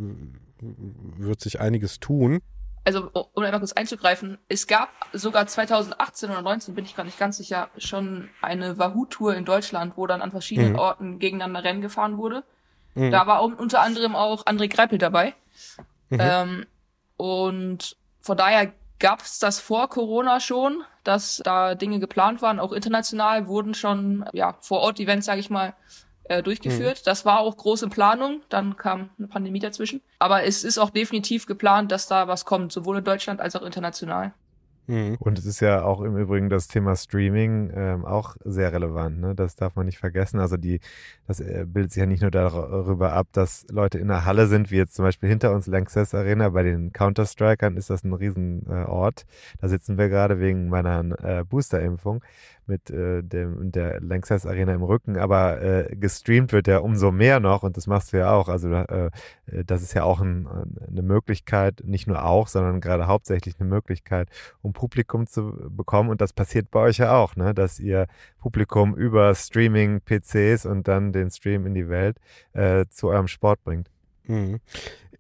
wird 0.61 1.41
sich 1.41 1.61
einiges 1.61 2.01
tun. 2.01 2.41
Also, 2.85 3.11
um 3.13 3.43
einfach 3.43 3.59
kurz 3.59 3.73
einzugreifen, 3.73 4.39
es 4.49 4.69
gab 4.69 4.91
sogar 5.13 5.49
2018 5.49 6.31
oder 6.31 6.41
19, 6.41 6.75
bin 6.77 6.85
ich 6.85 6.95
gar 6.95 7.03
nicht 7.03 7.19
ganz 7.19 7.37
sicher, 7.37 7.69
schon 7.79 8.29
eine 8.41 8.79
Wahoo-Tour 8.79 9.35
in 9.35 9.45
Deutschland, 9.45 9.95
wo 9.97 10.07
dann 10.07 10.23
an 10.23 10.31
verschiedenen 10.31 10.75
Mhm. 10.75 10.79
Orten 10.79 11.19
gegeneinander 11.19 11.65
Rennen 11.65 11.81
gefahren 11.81 12.17
wurde. 12.17 12.45
Mhm. 12.97 13.11
Da 13.13 13.27
war 13.27 13.45
un- 13.45 13.55
unter 13.55 13.81
anderem 13.83 14.17
auch 14.17 14.45
André 14.47 14.69
Greipel 14.69 14.99
dabei. 14.99 15.35
Mhm. 16.09 16.19
Ähm, 16.21 16.67
und 17.17 17.97
von 18.21 18.37
daher 18.37 18.73
gab 18.99 19.21
es 19.21 19.39
das 19.39 19.61
vor 19.61 19.89
Corona 19.89 20.41
schon, 20.41 20.83
dass 21.05 21.41
da 21.45 21.75
Dinge 21.75 22.01
geplant 22.01 22.43
waren, 22.43 22.59
auch 22.59 22.73
international 22.73 23.47
wurden 23.47 23.75
schon 23.75 24.25
ja 24.33 24.57
vor 24.61 24.81
Ort 24.81 24.99
Events, 24.99 25.27
sage 25.27 25.41
ich 25.41 25.51
mal, 25.51 25.75
äh, 26.25 26.43
durchgeführt. 26.43 27.07
Das 27.07 27.25
war 27.25 27.41
auch 27.41 27.57
große 27.57 27.89
Planung, 27.89 28.41
dann 28.49 28.77
kam 28.77 29.11
eine 29.19 29.29
Pandemie 29.29 29.61
dazwischen. 29.61 30.01
Aber 30.19 30.43
es 30.45 30.65
ist 30.65 30.79
auch 30.79 30.91
definitiv 30.91 31.47
geplant, 31.47 31.93
dass 31.93 32.09
da 32.09 32.27
was 32.27 32.45
kommt, 32.45 32.73
sowohl 32.73 32.99
in 32.99 33.05
Deutschland 33.05 33.41
als 33.41 33.55
auch 33.55 33.63
international. 33.63 34.33
Mhm. 34.87 35.17
Und 35.19 35.39
es 35.39 35.47
ist 35.47 35.61
ja 35.61 35.83
auch 35.83 36.01
im 36.01 36.17
Übrigen 36.17 36.49
das 36.49 36.69
Thema 36.69 36.95
Streaming 36.97 37.71
ähm, 37.75 38.05
auch 38.05 38.37
sehr 38.45 38.73
relevant. 38.73 39.21
Ne? 39.21 39.35
Das 39.35 39.57
darf 39.57 39.77
man 39.77 39.87
nicht 39.87 39.99
vergessen. 39.99 40.39
Also 40.39 40.57
die, 40.57 40.81
das 41.27 41.41
äh, 41.41 41.65
bildet 41.67 41.93
sich 41.93 42.01
ja 42.01 42.07
nicht 42.07 42.23
nur 42.23 42.31
darüber 42.31 43.13
ab, 43.13 43.29
dass 43.33 43.67
Leute 43.71 43.99
in 43.99 44.09
der 44.09 44.25
Halle 44.25 44.47
sind, 44.47 44.71
wie 44.71 44.77
jetzt 44.77 44.95
zum 44.95 45.05
Beispiel 45.05 45.29
hinter 45.29 45.53
uns 45.53 45.67
Lanxess 45.67 46.15
Arena. 46.15 46.51
Bei 46.51 46.63
den 46.63 46.93
Counter-Strikern 46.93 47.77
ist 47.77 47.91
das 47.91 48.05
ein 48.05 48.13
Riesenort. 48.13 49.23
Äh, 49.23 49.57
da 49.61 49.69
sitzen 49.69 49.99
wir 49.99 50.09
gerade 50.09 50.39
wegen 50.41 50.69
meiner 50.69 51.01
äh, 51.23 51.45
Booster-Impfung 51.45 52.23
mit 52.69 52.91
äh, 52.91 53.23
dem, 53.23 53.73
der 53.73 54.01
Lanxess 54.01 54.47
Arena 54.47 54.75
im 54.75 54.83
Rücken. 54.83 55.17
Aber 55.19 55.61
äh, 55.61 55.97
gestreamt 55.97 56.53
wird 56.53 56.67
ja 56.67 56.79
umso 56.79 57.13
mehr 57.13 57.41
noch 57.41 57.63
und 57.63 57.77
das 57.77 57.87
machst 57.87 58.13
du 58.13 58.19
ja 58.19 58.33
auch. 58.33 58.49
Also 58.49 58.71
äh, 58.73 59.07
äh, 59.47 59.65
das 59.65 59.83
ist 59.83 59.95
ja 59.95 60.05
auch 60.05 60.21
ein, 60.21 60.49
eine 60.89 61.03
Möglichkeit, 61.03 61.83
nicht 61.85 62.07
nur 62.07 62.25
auch, 62.25 62.49
sondern 62.49 62.81
gerade 62.81 63.07
hauptsächlich 63.07 63.55
eine 63.59 63.69
Möglichkeit, 63.69 64.29
um 64.63 64.73
Publikum 64.73 65.27
zu 65.27 65.53
bekommen. 65.71 66.11
Und 66.11 66.21
das 66.21 66.33
passiert 66.33 66.71
bei 66.71 66.81
euch 66.81 66.99
ja 66.99 67.17
auch, 67.17 67.37
ne? 67.37 67.55
dass 67.55 67.79
ihr 67.81 68.07
Publikum 68.41 68.95
über 68.95 69.35
Streaming, 69.35 70.01
PCs 70.01 70.67
und 70.67 70.89
dann 70.89 71.13
den 71.13 71.31
Stream 71.31 71.67
in 71.67 71.75
die 71.75 71.89
Welt 71.89 72.19
äh, 72.53 72.85
zu 72.91 73.09
eurem 73.09 73.29
Sport 73.29 73.63
bringt. 73.65 73.91
Mhm. 74.29 74.61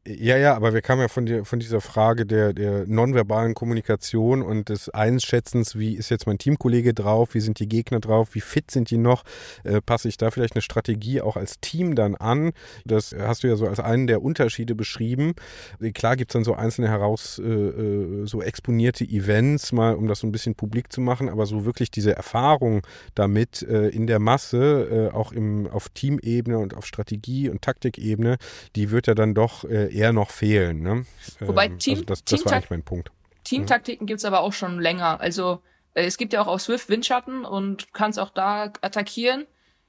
Ja, 0.08 0.36
ja, 0.36 0.54
aber 0.54 0.72
wir 0.72 0.82
kamen 0.82 1.00
ja 1.00 1.08
von, 1.08 1.26
der, 1.26 1.44
von 1.44 1.58
dieser 1.58 1.80
Frage 1.80 2.26
der, 2.26 2.52
der 2.52 2.86
nonverbalen 2.86 3.54
Kommunikation 3.54 4.40
und 4.40 4.68
des 4.68 4.88
Einschätzens, 4.88 5.76
wie 5.76 5.96
ist 5.96 6.10
jetzt 6.10 6.28
mein 6.28 6.38
Teamkollege 6.38 6.94
drauf, 6.94 7.34
wie 7.34 7.40
sind 7.40 7.58
die 7.58 7.68
Gegner 7.68 7.98
drauf, 7.98 8.34
wie 8.34 8.40
fit 8.40 8.70
sind 8.70 8.90
die 8.90 8.98
noch, 8.98 9.24
äh, 9.64 9.80
passe 9.80 10.06
ich 10.06 10.16
da 10.16 10.30
vielleicht 10.30 10.54
eine 10.54 10.62
Strategie 10.62 11.20
auch 11.20 11.36
als 11.36 11.58
Team 11.60 11.96
dann 11.96 12.14
an? 12.14 12.52
Das 12.84 13.16
hast 13.18 13.42
du 13.42 13.48
ja 13.48 13.56
so 13.56 13.66
als 13.66 13.80
einen 13.80 14.06
der 14.06 14.22
Unterschiede 14.22 14.76
beschrieben. 14.76 15.34
Äh, 15.80 15.90
Klar 15.90 16.14
gibt's 16.14 16.34
dann 16.34 16.44
so 16.44 16.54
einzelne 16.54 16.88
heraus, 16.88 17.40
äh, 17.40 17.42
äh, 17.42 18.26
so 18.26 18.42
exponierte 18.42 19.04
Events, 19.04 19.72
mal 19.72 19.96
um 19.96 20.06
das 20.06 20.20
so 20.20 20.28
ein 20.28 20.32
bisschen 20.32 20.54
publik 20.54 20.92
zu 20.92 21.00
machen, 21.00 21.28
aber 21.28 21.46
so 21.46 21.64
wirklich 21.64 21.90
diese 21.90 22.14
Erfahrung 22.14 22.82
damit 23.16 23.62
äh, 23.62 23.88
in 23.88 24.06
der 24.06 24.20
Masse, 24.20 25.10
äh, 25.10 25.16
auch 25.16 25.32
im, 25.32 25.66
auf 25.66 25.88
Teamebene 25.88 26.58
und 26.58 26.76
auf 26.76 26.86
Strategie- 26.86 27.48
und 27.48 27.62
Taktikebene, 27.62 28.36
die 28.76 28.92
wird 28.92 29.08
ja 29.08 29.14
dann 29.16 29.34
doch 29.34 29.64
eher 29.96 30.12
noch 30.12 30.30
fehlen. 30.30 30.82
Ne? 30.82 31.06
Wobei 31.40 31.66
Ähm, 31.66 31.78
Team- 31.78 31.94
also 31.94 32.04
das, 32.04 32.24
das 32.24 32.32
war 32.32 32.38
Teamtak- 32.52 32.52
eigentlich 32.56 32.70
mein 32.70 32.82
Punkt. 32.82 33.10
Teamtaktiken 33.44 34.06
gibt's 34.06 34.24
aber 34.24 34.40
auch 34.40 34.52
schon 34.52 34.80
länger. 34.80 35.20
Also 35.20 35.62
äh, 35.94 36.04
es 36.04 36.16
gibt 36.18 36.32
ja 36.32 36.42
auch 36.42 36.46
auf 36.48 36.60
Swift 36.62 36.88
Windschatten 36.88 37.44
und 37.44 37.82
du 37.82 37.86
kannst 37.92 38.18
auch 38.18 38.30
da 38.30 38.64
attackieren. 38.80 39.46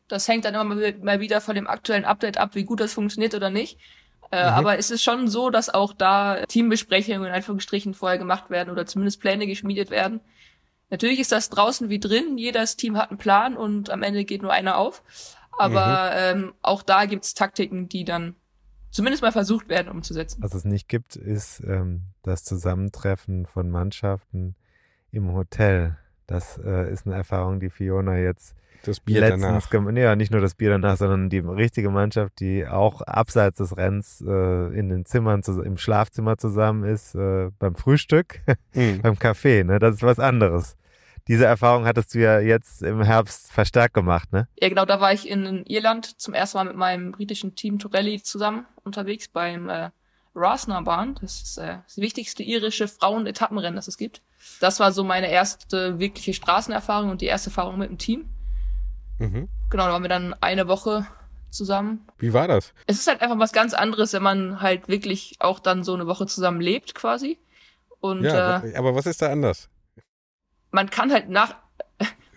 Das 0.08 0.28
hängt 0.28 0.46
dann 0.46 0.54
immer 0.54 0.64
mal 0.64 0.80
wi- 0.80 1.04
mal 1.04 1.20
wieder 1.20 1.42
von 1.42 1.56
dem 1.56 1.68
aktuellen 1.68 2.06
Update 2.06 2.38
ab, 2.38 2.52
wie 2.56 2.64
gut 2.64 2.80
das 2.80 2.94
funktioniert 2.94 3.34
oder 3.36 3.50
nicht. 3.50 3.78
Äh, 4.32 4.38
Aber 4.38 4.78
es 4.78 4.92
ist 4.92 5.04
schon 5.04 5.28
so, 5.30 5.50
dass 5.50 5.70
auch 5.74 5.94
da 5.94 6.46
Teambesprechungen 6.48 7.24
in 7.24 7.34
Anführungsstrichen 7.34 7.94
vorher 7.94 8.18
gemacht 8.18 8.50
werden 8.50 8.70
oder 8.72 8.86
zumindest 8.86 9.22
Pläne 9.22 9.48
geschmiedet 9.48 9.90
werden. 9.90 10.20
Natürlich 10.90 11.20
ist 11.20 11.32
das 11.32 11.50
draußen 11.50 11.90
wie 11.90 12.00
drin. 12.00 12.38
Jedes 12.38 12.76
Team 12.78 12.98
hat 12.98 13.10
einen 13.10 13.18
Plan 13.18 13.56
und 13.58 13.90
am 13.90 14.04
Ende 14.04 14.24
geht 14.26 14.42
nur 14.42 14.52
einer 14.52 14.78
auf. 14.78 15.02
Aber 15.58 16.12
ähm, 16.14 16.54
auch 16.62 16.84
da 16.84 17.06
gibt's 17.06 17.34
Taktiken, 17.34 17.90
die 17.90 18.04
dann 18.06 18.36
zumindest 18.92 19.22
mal 19.24 19.32
versucht 19.32 19.70
werden 19.70 19.90
umzusetzen. 19.90 20.42
Was 20.42 20.54
es 20.54 20.66
nicht 20.66 20.88
gibt, 20.88 21.16
ist 21.16 21.62
ähm, 21.68 22.02
das 22.24 22.44
Zusammentreffen 22.44 23.46
von 23.46 23.70
Mannschaften 23.70 24.56
im 25.12 25.32
Hotel. 25.34 25.98
Das 26.28 26.58
äh, 26.64 26.92
ist 26.92 27.06
eine 27.06 27.16
Erfahrung, 27.16 27.60
die 27.60 27.70
Fiona 27.70 28.18
jetzt 28.18 28.56
Das 28.84 29.00
Bier 29.00 29.22
letztens 29.22 29.42
danach. 29.44 29.70
gem- 29.70 29.96
ja, 29.96 30.16
nicht 30.18 30.32
nur 30.32 30.42
das 30.42 30.56
Bier 30.56 30.72
danach, 30.72 30.98
sondern 30.98 31.30
die 31.30 31.40
richtige 31.40 31.90
Mannschaft, 31.90 32.40
die 32.42 32.68
auch 32.68 33.02
abseits 33.02 33.58
des 33.60 33.78
Rennens 33.78 34.22
äh, 34.28 34.78
in 34.78 34.90
den 34.90 35.06
Zimmern, 35.06 35.42
im 35.64 35.78
Schlafzimmer 35.78 36.38
zusammen 36.38 36.84
ist, 36.84 37.16
äh, 37.16 37.50
beim 37.60 37.76
Frühstück, 37.76 38.42
Mhm. 38.74 39.02
beim 39.02 39.18
Kaffee, 39.18 39.64
ne? 39.64 39.80
Das 39.80 39.96
ist 39.96 40.04
was 40.04 40.20
anderes. 40.20 40.76
Diese 41.28 41.46
Erfahrung 41.46 41.86
hattest 41.86 42.14
du 42.14 42.20
ja 42.20 42.40
jetzt 42.40 42.82
im 42.82 43.02
Herbst 43.02 43.52
verstärkt 43.52 43.94
gemacht, 43.94 44.32
ne? 44.32 44.48
Ja, 44.60 44.70
genau, 44.70 44.86
da 44.86 45.02
war 45.02 45.14
ich 45.14 45.28
in 45.28 45.66
Irland 45.66 46.20
zum 46.20 46.34
ersten 46.34 46.58
Mal 46.58 46.66
mit 46.66 46.76
meinem 46.76 47.12
britischen 47.12 47.56
Team 47.56 47.80
Torelli 47.80 48.22
zusammen 48.22 48.66
unterwegs 48.84 49.28
beim 49.28 49.70
äh, 49.70 49.90
Rasna 50.36 50.82
Bahn. 50.82 51.16
Das 51.22 51.42
ist 51.42 51.58
äh, 51.58 51.78
das 51.86 51.98
wichtigste 51.98 52.44
irische 52.44 52.88
Frauen-Etappenrennen, 52.88 53.76
das 53.76 53.88
es 53.88 53.98
gibt. 53.98 54.22
Das 54.60 54.80
war 54.80 54.92
so 54.92 55.04
meine 55.04 55.30
erste 55.30 56.00
wirkliche 56.00 56.34
Straßenerfahrung 56.34 57.10
und 57.10 57.22
die 57.22 57.26
erste 57.26 57.50
Erfahrung 57.50 57.78
mit 57.78 57.90
dem 57.90 57.98
Team. 57.98 58.30
Mhm. 59.20 59.50
Genau, 59.70 59.86
da 59.88 59.94
waren 59.94 60.04
wir 60.04 60.10
dann 60.10 60.36
eine 60.42 60.68
Woche 60.68 61.08
zusammen. 61.50 62.08
Wie 62.20 62.34
war 62.34 62.48
das? 62.48 62.74
Es 62.86 63.00
ist 63.00 63.08
halt 63.08 63.22
einfach 63.22 63.40
was 63.40 63.52
ganz 63.52 63.74
anderes, 63.74 64.14
wenn 64.14 64.24
man 64.24 64.62
halt 64.62 64.88
wirklich 64.88 65.36
auch 65.40 65.60
dann 65.60 65.84
so 65.84 65.94
eine 65.94 66.08
Woche 66.08 66.28
zusammen 66.28 66.62
lebt 66.62 66.96
quasi. 66.96 67.38
Und 68.00 68.24
ja, 68.24 68.64
äh, 68.64 68.76
aber 68.76 68.96
was 68.96 69.08
ist 69.08 69.22
da 69.22 69.32
anders? 69.32 69.70
Man 70.78 70.92
kann 70.92 71.12
halt 71.12 71.28
nach... 71.28 71.56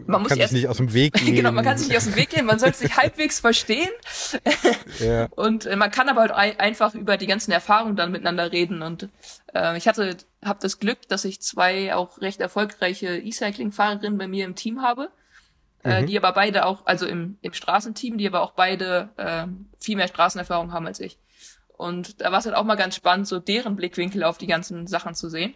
Man, 0.07 0.23
muss 0.23 0.31
kann 0.31 0.39
erst 0.39 0.53
sich 0.53 0.63
nicht 0.63 0.71
aus 0.71 0.79
dem 0.79 0.95
Weg 0.95 1.13
gehen. 1.13 1.35
genau, 1.37 1.53
man 1.53 1.63
kann 1.63 1.77
sich 1.77 1.89
nicht 1.89 1.99
aus 1.99 2.07
dem 2.07 2.17
Weg 2.17 2.31
gehen, 2.31 2.47
man 2.47 2.59
sollte 2.59 2.79
sich 2.79 2.97
halbwegs 2.97 3.39
verstehen. 3.39 3.91
Ja. 4.99 5.27
Und 5.37 5.67
äh, 5.67 5.77
man 5.77 5.91
kann 5.91 6.09
aber 6.09 6.23
halt 6.23 6.31
ein, 6.31 6.59
einfach 6.59 6.95
über 6.95 7.19
die 7.19 7.27
ganzen 7.27 7.53
Erfahrungen 7.53 7.97
dann 7.97 8.11
miteinander 8.11 8.51
reden. 8.51 8.81
Und 8.81 9.11
äh, 9.55 9.77
ich 9.77 9.87
hatte, 9.87 10.17
habe 10.43 10.59
das 10.63 10.79
Glück, 10.79 11.07
dass 11.09 11.27
ich 11.27 11.43
zwei 11.43 11.95
auch 11.95 12.23
recht 12.23 12.41
erfolgreiche 12.41 13.19
E-Cycling-Fahrerinnen 13.19 14.17
bei 14.17 14.27
mir 14.27 14.47
im 14.47 14.55
Team 14.55 14.81
habe, 14.81 15.11
äh, 15.83 16.03
die 16.07 16.17
aber 16.17 16.33
beide 16.33 16.65
auch, 16.65 16.87
also 16.87 17.07
im, 17.07 17.37
im 17.43 17.53
Straßenteam, 17.53 18.17
die 18.17 18.27
aber 18.27 18.41
auch 18.41 18.53
beide 18.53 19.11
äh, 19.19 19.47
viel 19.79 19.97
mehr 19.97 20.09
Straßenerfahrung 20.09 20.73
haben 20.73 20.87
als 20.87 20.99
ich. 20.99 21.19
Und 21.77 22.23
da 22.23 22.33
war 22.33 22.39
es 22.39 22.47
halt 22.47 22.57
auch 22.57 22.65
mal 22.65 22.77
ganz 22.77 22.97
spannend, 22.97 23.29
so 23.29 23.39
deren 23.39 23.77
Blickwinkel 23.77 24.25
auf 24.25 24.39
die 24.39 24.47
ganzen 24.47 24.87
Sachen 24.87 25.15
zu 25.15 25.29
sehen 25.29 25.55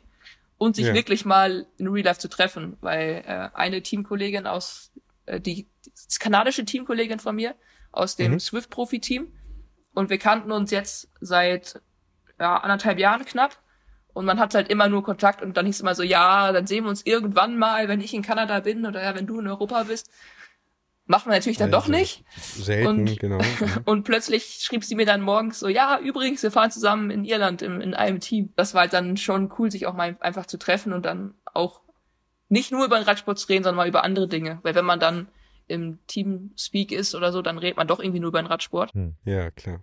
und 0.59 0.77
sich 0.77 0.87
Ja. 0.87 0.95
wirklich 0.95 1.25
mal 1.25 1.67
in 1.79 1.89
Real 1.89 2.05
Life 2.05 2.21
zu 2.21 2.29
treffen, 2.29 2.77
weil 2.81 3.25
äh, 3.27 3.49
eine 3.55 3.83
Teamkollegin 3.83 4.47
aus 4.47 4.93
äh, 5.27 5.41
die, 5.41 5.69
die 5.85 6.19
kanadische 6.19 6.65
Teamkollegin 6.65 7.19
von 7.19 7.37
mir 7.37 7.55
aus 7.93 8.17
dem 8.17 8.33
Mhm. 8.33 8.41
Swift 8.41 8.71
Profi 8.71 9.01
Team 9.01 9.33
und 9.95 10.11
wir 10.11 10.19
kannten 10.19 10.53
uns 10.53 10.71
jetzt 10.71 11.09
seit 11.21 11.81
ja, 12.39 12.57
anderthalb 12.57 12.99
Jahren 12.99 13.25
knapp 13.25 13.59
und 14.13 14.25
man 14.25 14.39
hat 14.41 14.55
halt 14.55 14.69
immer 14.69 14.89
nur 14.89 15.03
Kontakt 15.05 15.43
und 15.43 15.57
dann 15.57 15.67
hieß 15.67 15.77
es 15.77 15.81
immer 15.81 15.95
so 15.95 16.03
ja 16.03 16.53
dann 16.53 16.67
sehen 16.67 16.85
wir 16.85 16.91
uns 16.91 17.05
irgendwann 17.07 17.57
mal 17.59 17.89
wenn 17.89 18.01
ich 18.01 18.15
in 18.15 18.23
Kanada 18.23 18.61
bin 18.61 18.87
oder 18.87 19.03
ja, 19.03 19.15
wenn 19.15 19.27
du 19.27 19.41
in 19.41 19.49
Europa 19.49 19.85
bist 19.85 20.11
machen 21.07 21.31
wir 21.31 21.35
natürlich 21.37 21.59
dann 21.59 21.71
doch 21.71 21.81
Also, 21.87 21.93
nicht 21.93 22.25
Selten, 22.37 22.89
Und- 23.01 23.21
genau. 23.21 23.39
und 23.85 24.05
plötzlich 24.05 24.61
schrieb 24.63 24.85
sie 24.85 24.95
mir 24.95 25.07
dann 25.07 25.21
morgens 25.21 25.59
so, 25.61 25.69
ja, 25.69 25.99
übrigens, 25.99 26.43
wir 26.43 26.51
fahren 26.51 26.71
zusammen 26.71 27.11
in 27.11 27.25
Irland 27.25 27.63
im, 27.63 27.81
in 27.81 27.95
einem 27.95 28.21
Team. 28.21 28.53
Das 28.57 28.75
war 28.75 28.83
halt 28.83 28.93
dann 28.93 29.17
schon 29.17 29.53
cool, 29.59 29.71
sich 29.71 29.87
auch 29.87 29.95
mal 29.95 30.17
einfach 30.21 30.47
zu 30.47 30.59
treffen 30.59 30.93
und 30.93 31.05
dann 31.05 31.35
auch 31.53 31.81
nicht 32.49 32.73
nur 32.73 32.85
über 32.85 32.97
den 32.99 33.05
Radsport 33.05 33.39
zu 33.39 33.49
reden, 33.49 33.65
sondern 33.65 33.77
mal 33.77 33.89
über 33.89 34.05
andere 34.05 34.29
Dinge. 34.29 34.59
Weil 34.63 34.75
wenn 34.75 34.85
man 34.85 35.01
dann 35.01 35.29
im 35.67 35.99
Teamspeak 36.07 36.93
ist 36.93 37.15
oder 37.15 37.33
so, 37.33 37.41
dann 37.43 37.59
redet 37.59 37.77
man 37.77 37.87
doch 37.87 37.99
irgendwie 38.01 38.21
nur 38.21 38.29
über 38.29 38.43
den 38.43 38.47
Radsport. 38.47 38.93
Ja, 39.25 39.51
klar. 39.51 39.81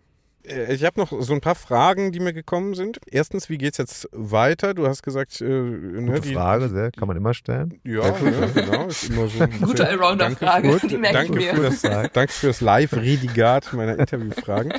Äh, 0.48 0.74
Ich 0.74 0.84
habe 0.84 1.00
noch 1.00 1.12
so 1.22 1.34
ein 1.34 1.42
paar 1.42 1.56
Fragen, 1.56 2.12
die 2.12 2.20
mir 2.20 2.34
gekommen 2.34 2.74
sind. 2.74 3.00
Erstens, 3.10 3.50
wie 3.50 3.58
geht's 3.58 3.78
jetzt 3.78 4.08
weiter? 4.12 4.74
Du 4.74 4.88
hast 4.88 5.04
gesagt, 5.04 5.42
äh, 5.42 5.46
ne, 5.46 6.14
Gute 6.14 6.22
die, 6.22 6.34
Frage, 6.34 6.70
sehr, 6.70 6.92
kann 6.92 7.08
man 7.08 7.18
immer 7.18 7.34
stellen. 7.34 7.80
Ja, 7.84 8.12
ne, 8.20 8.52
genau, 8.54 8.88
ist 8.88 9.10
immer 9.10 9.28
so. 9.28 9.46
Gute 9.66 9.88
Allrounder-Frage, 9.88 10.70
Danke, 10.70 10.88
die 10.88 10.98
merke 10.98 11.24
ich 11.24 11.30
danke 11.30 11.44
mir. 11.44 11.56
Für 11.56 11.62
das, 11.62 12.12
danke 12.14 12.34
fürs 12.34 12.62
Live-Redigat 12.62 13.74
meiner 13.74 13.98
Interviewfragen. 13.98 14.74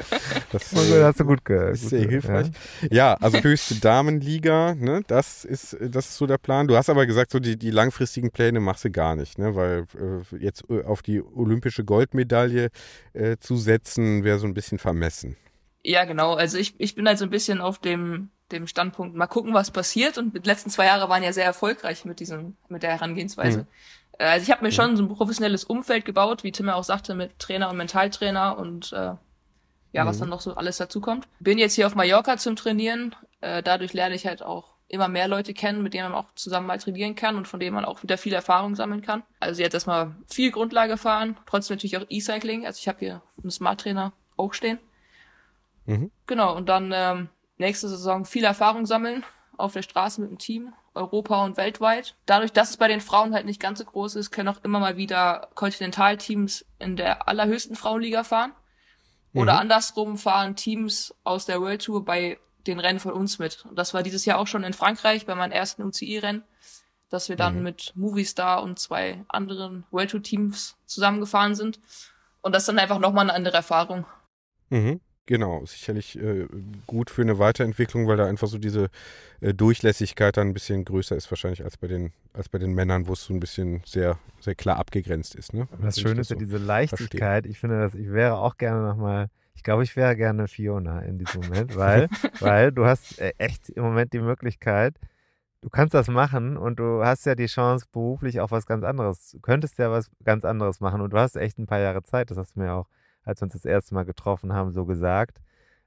Das 0.50 0.74
Also, 0.74 0.96
äh, 0.96 1.04
hast 1.04 1.20
du 1.20 1.24
gut 1.24 1.44
ge 1.44 1.72
ist 1.72 1.88
sehr 1.88 2.08
hilfreich. 2.08 2.48
Ja, 2.90 3.14
also 3.14 3.38
höchste 3.38 3.76
Damenliga, 3.76 4.74
ne, 4.74 5.02
das 5.06 5.44
ist, 5.44 5.76
das 5.80 6.08
ist 6.08 6.16
so 6.16 6.26
der 6.26 6.38
Plan. 6.38 6.68
Du 6.68 6.76
hast 6.76 6.90
aber 6.90 7.06
gesagt, 7.06 7.32
so 7.32 7.38
die, 7.38 7.56
die 7.56 7.70
langfristigen 7.70 8.30
Pläne 8.30 8.60
machst 8.60 8.84
du 8.84 8.90
gar 8.90 9.16
nicht, 9.16 9.38
ne, 9.38 9.54
weil 9.54 9.84
äh, 9.94 10.36
jetzt 10.38 10.64
äh, 10.70 10.82
auf 10.84 11.02
die 11.02 11.22
olympische 11.22 11.84
Goldmedaille 11.84 12.68
äh, 13.12 13.36
zu 13.38 13.56
setzen, 13.56 14.24
wäre 14.24 14.38
so 14.38 14.46
ein 14.46 14.54
bisschen 14.54 14.78
vermessen. 14.78 15.36
Ja, 15.84 16.04
genau. 16.04 16.34
Also 16.34 16.58
ich, 16.58 16.74
ich 16.78 16.94
bin 16.94 17.06
halt 17.06 17.18
so 17.18 17.24
ein 17.24 17.30
bisschen 17.30 17.60
auf 17.60 17.78
dem, 17.78 18.30
dem 18.52 18.66
Standpunkt, 18.66 19.16
mal 19.16 19.26
gucken, 19.26 19.54
was 19.54 19.70
passiert. 19.70 20.18
Und 20.18 20.34
die 20.34 20.48
letzten 20.48 20.70
zwei 20.70 20.86
Jahre 20.86 21.08
waren 21.08 21.22
ja 21.22 21.32
sehr 21.32 21.44
erfolgreich 21.44 22.04
mit 22.04 22.20
diesem, 22.20 22.56
mit 22.68 22.82
der 22.82 22.90
Herangehensweise. 22.90 23.66
Äh, 24.18 24.26
Also 24.26 24.44
ich 24.44 24.50
habe 24.50 24.64
mir 24.64 24.72
schon 24.72 24.96
so 24.96 25.02
ein 25.02 25.08
professionelles 25.08 25.64
Umfeld 25.64 26.04
gebaut, 26.04 26.44
wie 26.44 26.52
Tim 26.52 26.66
ja 26.66 26.74
auch 26.74 26.84
sagte, 26.84 27.14
mit 27.14 27.38
Trainer 27.38 27.70
und 27.70 27.76
Mentaltrainer 27.76 28.58
und 28.58 28.92
äh, 28.92 29.14
ja, 29.94 30.06
was 30.06 30.18
dann 30.18 30.28
noch 30.30 30.40
so 30.40 30.54
alles 30.54 30.78
dazukommt. 30.78 31.26
Bin 31.40 31.58
jetzt 31.58 31.74
hier 31.74 31.86
auf 31.86 31.94
Mallorca 31.94 32.36
zum 32.38 32.56
Trainieren. 32.56 33.14
Äh, 33.40 33.62
dadurch 33.62 33.92
lerne 33.92 34.14
ich 34.14 34.26
halt 34.26 34.42
auch 34.42 34.72
immer 34.88 35.08
mehr 35.08 35.26
Leute 35.26 35.54
kennen, 35.54 35.82
mit 35.82 35.94
denen 35.94 36.10
man 36.10 36.18
auch 36.24 36.34
zusammen 36.34 36.66
mal 36.66 36.78
trainieren 36.78 37.14
kann 37.14 37.36
und 37.36 37.48
von 37.48 37.58
denen 37.60 37.74
man 37.74 37.84
auch 37.84 38.02
wieder 38.02 38.18
viel 38.18 38.34
Erfahrung 38.34 38.74
sammeln 38.76 39.02
kann. 39.02 39.22
Also 39.40 39.60
jetzt 39.62 39.74
erstmal 39.74 40.14
viel 40.28 40.50
Grundlage 40.50 40.96
fahren, 40.98 41.36
trotzdem 41.46 41.76
natürlich 41.76 41.96
auch 41.96 42.06
E-Cycling. 42.08 42.66
Also 42.66 42.78
ich 42.78 42.88
habe 42.88 42.98
hier 43.00 43.22
einen 43.42 43.50
Smart 43.50 43.80
Trainer 43.80 44.12
auch 44.36 44.52
stehen. 44.52 44.78
Genau, 46.26 46.56
und 46.56 46.68
dann 46.68 46.92
ähm, 46.94 47.28
nächste 47.58 47.88
Saison 47.88 48.24
viel 48.24 48.44
Erfahrung 48.44 48.86
sammeln 48.86 49.24
auf 49.56 49.72
der 49.72 49.82
Straße 49.82 50.20
mit 50.20 50.30
dem 50.30 50.38
Team, 50.38 50.72
Europa 50.94 51.44
und 51.44 51.56
weltweit. 51.56 52.16
Dadurch, 52.26 52.52
dass 52.52 52.70
es 52.70 52.76
bei 52.76 52.88
den 52.88 53.00
Frauen 53.00 53.34
halt 53.34 53.46
nicht 53.46 53.60
ganz 53.60 53.78
so 53.78 53.84
groß 53.84 54.16
ist, 54.16 54.30
können 54.30 54.48
auch 54.48 54.62
immer 54.64 54.80
mal 54.80 54.96
wieder 54.96 55.48
Kontinentalteams 55.54 56.64
in 56.78 56.96
der 56.96 57.28
allerhöchsten 57.28 57.76
Frauenliga 57.76 58.24
fahren. 58.24 58.52
Oder 59.34 59.58
andersrum 59.58 60.18
fahren 60.18 60.56
Teams 60.56 61.14
aus 61.24 61.46
der 61.46 61.60
World 61.60 61.82
Tour 61.82 62.04
bei 62.04 62.38
den 62.66 62.78
Rennen 62.78 63.00
von 63.00 63.12
uns 63.12 63.38
mit. 63.38 63.64
Und 63.64 63.76
das 63.76 63.94
war 63.94 64.02
dieses 64.02 64.24
Jahr 64.24 64.38
auch 64.38 64.46
schon 64.46 64.62
in 64.62 64.74
Frankreich 64.74 65.24
bei 65.24 65.34
meinem 65.34 65.52
ersten 65.52 65.82
UCI-Rennen, 65.82 66.44
dass 67.08 67.28
wir 67.28 67.36
dann 67.36 67.62
mit 67.62 67.92
Movistar 67.96 68.62
und 68.62 68.78
zwei 68.78 69.24
anderen 69.28 69.84
World 69.90 70.10
Tour 70.10 70.22
Teams 70.22 70.76
zusammengefahren 70.84 71.54
sind. 71.54 71.80
Und 72.42 72.54
das 72.54 72.62
ist 72.62 72.68
dann 72.68 72.78
einfach 72.78 72.98
nochmal 72.98 73.24
eine 73.24 73.34
andere 73.34 73.56
Erfahrung. 73.56 74.04
Mhm. 74.68 75.00
Genau, 75.26 75.64
sicherlich 75.64 76.18
äh, 76.18 76.48
gut 76.86 77.08
für 77.08 77.22
eine 77.22 77.38
Weiterentwicklung, 77.38 78.08
weil 78.08 78.16
da 78.16 78.26
einfach 78.26 78.48
so 78.48 78.58
diese 78.58 78.88
äh, 79.40 79.54
Durchlässigkeit 79.54 80.36
dann 80.36 80.48
ein 80.48 80.52
bisschen 80.52 80.84
größer 80.84 81.14
ist 81.14 81.30
wahrscheinlich 81.30 81.62
als 81.62 81.76
bei 81.76 81.86
den 81.86 82.12
als 82.32 82.48
bei 82.48 82.58
den 82.58 82.72
Männern, 82.74 83.06
wo 83.06 83.12
es 83.12 83.24
so 83.24 83.32
ein 83.32 83.38
bisschen 83.38 83.82
sehr 83.84 84.18
sehr 84.40 84.56
klar 84.56 84.78
abgegrenzt 84.78 85.36
ist. 85.36 85.54
Ne? 85.54 85.68
Das 85.80 86.00
Schöne 86.00 86.22
ist 86.22 86.30
ja 86.30 86.36
so 86.36 86.40
diese 86.40 86.58
Leichtigkeit. 86.58 87.46
Ich 87.46 87.60
finde, 87.60 87.78
dass 87.78 87.94
ich 87.94 88.10
wäre 88.10 88.38
auch 88.38 88.56
gerne 88.56 88.84
nochmal, 88.84 89.28
ich 89.54 89.62
glaube, 89.62 89.84
ich 89.84 89.94
wäre 89.94 90.16
gerne 90.16 90.48
Fiona 90.48 91.00
in 91.00 91.18
diesem 91.18 91.42
Moment, 91.42 91.76
weil, 91.76 92.08
weil 92.40 92.72
du 92.72 92.84
hast 92.84 93.20
äh, 93.20 93.32
echt 93.38 93.70
im 93.70 93.84
Moment 93.84 94.12
die 94.12 94.20
Möglichkeit, 94.20 94.96
du 95.60 95.70
kannst 95.70 95.94
das 95.94 96.08
machen 96.08 96.56
und 96.56 96.80
du 96.80 97.04
hast 97.04 97.24
ja 97.26 97.34
die 97.34 97.46
Chance, 97.46 97.86
beruflich 97.92 98.40
auch 98.40 98.50
was 98.50 98.66
ganz 98.66 98.84
anderes. 98.84 99.30
Du 99.30 99.40
könntest 99.40 99.78
ja 99.78 99.90
was 99.90 100.10
ganz 100.24 100.44
anderes 100.44 100.80
machen 100.80 101.00
und 101.00 101.12
du 101.12 101.18
hast 101.18 101.36
echt 101.36 101.58
ein 101.58 101.66
paar 101.66 101.78
Jahre 101.78 102.02
Zeit. 102.02 102.30
Das 102.30 102.38
hast 102.38 102.56
du 102.56 102.60
mir 102.60 102.72
auch, 102.72 102.88
als 103.24 103.40
wir 103.40 103.44
uns 103.44 103.52
das 103.54 103.64
erste 103.64 103.94
Mal 103.94 104.04
getroffen 104.04 104.52
haben, 104.52 104.72
so 104.72 104.84
gesagt. 104.84 105.38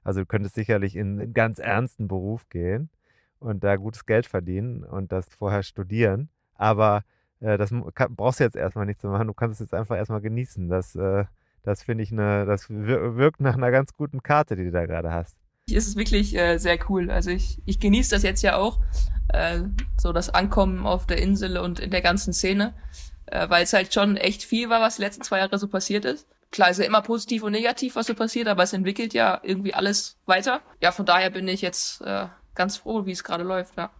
Also 0.04 0.20
du 0.20 0.26
könntest 0.26 0.54
sicherlich 0.54 0.94
in 0.96 1.20
einen 1.20 1.34
ganz 1.34 1.58
ernsten 1.58 2.06
Beruf 2.08 2.48
gehen 2.48 2.90
und 3.38 3.64
da 3.64 3.76
gutes 3.76 4.06
Geld 4.06 4.26
verdienen 4.26 4.84
und 4.84 5.12
das 5.12 5.26
vorher 5.36 5.62
studieren. 5.62 6.28
Aber 6.54 7.02
äh, 7.40 7.58
das 7.58 7.72
kann, 7.94 8.14
brauchst 8.14 8.40
du 8.40 8.44
jetzt 8.44 8.56
erstmal 8.56 8.86
nicht 8.86 9.00
zu 9.00 9.08
machen. 9.08 9.26
Du 9.26 9.34
kannst 9.34 9.60
es 9.60 9.66
jetzt 9.66 9.74
einfach 9.74 9.96
erstmal 9.96 10.20
genießen. 10.20 10.68
Das, 10.68 10.94
äh, 10.94 11.24
das 11.62 11.82
finde 11.82 12.04
ich 12.04 12.12
eine, 12.12 12.46
das 12.46 12.70
wir- 12.70 13.16
wirkt 13.16 13.40
nach 13.40 13.54
einer 13.56 13.70
ganz 13.70 13.92
guten 13.94 14.22
Karte, 14.22 14.54
die 14.56 14.64
du 14.64 14.70
da 14.70 14.86
gerade 14.86 15.12
hast. 15.12 15.36
ist 15.68 15.88
es 15.88 15.96
wirklich 15.96 16.36
äh, 16.36 16.58
sehr 16.58 16.78
cool. 16.88 17.10
Also 17.10 17.30
ich, 17.30 17.60
ich 17.66 17.80
genieße 17.80 18.10
das 18.14 18.22
jetzt 18.22 18.42
ja 18.42 18.56
auch, 18.56 18.80
äh, 19.28 19.62
so 19.98 20.12
das 20.12 20.30
Ankommen 20.30 20.86
auf 20.86 21.06
der 21.06 21.20
Insel 21.20 21.58
und 21.58 21.80
in 21.80 21.90
der 21.90 22.02
ganzen 22.02 22.32
Szene, 22.32 22.72
äh, 23.26 23.50
weil 23.50 23.64
es 23.64 23.72
halt 23.72 23.92
schon 23.92 24.16
echt 24.16 24.44
viel 24.44 24.70
war, 24.70 24.80
was 24.80 24.96
die 24.96 25.02
letzten 25.02 25.22
zwei 25.24 25.38
Jahre 25.40 25.58
so 25.58 25.66
passiert 25.68 26.04
ist. 26.04 26.28
Klar 26.50 26.70
ist 26.70 26.78
ja 26.78 26.84
immer 26.84 27.02
positiv 27.02 27.42
und 27.42 27.52
negativ, 27.52 27.96
was 27.96 28.06
so 28.06 28.14
passiert, 28.14 28.48
aber 28.48 28.62
es 28.62 28.72
entwickelt 28.72 29.14
ja 29.14 29.40
irgendwie 29.42 29.74
alles 29.74 30.16
weiter. 30.26 30.60
Ja, 30.80 30.92
von 30.92 31.06
daher 31.06 31.30
bin 31.30 31.48
ich 31.48 31.60
jetzt 31.60 32.00
äh, 32.02 32.26
ganz 32.54 32.76
froh, 32.76 33.06
wie 33.06 33.12
es 33.12 33.24
gerade 33.24 33.44
läuft, 33.44 33.76
ja. 33.76 33.90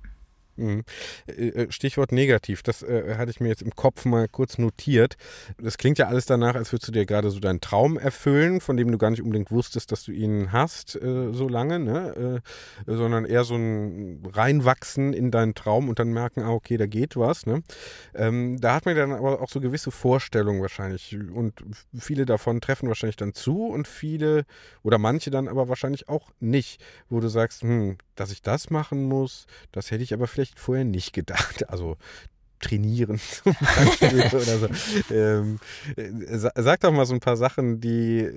Mhm. 0.57 0.85
Äh, 1.27 1.49
äh, 1.49 1.73
Stichwort 1.73 2.13
negativ, 2.13 2.63
das 2.63 2.83
äh, 2.83 3.17
hatte 3.17 3.31
ich 3.31 3.41
mir 3.41 3.49
jetzt 3.49 3.63
im 3.63 3.75
Kopf 3.75 4.05
mal 4.05 4.29
kurz 4.29 4.59
notiert. 4.59 5.17
Das 5.59 5.79
klingt 5.79 5.99
ja 5.99 6.09
alles 6.09 6.27
danach, 6.27 6.55
als 6.55 6.73
würdest 6.73 6.89
du 6.89 6.93
dir 6.93 7.07
gerade 7.07 7.31
so 7.31 7.41
deinen 7.41 7.61
Traum 7.61 7.99
erfüllen, 7.99 8.61
von 8.61 8.77
dem 8.77 8.91
du 8.91 8.99
gar 8.99 9.11
nicht 9.11 9.23
unbedingt 9.23 9.51
wusstest, 9.51 9.93
dass 9.93 10.05
du 10.05 10.13
ihn 10.13 10.53
hast 10.53 10.97
äh, 10.97 11.33
so 11.33 11.49
lange, 11.49 11.79
ne? 11.79 12.43
Äh, 12.87 12.97
sondern 12.97 13.25
eher 13.25 13.45
so 13.45 13.55
ein 13.57 14.23
Reinwachsen 14.33 15.13
in 15.13 15.31
deinen 15.31 15.55
Traum 15.55 15.89
und 15.89 15.99
dann 15.99 16.13
merken, 16.13 16.43
ah, 16.43 16.51
okay, 16.51 16.77
da 16.77 16.87
geht 16.87 17.17
was. 17.17 17.47
Ne? 17.47 17.63
Ähm, 18.15 18.61
da 18.61 18.75
hat 18.75 18.87
man 18.87 18.97
dann 18.97 19.13
aber 19.13 19.41
auch 19.41 19.49
so 19.49 19.61
gewisse 19.61 19.91
Vorstellungen 19.91 20.63
wahrscheinlich 20.63 21.17
und 21.17 21.55
viele 21.99 22.27
davon 22.27 22.61
treffen 22.61 22.89
wahrscheinlich 22.89 23.17
dann 23.17 23.35
zu 23.35 23.67
und 23.67 23.89
viele 23.89 24.45
oder 24.83 24.99
manche 24.99 25.31
dann 25.31 25.49
aber 25.49 25.69
wahrscheinlich 25.69 26.09
auch 26.09 26.31
nicht, 26.41 26.83
wo 27.09 27.21
du 27.21 27.29
sagst, 27.29 27.63
hm, 27.63 27.99
dass 28.17 28.33
ich 28.33 28.43
das 28.43 28.71
machen 28.71 29.05
muss, 29.05 29.47
das 29.73 29.91
hätte 29.91 30.03
ich 30.03 30.13
aber 30.13 30.27
vielleicht 30.27 30.59
vorher 30.59 30.85
nicht 30.85 31.13
gedacht. 31.13 31.65
Also 31.69 31.97
trainieren 32.59 33.19
zum 33.45 33.55
Beispiel 33.61 34.21
oder 34.33 34.59
so. 34.59 34.69
Ähm, 35.15 35.59
äh, 35.97 36.39
sa- 36.39 36.53
sag 36.55 36.81
doch 36.81 36.91
mal 36.91 37.05
so 37.05 37.13
ein 37.13 37.21
paar 37.21 37.37
Sachen, 37.37 37.81
die, 37.83 38.31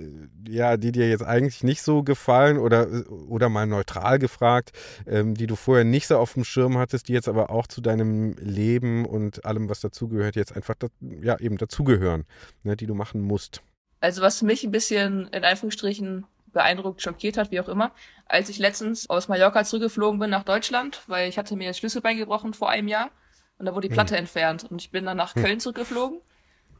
ja, 0.46 0.76
die 0.76 0.92
dir 0.92 1.08
jetzt 1.08 1.22
eigentlich 1.24 1.64
nicht 1.64 1.80
so 1.80 2.02
gefallen 2.02 2.58
oder, 2.58 2.86
oder 3.28 3.48
mal 3.48 3.66
neutral 3.66 4.18
gefragt, 4.18 4.72
ähm, 5.06 5.34
die 5.34 5.46
du 5.46 5.56
vorher 5.56 5.84
nicht 5.84 6.06
so 6.06 6.18
auf 6.18 6.34
dem 6.34 6.44
Schirm 6.44 6.76
hattest, 6.76 7.08
die 7.08 7.14
jetzt 7.14 7.28
aber 7.28 7.48
auch 7.48 7.66
zu 7.66 7.80
deinem 7.80 8.34
Leben 8.34 9.06
und 9.06 9.46
allem, 9.46 9.70
was 9.70 9.80
dazugehört, 9.80 10.36
jetzt 10.36 10.54
einfach 10.54 10.74
da, 10.78 10.88
ja, 11.22 11.38
eben 11.40 11.56
dazugehören, 11.56 12.24
ne, 12.62 12.76
die 12.76 12.86
du 12.86 12.94
machen 12.94 13.22
musst. 13.22 13.62
Also 14.00 14.20
was 14.20 14.42
mich 14.42 14.64
ein 14.64 14.70
bisschen 14.70 15.28
in 15.28 15.44
Anführungsstrichen 15.44 16.26
beeindruckt, 16.52 17.02
schockiert 17.02 17.36
hat, 17.36 17.50
wie 17.50 17.60
auch 17.60 17.68
immer, 17.68 17.92
als 18.26 18.48
ich 18.48 18.58
letztens 18.58 19.08
aus 19.10 19.28
Mallorca 19.28 19.64
zurückgeflogen 19.64 20.18
bin 20.20 20.30
nach 20.30 20.44
Deutschland, 20.44 21.02
weil 21.06 21.28
ich 21.28 21.38
hatte 21.38 21.56
mir 21.56 21.68
das 21.68 21.78
Schlüsselbein 21.78 22.16
gebrochen 22.18 22.54
vor 22.54 22.70
einem 22.70 22.88
Jahr 22.88 23.10
und 23.58 23.66
da 23.66 23.74
wurde 23.74 23.88
die 23.88 23.94
Platte 23.94 24.16
entfernt 24.16 24.64
und 24.70 24.80
ich 24.80 24.90
bin 24.90 25.04
dann 25.04 25.16
nach 25.16 25.34
Köln 25.34 25.60
zurückgeflogen 25.60 26.20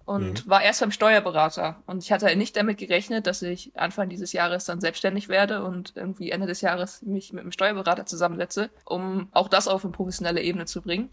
und 0.04 0.48
war 0.48 0.62
erst 0.62 0.80
beim 0.80 0.90
Steuerberater 0.90 1.82
und 1.86 2.02
ich 2.02 2.10
hatte 2.10 2.34
nicht 2.36 2.56
damit 2.56 2.78
gerechnet, 2.78 3.26
dass 3.26 3.42
ich 3.42 3.76
Anfang 3.76 4.08
dieses 4.08 4.32
Jahres 4.32 4.64
dann 4.64 4.80
selbstständig 4.80 5.28
werde 5.28 5.62
und 5.62 5.92
irgendwie 5.94 6.30
Ende 6.30 6.46
des 6.46 6.62
Jahres 6.62 7.02
mich 7.02 7.32
mit 7.32 7.42
einem 7.42 7.52
Steuerberater 7.52 8.06
zusammensetze, 8.06 8.70
um 8.84 9.28
auch 9.32 9.48
das 9.48 9.68
auf 9.68 9.84
eine 9.84 9.92
professionelle 9.92 10.42
Ebene 10.42 10.64
zu 10.66 10.82
bringen 10.82 11.10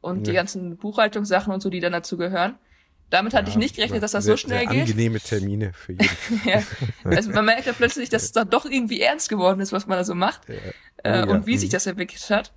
und 0.00 0.26
die 0.26 0.32
Ja. 0.32 0.36
ganzen 0.40 0.76
Buchhaltungssachen 0.76 1.52
und 1.52 1.60
so, 1.60 1.70
die 1.70 1.80
dann 1.80 1.92
dazu 1.92 2.16
ghören. 2.16 2.58
Damit 3.10 3.34
hatte 3.34 3.48
ich 3.50 3.56
nicht 3.56 3.76
gerechnet, 3.76 4.02
dass 4.02 4.10
das 4.12 4.24
so 4.24 4.30
sehr, 4.30 4.36
schnell 4.36 4.58
sehr 4.60 4.68
geht. 4.68 4.80
Angenehme 4.82 5.20
Termine 5.20 5.72
für 5.74 5.92
jeden. 5.92 6.08
Ja. 6.44 6.62
Also 7.04 7.30
man 7.30 7.44
merkt 7.44 7.66
ja 7.66 7.72
plötzlich, 7.72 8.08
dass 8.08 8.24
es 8.24 8.32
dann 8.32 8.50
doch 8.50 8.64
irgendwie 8.66 9.00
ernst 9.00 9.28
geworden 9.28 9.60
ist, 9.60 9.72
was 9.72 9.86
man 9.86 9.96
da 9.98 10.04
so 10.04 10.14
macht 10.14 10.48
äh, 10.48 10.54
Oh 11.04 11.08
ja. 11.08 11.24
und 11.24 11.46
wie 11.46 11.54
Mhm. 11.54 11.58
sich 11.58 11.70
das 11.70 11.86
entwickelt 11.86 12.28
hat. 12.30 12.52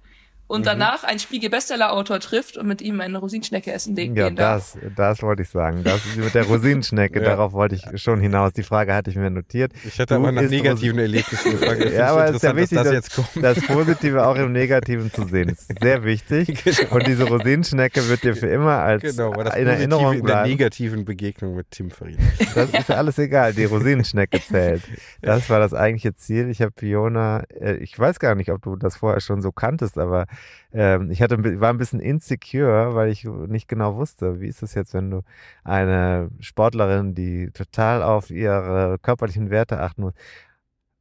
Und 0.49 0.65
danach 0.65 1.03
ein 1.03 1.19
Spiegel-Bestseller-Autor 1.19 2.19
trifft 2.19 2.57
und 2.57 2.67
mit 2.67 2.81
ihm 2.81 2.99
eine 3.01 3.19
Rosinschnecke 3.19 3.71
essen 3.71 3.93
gehen 3.95 4.15
Ja, 4.15 4.29
darf. 4.31 4.75
das, 4.81 4.93
das 4.95 5.21
wollte 5.21 5.43
ich 5.43 5.49
sagen. 5.49 5.83
Das 5.83 6.03
ist 6.05 6.17
mit 6.17 6.33
der 6.33 6.43
Rosinenschnecke, 6.45 7.19
Ja. 7.21 7.25
darauf 7.29 7.53
wollte 7.53 7.75
ich 7.75 8.01
schon 8.01 8.19
hinaus. 8.19 8.51
Die 8.53 8.63
Frage 8.63 8.93
hatte 8.95 9.11
ich 9.11 9.15
mir 9.15 9.29
notiert. 9.29 9.71
Ich 9.85 9.99
hatte 9.99 10.15
Du 10.15 10.19
aber 10.21 10.31
nach 10.31 10.41
negativen 10.41 10.97
Erlebnissen 10.97 11.51
gefragt. 11.59 11.83
Das 11.85 11.93
Ja, 11.93 12.07
aber 12.07 12.25
es 12.29 12.35
ist 12.37 12.41
ja 12.43 12.55
wichtig, 12.55 12.77
dass 12.79 12.89
das 12.89 13.09
kommt. 13.11 13.29
das 13.43 13.61
Positive 13.61 14.25
auch 14.25 14.35
im 14.37 14.51
Negativen 14.51 15.13
zu 15.13 15.25
sehen. 15.27 15.49
Das 15.49 15.59
ist 15.69 15.81
sehr 15.83 16.03
wichtig. 16.03 16.63
Und 16.91 17.05
diese 17.05 17.25
Rosinenschnecke 17.25 18.07
wird 18.09 18.23
dir 18.23 18.35
für 18.35 18.47
immer 18.47 18.79
als 18.79 19.03
Genau, 19.03 19.31
das 19.33 19.55
in 19.55 19.67
Erinnerung 19.67 20.13
in 20.13 20.19
der 20.19 20.33
bleiben. 20.33 20.49
negativen 20.49 21.05
Begegnung 21.05 21.55
mit 21.55 21.69
Tim 21.69 21.91
Farin. 21.91 22.17
Das 22.55 22.71
ist 22.71 22.89
ja 22.89 22.95
alles 22.95 23.19
egal. 23.19 23.53
Die 23.53 23.65
Rosinenschnecke 23.65 24.41
zählt. 24.41 24.81
Das 25.21 25.47
war 25.51 25.59
das 25.59 25.75
eigentliche 25.75 26.15
Ziel. 26.15 26.49
Ich 26.49 26.63
habe 26.63 26.71
Fiona, 26.75 27.43
äh, 27.61 27.75
ich 27.75 27.97
weiß 27.99 28.19
gar 28.19 28.33
nicht, 28.33 28.49
ob 28.51 28.63
du 28.63 28.75
das 28.75 28.95
vorher 28.97 29.21
schon 29.21 29.43
so 29.43 29.51
kanntest, 29.51 29.97
aber 29.99 30.25
ähm, 30.71 31.09
ich 31.11 31.21
hatte, 31.21 31.37
war 31.59 31.69
ein 31.69 31.77
bisschen 31.77 31.99
insecure, 31.99 32.93
weil 32.95 33.09
ich 33.09 33.23
nicht 33.23 33.67
genau 33.67 33.95
wusste, 33.95 34.39
wie 34.39 34.47
ist 34.47 34.61
es 34.61 34.75
jetzt, 34.75 34.93
wenn 34.93 35.09
du 35.09 35.21
eine 35.63 36.29
Sportlerin, 36.39 37.15
die 37.15 37.49
total 37.51 38.03
auf 38.03 38.29
ihre 38.29 38.97
körperlichen 39.01 39.49
Werte 39.49 39.79
achten 39.79 40.03
muss, 40.03 40.13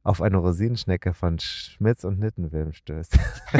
auf 0.03 0.21
eine 0.21 0.37
Rosinenschnecke 0.37 1.13
von 1.13 1.37
Schmitz 1.39 2.03
und 2.03 2.19
Nittenwilm 2.19 2.73
stößt. 2.73 3.17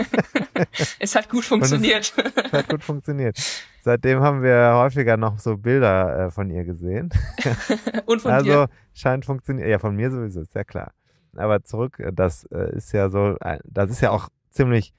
Es 1.00 1.16
hat 1.16 1.30
gut 1.30 1.46
funktioniert. 1.46 2.14
Das 2.18 2.52
hat 2.52 2.68
gut 2.68 2.84
funktioniert. 2.84 3.38
Seitdem 3.82 4.20
haben 4.20 4.44
wir 4.44 4.74
häufiger 4.76 5.16
noch 5.16 5.40
so 5.40 5.56
Bilder 5.56 6.26
äh, 6.26 6.32
von 6.32 6.50
ihr 6.50 6.66
gesehen. 6.66 7.10
und 8.06 8.22
von 8.22 8.32
also 8.32 8.66
dir. 8.66 8.70
scheint 8.94 9.26
funktioniert. 9.26 9.70
Ja, 9.70 9.80
von 9.80 9.96
mir 9.96 10.12
sowieso, 10.12 10.42
ist 10.42 10.56
ja 10.56 10.66
klar. 10.66 10.92
Aber 11.36 11.64
zurück, 11.64 12.00
äh, 12.00 12.12
das 12.12 12.44
äh, 12.52 12.76
ist 12.76 12.92
ja 12.92 13.08
so, 13.08 13.38
äh, 13.40 13.60
das 13.64 13.90
ist 13.90 14.02
ja 14.02 14.12
auch 14.12 14.28
ziemlich 14.50 14.94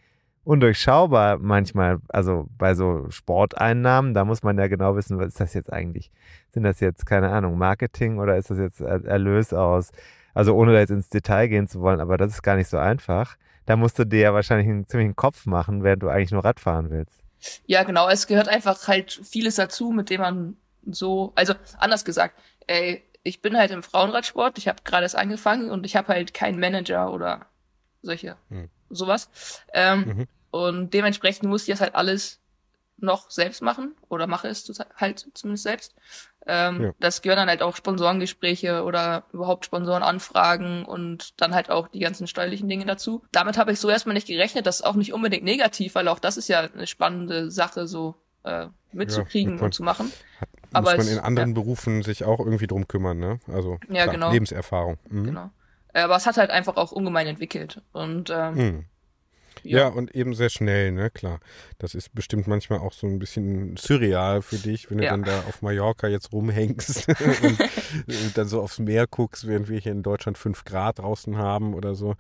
undurchschaubar 0.51 1.39
manchmal, 1.39 2.01
also 2.09 2.49
bei 2.59 2.75
so 2.75 3.07
Sporteinnahmen, 3.09 4.15
da 4.15 4.25
muss 4.25 4.43
man 4.43 4.59
ja 4.59 4.67
genau 4.67 4.97
wissen, 4.97 5.17
was 5.17 5.29
ist 5.29 5.41
das 5.41 5.55
jetzt 5.55 5.73
eigentlich? 5.73 6.11
Sind 6.51 6.65
das 6.65 6.81
jetzt, 6.81 7.07
keine 7.07 7.31
Ahnung, 7.31 7.57
Marketing 7.57 8.19
oder 8.19 8.37
ist 8.37 8.51
das 8.51 8.59
jetzt 8.59 8.81
Erlös 8.81 9.53
aus, 9.53 9.93
also 10.35 10.57
ohne 10.57 10.73
da 10.73 10.81
jetzt 10.81 10.91
ins 10.91 11.09
Detail 11.09 11.47
gehen 11.47 11.69
zu 11.69 11.81
wollen, 11.81 12.01
aber 12.01 12.17
das 12.17 12.33
ist 12.33 12.43
gar 12.43 12.57
nicht 12.57 12.67
so 12.67 12.79
einfach. 12.79 13.37
Da 13.65 13.77
musst 13.77 13.97
du 14.01 14.05
dir 14.05 14.19
ja 14.19 14.35
wahrscheinlich 14.35 14.67
einen 14.67 14.89
ziemlichen 14.89 15.15
Kopf 15.15 15.47
machen, 15.47 15.85
während 15.85 16.03
du 16.03 16.09
eigentlich 16.09 16.33
nur 16.33 16.45
Radfahren 16.45 16.91
willst. 16.91 17.23
Ja, 17.67 17.85
genau, 17.85 18.09
es 18.09 18.27
gehört 18.27 18.49
einfach 18.49 18.89
halt 18.89 19.21
vieles 19.23 19.55
dazu, 19.55 19.93
mit 19.93 20.11
dem 20.11 20.21
man 20.21 20.57
so, 20.85 21.33
also 21.37 21.55
anders 21.79 22.05
gesagt, 22.05 22.35
ey, 22.67 23.05
ich 23.23 23.41
bin 23.41 23.57
halt 23.57 23.71
im 23.71 23.85
Frauenradsport, 23.85 24.59
ich 24.59 24.67
habe 24.67 24.83
gerade 24.83 25.05
erst 25.05 25.17
angefangen 25.17 25.71
und 25.71 25.87
ich 25.87 25.95
habe 25.95 26.09
halt 26.09 26.35
keinen 26.35 26.59
Manager 26.59 27.13
oder 27.13 27.47
solche 28.03 28.35
hm. 28.49 28.69
sowas. 28.89 29.31
Ähm, 29.73 30.01
mhm. 30.01 30.27
Und 30.51 30.93
dementsprechend 30.95 31.49
muss 31.49 31.63
ich 31.63 31.69
das 31.69 31.81
halt 31.81 31.95
alles 31.95 32.41
noch 33.03 33.31
selbst 33.31 33.63
machen 33.63 33.95
oder 34.09 34.27
mache 34.27 34.49
es 34.49 34.71
halt 34.97 35.27
zumindest 35.35 35.65
selbst. 35.65 35.95
Ähm, 36.47 36.83
ja. 36.83 36.93
Das 37.01 37.23
gehören 37.23 37.39
dann 37.39 37.49
halt 37.49 37.63
auch 37.63 37.77
Sponsorengespräche 37.77 38.83
oder 38.85 39.25
überhaupt 39.33 39.65
Sponsorenanfragen 39.65 40.85
und 40.85 41.41
dann 41.41 41.55
halt 41.55 41.71
auch 41.71 41.89
die 41.89 42.01
ganzen 42.01 42.27
steuerlichen 42.27 42.69
Dinge 42.69 42.87
dazu. 42.87 43.23
Damit 43.33 43.59
habe 43.59 43.73
ich 43.73 43.81
so 43.81 43.91
erstmal 43.91 44.15
nicht 44.15 44.27
gerechnet. 44.27 44.67
Das 44.67 44.77
ist 44.77 44.87
auch 44.87 44.95
nicht 44.95 45.13
unbedingt 45.13 45.45
negativ, 45.45 45.95
weil 45.95 46.09
auch 46.09 46.19
das 46.19 46.37
ist 46.37 46.49
ja 46.49 46.61
eine 46.61 46.87
spannende 46.87 47.51
Sache, 47.51 47.87
so 47.87 48.15
äh, 48.45 48.67
mitzukriegen 48.93 49.59
ja, 49.59 49.65
und 49.65 49.75
zu 49.75 49.83
machen. 49.83 50.13
Hat, 50.41 50.49
Aber 50.73 50.97
muss 50.97 51.07
man 51.07 51.15
in 51.15 51.21
anderen 51.21 51.51
ja. 51.51 51.55
Berufen 51.55 52.03
sich 52.03 52.25
auch 52.25 52.41
irgendwie 52.41 52.67
drum 52.67 52.89
kümmern, 52.89 53.19
ne? 53.19 53.41
Also 53.49 53.79
ja, 53.89 54.05
klar, 54.05 54.15
genau. 54.15 54.33
Lebenserfahrung. 54.33 54.99
Mhm. 55.09 55.25
Genau. 55.25 55.51
Äh, 55.93 56.03
aber 56.03 56.17
es 56.17 56.27
hat 56.27 56.37
halt 56.37 56.51
einfach 56.51 56.77
auch 56.77 56.93
ungemein 56.93 57.27
entwickelt. 57.27 57.83
Und 57.93 58.31
ähm, 58.31 58.55
mhm. 58.55 58.85
Ja. 59.63 59.79
ja. 59.79 59.89
und 59.89 60.15
eben 60.15 60.35
sehr 60.35 60.51
schnell, 60.51 60.93
ne, 60.93 61.11
klar. 61.11 61.41
Das 61.79 61.95
ist 61.95 62.15
bestimmt 62.15 62.47
manchmal 62.47 62.81
auch 62.81 62.93
so 62.93 63.07
ein 63.07 63.19
bisschen 63.19 63.77
surreal 63.77 64.43
für 64.43 64.57
dich, 64.57 64.91
wenn 64.91 64.99
du 64.99 65.05
ja. 65.05 65.11
dann 65.11 65.23
da 65.23 65.41
auf 65.41 65.63
Mallorca 65.63 66.09
jetzt 66.09 66.33
rumhängst 66.33 67.09
und, 67.43 67.61
und, 67.61 68.33
dann 68.35 68.49
so 68.49 68.61
aufs 68.61 68.79
Meer 68.79 69.07
guckst, 69.07 69.47
während 69.47 69.69
wir 69.69 69.79
hier 69.79 69.93
in 69.93 70.03
Deutschland 70.03 70.39
fünf 70.39 70.65
Grad 70.65 70.99
draußen 70.99 71.37
haben 71.37 71.75
oder 71.75 71.95
so. 71.95 72.15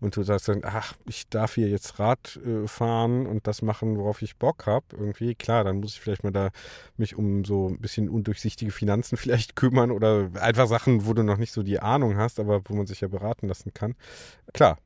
Und 0.00 0.16
du 0.16 0.22
sagst 0.22 0.48
dann, 0.48 0.62
ach, 0.64 0.94
ich 1.06 1.28
darf 1.28 1.54
hier 1.54 1.68
jetzt 1.68 1.98
Rad 1.98 2.38
äh, 2.44 2.66
fahren 2.66 3.26
und 3.26 3.46
das 3.46 3.62
machen, 3.62 3.96
worauf 3.98 4.22
ich 4.22 4.36
Bock 4.36 4.66
habe. 4.66 4.86
Irgendwie, 4.92 5.34
klar, 5.34 5.64
dann 5.64 5.80
muss 5.80 5.94
ich 5.94 6.00
vielleicht 6.00 6.24
mal 6.24 6.32
da 6.32 6.50
mich 6.96 7.16
um 7.16 7.44
so 7.44 7.68
ein 7.68 7.80
bisschen 7.80 8.08
undurchsichtige 8.08 8.70
Finanzen 8.70 9.16
vielleicht 9.24 9.56
kümmern 9.56 9.90
oder 9.90 10.30
einfach 10.40 10.66
Sachen, 10.66 11.06
wo 11.06 11.14
du 11.14 11.22
noch 11.22 11.38
nicht 11.38 11.52
so 11.52 11.62
die 11.62 11.80
Ahnung 11.80 12.16
hast, 12.16 12.40
aber 12.40 12.62
wo 12.66 12.74
man 12.74 12.86
sich 12.86 13.00
ja 13.00 13.08
beraten 13.08 13.48
lassen 13.48 13.72
kann. 13.74 13.94
Klar, 14.52 14.78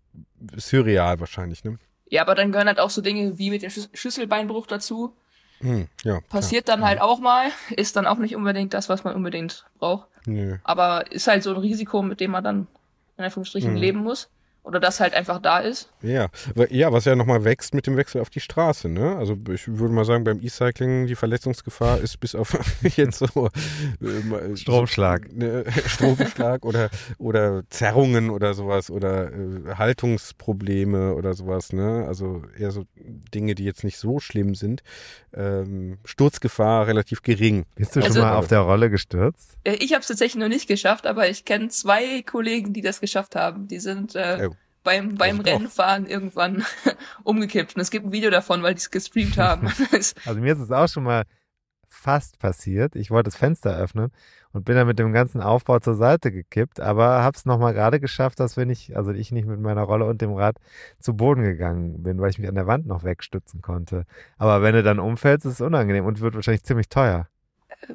surreal 0.56 1.20
wahrscheinlich, 1.20 1.64
ne? 1.64 1.78
Ja, 2.10 2.22
aber 2.22 2.34
dann 2.34 2.52
gehören 2.52 2.68
halt 2.68 2.80
auch 2.80 2.90
so 2.90 3.02
Dinge 3.02 3.38
wie 3.38 3.50
mit 3.50 3.62
dem 3.62 3.70
Schlüsselbeinbruch 3.70 4.66
dazu. 4.66 5.14
Hm, 5.60 5.88
ja, 6.04 6.20
Passiert 6.28 6.66
klar. 6.66 6.76
dann 6.76 6.86
halt 6.86 7.00
auch 7.00 7.18
mal, 7.18 7.50
ist 7.70 7.96
dann 7.96 8.06
auch 8.06 8.18
nicht 8.18 8.36
unbedingt 8.36 8.74
das, 8.74 8.88
was 8.88 9.04
man 9.04 9.14
unbedingt 9.14 9.66
braucht. 9.78 10.08
Nö. 10.26 10.58
Aber 10.62 11.10
ist 11.10 11.26
halt 11.26 11.42
so 11.42 11.50
ein 11.50 11.56
Risiko, 11.56 12.02
mit 12.02 12.20
dem 12.20 12.30
man 12.30 12.44
dann 12.44 12.66
in 13.16 13.24
Anführungsstrichen 13.24 13.72
hm. 13.72 13.76
leben 13.76 13.98
muss 14.00 14.30
oder 14.68 14.80
das 14.80 15.00
halt 15.00 15.14
einfach 15.14 15.40
da 15.40 15.60
ist. 15.60 15.90
Ja, 16.02 16.28
ja 16.68 16.92
was 16.92 17.06
ja 17.06 17.16
nochmal 17.16 17.44
wächst 17.44 17.74
mit 17.74 17.86
dem 17.86 17.96
Wechsel 17.96 18.20
auf 18.20 18.28
die 18.28 18.40
Straße. 18.40 18.88
Ne? 18.88 19.16
Also 19.16 19.36
ich 19.52 19.66
würde 19.66 19.94
mal 19.94 20.04
sagen, 20.04 20.24
beim 20.24 20.40
E-Cycling 20.40 21.06
die 21.06 21.14
Verletzungsgefahr 21.14 21.98
ist 21.98 22.20
bis 22.20 22.34
auf 22.34 22.56
jetzt 22.82 23.18
so 23.18 23.46
äh, 23.46 24.56
Stromschlag, 24.56 25.32
ne, 25.32 25.64
Stromschlag 25.86 26.66
oder 26.66 26.90
oder 27.16 27.62
Zerrungen 27.70 28.28
oder 28.28 28.52
sowas 28.52 28.90
oder 28.90 29.32
äh, 29.32 29.74
Haltungsprobleme 29.76 31.14
oder 31.14 31.32
sowas. 31.32 31.72
Ne? 31.72 32.04
Also 32.06 32.42
eher 32.58 32.70
so 32.70 32.84
Dinge, 33.34 33.54
die 33.54 33.64
jetzt 33.64 33.84
nicht 33.84 33.96
so 33.96 34.20
schlimm 34.20 34.54
sind. 34.54 34.82
Ähm, 35.32 35.96
Sturzgefahr 36.04 36.86
relativ 36.86 37.22
gering. 37.22 37.64
Bist 37.74 37.96
du 37.96 38.00
also, 38.00 38.20
schon 38.20 38.22
mal 38.22 38.36
auf 38.36 38.48
der 38.48 38.60
Rolle 38.60 38.90
gestürzt? 38.90 39.56
Äh, 39.64 39.76
ich 39.76 39.94
habe 39.94 40.02
es 40.02 40.08
tatsächlich 40.08 40.40
noch 40.40 40.48
nicht 40.48 40.68
geschafft, 40.68 41.06
aber 41.06 41.30
ich 41.30 41.46
kenne 41.46 41.68
zwei 41.68 42.20
Kollegen, 42.22 42.74
die 42.74 42.82
das 42.82 43.00
geschafft 43.00 43.34
haben. 43.34 43.66
Die 43.66 43.80
sind 43.80 44.14
äh, 44.14 44.48
oh 44.50 44.57
beim, 44.88 45.16
beim 45.16 45.40
Rennfahren 45.40 46.06
irgendwann 46.06 46.64
umgekippt. 47.24 47.76
Und 47.76 47.82
es 47.82 47.90
gibt 47.90 48.06
ein 48.06 48.12
Video 48.12 48.30
davon, 48.30 48.62
weil 48.62 48.74
die 48.74 48.78
es 48.78 48.90
gestreamt 48.90 49.36
haben. 49.36 49.68
also 50.24 50.40
mir 50.40 50.54
ist 50.54 50.60
es 50.60 50.70
auch 50.70 50.88
schon 50.88 51.02
mal 51.02 51.24
fast 51.88 52.38
passiert. 52.38 52.96
Ich 52.96 53.10
wollte 53.10 53.28
das 53.28 53.36
Fenster 53.36 53.76
öffnen 53.76 54.10
und 54.52 54.64
bin 54.64 54.76
dann 54.76 54.86
mit 54.86 54.98
dem 54.98 55.12
ganzen 55.12 55.42
Aufbau 55.42 55.78
zur 55.78 55.94
Seite 55.94 56.32
gekippt, 56.32 56.80
aber 56.80 57.22
habe 57.22 57.36
es 57.36 57.44
nochmal 57.44 57.74
gerade 57.74 58.00
geschafft, 58.00 58.40
dass 58.40 58.56
wenn 58.56 58.70
ich, 58.70 58.96
also 58.96 59.10
ich 59.10 59.30
nicht 59.30 59.46
mit 59.46 59.60
meiner 59.60 59.82
Rolle 59.82 60.06
und 60.06 60.22
dem 60.22 60.32
Rad 60.32 60.56
zu 61.00 61.14
Boden 61.14 61.42
gegangen 61.42 62.02
bin, 62.02 62.18
weil 62.20 62.30
ich 62.30 62.38
mich 62.38 62.48
an 62.48 62.54
der 62.54 62.66
Wand 62.66 62.86
noch 62.86 63.04
wegstützen 63.04 63.60
konnte. 63.60 64.04
Aber 64.38 64.62
wenn 64.62 64.74
du 64.74 64.82
dann 64.82 65.00
umfällst, 65.00 65.44
ist 65.44 65.54
es 65.54 65.60
unangenehm 65.60 66.06
und 66.06 66.20
wird 66.20 66.34
wahrscheinlich 66.34 66.64
ziemlich 66.64 66.88
teuer. 66.88 67.28
Äh, 67.68 67.94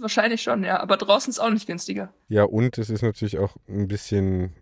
wahrscheinlich 0.00 0.42
schon, 0.42 0.64
ja. 0.64 0.80
Aber 0.80 0.96
draußen 0.96 1.30
ist 1.30 1.38
auch 1.38 1.50
nicht 1.50 1.66
günstiger. 1.66 2.12
Ja, 2.28 2.44
und 2.44 2.76
es 2.76 2.90
ist 2.90 3.02
natürlich 3.02 3.38
auch 3.38 3.56
ein 3.68 3.88
bisschen 3.88 4.52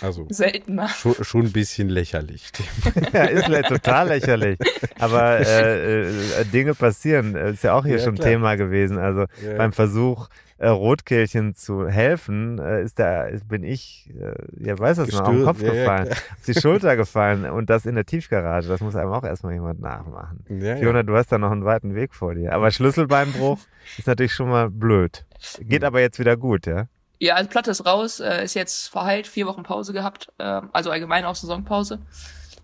also 0.00 0.26
seltener. 0.30 0.88
Schon, 0.88 1.14
schon 1.22 1.46
ein 1.46 1.52
bisschen 1.52 1.88
lächerlich. 1.88 2.50
ja, 3.12 3.24
ist 3.24 3.68
total 3.68 4.08
lächerlich. 4.08 4.58
Aber 4.98 5.40
äh, 5.40 6.02
äh, 6.02 6.44
Dinge 6.52 6.74
passieren. 6.74 7.34
Ist 7.34 7.64
ja 7.64 7.74
auch 7.74 7.84
hier 7.84 7.98
ja, 7.98 8.04
schon 8.04 8.14
klar. 8.14 8.28
Thema 8.28 8.54
gewesen. 8.56 8.98
Also 8.98 9.26
ja. 9.44 9.56
beim 9.56 9.72
Versuch, 9.72 10.28
äh, 10.60 10.68
Rotkehlchen 10.68 11.54
zu 11.54 11.88
helfen, 11.88 12.58
äh, 12.58 12.82
ist 12.82 12.98
da, 12.98 13.28
bin 13.48 13.64
ich, 13.64 14.10
äh, 14.20 14.34
ja, 14.62 14.78
weiß 14.78 14.98
das 14.98 15.10
noch, 15.10 15.22
auf 15.22 15.30
den 15.30 15.44
Kopf 15.44 15.62
ja, 15.62 15.72
gefallen, 15.72 16.06
ja, 16.06 16.12
auf 16.12 16.44
die 16.46 16.54
Schulter 16.54 16.96
gefallen 16.96 17.46
und 17.46 17.70
das 17.70 17.86
in 17.86 17.94
der 17.94 18.04
Tiefgarage. 18.04 18.68
Das 18.68 18.80
muss 18.80 18.94
einem 18.94 19.10
auch 19.10 19.24
erstmal 19.24 19.54
jemand 19.54 19.80
nachmachen. 19.80 20.44
Ja, 20.48 20.76
Fiona, 20.76 21.02
du 21.02 21.16
hast 21.16 21.32
da 21.32 21.38
noch 21.38 21.50
einen 21.50 21.64
weiten 21.64 21.94
Weg 21.94 22.14
vor 22.14 22.34
dir. 22.34 22.52
Aber 22.52 22.70
Schlüsselbeinbruch 22.70 23.58
ist 23.96 24.06
natürlich 24.06 24.34
schon 24.34 24.50
mal 24.50 24.68
blöd. 24.68 25.24
Geht 25.60 25.80
hm. 25.80 25.86
aber 25.86 26.00
jetzt 26.00 26.18
wieder 26.18 26.36
gut, 26.36 26.66
ja? 26.66 26.88
Ja, 27.20 27.34
also 27.34 27.50
Platte 27.50 27.70
ist 27.70 27.84
raus, 27.84 28.18
äh, 28.18 28.42
ist 28.44 28.54
jetzt 28.54 28.88
verheilt, 28.88 29.26
vier 29.26 29.46
Wochen 29.46 29.62
Pause 29.62 29.92
gehabt, 29.92 30.32
äh, 30.38 30.62
also 30.72 30.90
allgemein 30.90 31.26
auch 31.26 31.34
Saisonpause. 31.34 31.98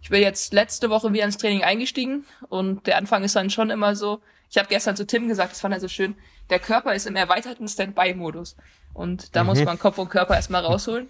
Ich 0.01 0.09
bin 0.09 0.23
jetzt 0.23 0.55
letzte 0.55 0.89
Woche 0.89 1.13
wieder 1.13 1.25
ins 1.25 1.37
Training 1.37 1.63
eingestiegen 1.63 2.25
und 2.49 2.87
der 2.87 2.97
Anfang 2.97 3.23
ist 3.23 3.37
dann 3.37 3.51
schon 3.51 3.69
immer 3.69 3.95
so, 3.95 4.23
ich 4.49 4.57
habe 4.57 4.69
gestern 4.69 4.97
zu 4.97 5.07
Tim 5.07 5.29
gesagt, 5.29 5.53
das 5.53 5.61
fand 5.61 5.75
er 5.75 5.81
so 5.81 5.89
schön, 5.89 6.15
der 6.49 6.59
Körper 6.59 6.95
ist 6.95 7.07
im 7.07 7.17
erweiterten 7.17 7.69
Standby-Modus 7.69 8.57
und 8.95 9.37
da 9.37 9.43
mhm. 9.43 9.51
muss 9.51 9.63
man 9.63 9.79
Kopf 9.79 9.99
und 9.99 10.09
Körper 10.09 10.37
erstmal 10.37 10.65
rausholen. 10.65 11.07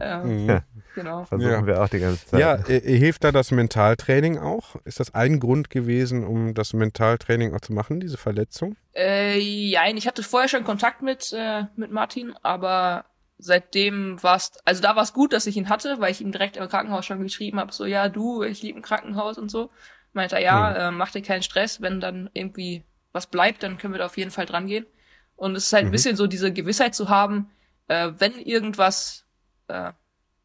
Ähm, 0.00 0.46
mhm. 0.46 0.60
Genau. 0.96 1.26
Versuchen 1.26 1.50
ja. 1.50 1.66
wir 1.66 1.82
auch 1.82 1.90
die 1.90 1.98
ganze 1.98 2.26
Zeit. 2.26 2.40
Ja, 2.40 2.54
äh, 2.54 2.80
hilft 2.80 3.22
da 3.22 3.30
das 3.30 3.50
Mentaltraining 3.50 4.38
auch? 4.38 4.76
Ist 4.86 4.98
das 4.98 5.14
ein 5.14 5.40
Grund 5.40 5.68
gewesen, 5.68 6.24
um 6.24 6.54
das 6.54 6.72
Mentaltraining 6.72 7.54
auch 7.54 7.60
zu 7.60 7.74
machen, 7.74 8.00
diese 8.00 8.16
Verletzung? 8.16 8.76
Äh, 8.94 9.38
ja, 9.38 9.86
ich 9.88 10.06
hatte 10.06 10.22
vorher 10.22 10.48
schon 10.48 10.64
Kontakt 10.64 11.02
mit, 11.02 11.34
äh, 11.34 11.64
mit 11.76 11.90
Martin, 11.90 12.32
aber 12.42 13.04
seitdem 13.36 14.22
war 14.22 14.36
es, 14.36 14.52
also 14.64 14.80
da 14.80 14.96
war 14.96 15.02
es 15.02 15.12
gut, 15.12 15.34
dass 15.34 15.46
ich 15.46 15.58
ihn 15.58 15.68
hatte, 15.68 16.00
weil 16.00 16.12
ich 16.12 16.22
ihm 16.22 16.32
direkt 16.32 16.56
im 16.56 16.66
Krankenhaus 16.66 17.04
schon 17.04 17.20
geschrieben 17.20 17.60
habe, 17.60 17.74
so, 17.74 17.84
ja, 17.84 18.08
du, 18.08 18.42
ich 18.42 18.62
liebe 18.62 18.78
im 18.78 18.82
Krankenhaus 18.82 19.36
und 19.36 19.50
so. 19.50 19.70
Meinte 20.14 20.36
er, 20.36 20.40
ja, 20.42 20.70
hm. 20.70 20.80
äh, 20.80 20.90
mach 20.92 21.10
dir 21.12 21.20
keinen 21.20 21.42
Stress, 21.42 21.82
wenn 21.82 22.00
dann 22.00 22.30
irgendwie 22.32 22.84
was 23.12 23.26
bleibt, 23.26 23.62
dann 23.62 23.76
können 23.76 23.92
wir 23.92 23.98
da 23.98 24.06
auf 24.06 24.16
jeden 24.16 24.30
Fall 24.30 24.46
dran 24.46 24.66
gehen. 24.66 24.86
Und 25.34 25.56
es 25.56 25.66
ist 25.66 25.72
halt 25.74 25.84
mhm. 25.84 25.88
ein 25.88 25.92
bisschen 25.92 26.16
so 26.16 26.26
diese 26.26 26.52
Gewissheit 26.52 26.94
zu 26.94 27.10
haben, 27.10 27.50
äh, 27.88 28.12
wenn 28.16 28.38
irgendwas 28.38 29.25
äh, 29.68 29.92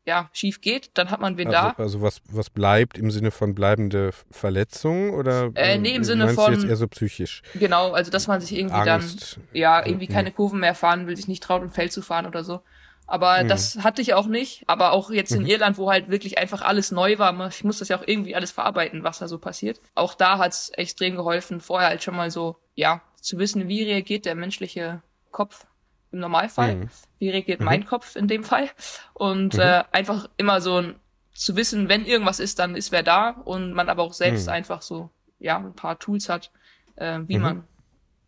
ja, 0.06 0.30
schief 0.34 0.62
geht, 0.62 0.92
dann 0.96 1.12
hat 1.12 1.20
man 1.22 1.38
wen 1.38 1.48
also, 1.48 1.60
da. 1.60 1.76
Also 1.78 2.02
was, 2.02 2.22
was 2.30 2.50
bleibt 2.50 2.98
im 2.98 3.12
Sinne 3.12 3.32
von 3.32 3.54
bleibende 3.54 4.12
Verletzungen 4.32 5.12
oder 5.12 5.52
äh, 5.56 5.78
nee, 5.78 5.96
im 5.96 6.04
Sinne 6.04 6.30
von 6.30 6.54
jetzt 6.54 6.66
eher 6.66 6.76
so 6.76 6.88
psychisch? 6.88 7.44
Genau, 7.54 7.92
also 7.92 8.10
dass 8.10 8.28
man 8.28 8.42
sich 8.42 8.58
irgendwie 8.58 8.76
Angst. 8.76 9.38
dann 9.38 9.44
ja 9.54 9.86
irgendwie 9.86 10.08
mhm. 10.10 10.14
keine 10.14 10.32
Kurven 10.32 10.60
mehr 10.60 10.74
fahren 10.74 11.06
will, 11.06 11.16
sich 11.16 11.28
nicht 11.28 11.44
traut, 11.44 11.62
ein 11.62 11.70
Feld 11.70 11.94
zu 11.94 12.02
fahren 12.02 12.26
oder 12.26 12.44
so. 12.44 12.62
Aber 13.06 13.44
mhm. 13.44 13.50
das 13.50 13.84
hatte 13.84 14.02
ich 14.02 14.14
auch 14.14 14.26
nicht. 14.26 14.64
Aber 14.68 14.94
auch 14.94 15.12
jetzt 15.12 15.34
in 15.34 15.42
mhm. 15.42 15.50
Irland, 15.50 15.78
wo 15.78 15.92
halt 15.92 16.10
wirklich 16.10 16.38
einfach 16.38 16.62
alles 16.62 16.92
neu 16.92 17.20
war, 17.20 17.50
ich 17.50 17.64
muss 17.64 17.80
das 17.80 17.90
ja 17.90 18.00
auch 18.00 18.08
irgendwie 18.08 18.36
alles 18.36 18.52
verarbeiten, 18.52 19.04
was 19.04 19.20
da 19.20 19.28
so 19.28 19.38
passiert. 19.38 19.82
Auch 19.96 20.14
da 20.16 20.38
hat's 20.38 20.70
extrem 20.70 21.16
geholfen, 21.16 21.60
vorher 21.60 21.90
halt 21.90 22.04
schon 22.04 22.16
mal 22.16 22.32
so, 22.32 22.56
ja, 22.74 23.02
zu 23.20 23.38
wissen, 23.38 23.68
wie 23.68 23.84
reagiert 23.84 24.26
der 24.26 24.36
menschliche 24.36 25.02
Kopf 25.32 25.68
im 26.12 26.20
Normalfall. 26.20 26.76
Mhm. 26.76 26.90
Wie 27.20 27.30
reagiert 27.30 27.60
mhm. 27.60 27.66
mein 27.66 27.86
Kopf 27.86 28.16
in 28.16 28.28
dem 28.28 28.44
Fall? 28.44 28.70
Und 29.14 29.56
mhm. 29.56 29.60
äh, 29.60 29.84
einfach 29.92 30.30
immer 30.38 30.62
so 30.62 30.78
ein, 30.78 30.96
zu 31.34 31.56
wissen, 31.56 31.90
wenn 31.90 32.06
irgendwas 32.06 32.40
ist, 32.40 32.60
dann 32.60 32.76
ist 32.76 32.92
wer 32.92 33.04
da 33.04 33.30
und 33.30 33.74
man 33.74 33.90
aber 33.90 34.04
auch 34.04 34.14
selbst 34.14 34.48
mhm. 34.48 34.54
einfach 34.54 34.82
so, 34.82 35.10
ja, 35.40 35.58
ein 35.58 35.74
paar 35.74 35.98
Tools 35.98 36.30
hat, 36.30 36.52
äh, 36.96 37.20
wie 37.28 37.38
mhm. 37.38 37.44
man 37.44 37.64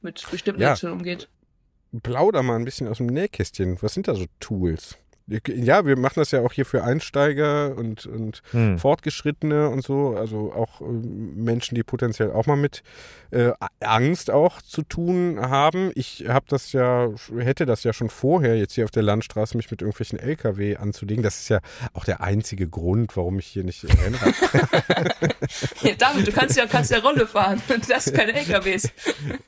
mit 0.01 0.25
bestimmten 0.31 0.61
ja. 0.61 0.75
umgeht. 0.83 1.29
Plauder 2.01 2.41
mal 2.41 2.55
ein 2.55 2.65
bisschen 2.65 2.87
aus 2.87 2.97
dem 2.97 3.07
Nähkästchen. 3.07 3.77
Was 3.81 3.93
sind 3.93 4.07
da 4.07 4.15
so 4.15 4.25
Tools? 4.39 4.97
Ja, 5.27 5.85
wir 5.85 5.97
machen 5.97 6.15
das 6.17 6.31
ja 6.31 6.41
auch 6.41 6.51
hier 6.51 6.65
für 6.65 6.83
Einsteiger 6.83 7.75
und, 7.77 8.05
und 8.05 8.41
Hm. 8.51 8.77
Fortgeschrittene 8.77 9.69
und 9.69 9.83
so, 9.83 10.15
also 10.17 10.51
auch 10.53 10.81
äh, 10.81 10.85
Menschen, 10.85 11.75
die 11.75 11.83
potenziell 11.83 12.31
auch 12.31 12.45
mal 12.45 12.57
mit 12.57 12.83
äh, 13.31 13.51
Angst 13.79 14.29
auch 14.29 14.61
zu 14.61 14.83
tun 14.83 15.39
haben. 15.39 15.91
Ich 15.95 16.25
habe 16.27 16.45
das 16.49 16.71
ja, 16.73 17.09
hätte 17.37 17.65
das 17.65 17.83
ja 17.83 17.93
schon 17.93 18.09
vorher 18.09 18.57
jetzt 18.57 18.73
hier 18.73 18.83
auf 18.83 18.91
der 18.91 19.03
Landstraße 19.03 19.57
mich 19.57 19.71
mit 19.71 19.81
irgendwelchen 19.81 20.19
LKW 20.19 20.75
anzulegen. 20.75 21.23
Das 21.23 21.39
ist 21.39 21.49
ja 21.49 21.59
auch 21.93 22.03
der 22.03 22.21
einzige 22.21 22.67
Grund, 22.67 23.15
warum 23.17 23.39
ich 23.39 23.47
hier 23.47 23.63
nicht 23.63 23.83
Rennrad 23.85 24.33
Ja, 25.81 25.93
David, 25.97 26.27
du 26.27 26.31
kannst 26.31 26.57
ja, 26.57 26.65
kannst 26.65 26.91
ja 26.91 26.99
Rolle 26.99 27.27
fahren. 27.27 27.61
Das 27.87 28.05
sind 28.05 28.17
keine 28.17 28.33
LKWs. 28.33 28.89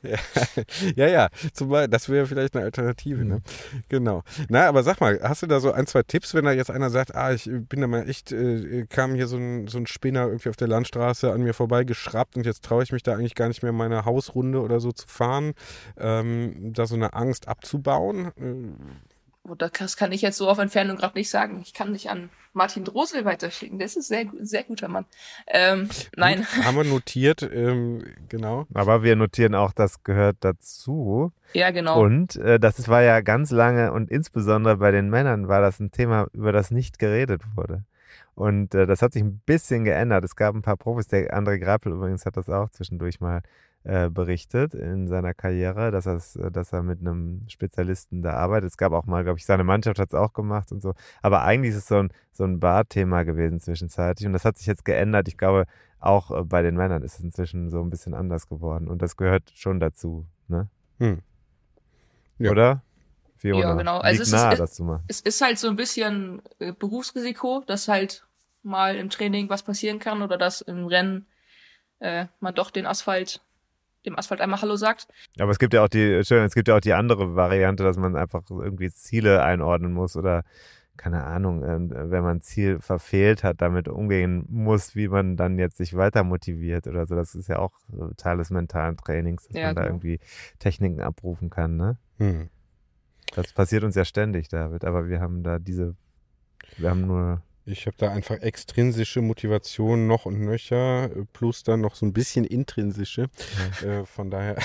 ja, 0.96 1.06
ja, 1.08 1.28
zum 1.52 1.68
Beispiel, 1.68 1.88
das 1.88 2.08
wäre 2.08 2.26
vielleicht 2.26 2.56
eine 2.56 2.64
Alternative, 2.64 3.24
ne? 3.24 3.42
Genau. 3.88 4.22
Na, 4.48 4.68
aber 4.68 4.82
sag 4.82 5.00
mal, 5.00 5.20
hast 5.22 5.42
du 5.42 5.46
da 5.46 5.60
so 5.60 5.65
ein, 5.72 5.86
zwei 5.86 6.02
Tipps, 6.02 6.34
wenn 6.34 6.44
da 6.44 6.52
jetzt 6.52 6.70
einer 6.70 6.90
sagt, 6.90 7.14
ah, 7.14 7.32
ich 7.32 7.50
bin 7.50 7.80
da 7.80 7.86
mal 7.86 8.08
echt, 8.08 8.32
äh, 8.32 8.86
kam 8.88 9.14
hier 9.14 9.26
so 9.26 9.36
ein, 9.36 9.66
so 9.66 9.78
ein 9.78 9.86
Spinner 9.86 10.26
irgendwie 10.26 10.48
auf 10.48 10.56
der 10.56 10.68
Landstraße 10.68 11.32
an 11.32 11.42
mir 11.42 11.54
vorbei 11.54 11.84
geschraubt 11.84 12.36
und 12.36 12.46
jetzt 12.46 12.64
traue 12.64 12.82
ich 12.82 12.92
mich 12.92 13.02
da 13.02 13.14
eigentlich 13.14 13.34
gar 13.34 13.48
nicht 13.48 13.62
mehr 13.62 13.72
meine 13.72 14.04
Hausrunde 14.04 14.60
oder 14.60 14.80
so 14.80 14.92
zu 14.92 15.06
fahren, 15.06 15.54
ähm, 15.98 16.72
da 16.72 16.86
so 16.86 16.94
eine 16.94 17.14
Angst 17.14 17.48
abzubauen. 17.48 18.32
Äh, 18.38 19.15
das 19.54 19.96
kann 19.96 20.12
ich 20.12 20.22
jetzt 20.22 20.38
so 20.38 20.48
auf 20.48 20.58
Entfernung 20.58 20.96
gerade 20.96 21.16
nicht 21.16 21.30
sagen. 21.30 21.60
Ich 21.62 21.74
kann 21.74 21.92
dich 21.92 22.10
an 22.10 22.30
Martin 22.52 22.84
Drosel 22.84 23.24
weiterschicken. 23.24 23.78
Das 23.78 23.96
ist 23.96 24.10
ein 24.10 24.30
sehr, 24.30 24.44
sehr 24.44 24.64
guter 24.64 24.88
Mann. 24.88 25.04
Ähm, 25.46 25.88
nein. 26.16 26.38
Gut, 26.38 26.46
haben 26.64 26.76
wir 26.76 26.84
notiert, 26.84 27.42
ähm, 27.42 28.04
genau. 28.28 28.66
Aber 28.74 29.02
wir 29.02 29.14
notieren 29.14 29.54
auch, 29.54 29.72
das 29.72 30.02
gehört 30.02 30.38
dazu. 30.40 31.32
Ja, 31.52 31.70
genau. 31.70 32.00
Und 32.00 32.36
äh, 32.36 32.58
das 32.58 32.88
war 32.88 33.02
ja 33.02 33.20
ganz 33.20 33.50
lange 33.50 33.92
und 33.92 34.10
insbesondere 34.10 34.78
bei 34.78 34.90
den 34.90 35.10
Männern 35.10 35.48
war 35.48 35.60
das 35.60 35.78
ein 35.78 35.92
Thema, 35.92 36.28
über 36.32 36.52
das 36.52 36.70
nicht 36.70 36.98
geredet 36.98 37.42
wurde. 37.54 37.84
Und 38.34 38.74
äh, 38.74 38.86
das 38.86 39.00
hat 39.00 39.14
sich 39.14 39.22
ein 39.22 39.40
bisschen 39.46 39.84
geändert. 39.84 40.24
Es 40.24 40.36
gab 40.36 40.54
ein 40.54 40.62
paar 40.62 40.76
Profis, 40.76 41.08
der 41.08 41.36
André 41.36 41.58
Greipel 41.58 41.92
übrigens 41.92 42.26
hat 42.26 42.36
das 42.36 42.50
auch 42.50 42.68
zwischendurch 42.68 43.20
mal 43.20 43.42
äh, 43.86 44.10
berichtet 44.10 44.74
in 44.74 45.06
seiner 45.06 45.32
Karriere, 45.32 45.90
dass, 45.92 46.06
äh, 46.36 46.50
dass 46.50 46.72
er 46.72 46.82
mit 46.82 47.00
einem 47.00 47.42
Spezialisten 47.48 48.20
da 48.22 48.32
arbeitet. 48.32 48.70
Es 48.70 48.76
gab 48.76 48.92
auch 48.92 49.06
mal, 49.06 49.22
glaube 49.22 49.38
ich, 49.38 49.46
seine 49.46 49.62
Mannschaft 49.64 49.98
hat 50.00 50.08
es 50.08 50.14
auch 50.14 50.32
gemacht 50.32 50.72
und 50.72 50.82
so. 50.82 50.94
Aber 51.22 51.42
eigentlich 51.42 51.70
ist 51.70 51.76
es 51.78 51.88
so 51.88 51.98
ein, 51.98 52.12
so 52.32 52.44
ein 52.44 52.58
Barthema 52.58 53.22
gewesen 53.22 53.60
zwischenzeitlich. 53.60 54.26
Und 54.26 54.32
das 54.32 54.44
hat 54.44 54.58
sich 54.58 54.66
jetzt 54.66 54.84
geändert. 54.84 55.28
Ich 55.28 55.36
glaube, 55.38 55.66
auch 56.00 56.30
äh, 56.32 56.42
bei 56.44 56.62
den 56.62 56.74
Männern 56.76 57.02
ist 57.02 57.18
es 57.18 57.24
inzwischen 57.24 57.70
so 57.70 57.80
ein 57.80 57.88
bisschen 57.88 58.12
anders 58.14 58.48
geworden. 58.48 58.88
Und 58.88 59.02
das 59.02 59.16
gehört 59.16 59.52
schon 59.54 59.78
dazu, 59.80 60.26
ne? 60.48 60.68
Hm. 60.98 61.22
Ja. 62.38 62.50
Oder? 62.50 62.82
Fiona, 63.36 63.60
Ja, 63.60 63.74
genau. 63.74 63.98
Also 63.98 64.22
es 64.22 64.28
ist- 64.28 64.34
nahe, 64.34 64.52
es- 64.54 64.58
das 64.58 64.74
zu 64.74 64.82
machen. 64.84 65.04
es 65.08 65.20
ist 65.20 65.40
halt 65.40 65.58
so 65.58 65.68
ein 65.68 65.76
bisschen 65.76 66.42
Berufsrisiko, 66.78 67.62
dass 67.66 67.86
halt 67.88 68.26
mal 68.62 68.96
im 68.96 69.10
Training 69.10 69.48
was 69.48 69.62
passieren 69.62 69.98
kann 70.00 70.22
oder 70.22 70.36
dass 70.38 70.60
im 70.60 70.86
Rennen 70.86 71.26
äh, 72.00 72.26
man 72.40 72.54
doch 72.54 72.70
den 72.70 72.84
Asphalt, 72.84 73.40
dem 74.06 74.18
Asphalt 74.18 74.40
einmal 74.40 74.60
Hallo 74.62 74.76
sagt. 74.76 75.08
Aber 75.38 75.50
es 75.50 75.58
gibt 75.58 75.74
ja 75.74 75.84
auch 75.84 75.88
die, 75.88 76.14
Entschuldigung, 76.14 76.46
es 76.46 76.54
gibt 76.54 76.68
ja 76.68 76.76
auch 76.76 76.80
die 76.80 76.94
andere 76.94 77.34
Variante, 77.36 77.82
dass 77.84 77.96
man 77.96 78.16
einfach 78.16 78.42
irgendwie 78.50 78.90
Ziele 78.90 79.42
einordnen 79.42 79.92
muss 79.92 80.16
oder 80.16 80.42
keine 80.96 81.24
Ahnung, 81.24 81.62
ähm, 81.62 81.90
wenn 81.90 82.22
man 82.22 82.38
ein 82.38 82.40
Ziel 82.40 82.80
verfehlt 82.80 83.44
hat, 83.44 83.60
damit 83.60 83.86
umgehen 83.86 84.46
muss, 84.48 84.96
wie 84.96 85.08
man 85.08 85.36
dann 85.36 85.58
jetzt 85.58 85.76
sich 85.76 85.94
weiter 85.94 86.24
motiviert 86.24 86.86
oder 86.86 87.06
so. 87.06 87.14
Das 87.14 87.34
ist 87.34 87.48
ja 87.48 87.58
auch 87.58 87.72
Teil 88.16 88.38
des 88.38 88.48
mentalen 88.50 88.96
Trainings, 88.96 89.46
dass 89.46 89.56
Ja, 89.56 89.66
man 89.66 89.74
da 89.76 89.82
genau. 89.82 89.94
irgendwie 89.94 90.20
Techniken 90.58 91.02
abrufen 91.02 91.50
kann, 91.50 91.76
ne? 91.76 91.98
Hm. 92.18 92.48
Das 93.34 93.52
passiert 93.52 93.84
uns 93.84 93.94
ja 93.94 94.06
ständig, 94.06 94.48
David, 94.48 94.84
aber 94.86 95.08
wir 95.08 95.20
haben 95.20 95.42
da 95.42 95.58
diese, 95.58 95.96
wir 96.78 96.88
haben 96.88 97.06
nur, 97.06 97.42
Ich 97.68 97.86
habe 97.86 97.96
da 97.98 98.12
einfach 98.12 98.36
extrinsische 98.42 99.20
Motivation 99.22 100.06
noch 100.06 100.24
und 100.24 100.40
nöcher, 100.40 101.10
äh, 101.10 101.24
plus 101.32 101.64
dann 101.64 101.80
noch 101.80 101.96
so 101.96 102.06
ein 102.06 102.12
bisschen 102.12 102.44
intrinsische. 102.44 103.28
Äh, 103.82 104.04
von 104.06 104.30
daher 104.30 104.56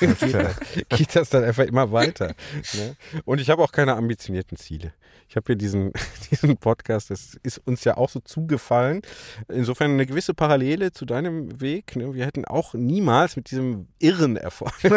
geht, 0.00 0.22
das, 0.22 0.56
geht 0.88 1.16
das 1.16 1.28
dann 1.28 1.44
einfach 1.44 1.66
immer 1.66 1.92
weiter. 1.92 2.34
Ne? 2.72 2.96
Und 3.26 3.42
ich 3.42 3.50
habe 3.50 3.62
auch 3.62 3.72
keine 3.72 3.94
ambitionierten 3.94 4.56
Ziele. 4.56 4.94
Ich 5.28 5.36
habe 5.36 5.46
hier 5.46 5.56
diesen, 5.56 5.92
diesen 6.30 6.56
Podcast, 6.56 7.10
das 7.10 7.38
ist 7.42 7.58
uns 7.58 7.84
ja 7.84 7.96
auch 7.96 8.08
so 8.08 8.20
zugefallen. 8.20 9.02
Insofern 9.48 9.92
eine 9.92 10.06
gewisse 10.06 10.34
Parallele 10.34 10.92
zu 10.92 11.04
deinem 11.04 11.60
Weg. 11.60 11.96
Ne? 11.96 12.14
Wir 12.14 12.26
hätten 12.26 12.44
auch 12.44 12.74
niemals 12.74 13.36
mit 13.36 13.50
diesem 13.50 13.86
irren 13.98 14.36
Erfolg. 14.36 14.74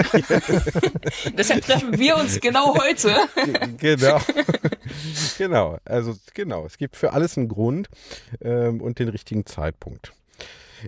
Deshalb 1.38 1.64
treffen 1.66 1.98
wir 2.00 2.18
uns 2.18 2.40
genau 2.40 2.76
heute. 2.78 3.16
genau. 3.78 4.20
genau. 5.38 5.78
Also 5.86 6.16
genau. 6.34 6.66
Es 6.66 6.78
gibt 6.78 6.96
für 6.96 7.14
alles 7.14 7.38
einen 7.38 7.48
Grund 7.48 7.90
ähm, 8.42 8.82
und 8.82 9.00
den 9.00 9.10
richtigen 9.10 9.46
Zeitpunkt. 9.46 10.14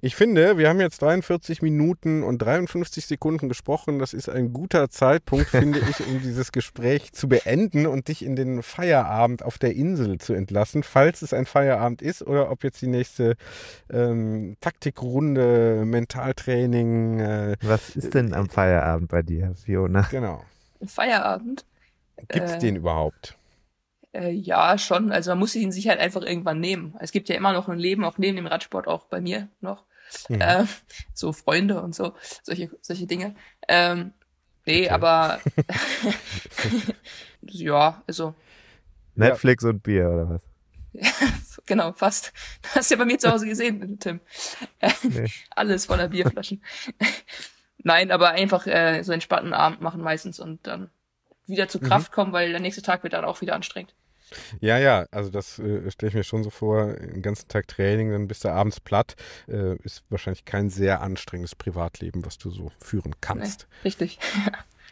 Ich 0.02 0.16
finde, 0.16 0.58
wir 0.58 0.70
haben 0.70 0.80
jetzt 0.82 1.02
43 1.02 1.62
Minuten 1.62 2.24
und 2.24 2.40
53 2.40 3.06
Sekunden 3.06 3.50
gesprochen. 3.50 4.00
Das 4.00 4.14
ist 4.14 4.30
ein 4.30 4.54
guter 4.54 4.90
Zeitpunkt, 4.90 5.48
finde 5.48 5.80
ich, 5.80 6.06
um 6.08 6.22
dieses 6.22 6.52
Gespräch 6.52 7.14
zu 7.14 7.28
beenden 7.28 7.86
und 7.88 8.08
dich 8.08 8.24
in 8.24 8.36
den 8.36 8.62
Feierabend 8.64 9.44
auf 9.44 9.58
der 9.58 9.76
Insel 9.76 10.18
zu 10.18 10.34
entlassen, 10.34 10.84
falls 10.84 11.22
es 11.22 11.34
ein 11.34 11.46
Feierabend 11.46 12.02
ist 12.02 12.22
oder 12.22 12.52
ob 12.52 12.64
jetzt 12.64 12.82
die 12.82 12.88
nächste 12.88 13.36
ähm, 13.92 14.58
Taktikrunde, 14.62 15.84
Mentaltraining, 15.86 17.20
äh, 17.20 17.56
was 17.62 17.96
ist 17.96 18.14
denn 18.14 18.34
am 18.34 18.50
Feierabend 18.50 19.10
bei 19.10 19.22
dir, 19.22 19.54
Fiona? 19.56 20.08
genau. 20.12 20.44
Feierabend. 20.86 21.66
Gibt 22.30 22.46
es 22.46 22.54
Äh, 22.54 22.60
den 22.60 22.76
überhaupt? 22.76 23.38
Äh, 24.16 24.32
ja, 24.32 24.78
schon. 24.78 25.12
Also 25.12 25.32
man 25.32 25.40
muss 25.40 25.56
ihn 25.56 25.72
sich 25.72 25.88
halt 25.90 26.00
einfach 26.00 26.22
irgendwann 26.22 26.60
nehmen. 26.60 26.96
Es 27.00 27.12
gibt 27.12 27.28
ja 27.30 27.36
immer 27.36 27.52
noch 27.54 27.68
ein 27.68 27.80
Leben, 27.80 28.06
auch 28.06 28.18
neben 28.18 28.38
dem 28.38 28.48
Radsport, 28.48 28.88
auch 28.88 29.06
bei 29.06 29.20
mir 29.22 29.50
noch. 29.62 29.84
Mhm. 30.30 30.42
Äh, 30.42 30.64
so 31.14 31.34
Freunde 31.34 31.82
und 31.82 31.94
so, 31.96 32.14
solche, 32.44 32.70
solche 32.82 33.08
Dinge. 33.08 33.36
Ähm, 33.68 34.14
nee, 34.66 34.84
Okay. 34.86 34.90
aber 34.90 35.40
ja, 37.42 38.04
also 38.08 38.34
Netflix 39.16 39.64
und 39.64 39.82
Bier 39.84 40.10
oder 40.10 40.30
was? 40.30 40.44
genau, 41.66 41.94
fast. 41.94 42.32
Das 42.62 42.76
hast 42.76 42.92
du 42.92 42.96
ja 42.96 43.00
bei 43.00 43.06
mir 43.06 43.18
zu 43.20 43.32
Hause 43.32 43.48
gesehen, 43.48 44.00
Tim. 44.00 44.20
Nee. 45.04 45.30
Alles 45.52 45.86
voller 45.86 46.08
Bierflaschen. 46.08 46.64
Nein, 47.80 48.12
aber 48.12 48.32
einfach 48.32 48.66
äh, 48.68 49.04
so 49.04 49.12
entspannten 49.12 49.54
Abend 49.54 49.82
machen 49.82 50.02
meistens 50.02 50.40
und 50.40 50.66
dann 50.68 50.90
wieder 51.48 51.66
Mhm. 51.66 51.70
zur 51.70 51.82
Kraft 51.82 52.12
kommen, 52.12 52.34
weil 52.34 52.52
der 52.52 52.60
nächste 52.60 52.82
Tag 52.82 53.04
wird 53.04 53.14
dann 53.14 53.26
auch 53.26 53.42
wieder 53.42 53.56
anstrengend. 53.56 53.94
Ja, 54.60 54.78
ja, 54.78 55.06
also 55.12 55.30
das 55.30 55.60
äh, 55.60 55.90
stelle 55.92 56.10
ich 56.10 56.16
mir 56.16 56.24
schon 56.24 56.44
so 56.44 56.50
vor, 56.50 56.94
den 56.94 57.22
ganzen 57.22 57.48
Tag 57.48 57.68
Training, 57.68 58.12
dann 58.12 58.28
bist 58.28 58.44
du 58.44 58.50
abends 58.50 58.80
platt. 58.80 59.16
Äh, 59.48 59.76
ist 59.84 60.04
wahrscheinlich 60.10 60.46
kein 60.46 60.70
sehr 60.70 61.02
anstrengendes 61.02 61.56
Privatleben, 61.56 62.26
was 62.26 62.38
du 62.38 62.50
so 62.50 62.72
führen 62.80 63.12
Nee, 63.12 63.18
kannst. 63.22 63.68
richtig. 63.84 64.20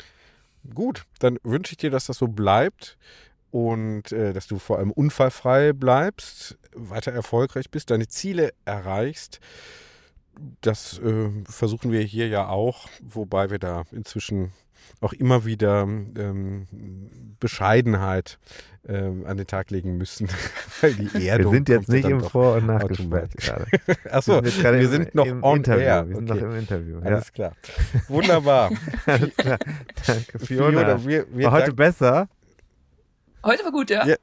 Gut, 0.74 1.04
dann 1.20 1.38
wünsche 1.44 1.74
ich 1.74 1.78
dir, 1.78 1.90
dass 1.90 2.06
das 2.06 2.18
so 2.18 2.28
bleibt 2.28 2.98
und 3.52 4.12
äh, 4.12 4.34
dass 4.34 4.48
du 4.48 4.60
vor 4.60 4.78
allem 4.78 4.92
unfallfrei 4.92 5.74
bleibst, 5.74 6.58
weiter 6.74 7.12
erfolgreich 7.12 7.70
bist, 7.70 7.92
deine 7.92 8.08
Ziele 8.08 8.54
erreichst. 8.66 9.40
Das 10.62 11.00
äh, 11.00 11.30
versuchen 11.46 11.92
wir 11.92 12.02
hier 12.02 12.28
ja 12.28 12.48
auch, 12.48 12.88
wobei 13.02 13.52
wir 13.52 13.60
da 13.60 13.84
inzwischen 13.92 14.52
auch 15.02 15.14
immer 15.14 15.46
wieder 15.46 15.82
ähm, 15.84 16.68
Bescheidenheit 17.40 18.40
ähm, 18.88 19.26
an 19.26 19.38
den 19.38 19.48
Tag 19.48 19.72
legen 19.72 19.98
müssen, 19.98 20.28
weil 20.82 20.94
die 20.94 21.14
Wir 21.14 21.32
Erdung 21.32 21.54
sind 21.54 21.70
jetzt 21.70 21.88
nicht 21.90 22.08
im 22.08 22.22
Vor- 22.22 22.56
und 22.56 22.66
Nachgespräch 22.68 23.30
gerade. 23.38 23.66
Achso, 24.12 24.42
wir 24.44 24.74
im- 24.74 24.90
sind 24.90 25.16
noch 25.16 25.26
im 25.26 25.42
on 25.44 25.58
Interview. 25.58 25.82
air. 25.84 26.08
Wir 26.10 26.16
sind 26.18 26.32
Okay. 26.32 26.42
noch 26.42 26.50
im 26.52 26.58
Interview. 26.60 27.00
Ja. 27.00 27.06
Alles 27.06 27.32
klar. 27.32 27.54
Wunderbar. 28.10 28.72
Alles 29.06 29.36
klar. 29.38 29.58
Danke, 30.06 30.40
Fiona. 30.40 30.80
Fiona, 30.98 31.06
wir, 31.06 31.26
wir 31.32 31.46
War 31.46 31.52
heute 31.54 31.64
danken- 31.68 31.76
besser? 31.78 32.28
Heute 33.46 33.64
war 33.66 33.72
gut, 33.74 33.90
ja. 33.90 34.06
Ja. 34.06 34.16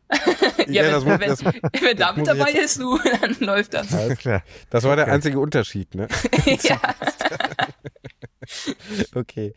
Ja, 0.67 0.83
Ja, 0.85 0.91
das 0.93 1.05
wenn, 1.05 1.13
muss- 1.13 1.21
wenn, 1.21 1.29
das- 1.29 1.83
wenn 1.83 1.97
David 1.97 2.27
dabei 2.27 2.51
jetzt- 2.53 2.65
ist, 2.65 2.81
du, 2.81 2.99
dann 3.21 3.37
läuft 3.41 3.75
das. 3.75 3.93
Alles 3.95 4.19
klar. 4.19 4.43
Das 4.71 4.85
war 4.85 4.97
der 4.97 5.09
einzige 5.09 5.39
Unterschied, 5.39 5.95
ne? 5.95 6.07
ja. 6.63 6.81
Okay. 9.15 9.55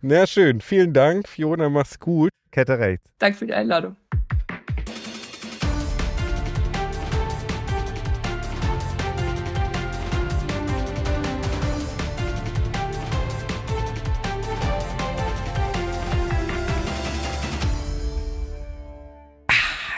Na 0.00 0.26
schön. 0.26 0.60
Vielen 0.60 0.92
Dank, 0.92 1.28
Fiona. 1.28 1.68
Mach's 1.68 1.98
gut. 1.98 2.30
Kette 2.50 2.78
rechts. 2.78 3.08
Danke 3.18 3.38
für 3.38 3.46
die 3.46 3.54
Einladung. 3.54 3.96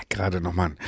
Gerade 0.08 0.40
nochmal 0.40 0.66
einen 0.66 0.78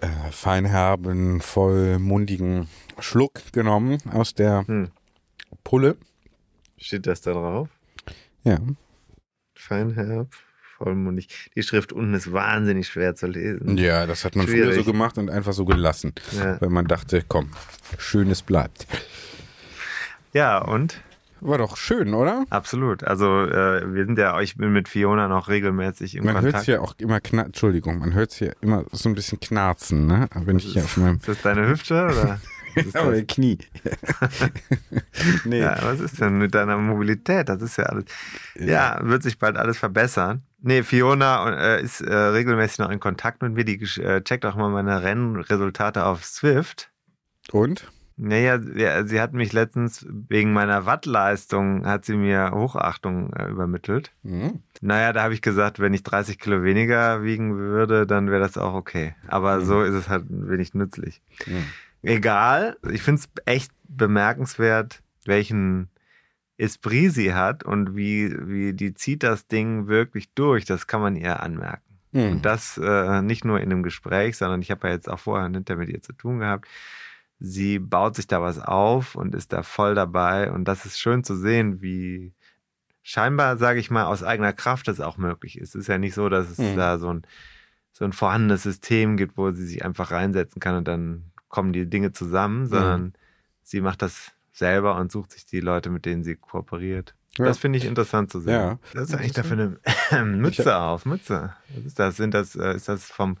äh, 0.00 0.32
feinherben, 0.32 1.40
vollmundigen 1.40 2.68
Schluck 2.98 3.52
genommen 3.52 3.98
aus 4.12 4.34
der 4.34 4.66
Hm. 4.66 4.88
Pulle. 5.62 5.96
Steht 6.84 7.06
das 7.06 7.22
da 7.22 7.32
drauf? 7.32 7.70
Ja. 8.42 8.58
Feinherb, 9.54 10.28
vollmundig. 10.76 11.50
Die 11.56 11.62
Schrift 11.62 11.94
unten 11.94 12.12
ist 12.12 12.30
wahnsinnig 12.30 12.88
schwer 12.88 13.14
zu 13.14 13.26
lesen. 13.26 13.78
Ja, 13.78 14.04
das 14.06 14.26
hat 14.26 14.36
man 14.36 14.46
früher 14.46 14.66
Schwierig. 14.66 14.84
so 14.84 14.92
gemacht 14.92 15.16
und 15.16 15.30
einfach 15.30 15.54
so 15.54 15.64
gelassen. 15.64 16.12
Ja. 16.32 16.60
Weil 16.60 16.68
man 16.68 16.86
dachte, 16.86 17.24
komm, 17.26 17.52
schönes 17.96 18.42
bleibt. 18.42 18.86
Ja, 20.34 20.58
und? 20.58 21.00
War 21.40 21.56
doch 21.56 21.78
schön, 21.78 22.12
oder? 22.12 22.44
Absolut. 22.50 23.02
Also 23.02 23.46
äh, 23.46 23.94
wir 23.94 24.04
sind 24.04 24.18
ja, 24.18 24.38
ich 24.42 24.58
bin 24.58 24.74
mit 24.74 24.86
Fiona 24.86 25.26
noch 25.26 25.48
regelmäßig 25.48 26.16
im 26.16 26.24
Man 26.24 26.34
hört 26.34 26.44
Kontakt. 26.44 26.66
hier 26.66 26.82
auch 26.82 26.94
immer 26.98 27.18
Entschuldigung, 27.32 27.98
man 27.98 28.12
hört 28.12 28.32
hier 28.32 28.54
immer 28.60 28.84
so 28.92 29.08
ein 29.08 29.14
bisschen 29.14 29.40
knarzen, 29.40 30.06
ne? 30.06 30.28
Wenn 30.34 30.58
ich 30.58 30.66
hier 30.66 30.84
auf 30.84 30.98
meinem 30.98 31.16
Ist 31.16 31.28
das 31.28 31.40
deine 31.40 31.66
Hüfte 31.66 31.94
oder? 32.04 32.40
Aber? 32.94 33.22
Knie. 33.22 33.58
nee. 35.44 35.60
Ja, 35.60 35.78
was 35.82 36.00
ist 36.00 36.20
denn 36.20 36.38
mit 36.38 36.54
deiner 36.54 36.76
Mobilität? 36.76 37.48
Das 37.48 37.62
ist 37.62 37.76
ja 37.76 37.84
alles. 37.84 38.04
Ja, 38.58 38.98
wird 39.02 39.22
sich 39.22 39.38
bald 39.38 39.56
alles 39.56 39.78
verbessern. 39.78 40.42
Nee, 40.60 40.82
Fiona 40.82 41.76
äh, 41.76 41.82
ist 41.82 42.00
äh, 42.00 42.14
regelmäßig 42.14 42.78
noch 42.78 42.90
in 42.90 43.00
Kontakt 43.00 43.42
mit 43.42 43.52
mir. 43.52 43.64
Die 43.64 43.82
äh, 44.00 44.22
checkt 44.22 44.46
auch 44.46 44.56
mal 44.56 44.70
meine 44.70 45.02
Rennresultate 45.02 46.06
auf 46.06 46.24
Swift. 46.24 46.90
Und? 47.52 47.86
Naja, 48.16 48.60
ja, 48.76 49.04
sie 49.04 49.20
hat 49.20 49.32
mich 49.32 49.52
letztens 49.52 50.06
wegen 50.08 50.52
meiner 50.52 50.86
Wattleistung, 50.86 51.84
hat 51.84 52.04
sie 52.04 52.14
mir 52.14 52.52
Hochachtung 52.54 53.32
äh, 53.32 53.48
übermittelt. 53.48 54.12
Hm. 54.22 54.60
Naja, 54.80 55.12
da 55.12 55.24
habe 55.24 55.34
ich 55.34 55.42
gesagt, 55.42 55.80
wenn 55.80 55.94
ich 55.94 56.04
30 56.04 56.38
Kilo 56.38 56.62
weniger 56.62 57.24
wiegen 57.24 57.56
würde, 57.56 58.06
dann 58.06 58.30
wäre 58.30 58.40
das 58.40 58.56
auch 58.56 58.74
okay. 58.74 59.16
Aber 59.26 59.62
so 59.62 59.82
ist 59.82 59.94
es 59.94 60.08
halt 60.08 60.26
wenig 60.28 60.74
nützlich. 60.74 61.22
Mhm. 61.46 61.64
Egal, 62.04 62.76
ich 62.90 63.02
finde 63.02 63.20
es 63.20 63.28
echt 63.46 63.72
bemerkenswert, 63.88 65.02
welchen 65.24 65.88
Esprit 66.56 67.12
sie 67.12 67.34
hat 67.34 67.64
und 67.64 67.96
wie, 67.96 68.34
wie 68.46 68.74
die 68.74 68.94
zieht 68.94 69.22
das 69.22 69.46
Ding 69.46 69.86
wirklich 69.88 70.32
durch. 70.34 70.64
Das 70.64 70.86
kann 70.86 71.00
man 71.00 71.16
ihr 71.16 71.42
anmerken. 71.42 71.98
Hm. 72.12 72.32
Und 72.32 72.44
das 72.44 72.78
äh, 72.78 73.22
nicht 73.22 73.44
nur 73.44 73.60
in 73.60 73.72
einem 73.72 73.82
Gespräch, 73.82 74.36
sondern 74.36 74.62
ich 74.62 74.70
habe 74.70 74.86
ja 74.86 74.94
jetzt 74.94 75.08
auch 75.08 75.18
vorher 75.18 75.46
und 75.46 75.54
hinterher 75.54 75.80
mit 75.80 75.88
ihr 75.88 76.02
zu 76.02 76.12
tun 76.12 76.38
gehabt. 76.38 76.68
Sie 77.40 77.78
baut 77.80 78.14
sich 78.14 78.26
da 78.28 78.40
was 78.40 78.60
auf 78.60 79.16
und 79.16 79.34
ist 79.34 79.52
da 79.52 79.62
voll 79.62 79.94
dabei. 79.94 80.52
Und 80.52 80.66
das 80.66 80.86
ist 80.86 81.00
schön 81.00 81.24
zu 81.24 81.34
sehen, 81.36 81.82
wie 81.82 82.32
scheinbar, 83.02 83.56
sage 83.56 83.80
ich 83.80 83.90
mal, 83.90 84.04
aus 84.04 84.22
eigener 84.22 84.52
Kraft 84.52 84.86
das 84.88 85.00
auch 85.00 85.16
möglich 85.18 85.58
ist. 85.58 85.70
Es 85.74 85.82
ist 85.82 85.88
ja 85.88 85.98
nicht 85.98 86.14
so, 86.14 86.28
dass 86.28 86.48
es 86.48 86.58
Mhm. 86.58 86.76
da 86.76 86.98
so 86.98 87.12
ein, 87.12 87.22
so 87.92 88.04
ein 88.04 88.12
vorhandenes 88.12 88.62
System 88.62 89.16
gibt, 89.16 89.36
wo 89.36 89.50
sie 89.50 89.66
sich 89.66 89.84
einfach 89.84 90.10
reinsetzen 90.12 90.60
kann 90.60 90.76
und 90.76 90.86
dann 90.88 91.32
kommen 91.54 91.72
die 91.72 91.88
Dinge 91.88 92.10
zusammen, 92.10 92.66
sondern 92.66 93.12
sie 93.62 93.80
macht 93.80 94.02
das 94.02 94.32
selber 94.52 94.96
und 94.96 95.12
sucht 95.12 95.30
sich 95.30 95.46
die 95.46 95.60
Leute, 95.60 95.88
mit 95.88 96.04
denen 96.04 96.24
sie 96.24 96.34
kooperiert. 96.34 97.14
Ja. 97.38 97.44
Das 97.44 97.58
finde 97.58 97.78
ich 97.78 97.84
interessant 97.84 98.32
zu 98.32 98.40
sehen. 98.40 98.54
Ja. 98.54 98.78
Das 98.92 99.08
ist 99.08 99.14
eigentlich 99.14 99.34
dafür 99.34 99.78
eine 100.10 100.24
Mütze 100.24 100.76
auf, 100.76 101.06
Mütze. 101.06 101.54
Was 101.76 101.84
ist 101.84 101.98
das? 102.00 102.16
Sind 102.16 102.34
das, 102.34 102.56
äh, 102.56 102.74
ist 102.74 102.88
das 102.88 103.04
vom 103.04 103.36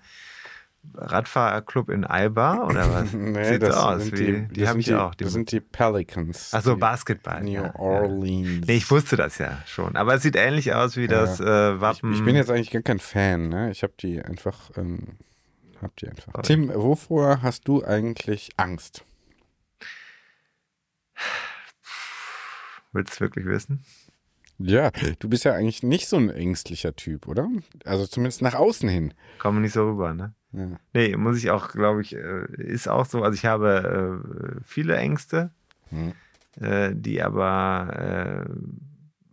Radfahrerclub 0.94 1.88
in 1.90 2.04
Alba 2.04 2.66
oder 2.66 2.88
was? 2.94 3.12
Nee, 3.12 3.52
Sieht 3.52 3.62
das 3.62 3.74
so 3.74 3.80
aus 3.80 4.02
sind 4.04 4.18
wie, 4.18 4.26
die, 4.26 4.48
die, 4.48 4.60
das 4.60 4.68
habe 4.68 4.82
sind 4.82 4.94
ich 4.94 5.00
auch. 5.00 5.14
Die 5.16 5.24
das 5.24 5.32
sind 5.32 5.50
die 5.50 5.60
Pelicans. 5.60 6.54
Achso, 6.54 6.74
die 6.74 6.80
Basketball. 6.80 7.42
New 7.42 7.50
ja, 7.50 7.62
ja. 7.64 7.74
Orleans. 7.74 8.64
Nee, 8.64 8.76
ich 8.76 8.88
wusste 8.88 9.16
das 9.16 9.38
ja 9.38 9.58
schon. 9.66 9.96
Aber 9.96 10.14
es 10.14 10.22
sieht 10.22 10.36
ähnlich 10.36 10.72
aus 10.72 10.96
wie 10.96 11.08
das 11.08 11.40
äh, 11.40 11.74
ich, 11.74 11.80
Wappen. 11.80 12.14
ich 12.14 12.24
bin 12.24 12.36
jetzt 12.36 12.50
eigentlich 12.50 12.70
gar 12.70 12.82
kein 12.82 13.00
Fan, 13.00 13.48
ne? 13.48 13.72
Ich 13.72 13.82
habe 13.82 13.94
die 13.98 14.22
einfach, 14.22 14.70
ähm, 14.76 15.18
hab 15.84 15.96
die 15.96 16.08
einfach. 16.08 16.32
Tim, 16.42 16.68
wovor 16.74 17.42
hast 17.42 17.68
du 17.68 17.84
eigentlich 17.84 18.50
Angst? 18.56 19.04
Willst 22.92 23.16
du 23.16 23.20
wirklich 23.20 23.46
wissen? 23.46 23.84
Ja, 24.58 24.90
du 25.18 25.28
bist 25.28 25.44
ja 25.44 25.52
eigentlich 25.54 25.82
nicht 25.82 26.08
so 26.08 26.16
ein 26.16 26.30
ängstlicher 26.30 26.94
Typ, 26.94 27.26
oder? 27.26 27.48
Also 27.84 28.06
zumindest 28.06 28.40
nach 28.40 28.54
außen 28.54 28.88
hin. 28.88 29.12
Kommen 29.38 29.62
nicht 29.62 29.72
so 29.72 29.88
rüber, 29.88 30.14
ne? 30.14 30.32
Ja. 30.52 30.78
Nee, 30.92 31.16
muss 31.16 31.38
ich 31.38 31.50
auch, 31.50 31.72
glaube 31.72 32.02
ich, 32.02 32.14
äh, 32.14 32.44
ist 32.56 32.88
auch 32.88 33.04
so. 33.04 33.22
Also 33.24 33.34
ich 33.34 33.44
habe 33.46 34.22
äh, 34.56 34.60
viele 34.64 34.96
Ängste, 34.96 35.50
Hm. 35.90 36.12
äh, 36.60 36.92
die 36.94 37.20
aber, 37.20 38.46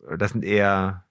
äh, 0.10 0.18
das 0.18 0.32
sind 0.32 0.44
eher, 0.44 1.06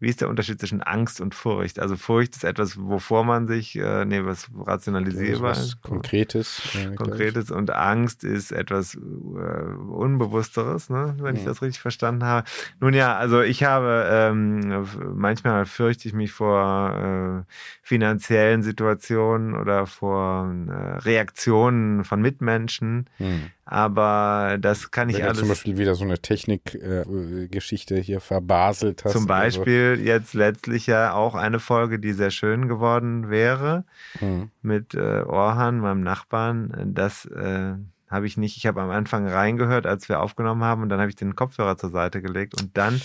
wie 0.00 0.08
ist 0.08 0.20
der 0.20 0.28
Unterschied 0.28 0.60
zwischen 0.60 0.80
Angst 0.82 1.20
und 1.20 1.34
Furcht? 1.34 1.78
Also 1.80 1.96
Furcht 1.96 2.36
ist 2.36 2.44
etwas, 2.44 2.76
wovor 2.78 3.24
man 3.24 3.46
sich, 3.46 3.76
äh, 3.76 4.04
nee, 4.04 4.24
was 4.24 4.48
rationalisierbar 4.56 5.50
was 5.50 5.58
ist. 5.60 5.82
Konkretes. 5.82 6.62
äh, 6.76 6.90
ich. 6.90 6.96
Konkretes 6.96 7.50
und 7.50 7.70
Angst 7.72 8.22
ist 8.24 8.52
etwas 8.52 8.94
äh, 8.94 8.98
Unbewussteres, 8.98 10.90
ne? 10.90 11.14
wenn 11.20 11.36
ich 11.36 11.42
Mhm. 11.42 11.46
das 11.46 11.62
richtig 11.62 11.80
verstanden 11.80 12.24
habe. 12.24 12.46
Nun 12.80 12.94
ja, 12.94 13.16
also 13.16 13.40
ich 13.42 13.64
habe 13.64 14.06
ähm, 14.10 14.86
manchmal 15.14 15.66
fürchte 15.66 16.08
ich 16.08 16.14
mich 16.14 16.32
vor 16.32 17.44
äh, 17.46 17.52
finanziellen 17.82 18.62
Situationen 18.62 19.54
oder 19.54 19.86
vor 19.86 20.52
äh, 20.68 20.98
Reaktionen 20.98 22.04
von 22.04 22.20
Mitmenschen, 22.22 23.08
Hm. 23.18 23.50
Aber 23.70 24.56
das 24.58 24.90
kann 24.90 25.10
ich 25.10 25.16
Wenn 25.16 25.24
du 25.24 25.28
alles. 25.28 25.40
zum 25.40 25.48
Beispiel 25.48 25.76
wieder 25.76 25.94
so 25.94 26.04
eine 26.04 26.18
Technikgeschichte 26.18 27.96
hier 27.96 28.20
verbaselt 28.20 29.04
hast. 29.04 29.12
Zum 29.12 29.24
oder 29.24 29.34
so. 29.34 29.60
Beispiel 29.60 30.00
jetzt 30.02 30.32
letztlich 30.32 30.86
ja 30.86 31.12
auch 31.12 31.34
eine 31.34 31.60
Folge, 31.60 31.98
die 31.98 32.12
sehr 32.12 32.30
schön 32.30 32.66
geworden 32.66 33.28
wäre. 33.28 33.84
Hm. 34.20 34.50
mit 34.62 34.94
äh, 34.94 35.20
Orhan, 35.20 35.80
meinem 35.80 36.02
Nachbarn. 36.02 36.92
Das 36.94 37.26
äh, 37.26 37.74
habe 38.08 38.26
ich 38.26 38.38
nicht. 38.38 38.56
Ich 38.56 38.66
habe 38.66 38.80
am 38.80 38.90
Anfang 38.90 39.28
reingehört, 39.28 39.86
als 39.86 40.08
wir 40.08 40.20
aufgenommen 40.20 40.64
haben, 40.64 40.82
und 40.82 40.88
dann 40.88 41.00
habe 41.00 41.10
ich 41.10 41.16
den 41.16 41.36
Kopfhörer 41.36 41.76
zur 41.76 41.90
Seite 41.90 42.22
gelegt. 42.22 42.60
Und 42.60 42.76
dann 42.76 43.00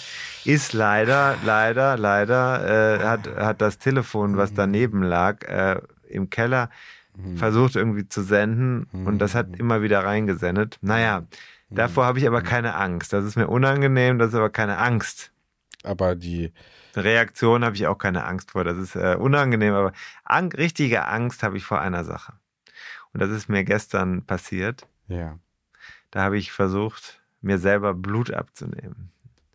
ist 0.45 0.71
leider, 0.71 1.35
leider, 1.43 1.97
leider 1.97 2.99
äh, 2.99 3.03
hat, 3.03 3.35
hat 3.35 3.61
das 3.61 3.79
Telefon, 3.79 4.37
was 4.37 4.53
daneben 4.53 5.03
lag, 5.03 5.43
äh, 5.43 5.81
im 6.07 6.29
Keller 6.29 6.69
versucht 7.35 7.75
irgendwie 7.75 8.07
zu 8.07 8.21
senden. 8.23 8.85
Und 9.05 9.19
das 9.19 9.35
hat 9.35 9.55
immer 9.59 9.81
wieder 9.81 10.03
reingesendet. 10.03 10.77
Naja, 10.81 11.25
davor 11.69 12.05
habe 12.05 12.19
ich 12.19 12.27
aber 12.27 12.41
keine 12.41 12.75
Angst. 12.75 13.13
Das 13.13 13.25
ist 13.25 13.35
mir 13.35 13.47
unangenehm, 13.47 14.19
das 14.19 14.29
ist 14.29 14.35
aber 14.35 14.49
keine 14.49 14.77
Angst. 14.77 15.31
Aber 15.83 16.15
die, 16.15 16.51
Reaktion 16.95 17.63
habe 17.63 17.75
ich 17.75 17.87
auch 17.87 17.97
keine 17.97 18.25
Angst 18.25 18.51
vor. 18.51 18.63
Das 18.63 18.77
ist 18.77 18.95
äh, 18.95 19.15
unangenehm, 19.19 19.73
aber 19.73 19.93
ang 20.23 20.53
richtige 20.53 21.07
Angst 21.07 21.43
habe 21.43 21.57
ich 21.57 21.63
vor 21.63 21.81
einer 21.81 22.03
Sache. 22.03 22.33
Und 23.13 23.21
das 23.21 23.29
ist 23.29 23.49
mir 23.49 23.63
gestern 23.63 24.23
passiert. 24.23 24.87
ja. 25.07 25.39
Da 26.11 26.21
habe 26.21 26.37
ich 26.37 26.51
versucht, 26.51 27.21
mir 27.41 27.57
selber 27.57 27.95
Blut 27.95 28.31
abzunehmen. 28.31 29.11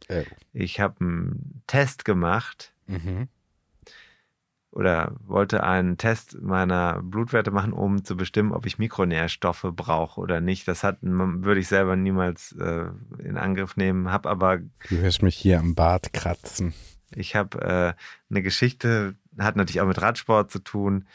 Äh, 0.09 0.25
Ich 0.53 0.81
habe 0.81 0.97
einen 1.01 1.63
Test 1.69 2.05
gemacht 2.05 2.73
mhm. 2.89 3.29
Oder 4.71 5.13
wollte 5.27 5.65
einen 5.65 5.97
Test 5.97 6.41
meiner 6.41 7.01
Blutwerte 7.03 7.51
machen, 7.51 7.73
um 7.73 8.05
zu 8.05 8.17
bestimmen, 8.17 8.53
ob 8.53 8.67
ich 8.67 8.79
Mikronährstoffe 8.79 9.67
brauche 9.75 10.21
oder 10.21 10.41
nicht. 10.41 10.69
Das 10.69 10.85
hat, 10.85 10.99
würde 11.01 11.61
ich 11.61 11.69
selber 11.69 11.97
niemals 11.97 12.53
äh, 12.53 12.87
in 13.19 13.39
Angriff 13.39 13.77
nehmen, 13.77 14.13
habe 14.13 14.29
aber 14.29 14.59
Du 14.89 14.99
hörst 14.99 15.23
mich 15.23 15.37
hier 15.37 15.59
am 15.59 15.75
Bart 15.75 16.13
kratzen. 16.13 16.75
Ich 17.15 17.35
habe 17.35 17.61
äh, 17.63 17.95
eine 18.31 18.43
Geschichte, 18.43 19.15
hat 19.39 19.57
natürlich 19.57 19.81
auch 19.81 19.87
mit 19.87 20.03
Radsport 20.03 20.51
zu 20.51 20.59
tun, 20.59 21.07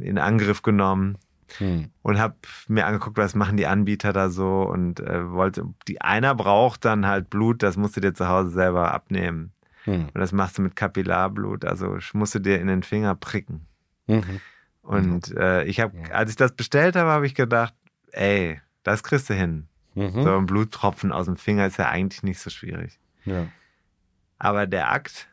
in 0.00 0.18
Angriff 0.18 0.62
genommen 0.62 1.18
Hm. 1.56 1.90
und 2.02 2.18
habe 2.18 2.34
mir 2.68 2.84
angeguckt, 2.84 3.16
was 3.16 3.34
machen 3.34 3.56
die 3.56 3.66
Anbieter 3.66 4.12
da 4.12 4.28
so 4.28 4.62
und 4.62 5.00
äh, 5.00 5.30
wollte, 5.30 5.64
die 5.88 6.00
einer 6.02 6.34
braucht 6.34 6.84
dann 6.84 7.06
halt 7.06 7.30
Blut, 7.30 7.62
das 7.62 7.78
musst 7.78 7.96
du 7.96 8.00
dir 8.00 8.12
zu 8.12 8.28
Hause 8.28 8.50
selber 8.50 8.92
abnehmen. 8.92 9.52
Hm. 9.88 10.04
Und 10.06 10.14
das 10.18 10.32
machst 10.32 10.58
du 10.58 10.62
mit 10.62 10.76
Kapillarblut, 10.76 11.64
also 11.64 11.98
musst 12.12 12.34
du 12.34 12.38
dir 12.40 12.60
in 12.60 12.66
den 12.66 12.82
Finger 12.82 13.14
pricken. 13.14 13.66
Mhm. 14.06 14.40
Und 14.82 15.36
äh, 15.36 15.64
ich 15.64 15.80
habe, 15.80 15.94
als 16.14 16.30
ich 16.30 16.36
das 16.36 16.52
bestellt 16.52 16.96
habe, 16.96 17.10
habe 17.10 17.26
ich 17.26 17.34
gedacht, 17.34 17.74
ey, 18.12 18.60
das 18.82 19.02
kriegst 19.02 19.28
du 19.30 19.34
hin. 19.34 19.66
Mhm. 19.94 20.22
So 20.22 20.36
ein 20.36 20.46
Bluttropfen 20.46 21.12
aus 21.12 21.26
dem 21.26 21.36
Finger 21.36 21.66
ist 21.66 21.76
ja 21.78 21.88
eigentlich 21.88 22.22
nicht 22.22 22.38
so 22.40 22.50
schwierig. 22.50 22.98
Ja. 23.24 23.46
Aber 24.38 24.66
der 24.66 24.90
Akt, 24.92 25.28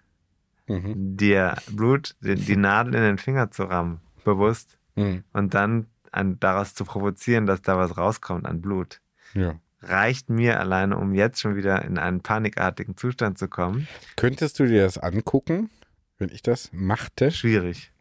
Mhm. 0.68 1.16
dir 1.16 1.56
Blut, 1.72 2.16
die, 2.22 2.34
die 2.36 2.56
Nadel 2.58 2.95
in 2.95 3.01
den 3.03 3.18
Finger 3.20 3.51
zu 3.51 3.64
rammen, 3.66 4.01
bewusst, 4.24 4.80
Mhm. 4.95 5.24
und 5.32 5.53
dann 5.53 5.86
an, 6.12 6.39
daraus 6.39 6.74
zu 6.74 6.86
provozieren, 6.86 7.45
dass 7.45 7.62
da 7.62 7.78
was 7.78 7.97
rauskommt 7.97 8.45
an 8.47 8.62
Blut, 8.62 8.99
Ja. 9.34 9.60
Reicht 9.88 10.30
mir 10.30 10.60
alleine, 10.60 10.98
um 10.98 11.14
jetzt 11.14 11.40
schon 11.40 11.56
wieder 11.56 11.84
in 11.86 11.98
einen 11.98 12.22
panikartigen 12.22 12.98
Zustand 12.98 13.38
zu 13.38 13.48
kommen. 13.48 13.88
Könntest 14.16 14.60
du 14.60 14.66
dir 14.66 14.84
das 14.84 14.98
angucken, 14.98 15.70
wenn 16.18 16.30
ich 16.30 16.42
das 16.42 16.70
machte? 16.74 17.32
Schwierig. 17.32 17.92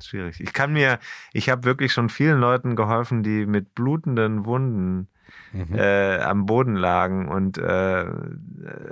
Schwierig. 0.00 0.40
Ich 0.40 0.52
kann 0.52 0.72
mir, 0.72 0.98
ich 1.32 1.48
habe 1.48 1.64
wirklich 1.64 1.92
schon 1.92 2.08
vielen 2.08 2.40
Leuten 2.40 2.74
geholfen, 2.76 3.22
die 3.22 3.46
mit 3.46 3.74
blutenden 3.74 4.44
Wunden 4.44 5.08
Mhm. 5.54 5.74
äh, 5.74 6.18
am 6.18 6.46
Boden 6.46 6.76
lagen 6.76 7.28
und 7.28 7.58
äh, 7.58 8.06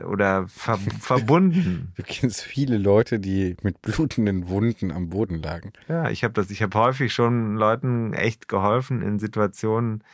oder 0.04 0.46
ver 0.46 0.78
verbunden. 1.00 1.92
Du 1.96 2.02
kennst 2.02 2.42
viele 2.42 2.76
Leute, 2.76 3.18
die 3.18 3.56
mit 3.62 3.80
blutenden 3.80 4.48
Wunden 4.48 4.92
am 4.92 5.08
Boden 5.08 5.40
lagen. 5.40 5.72
Ja, 5.88 6.10
ich 6.10 6.22
habe 6.22 6.34
das, 6.34 6.50
ich 6.50 6.62
habe 6.62 6.78
häufig 6.78 7.14
schon 7.14 7.56
Leuten 7.56 8.12
echt 8.12 8.46
geholfen 8.48 9.00
in 9.00 9.18
Situationen 9.18 10.04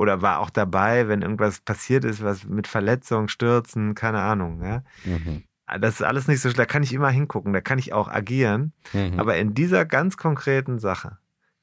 oder 0.00 0.22
war 0.22 0.38
auch 0.38 0.48
dabei, 0.48 1.08
wenn 1.08 1.20
irgendwas 1.20 1.60
passiert 1.60 2.06
ist, 2.06 2.24
was 2.24 2.44
mit 2.44 2.66
Verletzungen, 2.66 3.28
Stürzen, 3.28 3.94
keine 3.94 4.22
Ahnung, 4.22 4.62
ja. 4.64 4.82
Mhm. 5.04 5.42
das 5.78 5.96
ist 5.96 6.02
alles 6.02 6.26
nicht 6.26 6.40
so 6.40 6.48
schlimm. 6.48 6.56
Da 6.56 6.64
kann 6.64 6.82
ich 6.82 6.94
immer 6.94 7.10
hingucken, 7.10 7.52
da 7.52 7.60
kann 7.60 7.78
ich 7.78 7.92
auch 7.92 8.08
agieren. 8.08 8.72
Mhm. 8.94 9.20
Aber 9.20 9.36
in 9.36 9.52
dieser 9.52 9.84
ganz 9.84 10.16
konkreten 10.16 10.78
Sache, 10.78 11.18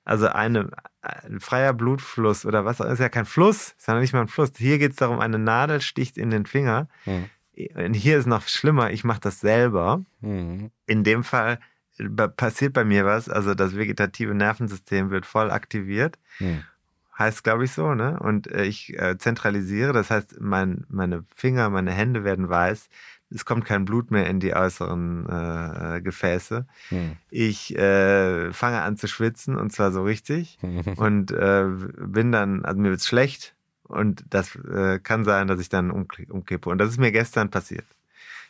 also 0.06 0.28
eine, 0.28 0.70
ein 1.02 1.40
freier 1.40 1.74
Blutfluss 1.74 2.46
oder 2.46 2.64
was, 2.64 2.80
ist 2.80 3.00
ja 3.00 3.10
kein 3.10 3.26
Fluss, 3.26 3.74
ist 3.76 3.88
ja 3.88 4.00
nicht 4.00 4.14
mal 4.14 4.22
ein 4.22 4.28
Fluss. 4.28 4.52
Hier 4.56 4.78
geht 4.78 4.92
es 4.92 4.98
darum, 4.98 5.20
eine 5.20 5.40
Nadel 5.40 5.82
sticht 5.82 6.16
in 6.16 6.30
den 6.30 6.46
Finger. 6.46 6.90
Mhm. 7.06 7.26
Und 7.74 7.96
hier 7.96 8.20
ist 8.20 8.28
noch 8.28 8.48
schlimmer, 8.48 8.92
ich 8.92 9.04
mache 9.04 9.22
das 9.22 9.40
selber. 9.40 10.06
Mhm. 10.22 10.70
In 10.86 11.04
dem 11.04 11.24
Fall 11.24 11.58
äh, 11.98 12.28
passiert 12.28 12.74
bei 12.74 12.86
mir 12.86 13.04
was, 13.04 13.30
also 13.30 13.56
das 13.56 13.76
vegetative 13.76 14.36
Nervensystem 14.36 15.10
wird 15.10 15.26
voll 15.26 15.50
aktiviert. 15.50 16.20
Mhm. 16.38 16.62
Heißt, 17.18 17.44
glaube 17.44 17.64
ich, 17.66 17.72
so, 17.72 17.94
ne? 17.96 18.20
Und 18.20 18.48
äh, 18.48 18.64
ich 18.66 18.98
äh, 19.00 19.18
zentralisiere, 19.18 19.92
das 19.94 20.12
heißt, 20.12 20.40
mein, 20.40 20.86
meine 20.90 21.24
Finger, 21.36 21.70
meine 21.70 21.92
Hände 21.92 22.24
werden 22.24 22.48
weiß. 22.50 22.90
Es 23.30 23.44
kommt 23.44 23.66
kein 23.66 23.86
Blut 23.86 24.12
mehr 24.12 24.28
in 24.28 24.40
die 24.40 24.54
äußeren 24.56 25.28
äh, 25.28 26.02
Gefäße. 26.02 26.66
Mhm. 26.92 27.18
Ich 27.30 27.76
äh, 27.78 28.54
fange 28.54 28.82
an 28.82 28.98
zu 28.98 29.08
schwitzen 29.08 29.56
und 29.58 29.72
zwar 29.72 29.92
so 29.92 30.04
richtig 30.04 30.60
und 30.98 31.32
äh, 31.32 31.66
bin 31.98 32.32
dann, 32.32 32.64
also 32.64 32.80
mir 32.80 32.92
wird's 32.92 33.08
schlecht 33.08 33.56
und 33.84 34.24
das 34.30 34.56
äh, 34.56 35.00
kann 35.00 35.26
sein, 35.26 35.48
dass 35.48 35.60
ich 35.60 35.70
dann 35.70 35.92
umk- 35.92 36.30
umkippe. 36.30 36.70
Und 36.70 36.78
das 36.78 36.90
ist 36.90 37.00
mir 37.00 37.12
gestern 37.12 37.50
passiert. 37.50 37.86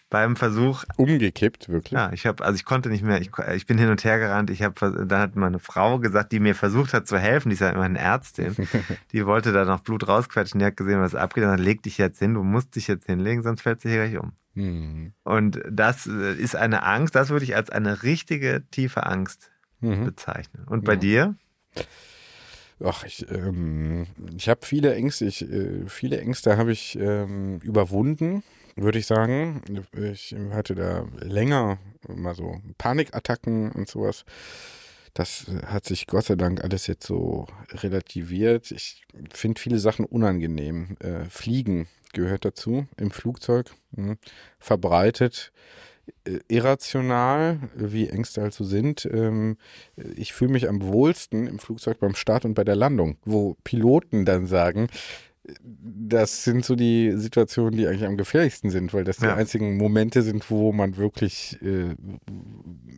Beim 0.09 0.37
Versuch, 0.37 0.85
Umgekippt, 0.95 1.67
wirklich. 1.67 1.91
ja, 1.91 2.13
ich 2.13 2.25
habe, 2.25 2.45
also 2.45 2.55
ich 2.55 2.63
konnte 2.63 2.87
nicht 2.89 3.03
mehr, 3.03 3.19
ich, 3.19 3.29
ich 3.55 3.65
bin 3.65 3.77
hin 3.77 3.89
und 3.89 4.03
her 4.05 4.19
gerannt. 4.19 4.49
Ich 4.49 4.63
habe, 4.63 5.05
dann 5.05 5.19
hat 5.19 5.35
meine 5.35 5.59
Frau 5.59 5.99
gesagt, 5.99 6.31
die 6.31 6.39
mir 6.39 6.55
versucht 6.55 6.93
hat 6.93 7.07
zu 7.07 7.17
helfen, 7.17 7.49
die 7.49 7.55
ist 7.55 7.59
ja 7.59 7.69
immer 7.71 7.83
eine 7.83 7.99
Ärztin, 7.99 8.55
die 9.11 9.25
wollte 9.25 9.51
da 9.51 9.65
noch 9.65 9.81
Blut 9.81 10.07
rausquetschen, 10.07 10.59
die 10.59 10.65
hat 10.65 10.77
gesehen, 10.77 11.01
was 11.01 11.13
abgeht, 11.13 11.43
und 11.43 11.49
dann 11.49 11.59
leg 11.59 11.83
dich 11.83 11.97
jetzt 11.97 12.19
hin, 12.19 12.35
du 12.35 12.43
musst 12.43 12.75
dich 12.77 12.87
jetzt 12.87 13.05
hinlegen, 13.05 13.43
sonst 13.43 13.63
fällst 13.63 13.83
du 13.83 13.89
hier 13.89 14.07
gleich 14.07 14.17
um. 14.17 14.31
Mhm. 14.53 15.13
Und 15.23 15.61
das 15.69 16.07
äh, 16.07 16.33
ist 16.35 16.55
eine 16.55 16.83
Angst, 16.83 17.13
das 17.13 17.29
würde 17.29 17.43
ich 17.43 17.55
als 17.57 17.69
eine 17.69 18.03
richtige 18.03 18.63
tiefe 18.71 19.05
Angst 19.05 19.51
Mhm. 19.79 20.05
bezeichnen. 20.05 20.63
Und 20.67 20.85
bei 20.85 20.95
dir? 20.95 21.35
Ach, 22.83 23.03
ich, 23.03 23.29
ähm, 23.31 24.07
ich 24.35 24.49
habe 24.49 24.65
viele 24.65 24.93
Ängste. 24.95 25.25
Ich, 25.25 25.41
äh, 25.47 25.83
viele 25.87 26.19
Ängste 26.19 26.57
habe 26.57 26.71
ich 26.71 26.97
ähm, 26.99 27.59
überwunden, 27.59 28.43
würde 28.77 28.99
ich 28.99 29.05
sagen. 29.05 29.61
Ich 29.93 30.35
hatte 30.51 30.75
da 30.75 31.05
länger 31.19 31.79
mal 32.07 32.35
so 32.35 32.61
Panikattacken 32.77 33.71
und 33.71 33.89
sowas. 33.89 34.25
Das 35.13 35.47
hat 35.65 35.85
sich 35.85 36.05
Gott 36.05 36.25
sei 36.25 36.35
Dank 36.35 36.63
alles 36.63 36.85
jetzt 36.85 37.07
so 37.07 37.47
relativiert. 37.71 38.71
Ich 38.71 39.03
finde 39.33 39.59
viele 39.59 39.79
Sachen 39.79 40.05
unangenehm. 40.05 40.95
Äh, 40.99 41.25
Fliegen 41.25 41.87
gehört 42.13 42.45
dazu 42.45 42.85
im 42.97 43.09
Flugzeug. 43.09 43.71
Mhm. 43.91 44.17
Verbreitet 44.59 45.51
äh, 46.25 46.39
irrational, 46.47 47.59
wie 47.75 48.09
Ängste 48.09 48.41
halt 48.41 48.53
so 48.53 48.63
sind. 48.63 49.05
Ähm, 49.11 49.57
ich 50.15 50.33
fühle 50.33 50.51
mich 50.51 50.69
am 50.69 50.83
wohlsten 50.83 51.47
im 51.47 51.59
Flugzeug 51.59 51.99
beim 51.99 52.15
Start 52.15 52.45
und 52.45 52.53
bei 52.53 52.63
der 52.63 52.75
Landung, 52.75 53.17
wo 53.25 53.55
Piloten 53.63 54.23
dann 54.23 54.45
sagen, 54.45 54.87
das 55.63 56.43
sind 56.43 56.65
so 56.65 56.75
die 56.75 57.13
Situationen, 57.15 57.77
die 57.77 57.87
eigentlich 57.87 58.05
am 58.05 58.17
gefährlichsten 58.17 58.69
sind, 58.69 58.93
weil 58.93 59.03
das 59.03 59.19
Ja. 59.19 59.33
die 59.33 59.39
einzigen 59.39 59.77
Momente 59.77 60.21
sind, 60.21 60.49
wo 60.51 60.71
man 60.73 60.97
wirklich 60.97 61.57
äh, 61.61 61.95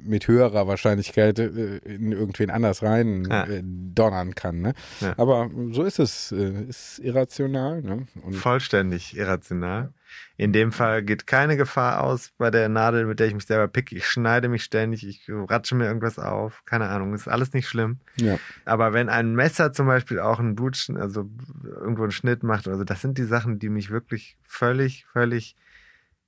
mit 0.04 0.28
höherer 0.28 0.68
Wahrscheinlichkeit 0.68 1.40
äh, 1.40 1.78
in 1.86 2.12
irgendwen 2.12 2.50
anders 2.50 2.82
rein 2.82 3.28
Ja. 3.30 3.44
äh, 3.46 3.62
donnern 3.64 4.36
kann. 4.36 4.62
Ne? 4.62 4.74
Ja. 5.02 5.14
Aber 5.18 5.50
so 5.72 5.84
ist 5.84 6.00
es. 6.00 6.32
Äh, 6.32 6.64
ist 6.70 7.00
irrational. 7.00 7.82
Ne? 7.82 8.08
Und 8.24 8.34
Vollständig 8.36 9.16
irrational. 9.16 9.94
In 10.38 10.54
dem 10.54 10.72
Fall 10.72 11.04
geht 11.04 11.28
keine 11.28 11.58
Gefahr 11.58 12.02
aus 12.04 12.32
bei 12.38 12.50
der 12.50 12.70
Nadel, 12.70 13.06
mit 13.06 13.20
der 13.20 13.28
ich 13.28 13.34
mich 13.34 13.46
selber 13.46 13.68
picke. 13.68 13.96
Ich 13.96 14.06
schneide 14.08 14.48
mich 14.50 14.64
ständig, 14.64 15.06
ich 15.08 15.26
ratsche 15.30 15.76
mir 15.76 15.86
irgendwas 15.86 16.18
auf. 16.20 16.64
Keine 16.66 16.88
Ahnung, 16.90 17.14
ist 17.14 17.28
alles 17.28 17.54
nicht 17.54 17.68
schlimm. 17.68 18.00
ja. 18.16 18.38
Aber 18.66 18.94
wenn 18.94 19.10
ein 19.10 19.36
Messer 19.36 19.72
zum 19.72 19.88
Beispiel 19.88 20.20
auch 20.20 20.40
einen 20.40 20.56
Blut, 20.56 20.88
also 20.96 21.30
irgendwo 21.66 22.04
einen 22.04 22.12
Schnitt 22.12 22.44
macht, 22.44 22.68
also 22.68 22.84
das 22.84 23.02
sind 23.02 23.18
die 23.18 23.24
Sachen, 23.26 23.60
die 23.60 23.70
mich 23.70 23.90
wirklich 23.90 24.38
völlig, 24.44 25.06
völlig, 25.12 25.56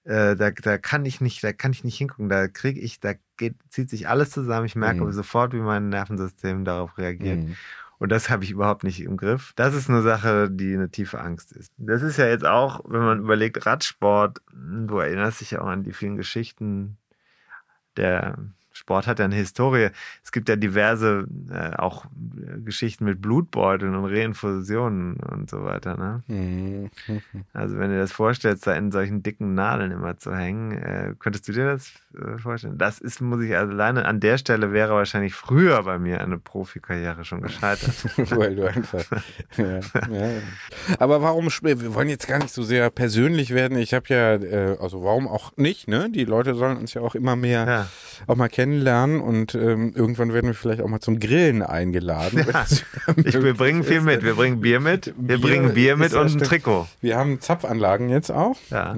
äh, 0.03 0.36
da, 0.36 0.49
da 0.51 0.77
kann 0.77 1.05
ich 1.05 1.21
nicht, 1.21 1.43
da 1.43 1.53
kann 1.53 1.71
ich 1.71 1.84
nicht 1.84 1.97
hingucken. 1.97 2.27
Da 2.29 2.47
kriege 2.47 2.79
ich, 2.79 2.99
da 2.99 3.13
geht, 3.38 3.55
zieht 3.69 3.89
sich 3.89 4.07
alles 4.07 4.32
zusammen. 4.32 4.65
Ich 4.65 4.75
merke 4.75 5.03
Mhm. 5.03 5.11
sofort, 5.11 5.53
wie 5.53 5.59
mein 5.59 5.89
Nervensystem 5.89 6.65
darauf 6.65 6.97
reagiert. 6.97 7.39
Mhm. 7.39 7.55
Und 8.01 8.09
das 8.09 8.31
habe 8.31 8.43
ich 8.43 8.49
überhaupt 8.49 8.83
nicht 8.83 8.99
im 9.03 9.15
Griff. 9.15 9.53
Das 9.55 9.75
ist 9.75 9.87
eine 9.87 10.01
Sache, 10.01 10.49
die 10.49 10.73
eine 10.73 10.89
tiefe 10.89 11.21
Angst 11.21 11.51
ist. 11.51 11.71
Das 11.77 12.01
ist 12.01 12.17
ja 12.17 12.25
jetzt 12.25 12.43
auch, 12.43 12.81
wenn 12.85 13.01
man 13.01 13.19
überlegt, 13.19 13.63
Radsport, 13.67 14.41
du 14.51 14.97
erinnerst 14.97 15.39
dich 15.39 15.51
ja 15.51 15.61
auch 15.61 15.67
an 15.67 15.83
die 15.83 15.93
vielen 15.93 16.17
Geschichten. 16.17 16.97
Der 17.97 18.39
Sport 18.82 19.05
hat 19.05 19.19
ja 19.19 19.25
eine 19.25 19.36
Historie. 19.36 19.89
Es 20.23 20.32
gibt 20.32 20.49
ja 20.49 20.55
diverse 20.55 21.27
äh, 21.51 21.75
auch 21.75 22.05
äh, 22.05 22.59
Geschichten 22.61 23.05
mit 23.05 23.21
Blutbeuteln 23.21 23.93
und 23.95 24.05
Reinfusionen 24.11 25.17
und 25.17 25.49
so 25.51 25.63
weiter. 25.63 25.97
Ne? 25.97 26.23
Mhm. 26.27 26.89
Also 27.53 27.77
wenn 27.77 27.89
du 27.89 27.95
dir 27.95 28.01
das 28.01 28.11
vorstellst, 28.11 28.65
da 28.65 28.73
in 28.73 28.91
solchen 28.91 29.21
dicken 29.21 29.53
Nadeln 29.53 29.91
immer 29.91 30.17
zu 30.17 30.36
hängen, 30.36 30.71
äh, 30.71 31.13
könntest 31.19 31.47
du 31.47 31.51
dir 31.51 31.65
das 31.65 31.91
äh, 32.17 32.39
vorstellen? 32.39 32.79
Das 32.79 32.97
ist, 32.99 33.21
muss 33.21 33.41
ich 33.43 33.55
also 33.55 33.71
alleine 33.71 34.05
an 34.05 34.19
der 34.19 34.39
Stelle 34.39 34.71
wäre 34.73 34.93
wahrscheinlich 34.95 35.36
früher 35.36 35.84
bei 35.84 35.99
mir 35.99 36.21
eine 36.21 36.39
Profikarriere 36.39 37.23
schon 37.23 37.41
gescheitert. 37.41 37.93
Weil 38.32 38.55
du 38.55 38.65
einfach. 38.67 39.03
ja, 39.57 39.77
ja. 39.77 40.29
Aber 40.97 41.21
warum, 41.21 41.49
wir 41.61 41.93
wollen 41.93 42.09
jetzt 42.09 42.27
gar 42.27 42.39
nicht 42.39 42.53
so 42.53 42.63
sehr 42.63 42.89
persönlich 42.89 43.53
werden. 43.53 43.77
Ich 43.77 43.93
habe 43.93 44.05
ja, 44.09 44.34
äh, 44.36 44.77
also 44.82 45.03
warum 45.03 45.27
auch 45.27 45.55
nicht, 45.55 45.88
ne? 45.88 46.09
Die 46.09 46.25
Leute 46.25 46.55
sollen 46.55 46.77
uns 46.77 46.95
ja 46.95 47.01
auch 47.01 47.13
immer 47.13 47.36
mehr 47.36 47.67
Ja. 47.67 47.88
auch 48.27 48.36
mal 48.36 48.49
kennenlernen 48.72 49.19
und 49.22 49.55
ähm, 49.55 49.93
irgendwann 49.95 50.34
werden 50.34 50.47
wir 50.47 50.53
vielleicht 50.53 50.82
auch 50.82 50.88
mal 50.88 50.99
zum 50.99 51.19
Grillen 51.19 51.61
eingeladen. 51.61 52.45
Ich, 53.26 53.41
wir 53.41 53.53
bringen 53.55 53.84
viel 53.84 54.01
mit. 54.01 54.24
Wir 54.24 54.36
bringen 54.36 54.61
Bier 54.61 54.80
mit. 54.80 55.07
Wir 55.17 55.38
Bier 55.38 55.41
bringen 55.41 55.74
Bier 55.74 55.97
mit 55.97 56.13
ja 56.13 56.22
und 56.22 56.36
ein. 56.36 56.39
Trikot. 56.39 56.88
Wir 57.01 57.17
haben 57.17 57.41
Zapfanlagen 57.41 58.09
jetzt 58.09 58.32
auch. 58.32 58.57
Ja. 58.69 58.93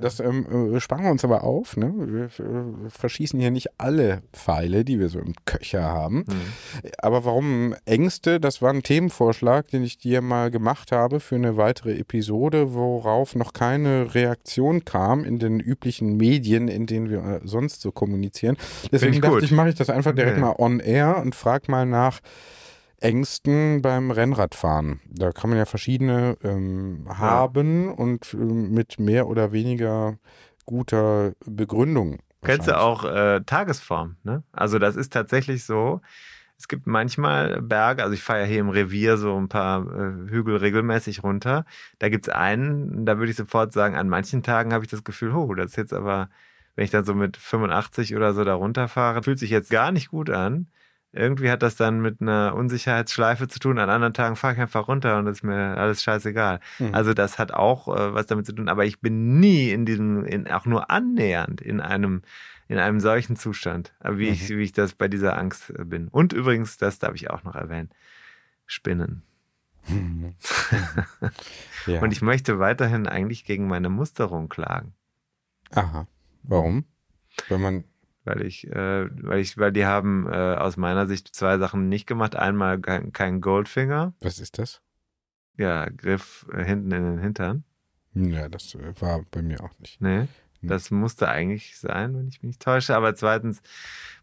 Das 0.00 0.20
ähm, 0.20 0.74
äh, 0.74 0.80
sparen 0.80 1.04
wir 1.04 1.10
uns 1.10 1.24
aber 1.24 1.44
auf. 1.44 1.76
Ne? 1.76 1.92
Wir 1.96 2.28
verschießen 2.90 3.38
hier 3.38 3.50
nicht 3.50 3.68
alle 3.78 4.22
Pfeile, 4.32 4.84
die 4.84 4.98
wir 4.98 5.08
so 5.08 5.18
im 5.18 5.34
Köcher 5.44 5.82
haben. 5.82 6.24
Aber 6.98 7.24
warum 7.24 7.74
Ängste? 7.84 8.40
Das 8.40 8.60
war 8.60 8.70
ein 8.70 8.82
Themenvorschlag, 8.82 9.68
den 9.68 9.84
ich 9.84 9.98
dir 9.98 10.20
mal 10.20 10.50
gemacht 10.50 10.92
habe 10.92 11.20
für 11.20 11.36
eine 11.36 11.56
weitere 11.56 11.96
Episode, 11.98 12.74
worauf 12.74 13.34
noch 13.34 13.52
keine 13.52 14.14
Reaktion 14.14 14.84
kam 14.84 15.24
in 15.24 15.38
den 15.38 15.60
üblichen 15.60 16.16
Medien, 16.16 16.68
in 16.68 16.86
denen 16.86 17.08
wir 17.08 17.18
äh, 17.24 17.40
sonst 17.44 17.80
so 17.80 17.92
kommunizieren. 17.92 18.56
Deswegen 18.90 19.14
ich 19.14 19.20
dachte 19.20 19.34
gut. 19.36 19.42
ich, 19.44 19.52
mache 19.52 19.68
ich 19.68 19.74
das 19.76 19.90
einfach 19.90 20.12
direkt 20.12 20.34
Okay. 20.34 20.40
mal 20.40 20.54
on 20.58 20.80
air 20.80 21.18
und 21.18 21.34
frag 21.36 21.68
mal 21.68 21.86
nach 21.86 22.20
Ängsten 23.04 23.82
beim 23.82 24.10
Rennradfahren. 24.10 25.00
Da 25.06 25.30
kann 25.32 25.50
man 25.50 25.58
ja 25.58 25.66
verschiedene 25.66 26.38
ähm, 26.42 27.06
haben 27.08 27.92
und 27.92 28.32
ähm, 28.32 28.72
mit 28.72 28.98
mehr 28.98 29.26
oder 29.28 29.52
weniger 29.52 30.16
guter 30.64 31.32
Begründung. 31.44 32.20
Kennst 32.42 32.68
du 32.68 32.78
auch 32.78 33.04
äh, 33.04 33.42
Tagesform? 33.44 34.16
Ne? 34.22 34.42
Also 34.52 34.78
das 34.78 34.96
ist 34.96 35.12
tatsächlich 35.12 35.64
so. 35.64 36.00
Es 36.56 36.68
gibt 36.68 36.86
manchmal 36.86 37.60
Berge, 37.60 38.02
also 38.02 38.14
ich 38.14 38.22
fahre 38.22 38.40
ja 38.40 38.46
hier 38.46 38.60
im 38.60 38.70
Revier 38.70 39.18
so 39.18 39.36
ein 39.36 39.48
paar 39.48 39.82
äh, 39.82 40.30
Hügel 40.30 40.56
regelmäßig 40.56 41.22
runter. 41.22 41.66
Da 41.98 42.08
gibt's 42.08 42.30
einen, 42.30 43.04
da 43.04 43.18
würde 43.18 43.30
ich 43.30 43.36
sofort 43.36 43.72
sagen, 43.74 43.96
an 43.96 44.08
manchen 44.08 44.42
Tagen 44.42 44.72
habe 44.72 44.84
ich 44.84 44.90
das 44.90 45.04
Gefühl, 45.04 45.34
oh, 45.34 45.54
das 45.54 45.72
ist 45.72 45.76
jetzt 45.76 45.92
aber, 45.92 46.30
wenn 46.74 46.84
ich 46.84 46.90
dann 46.90 47.04
so 47.04 47.14
mit 47.14 47.36
85 47.36 48.16
oder 48.16 48.32
so 48.32 48.44
da 48.44 48.54
runterfahre, 48.54 49.22
fühlt 49.22 49.38
sich 49.38 49.50
jetzt 49.50 49.70
gar 49.70 49.92
nicht 49.92 50.08
gut 50.08 50.30
an. 50.30 50.68
Irgendwie 51.14 51.50
hat 51.50 51.62
das 51.62 51.76
dann 51.76 52.00
mit 52.00 52.20
einer 52.20 52.54
Unsicherheitsschleife 52.54 53.48
zu 53.48 53.58
tun. 53.58 53.78
An 53.78 53.88
anderen 53.88 54.14
Tagen 54.14 54.36
fahre 54.36 54.54
ich 54.54 54.60
einfach 54.60 54.88
runter 54.88 55.18
und 55.18 55.26
ist 55.26 55.42
mir 55.42 55.76
alles 55.76 56.02
scheißegal. 56.02 56.60
Also 56.92 57.14
das 57.14 57.38
hat 57.38 57.52
auch 57.52 57.88
äh, 57.88 58.14
was 58.14 58.26
damit 58.26 58.46
zu 58.46 58.52
tun. 58.52 58.68
Aber 58.68 58.84
ich 58.84 59.00
bin 59.00 59.38
nie 59.38 59.70
in 59.70 59.86
diesem, 59.86 60.24
in, 60.24 60.50
auch 60.50 60.66
nur 60.66 60.90
annähernd 60.90 61.60
in 61.60 61.80
einem, 61.80 62.22
in 62.68 62.78
einem 62.78 63.00
solchen 63.00 63.36
Zustand, 63.36 63.94
äh, 64.00 64.16
wie, 64.16 64.28
ich, 64.28 64.48
wie 64.48 64.62
ich 64.62 64.72
das 64.72 64.94
bei 64.94 65.08
dieser 65.08 65.38
Angst 65.38 65.70
äh, 65.70 65.84
bin. 65.84 66.08
Und 66.08 66.32
übrigens, 66.32 66.76
das 66.78 66.98
darf 66.98 67.14
ich 67.14 67.30
auch 67.30 67.44
noch 67.44 67.54
erwähnen, 67.54 67.90
Spinnen. 68.66 69.22
Ja. 71.86 72.00
Und 72.00 72.12
ich 72.12 72.22
möchte 72.22 72.58
weiterhin 72.58 73.06
eigentlich 73.06 73.44
gegen 73.44 73.66
meine 73.68 73.90
Musterung 73.90 74.48
klagen. 74.48 74.94
Aha. 75.72 76.06
Warum? 76.42 76.84
Wenn 77.48 77.60
man. 77.60 77.84
Weil 78.24 78.42
ich, 78.42 78.66
äh, 78.68 79.08
weil 79.22 79.40
ich, 79.40 79.58
weil 79.58 79.72
die 79.72 79.86
haben 79.86 80.26
äh, 80.26 80.56
aus 80.56 80.76
meiner 80.76 81.06
Sicht 81.06 81.34
zwei 81.34 81.58
Sachen 81.58 81.88
nicht 81.88 82.06
gemacht. 82.06 82.36
Einmal 82.36 82.80
kein, 82.80 83.12
kein 83.12 83.40
Goldfinger, 83.40 84.14
Was 84.20 84.38
ist 84.38 84.58
das? 84.58 84.80
ja, 85.56 85.88
Griff 85.88 86.46
äh, 86.52 86.64
hinten 86.64 86.90
in 86.92 87.04
den 87.04 87.18
Hintern. 87.18 87.64
Ja, 88.14 88.48
das 88.48 88.74
äh, 88.74 89.00
war 89.00 89.24
bei 89.30 89.42
mir 89.42 89.62
auch 89.62 89.78
nicht. 89.78 90.00
Nee, 90.00 90.26
das 90.62 90.90
musste 90.90 91.28
eigentlich 91.28 91.78
sein, 91.78 92.14
wenn 92.16 92.28
ich 92.28 92.42
mich 92.42 92.48
nicht 92.48 92.62
täusche. 92.62 92.96
Aber 92.96 93.14
zweitens 93.14 93.60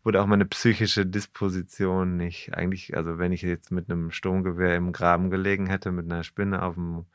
wurde 0.04 0.22
auch 0.22 0.26
meine 0.26 0.46
psychische 0.46 1.06
Disposition 1.06 2.18
nicht 2.18 2.56
eigentlich, 2.56 2.98
also 2.98 3.20
wenn 3.20 3.32
ich 3.32 3.44
jetzt 3.44 3.72
mit 3.72 3.90
einem 3.90 4.12
Sturmgewehr 4.12 4.76
im 4.76 4.92
Graben 4.92 5.30
gelegen 5.30 5.68
hätte, 5.68 5.92
mit 5.92 6.06
einer 6.12 6.24
Spinne 6.24 6.64
auf 6.64 6.74
dem 6.76 7.06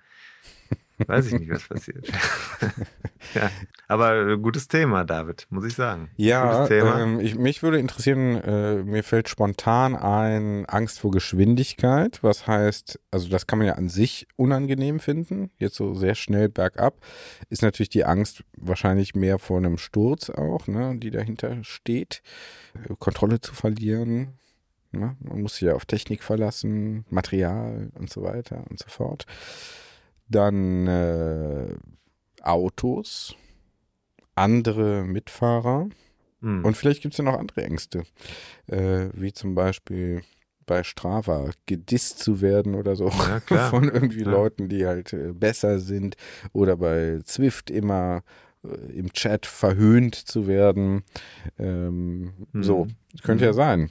weiß 0.98 1.26
ich 1.26 1.40
nicht, 1.40 1.50
was 1.50 1.68
passiert. 1.68 2.08
ja. 3.34 3.50
Aber 3.88 4.28
äh, 4.28 4.38
gutes 4.38 4.68
Thema, 4.68 5.04
David, 5.04 5.46
muss 5.50 5.64
ich 5.64 5.74
sagen. 5.74 6.10
Ja, 6.16 6.52
gutes 6.52 6.68
Thema. 6.68 7.00
ähm, 7.00 7.20
ich, 7.20 7.36
mich 7.36 7.62
würde 7.62 7.78
interessieren, 7.78 8.36
äh, 8.36 8.82
mir 8.82 9.02
fällt 9.02 9.28
spontan 9.28 9.94
ein 9.94 10.66
Angst 10.66 11.00
vor 11.00 11.10
Geschwindigkeit, 11.10 12.22
was 12.22 12.46
heißt, 12.46 12.98
also 13.10 13.28
das 13.28 13.46
kann 13.46 13.58
man 13.58 13.68
ja 13.68 13.74
an 13.74 13.88
sich 13.88 14.26
unangenehm 14.36 15.00
finden, 15.00 15.50
jetzt 15.58 15.76
so 15.76 15.94
sehr 15.94 16.14
schnell 16.14 16.48
bergab, 16.48 16.96
ist 17.50 17.62
natürlich 17.62 17.90
die 17.90 18.04
Angst 18.04 18.42
wahrscheinlich 18.56 19.14
mehr 19.14 19.38
vor 19.38 19.58
einem 19.58 19.78
Sturz 19.78 20.30
auch, 20.30 20.66
ne, 20.66 20.96
die 20.96 21.10
dahinter 21.10 21.62
steht, 21.62 22.22
äh, 22.74 22.94
Kontrolle 22.98 23.40
zu 23.40 23.54
verlieren. 23.54 24.38
Ne? 24.92 25.16
Man 25.20 25.42
muss 25.42 25.54
sich 25.54 25.62
ja 25.62 25.74
auf 25.74 25.84
Technik 25.84 26.22
verlassen, 26.22 27.04
Material 27.10 27.90
und 27.94 28.10
so 28.10 28.22
weiter 28.22 28.64
und 28.70 28.78
so 28.78 28.88
fort. 28.88 29.26
Dann 30.28 30.86
äh, 30.86 31.74
Autos, 32.42 33.34
andere 34.34 35.04
Mitfahrer. 35.04 35.88
Hm. 36.40 36.64
Und 36.64 36.76
vielleicht 36.76 37.02
gibt 37.02 37.14
es 37.14 37.18
ja 37.18 37.24
noch 37.24 37.38
andere 37.38 37.64
Ängste, 37.64 38.02
äh, 38.66 39.08
wie 39.14 39.32
zum 39.32 39.54
Beispiel 39.54 40.22
bei 40.66 40.82
Strava 40.82 41.50
gedisst 41.66 42.18
zu 42.18 42.40
werden 42.40 42.74
oder 42.74 42.96
so 42.96 43.08
Ja, 43.08 43.40
von 43.70 43.88
irgendwie 43.88 44.22
Ja. 44.22 44.30
Leuten, 44.30 44.68
die 44.68 44.84
halt 44.84 45.12
äh, 45.12 45.32
besser 45.32 45.78
sind 45.78 46.16
oder 46.52 46.76
bei 46.76 47.20
Zwift 47.24 47.70
immer 47.70 48.22
im 48.94 49.12
Chat 49.12 49.46
verhöhnt 49.46 50.14
zu 50.14 50.46
werden. 50.46 51.02
Ähm, 51.58 52.32
Mhm. 52.52 52.62
So, 52.62 52.86
könnte 53.22 53.44
ja 53.44 53.52
sein. 53.52 53.90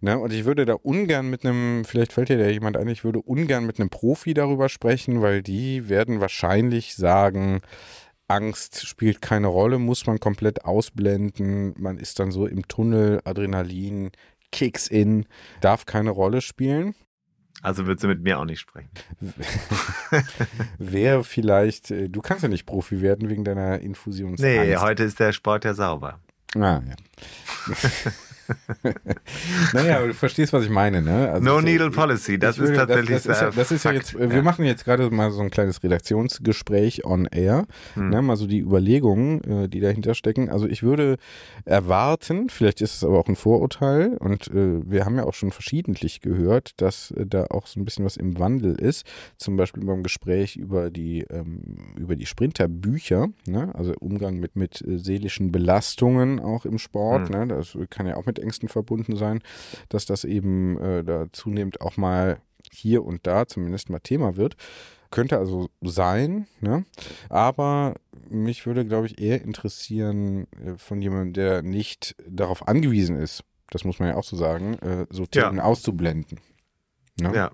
Ne? 0.00 0.18
Und 0.18 0.32
ich 0.32 0.44
würde 0.44 0.64
da 0.64 0.74
ungern 0.74 1.28
mit 1.28 1.44
einem, 1.44 1.84
vielleicht 1.84 2.12
fällt 2.12 2.28
dir 2.28 2.38
da 2.38 2.46
jemand 2.46 2.76
ein, 2.76 2.88
ich 2.88 3.04
würde 3.04 3.20
ungern 3.20 3.66
mit 3.66 3.80
einem 3.80 3.90
Profi 3.90 4.34
darüber 4.34 4.68
sprechen, 4.68 5.22
weil 5.22 5.42
die 5.42 5.88
werden 5.88 6.20
wahrscheinlich 6.20 6.94
sagen, 6.94 7.60
Angst 8.28 8.86
spielt 8.86 9.22
keine 9.22 9.46
Rolle, 9.46 9.78
muss 9.78 10.06
man 10.06 10.18
komplett 10.18 10.64
ausblenden. 10.64 11.74
Man 11.78 11.98
ist 11.98 12.18
dann 12.18 12.32
so 12.32 12.46
im 12.46 12.66
Tunnel, 12.66 13.20
Adrenalin, 13.24 14.10
Kicks 14.50 14.88
in, 14.88 15.26
darf 15.60 15.86
keine 15.86 16.10
Rolle 16.10 16.40
spielen. 16.40 16.94
Also 17.62 17.86
würdest 17.86 18.04
du 18.04 18.08
mit 18.08 18.22
mir 18.22 18.38
auch 18.38 18.44
nicht 18.44 18.60
sprechen. 18.60 18.90
Wäre 20.78 21.24
vielleicht, 21.24 21.90
äh, 21.90 22.08
du 22.08 22.20
kannst 22.20 22.42
ja 22.42 22.48
nicht 22.48 22.66
Profi 22.66 23.00
werden 23.00 23.28
wegen 23.28 23.44
deiner 23.44 23.80
Infusionsangst. 23.80 24.42
Nee, 24.42 24.76
heute 24.76 25.04
ist 25.04 25.18
der 25.18 25.32
Sport 25.32 25.64
ja 25.64 25.74
sauber. 25.74 26.20
Ah, 26.54 26.80
ja. 26.86 27.74
naja, 29.72 29.98
aber 29.98 30.08
du 30.08 30.14
verstehst, 30.14 30.52
was 30.52 30.64
ich 30.64 30.70
meine, 30.70 31.02
ne? 31.02 31.30
Also 31.32 31.44
No 31.44 31.58
ich- 31.58 31.64
Needle 31.64 31.90
Policy, 31.90 32.38
das 32.38 32.56
ich 32.56 32.62
ist 32.64 32.68
würde- 32.70 32.78
tatsächlich 32.86 33.22
das, 33.22 33.22
das, 33.24 33.36
ist 33.36 33.42
ja, 33.42 33.50
das 33.50 33.70
ist 33.72 33.84
ja 33.84 33.92
jetzt, 33.92 34.14
äh, 34.14 34.30
wir 34.30 34.42
machen 34.42 34.64
jetzt 34.64 34.84
gerade 34.84 35.10
mal 35.10 35.30
so 35.30 35.42
ein 35.42 35.50
kleines 35.50 35.82
Redaktionsgespräch 35.82 37.04
on 37.04 37.26
air, 37.26 37.66
Hm. 37.94 38.10
ne, 38.10 38.22
mal 38.22 38.36
so 38.36 38.46
die 38.46 38.58
Überlegungen, 38.60 39.42
äh, 39.44 39.68
die 39.68 39.80
dahinter 39.80 40.14
stecken. 40.14 40.48
Also 40.50 40.66
ich 40.66 40.82
würde 40.82 41.16
erwarten, 41.64 42.48
vielleicht 42.48 42.80
ist 42.80 42.94
es 42.96 43.04
aber 43.04 43.18
auch 43.18 43.28
ein 43.28 43.36
Vorurteil 43.36 44.16
und 44.18 44.48
äh, 44.48 44.80
wir 44.88 45.04
haben 45.04 45.16
ja 45.16 45.24
auch 45.24 45.34
schon 45.34 45.50
verschiedentlich 45.50 46.20
gehört, 46.20 46.72
dass 46.80 47.12
da 47.16 47.46
auch 47.50 47.66
so 47.66 47.80
ein 47.80 47.84
bisschen 47.84 48.04
was 48.04 48.16
im 48.16 48.38
Wandel 48.38 48.74
ist. 48.80 49.06
Zum 49.36 49.56
Beispiel 49.56 49.84
beim 49.84 50.02
Gespräch 50.02 50.56
über 50.56 50.90
die 50.90 51.22
ähm, 51.30 51.60
über 51.98 52.16
die 52.16 52.26
Sprinterbücher, 52.26 53.28
ne, 53.46 53.70
also 53.74 53.94
Umgang 54.00 54.38
mit 54.38 54.56
mit 54.56 54.82
seelischen 54.86 55.52
Belastungen 55.52 56.40
auch 56.40 56.64
im 56.64 56.78
Sport, 56.78 57.28
Hm. 57.30 57.38
ne, 57.48 57.54
das 57.56 57.76
kann 57.90 58.06
ja 58.06 58.16
auch 58.16 58.26
mit 58.26 58.35
Ängsten 58.38 58.68
verbunden 58.68 59.16
sein, 59.16 59.42
dass 59.88 60.06
das 60.06 60.24
eben 60.24 60.78
äh, 60.78 61.04
da 61.04 61.26
zunehmend 61.32 61.80
auch 61.80 61.96
mal 61.96 62.40
hier 62.72 63.04
und 63.04 63.26
da 63.26 63.46
zumindest 63.46 63.90
mal 63.90 64.00
Thema 64.00 64.36
wird. 64.36 64.56
Könnte 65.10 65.38
also 65.38 65.68
sein, 65.82 66.46
ne? 66.60 66.84
aber 67.28 67.94
mich 68.28 68.66
würde, 68.66 68.84
glaube 68.84 69.06
ich, 69.06 69.20
eher 69.20 69.40
interessieren 69.42 70.48
äh, 70.64 70.76
von 70.76 71.00
jemandem, 71.00 71.32
der 71.32 71.62
nicht 71.62 72.16
darauf 72.28 72.66
angewiesen 72.66 73.16
ist, 73.16 73.44
das 73.70 73.84
muss 73.84 73.98
man 73.98 74.08
ja 74.08 74.16
auch 74.16 74.24
so 74.24 74.36
sagen, 74.36 74.74
äh, 74.80 75.06
so 75.10 75.22
Ja. 75.32 75.48
Themen 75.48 75.60
auszublenden. 75.60 76.40
Ne? 77.20 77.34
Ja. 77.34 77.50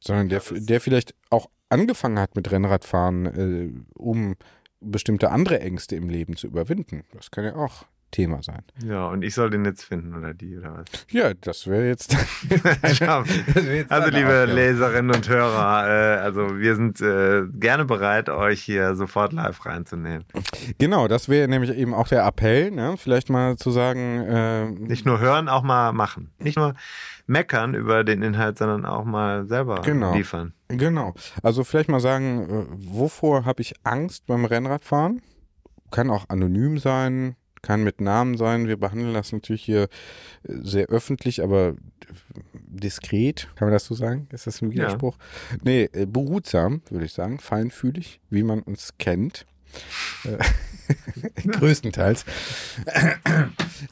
Sondern 0.00 0.28
der, 0.28 0.42
der 0.50 0.80
vielleicht 0.80 1.14
auch 1.30 1.48
angefangen 1.68 2.18
hat 2.18 2.36
mit 2.36 2.50
Rennradfahren, 2.50 3.26
äh, 3.26 3.72
um 3.94 4.36
bestimmte 4.80 5.30
andere 5.30 5.60
Ängste 5.60 5.96
im 5.96 6.08
Leben 6.08 6.36
zu 6.36 6.46
überwinden. 6.46 7.04
Das 7.12 7.30
kann 7.30 7.44
ja 7.44 7.56
auch 7.56 7.84
Thema 8.10 8.42
sein. 8.42 8.62
ja, 8.84 9.06
und 9.06 9.22
ich 9.22 9.34
soll 9.34 9.50
den 9.50 9.64
jetzt 9.64 9.84
finden 9.84 10.14
oder 10.14 10.34
die 10.34 10.56
oder 10.58 10.74
was? 10.78 11.06
Ja, 11.10 11.32
das 11.40 11.66
wäre 11.66 11.86
jetzt. 11.86 12.16
Schau. 12.94 13.22
Also 13.88 14.10
liebe 14.10 14.44
Leserinnen 14.46 15.14
und 15.14 15.28
Hörer, 15.28 15.86
äh, 15.88 16.20
also 16.20 16.58
wir 16.58 16.74
sind 16.76 17.00
äh, 17.00 17.42
gerne 17.52 17.84
bereit, 17.84 18.28
euch 18.28 18.62
hier 18.62 18.94
sofort 18.94 19.32
live 19.32 19.64
reinzunehmen. 19.66 20.24
Genau, 20.78 21.08
das 21.08 21.28
wäre 21.28 21.48
nämlich 21.48 21.70
eben 21.76 21.94
auch 21.94 22.08
der 22.08 22.24
Appell, 22.26 22.70
ne? 22.70 22.94
vielleicht 22.96 23.30
mal 23.30 23.56
zu 23.56 23.70
sagen, 23.70 24.20
äh, 24.20 24.66
Nicht 24.70 25.06
nur 25.06 25.20
hören, 25.20 25.48
auch 25.48 25.62
mal 25.62 25.92
machen. 25.92 26.30
Nicht 26.38 26.56
nur 26.56 26.74
meckern 27.26 27.74
über 27.74 28.04
den 28.04 28.22
Inhalt, 28.22 28.58
sondern 28.58 28.84
auch 28.86 29.04
mal 29.04 29.46
selber 29.46 29.82
Genau. 29.82 30.14
liefern. 30.14 30.52
Genau. 30.68 31.14
Also 31.42 31.64
vielleicht 31.64 31.88
mal 31.88 32.00
sagen, 32.00 32.48
äh, 32.48 32.66
wovor 32.92 33.44
habe 33.44 33.62
ich 33.62 33.74
Angst 33.84 34.26
beim 34.26 34.44
Rennradfahren? 34.44 35.22
Kann 35.90 36.10
auch 36.10 36.28
anonym 36.28 36.78
sein, 36.78 37.34
kann 37.62 37.84
mit 37.84 38.00
Namen 38.00 38.36
sein. 38.36 38.66
Wir 38.68 38.76
behandeln 38.78 39.14
das 39.14 39.32
natürlich 39.32 39.62
hier 39.62 39.82
äh, 39.82 39.86
sehr 40.62 40.86
öffentlich, 40.86 41.42
aber 41.42 41.74
diskret, 42.52 43.48
kann 43.56 43.66
man 43.66 43.72
das 43.72 43.84
so 43.86 43.94
sagen? 43.94 44.28
Ist 44.32 44.46
das 44.46 44.62
ein 44.62 44.70
Ja. 44.70 44.76
Widerspruch? 44.76 45.16
Nee, 45.62 45.88
äh, 45.92 46.06
behutsam, 46.06 46.82
würde 46.90 47.04
ich 47.04 47.12
sagen, 47.12 47.38
feinfühlig, 47.38 48.20
wie 48.30 48.42
man 48.42 48.60
uns 48.62 48.94
kennt. 48.98 49.46
Äh, 50.24 50.38
Größtenteils. 51.48 52.24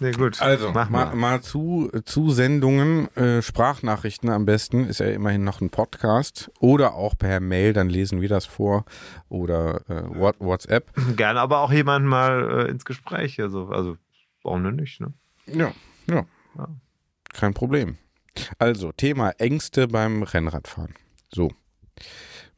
Nee, 0.01 0.11
gut. 0.12 0.41
Also, 0.43 0.72
mach 0.72 0.89
mal, 0.91 1.07
mal. 1.07 1.14
mal 1.14 1.41
zu, 1.43 1.91
zu 2.05 2.31
Sendungen, 2.31 3.14
äh, 3.16 3.41
Sprachnachrichten 3.43 4.29
am 4.31 4.45
besten, 4.45 4.85
ist 4.85 5.01
ja 5.01 5.07
immerhin 5.07 5.45
noch 5.45 5.61
ein 5.61 5.70
Podcast. 5.70 6.51
Oder 6.61 6.95
auch 6.95 7.16
per 7.16 7.41
Mail, 7.41 7.72
dann 7.72 7.89
lesen 7.89 8.20
wir 8.20 8.29
das 8.29 8.47
vor. 8.47 8.85
Oder 9.29 9.83
äh, 9.89 10.03
What- 10.18 10.41
WhatsApp. 10.41 10.91
Gerne 11.16 11.41
aber 11.41 11.59
auch 11.61 11.72
jemanden 11.72 12.09
mal 12.09 12.66
äh, 12.66 12.70
ins 12.70 12.85
Gespräch. 12.85 13.41
Also, 13.41 13.68
also 13.68 13.97
warum 14.43 14.64
denn 14.64 14.76
nicht, 14.76 15.01
ne? 15.01 15.12
Ja, 15.47 15.72
ja. 16.11 16.26
Ja. 16.57 16.68
Kein 17.33 17.55
Problem. 17.55 17.97
Also, 18.59 18.93
Thema 18.93 19.31
Ängste 19.39 19.87
beim 19.89 20.22
Rennradfahren. 20.24 20.95
So. 21.33 21.53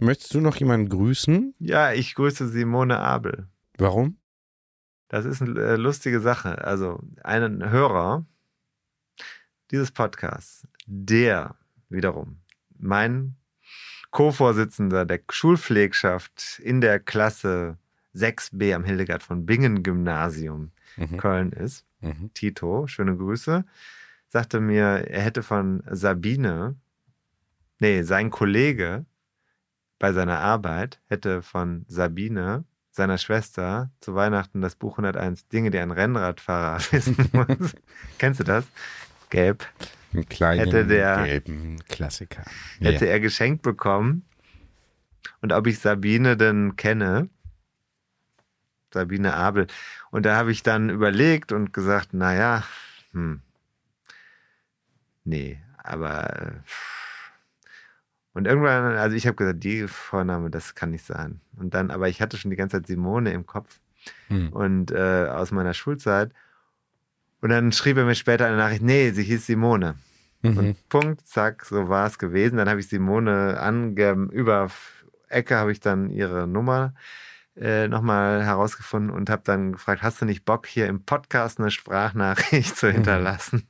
Möchtest 0.01 0.35
du 0.35 0.41
noch 0.41 0.57
jemanden 0.57 0.89
grüßen? 0.89 1.55
Ja, 1.59 1.93
ich 1.93 2.15
grüße 2.15 2.49
Simone 2.49 2.99
Abel. 2.99 3.49
Warum? 3.79 4.19
Das 5.09 5.25
ist 5.25 5.43
eine 5.43 5.59
äh, 5.61 5.77
lustige 5.77 6.21
Sache. 6.21 6.65
Also, 6.65 7.01
einen 7.23 7.69
Hörer 7.71 8.25
dieses 9.71 9.91
Podcasts, 9.91 10.67
der 10.87 11.57
wiederum 11.89 12.41
mein 12.79 13.37
Co-Vorsitzender 14.11 15.05
der 15.05 15.21
Schulpflegschaft 15.31 16.61
in 16.65 16.81
der 16.81 16.99
Klasse 16.99 17.79
6b 18.15 18.75
am 18.75 18.85
Hildegard 18.85 19.23
von 19.23 19.47
Bingen 19.47 19.83
Gymnasium 19.83 20.73
Mhm. 20.97 21.17
Köln 21.19 21.53
ist, 21.53 21.85
Mhm. 22.01 22.33
Tito, 22.35 22.87
schöne 22.89 23.17
Grüße, 23.17 23.65
sagte 24.29 24.59
mir, 24.61 24.83
er 25.09 25.23
hätte 25.23 25.43
von 25.45 25.85
Sabine, 25.89 26.75
nee, 27.79 28.03
sein 28.03 28.31
Kollege 28.31 29.07
bei 30.01 30.13
seiner 30.13 30.41
Arbeit 30.41 30.99
hätte 31.07 31.43
von 31.43 31.85
Sabine, 31.87 32.65
seiner 32.91 33.19
Schwester, 33.19 33.91
zu 34.01 34.17
Weihnachten 34.17 34.61
das 34.61 34.75
Buch 34.75 34.95
101 34.99 35.47
Dinge, 35.49 35.71
die 35.71 35.79
ein 35.79 35.93
Rennradfahrer 35.93 36.81
wissen 36.91 37.17
muss. 37.33 37.77
Kennst 38.19 38.41
du 38.41 38.45
das? 38.45 38.65
Gelb. 39.29 39.65
Einen 40.13 40.29
kleinen 40.29 40.59
Hätte 40.65 40.87
der- 40.87 41.23
gelben 41.25 41.77
Klassiker. 41.89 42.43
Hätte 42.81 43.05
Ja. 43.07 43.13
er 43.13 43.21
geschenkt 43.21 43.63
bekommen. 43.63 44.25
Und 45.41 45.53
ob 45.53 45.69
ich 45.69 45.79
Sabine 45.79 46.37
denn 46.37 46.75
kenne, 46.75 47.29
Sabine 48.93 49.35
Abel. 49.35 49.69
Und 50.11 50.27
da 50.27 50.35
habe 50.37 50.51
ich 50.51 50.65
dann 50.65 50.91
überlegt 50.91 51.53
und 51.53 51.73
gesagt, 51.73 52.13
naja, 52.13 52.65
hm, 53.13 53.41
nee, 55.25 55.61
aber 55.83 56.37
äh, 56.41 56.53
und 58.35 58.47
irgendwann, 58.47 58.97
also 58.97 59.17
ich 59.17 59.27
habe 59.27 59.37
gesagt, 59.37 59.65
die 59.65 59.87
Vorname, 59.89 60.51
das 60.51 60.75
kann 60.75 60.91
nicht 60.91 61.05
sein. 61.05 61.41
Und 61.57 61.75
dann, 61.75 61.91
aber 61.91 62.09
ich 62.09 62.21
hatte 62.23 62.37
schon 62.37 62.51
die 62.51 62.57
ganze 62.57 62.77
Zeit 62.79 62.87
Simone 62.87 63.33
im 63.33 63.47
Kopf 63.47 63.81
Hm. 64.29 64.53
und 64.53 64.91
äh, 64.93 65.27
aus 65.29 65.51
meiner 65.51 65.75
Schulzeit. 65.75 66.33
Und 67.43 67.51
dann 67.51 67.71
schrieb 67.73 67.97
er 67.99 68.05
mir 68.05 68.15
später 68.15 68.47
eine 68.47 68.57
Nachricht, 68.57 68.83
nee, 68.83 69.11
sie 69.11 69.23
hieß 69.25 69.47
Simone. 69.47 69.97
Mhm. 70.43 70.57
Und 70.57 70.89
Punkt, 70.89 71.27
zack, 71.27 71.65
so 71.67 71.89
war 71.89 72.07
es 72.07 72.19
gewesen. 72.19 72.57
Dann 72.57 72.69
habe 72.69 72.81
ich 72.81 72.89
Simone 72.89 73.61
ange 73.61 74.29
über 74.33 74.71
Ecke 75.29 75.57
habe 75.57 75.73
ich 75.73 75.81
dann 75.81 76.11
ihre 76.11 76.47
Nummer 76.47 76.95
äh, 77.61 77.88
nochmal 77.88 78.42
herausgefunden 78.42 79.11
und 79.11 79.28
habe 79.28 79.42
dann 79.45 79.72
gefragt, 79.72 80.03
hast 80.03 80.22
du 80.22 80.24
nicht 80.24 80.46
Bock, 80.46 80.66
hier 80.66 80.87
im 80.87 81.04
Podcast 81.04 81.58
eine 81.61 81.70
Sprachnachricht 81.70 82.74
zu 82.76 82.91
hinterlassen? 82.91 83.68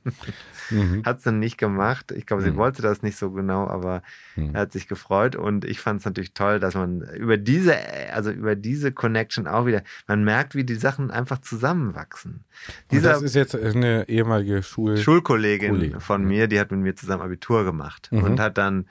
Mhm. 0.69 1.03
Hat 1.03 1.21
sie 1.21 1.33
nicht 1.33 1.57
gemacht. 1.57 2.11
Ich 2.13 2.25
glaube, 2.25 2.41
sie 2.41 2.51
Mhm. 2.51 2.55
wollte 2.55 2.81
das 2.81 3.01
nicht 3.01 3.17
so 3.17 3.31
genau, 3.31 3.67
aber 3.67 4.01
Mhm. 4.37 4.55
er 4.55 4.61
hat 4.61 4.71
sich 4.71 4.87
gefreut 4.87 5.35
und 5.35 5.65
ich 5.65 5.81
fand 5.81 5.99
es 5.99 6.05
natürlich 6.05 6.33
toll, 6.33 6.61
dass 6.61 6.73
man 6.75 7.01
über 7.17 7.35
diese, 7.35 7.75
also 8.13 8.31
über 8.31 8.55
diese 8.55 8.93
Connection 8.93 9.45
auch 9.45 9.65
wieder, 9.65 9.83
man 10.07 10.23
merkt, 10.23 10.55
wie 10.55 10.63
die 10.63 10.75
Sachen 10.75 11.11
einfach 11.11 11.39
zusammenwachsen. 11.39 12.45
Dieser 12.91 13.09
das 13.11 13.21
ist 13.23 13.35
jetzt 13.35 13.55
eine 13.55 14.07
ehemalige 14.07 14.63
Schul... 14.63 14.95
Schulkollegin 14.95 15.71
Kollegin, 15.71 15.99
von 15.99 16.23
mir, 16.23 16.47
die 16.47 16.59
hat 16.61 16.71
mit 16.71 16.79
mir 16.79 16.95
zusammen 16.95 17.23
Abitur 17.23 17.65
gemacht 17.65 18.07
Mhm. 18.11 18.23
und 18.23 18.39
hat 18.39 18.57
dann 18.57 18.87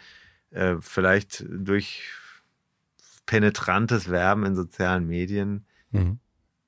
äh, 0.51 0.74
vielleicht 0.81 1.47
durch 1.48 2.02
penetrantes 3.27 4.09
Werben 4.11 4.45
in 4.45 4.55
sozialen 4.57 5.07
Medien 5.07 5.67
Mhm. 5.93 6.19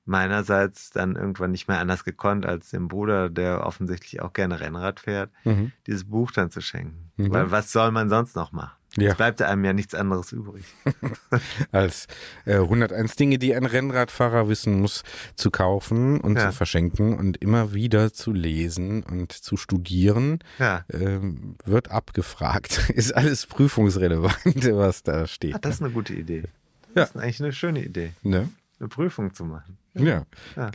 meinerseits 0.05 0.89
dann 0.89 1.15
irgendwann 1.15 1.51
nicht 1.51 1.67
mehr 1.69 1.79
anders 1.79 2.03
gekonnt, 2.03 2.45
als 2.45 2.69
dem 2.71 2.87
Bruder, 2.89 3.29
der 3.29 3.65
offensichtlich 3.65 4.21
auch 4.21 4.33
gerne 4.33 4.59
Rennrad 4.59 4.99
fährt, 4.99 5.31
Mhm. 5.45 5.71
dieses 5.87 6.05
Buch 6.09 6.31
dann 6.31 6.51
zu 6.51 6.61
schenken. 6.61 7.11
Mhm. 7.17 7.31
Weil 7.33 7.51
was 7.51 7.71
soll 7.71 7.91
man 7.91 8.09
sonst 8.09 8.35
noch 8.35 8.51
machen? 8.51 8.75
Ja. 8.95 9.11
Es 9.11 9.17
bleibt 9.17 9.41
einem 9.41 9.65
ja 9.65 9.73
nichts 9.73 9.95
anderes 9.95 10.31
übrig. 10.31 10.63
als 11.71 12.07
äh, 12.45 12.55
101 12.57 13.15
Dinge, 13.15 13.39
die 13.39 13.55
ein 13.55 13.65
Rennradfahrer 13.65 14.49
wissen 14.49 14.79
muss, 14.81 15.03
zu 15.35 15.49
kaufen 15.49 16.19
und 16.21 16.37
Ja. 16.37 16.49
zu 16.51 16.57
verschenken 16.57 17.17
und 17.17 17.37
immer 17.37 17.73
wieder 17.73 18.13
zu 18.13 18.31
lesen 18.33 19.01
und 19.03 19.31
zu 19.31 19.57
studieren, 19.57 20.39
Ja. 20.59 20.85
ähm, 20.91 21.55
wird 21.65 21.89
abgefragt. 21.91 22.89
Ist 22.93 23.15
alles 23.15 23.47
prüfungsrelevant, 23.47 24.45
was 24.73 25.01
da 25.03 25.25
steht. 25.27 25.55
Ah, 25.55 25.59
das 25.59 25.75
ist 25.75 25.81
eine 25.81 25.91
gute 25.91 26.13
Idee. 26.13 26.43
Ja. 26.89 27.01
Das 27.01 27.09
ist 27.11 27.17
eigentlich 27.17 27.41
eine 27.41 27.51
schöne 27.53 27.83
Idee, 27.83 28.13
Ne? 28.21 28.49
eine 28.79 28.89
Prüfung 28.89 29.33
zu 29.33 29.45
machen. 29.45 29.77
Ja, 29.95 30.25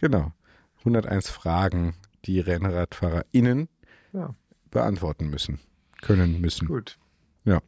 genau. 0.01 0.33
101 0.81 1.29
Fragen, 1.31 1.95
die 2.25 2.41
RennradfahrerInnen 2.41 3.69
beantworten 4.71 5.29
müssen, 5.31 5.61
können 6.03 6.41
müssen. 6.41 6.67
Gut. 6.69 6.99
Ja. 7.45 7.61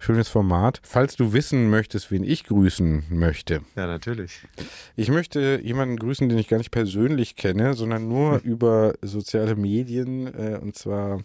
Schönes 0.00 0.28
Format. 0.28 0.80
Falls 0.84 1.16
du 1.16 1.32
wissen 1.32 1.70
möchtest, 1.70 2.12
wen 2.12 2.22
ich 2.22 2.44
grüßen 2.44 3.06
möchte, 3.10 3.62
Ja, 3.74 3.88
natürlich. 3.88 4.46
Ich 4.94 5.10
möchte 5.10 5.60
jemanden 5.62 5.96
grüßen, 5.96 6.28
den 6.28 6.38
ich 6.38 6.46
gar 6.46 6.58
nicht 6.58 6.70
persönlich 6.70 7.34
kenne, 7.34 7.74
sondern 7.74 8.06
nur 8.06 8.40
über 8.44 8.94
soziale 9.02 9.56
Medien 9.56 10.26
äh, 10.28 10.58
und 10.62 10.76
zwar 10.76 11.22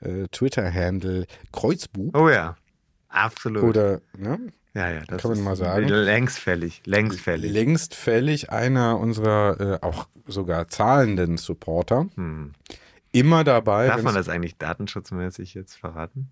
äh, 0.00 0.28
Twitter-Handle 0.30 1.26
Kreuzbub 1.52 2.16
Oh 2.16 2.28
ja, 2.28 2.56
absolut. 3.08 3.64
oder 3.64 4.00
ne, 4.16 4.38
ja, 4.74 4.90
ja, 4.90 5.00
das 5.06 5.20
kann 5.20 5.32
man 5.32 5.38
ist 5.38 5.44
mal 5.44 5.56
sagen. 5.56 5.88
Längst 5.88 6.38
fällig, 6.38 6.80
längst 6.86 7.20
fällig. 7.20 7.52
längst 7.52 7.94
fällig 7.94 8.50
einer 8.50 8.98
unserer 8.98 9.60
äh, 9.60 9.78
auch 9.84 10.06
sogar 10.26 10.68
zahlenden 10.68 11.36
Supporter. 11.38 12.06
Hm. 12.14 12.52
Immer 13.10 13.44
dabei. 13.44 13.88
Darf 13.88 14.02
man 14.02 14.14
das 14.14 14.28
eigentlich 14.28 14.56
datenschutzmäßig 14.56 15.54
jetzt 15.54 15.74
verraten? 15.74 16.30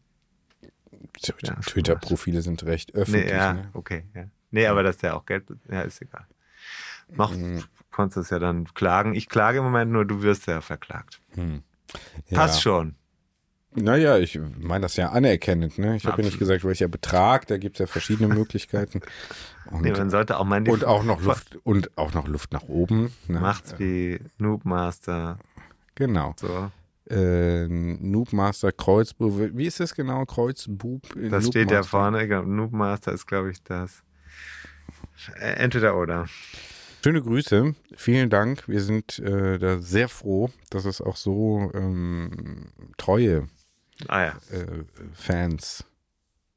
Ja, 1.43 1.55
Twitter-Profile 1.55 2.43
sind 2.43 2.62
recht 2.64 2.93
Nee, 2.94 3.01
öffentlich. 3.01 3.31
ja, 3.31 3.52
ne? 3.55 3.68
okay. 3.74 4.05
Ja. 4.14 4.24
Nee, 4.51 4.66
aber 4.66 4.82
dass 4.82 4.98
der 4.98 5.16
auch 5.16 5.27
Geld, 5.27 5.44
ja, 5.70 5.82
ist 5.82 6.01
egal. 6.02 6.27
Noch 7.09 7.35
Mhm. 7.36 7.64
konntest 7.90 8.16
du 8.16 8.20
es 8.20 8.31
ja 8.31 8.39
dann 8.39 8.64
klagen. 8.74 9.14
Ich 9.14 9.28
klage 9.28 9.59
im 9.59 9.64
Moment 9.64 9.90
nur, 9.93 10.05
du 10.05 10.22
wirst 10.22 10.47
ja 10.47 10.60
verklagt. 10.60 11.20
Ja. 11.36 12.36
Passt 12.39 12.62
schon. 12.62 12.94
Naja, 13.72 14.18
ich 14.18 14.39
meine 14.59 14.82
das 14.82 14.97
ja 14.97 15.10
anerkennend. 15.10 15.78
Ne? 15.78 15.94
Ich 15.97 16.05
habe 16.05 16.22
ja 16.22 16.27
nicht 16.27 16.40
gesagt, 16.40 16.64
welcher 16.64 16.89
Betrag, 16.89 17.47
da 17.47 17.56
gibt 17.56 17.77
es 17.77 17.81
ja 17.81 17.86
verschiedene 17.86 18.28
Möglichkeiten. 18.35 19.01
Und, 19.70 19.82
Nee, 19.82 19.93
man 19.93 20.10
sollte 20.10 20.39
auch 20.39 20.48
die 20.62 20.70
und 20.70 20.85
auch 20.85 21.05
noch 21.05 21.22
Luft 21.22 21.56
und 21.62 21.97
auch 21.97 22.12
noch 22.12 22.27
Luft 22.27 22.52
nach 22.52 22.64
oben. 22.64 23.12
Ne? 23.28 23.39
Macht's 23.39 23.78
wie 23.78 24.18
Noobmaster. 24.39 25.39
Genau. 25.94 26.35
So. 26.36 26.72
Äh, 27.10 27.66
Noobmaster 27.68 28.72
Kreuzbub. 28.72 29.56
Wie 29.56 29.66
ist 29.66 29.80
das 29.80 29.94
genau? 29.94 30.24
Kreuzbub? 30.24 31.02
Das 31.30 31.46
steht 31.48 31.70
ja 31.70 31.82
vorne. 31.82 32.26
Noobmaster 32.42 33.12
ist, 33.12 33.26
glaube 33.26 33.50
ich, 33.50 33.62
das. 33.62 34.02
Äh, 35.40 35.54
Entweder 35.54 35.96
oder. 35.98 36.26
Schöne 37.02 37.22
Grüße. 37.22 37.74
Vielen 37.96 38.30
Dank. 38.30 38.68
Wir 38.68 38.82
sind 38.82 39.18
äh, 39.18 39.58
da 39.58 39.78
sehr 39.78 40.08
froh, 40.08 40.50
dass 40.68 40.84
es 40.84 41.00
auch 41.00 41.16
so 41.16 41.70
ähm, 41.74 42.68
treue 42.98 43.48
Ah 44.08 44.22
ja. 44.22 44.40
äh, 44.50 44.84
Fans, 45.12 45.84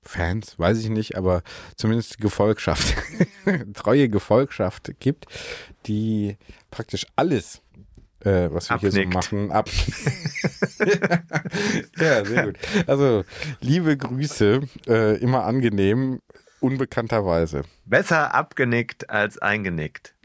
Fans, 0.01 0.57
weiß 0.59 0.79
ich 0.79 0.89
nicht, 0.89 1.17
aber 1.17 1.43
zumindest 1.75 2.19
Gefolgschaft, 2.19 2.95
treue 3.73 4.09
Gefolgschaft 4.09 4.91
gibt, 4.99 5.27
die 5.85 6.37
praktisch 6.71 7.05
alles, 7.15 7.61
äh, 8.23 8.49
was 8.51 8.69
wir 8.69 8.77
hier 8.77 8.91
so 8.91 8.99
Abnickt. 8.99 9.13
machen, 9.13 9.51
ab. 9.51 9.69
ja, 11.97 12.25
sehr 12.25 12.45
gut. 12.45 12.57
Also, 12.87 13.23
liebe 13.61 13.97
Grüße, 13.97 14.61
äh, 14.87 15.17
immer 15.17 15.45
angenehm, 15.45 16.21
unbekannterweise. 16.59 17.63
Besser 17.85 18.33
abgenickt 18.33 19.09
als 19.09 19.37
eingenickt. 19.37 20.15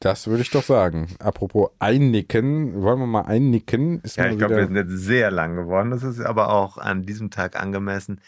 Das 0.00 0.26
würde 0.28 0.42
ich 0.42 0.50
doch 0.50 0.62
sagen. 0.62 1.08
Apropos 1.18 1.70
einnicken, 1.78 2.82
wollen 2.82 3.00
wir 3.00 3.06
mal 3.06 3.26
einnicken? 3.26 4.00
Ist 4.00 4.16
Ja, 4.16 4.30
ich 4.30 4.38
glaube, 4.38 4.56
wir 4.56 4.66
sind 4.66 4.76
jetzt 4.76 4.96
sehr 4.96 5.30
lang 5.30 5.56
geworden. 5.56 5.90
Das 5.90 6.02
ist 6.02 6.20
aber 6.20 6.50
auch 6.54 6.78
an 6.78 7.02
diesem 7.02 7.30
Tag 7.30 7.60
angemessen, 7.60 8.22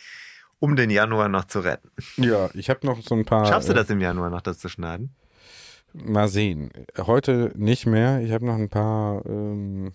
um 0.58 0.76
den 0.76 0.90
Januar 0.90 1.30
noch 1.30 1.46
zu 1.46 1.60
retten. 1.60 1.90
ja, 2.18 2.50
ich 2.52 2.68
habe 2.68 2.86
noch 2.86 3.00
so 3.00 3.14
ein 3.14 3.24
paar. 3.24 3.46
Schaffst 3.46 3.70
du 3.70 3.72
äh, 3.72 3.76
das 3.76 3.88
im 3.88 4.00
Januar 4.00 4.28
noch, 4.28 4.42
das 4.42 4.58
zu 4.58 4.68
schneiden? 4.68 5.14
Mal 5.94 6.28
sehen. 6.28 6.70
Heute 6.98 7.52
nicht 7.56 7.86
mehr. 7.86 8.20
Ich 8.22 8.32
habe 8.32 8.46
noch 8.46 8.54
ein 8.54 8.68
paar, 8.68 9.24
ähm, 9.26 9.92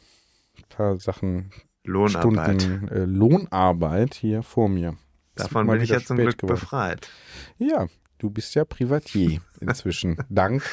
paar 0.69 0.99
Sachen, 0.99 1.52
Lohnarbeit. 1.84 2.61
Stunden 2.61 2.88
äh, 2.90 3.06
Lohnarbeit 3.06 4.14
hier 4.14 4.44
vor 4.44 4.69
mir. 4.69 4.95
Davon 5.36 5.68
bin 5.68 5.82
ich 5.82 5.90
ja 5.90 5.99
zum 6.02 6.18
Glück 6.18 6.38
geworden. 6.38 6.60
befreit. 6.60 7.10
Ja, 7.57 7.88
du 8.18 8.30
bist 8.30 8.56
ja 8.56 8.65
Privatier 8.65 9.40
inzwischen. 9.60 10.18
Dank 10.30 10.64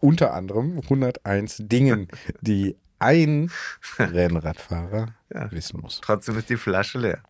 unter 0.00 0.34
anderem 0.34 0.78
101 0.80 1.58
Dingen, 1.60 2.08
die 2.40 2.76
ein 2.98 3.50
Rennradfahrer 3.98 5.14
Ja. 5.32 5.50
wissen 5.52 5.80
muss. 5.80 6.00
Trotzdem 6.02 6.36
ist 6.38 6.50
die 6.50 6.56
Flasche 6.56 6.98
leer. 6.98 7.22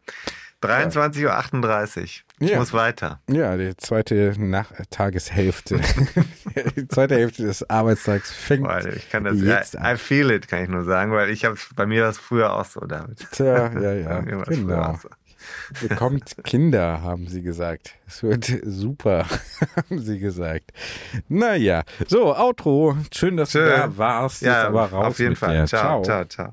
23.38 0.63 1.99
Uhr. 2.01 2.05
Ich 2.41 2.51
Ja. 2.51 2.59
muss 2.59 2.73
weiter. 2.73 3.21
Ja, 3.31 3.57
die 3.57 3.77
zweite 3.77 4.35
Nach 4.39 4.71
Tageshälfte, 4.91 5.81
die 6.77 6.89
zweite 6.89 7.15
Hälfte 7.17 7.45
des 7.45 7.69
Arbeitstags 7.69 8.33
fängt 8.33 8.67
Weil 8.67 8.97
ich 8.97 9.11
kann 9.11 9.25
das, 9.25 9.41
jetzt 9.41 9.75
I, 9.75 9.79
an. 9.79 9.95
I 9.95 9.99
feel 9.99 10.31
it, 10.31 10.49
kann 10.49 10.63
ich 10.63 10.69
nur 10.69 10.85
sagen, 10.85 11.13
weil 11.13 11.31
ich 11.31 11.45
habe 11.45 11.57
bei 11.77 11.87
mir 11.87 12.03
war 12.05 12.11
es 12.11 12.19
früher 12.19 12.53
auch 12.53 12.65
so, 12.65 12.81
David. 12.81 13.27
Tja, 13.33 13.73
ja, 13.81 13.93
ja, 13.93 14.21
genau. 14.47 14.99
so. 15.01 15.09
Bekommt 15.89 16.37
Kinder, 16.45 17.03
haben 17.03 17.27
sie 17.27 17.43
gesagt. 17.43 17.95
Es 18.07 18.23
wird 18.23 18.51
super, 18.65 19.27
haben 19.77 19.99
sie 19.99 20.19
gesagt. 20.21 20.71
Naja, 21.29 21.83
so, 22.07 22.35
Outro. 22.37 22.97
Schön, 23.13 23.37
dass 23.37 23.51
Schön. 23.53 23.65
du 23.65 23.71
da 23.77 23.97
warst. 23.99 24.43
Ja, 24.43 24.69
aber 24.69 24.85
raus 24.87 25.07
auf 25.07 25.19
jeden 25.19 25.35
Fall. 25.37 25.63
dir. 25.63 25.67
Ciao, 25.67 26.03
ciao, 26.03 26.25
ciao. 26.27 26.53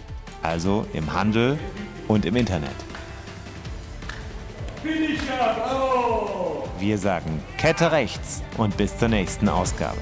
Also 0.41 0.85
im 0.93 1.13
Handel 1.13 1.59
und 2.07 2.25
im 2.25 2.35
Internet. 2.35 2.75
Wir 6.79 6.97
sagen 6.97 7.43
Kette 7.57 7.91
rechts 7.91 8.41
und 8.57 8.75
bis 8.75 8.97
zur 8.97 9.07
nächsten 9.07 9.47
Ausgabe. 9.49 9.97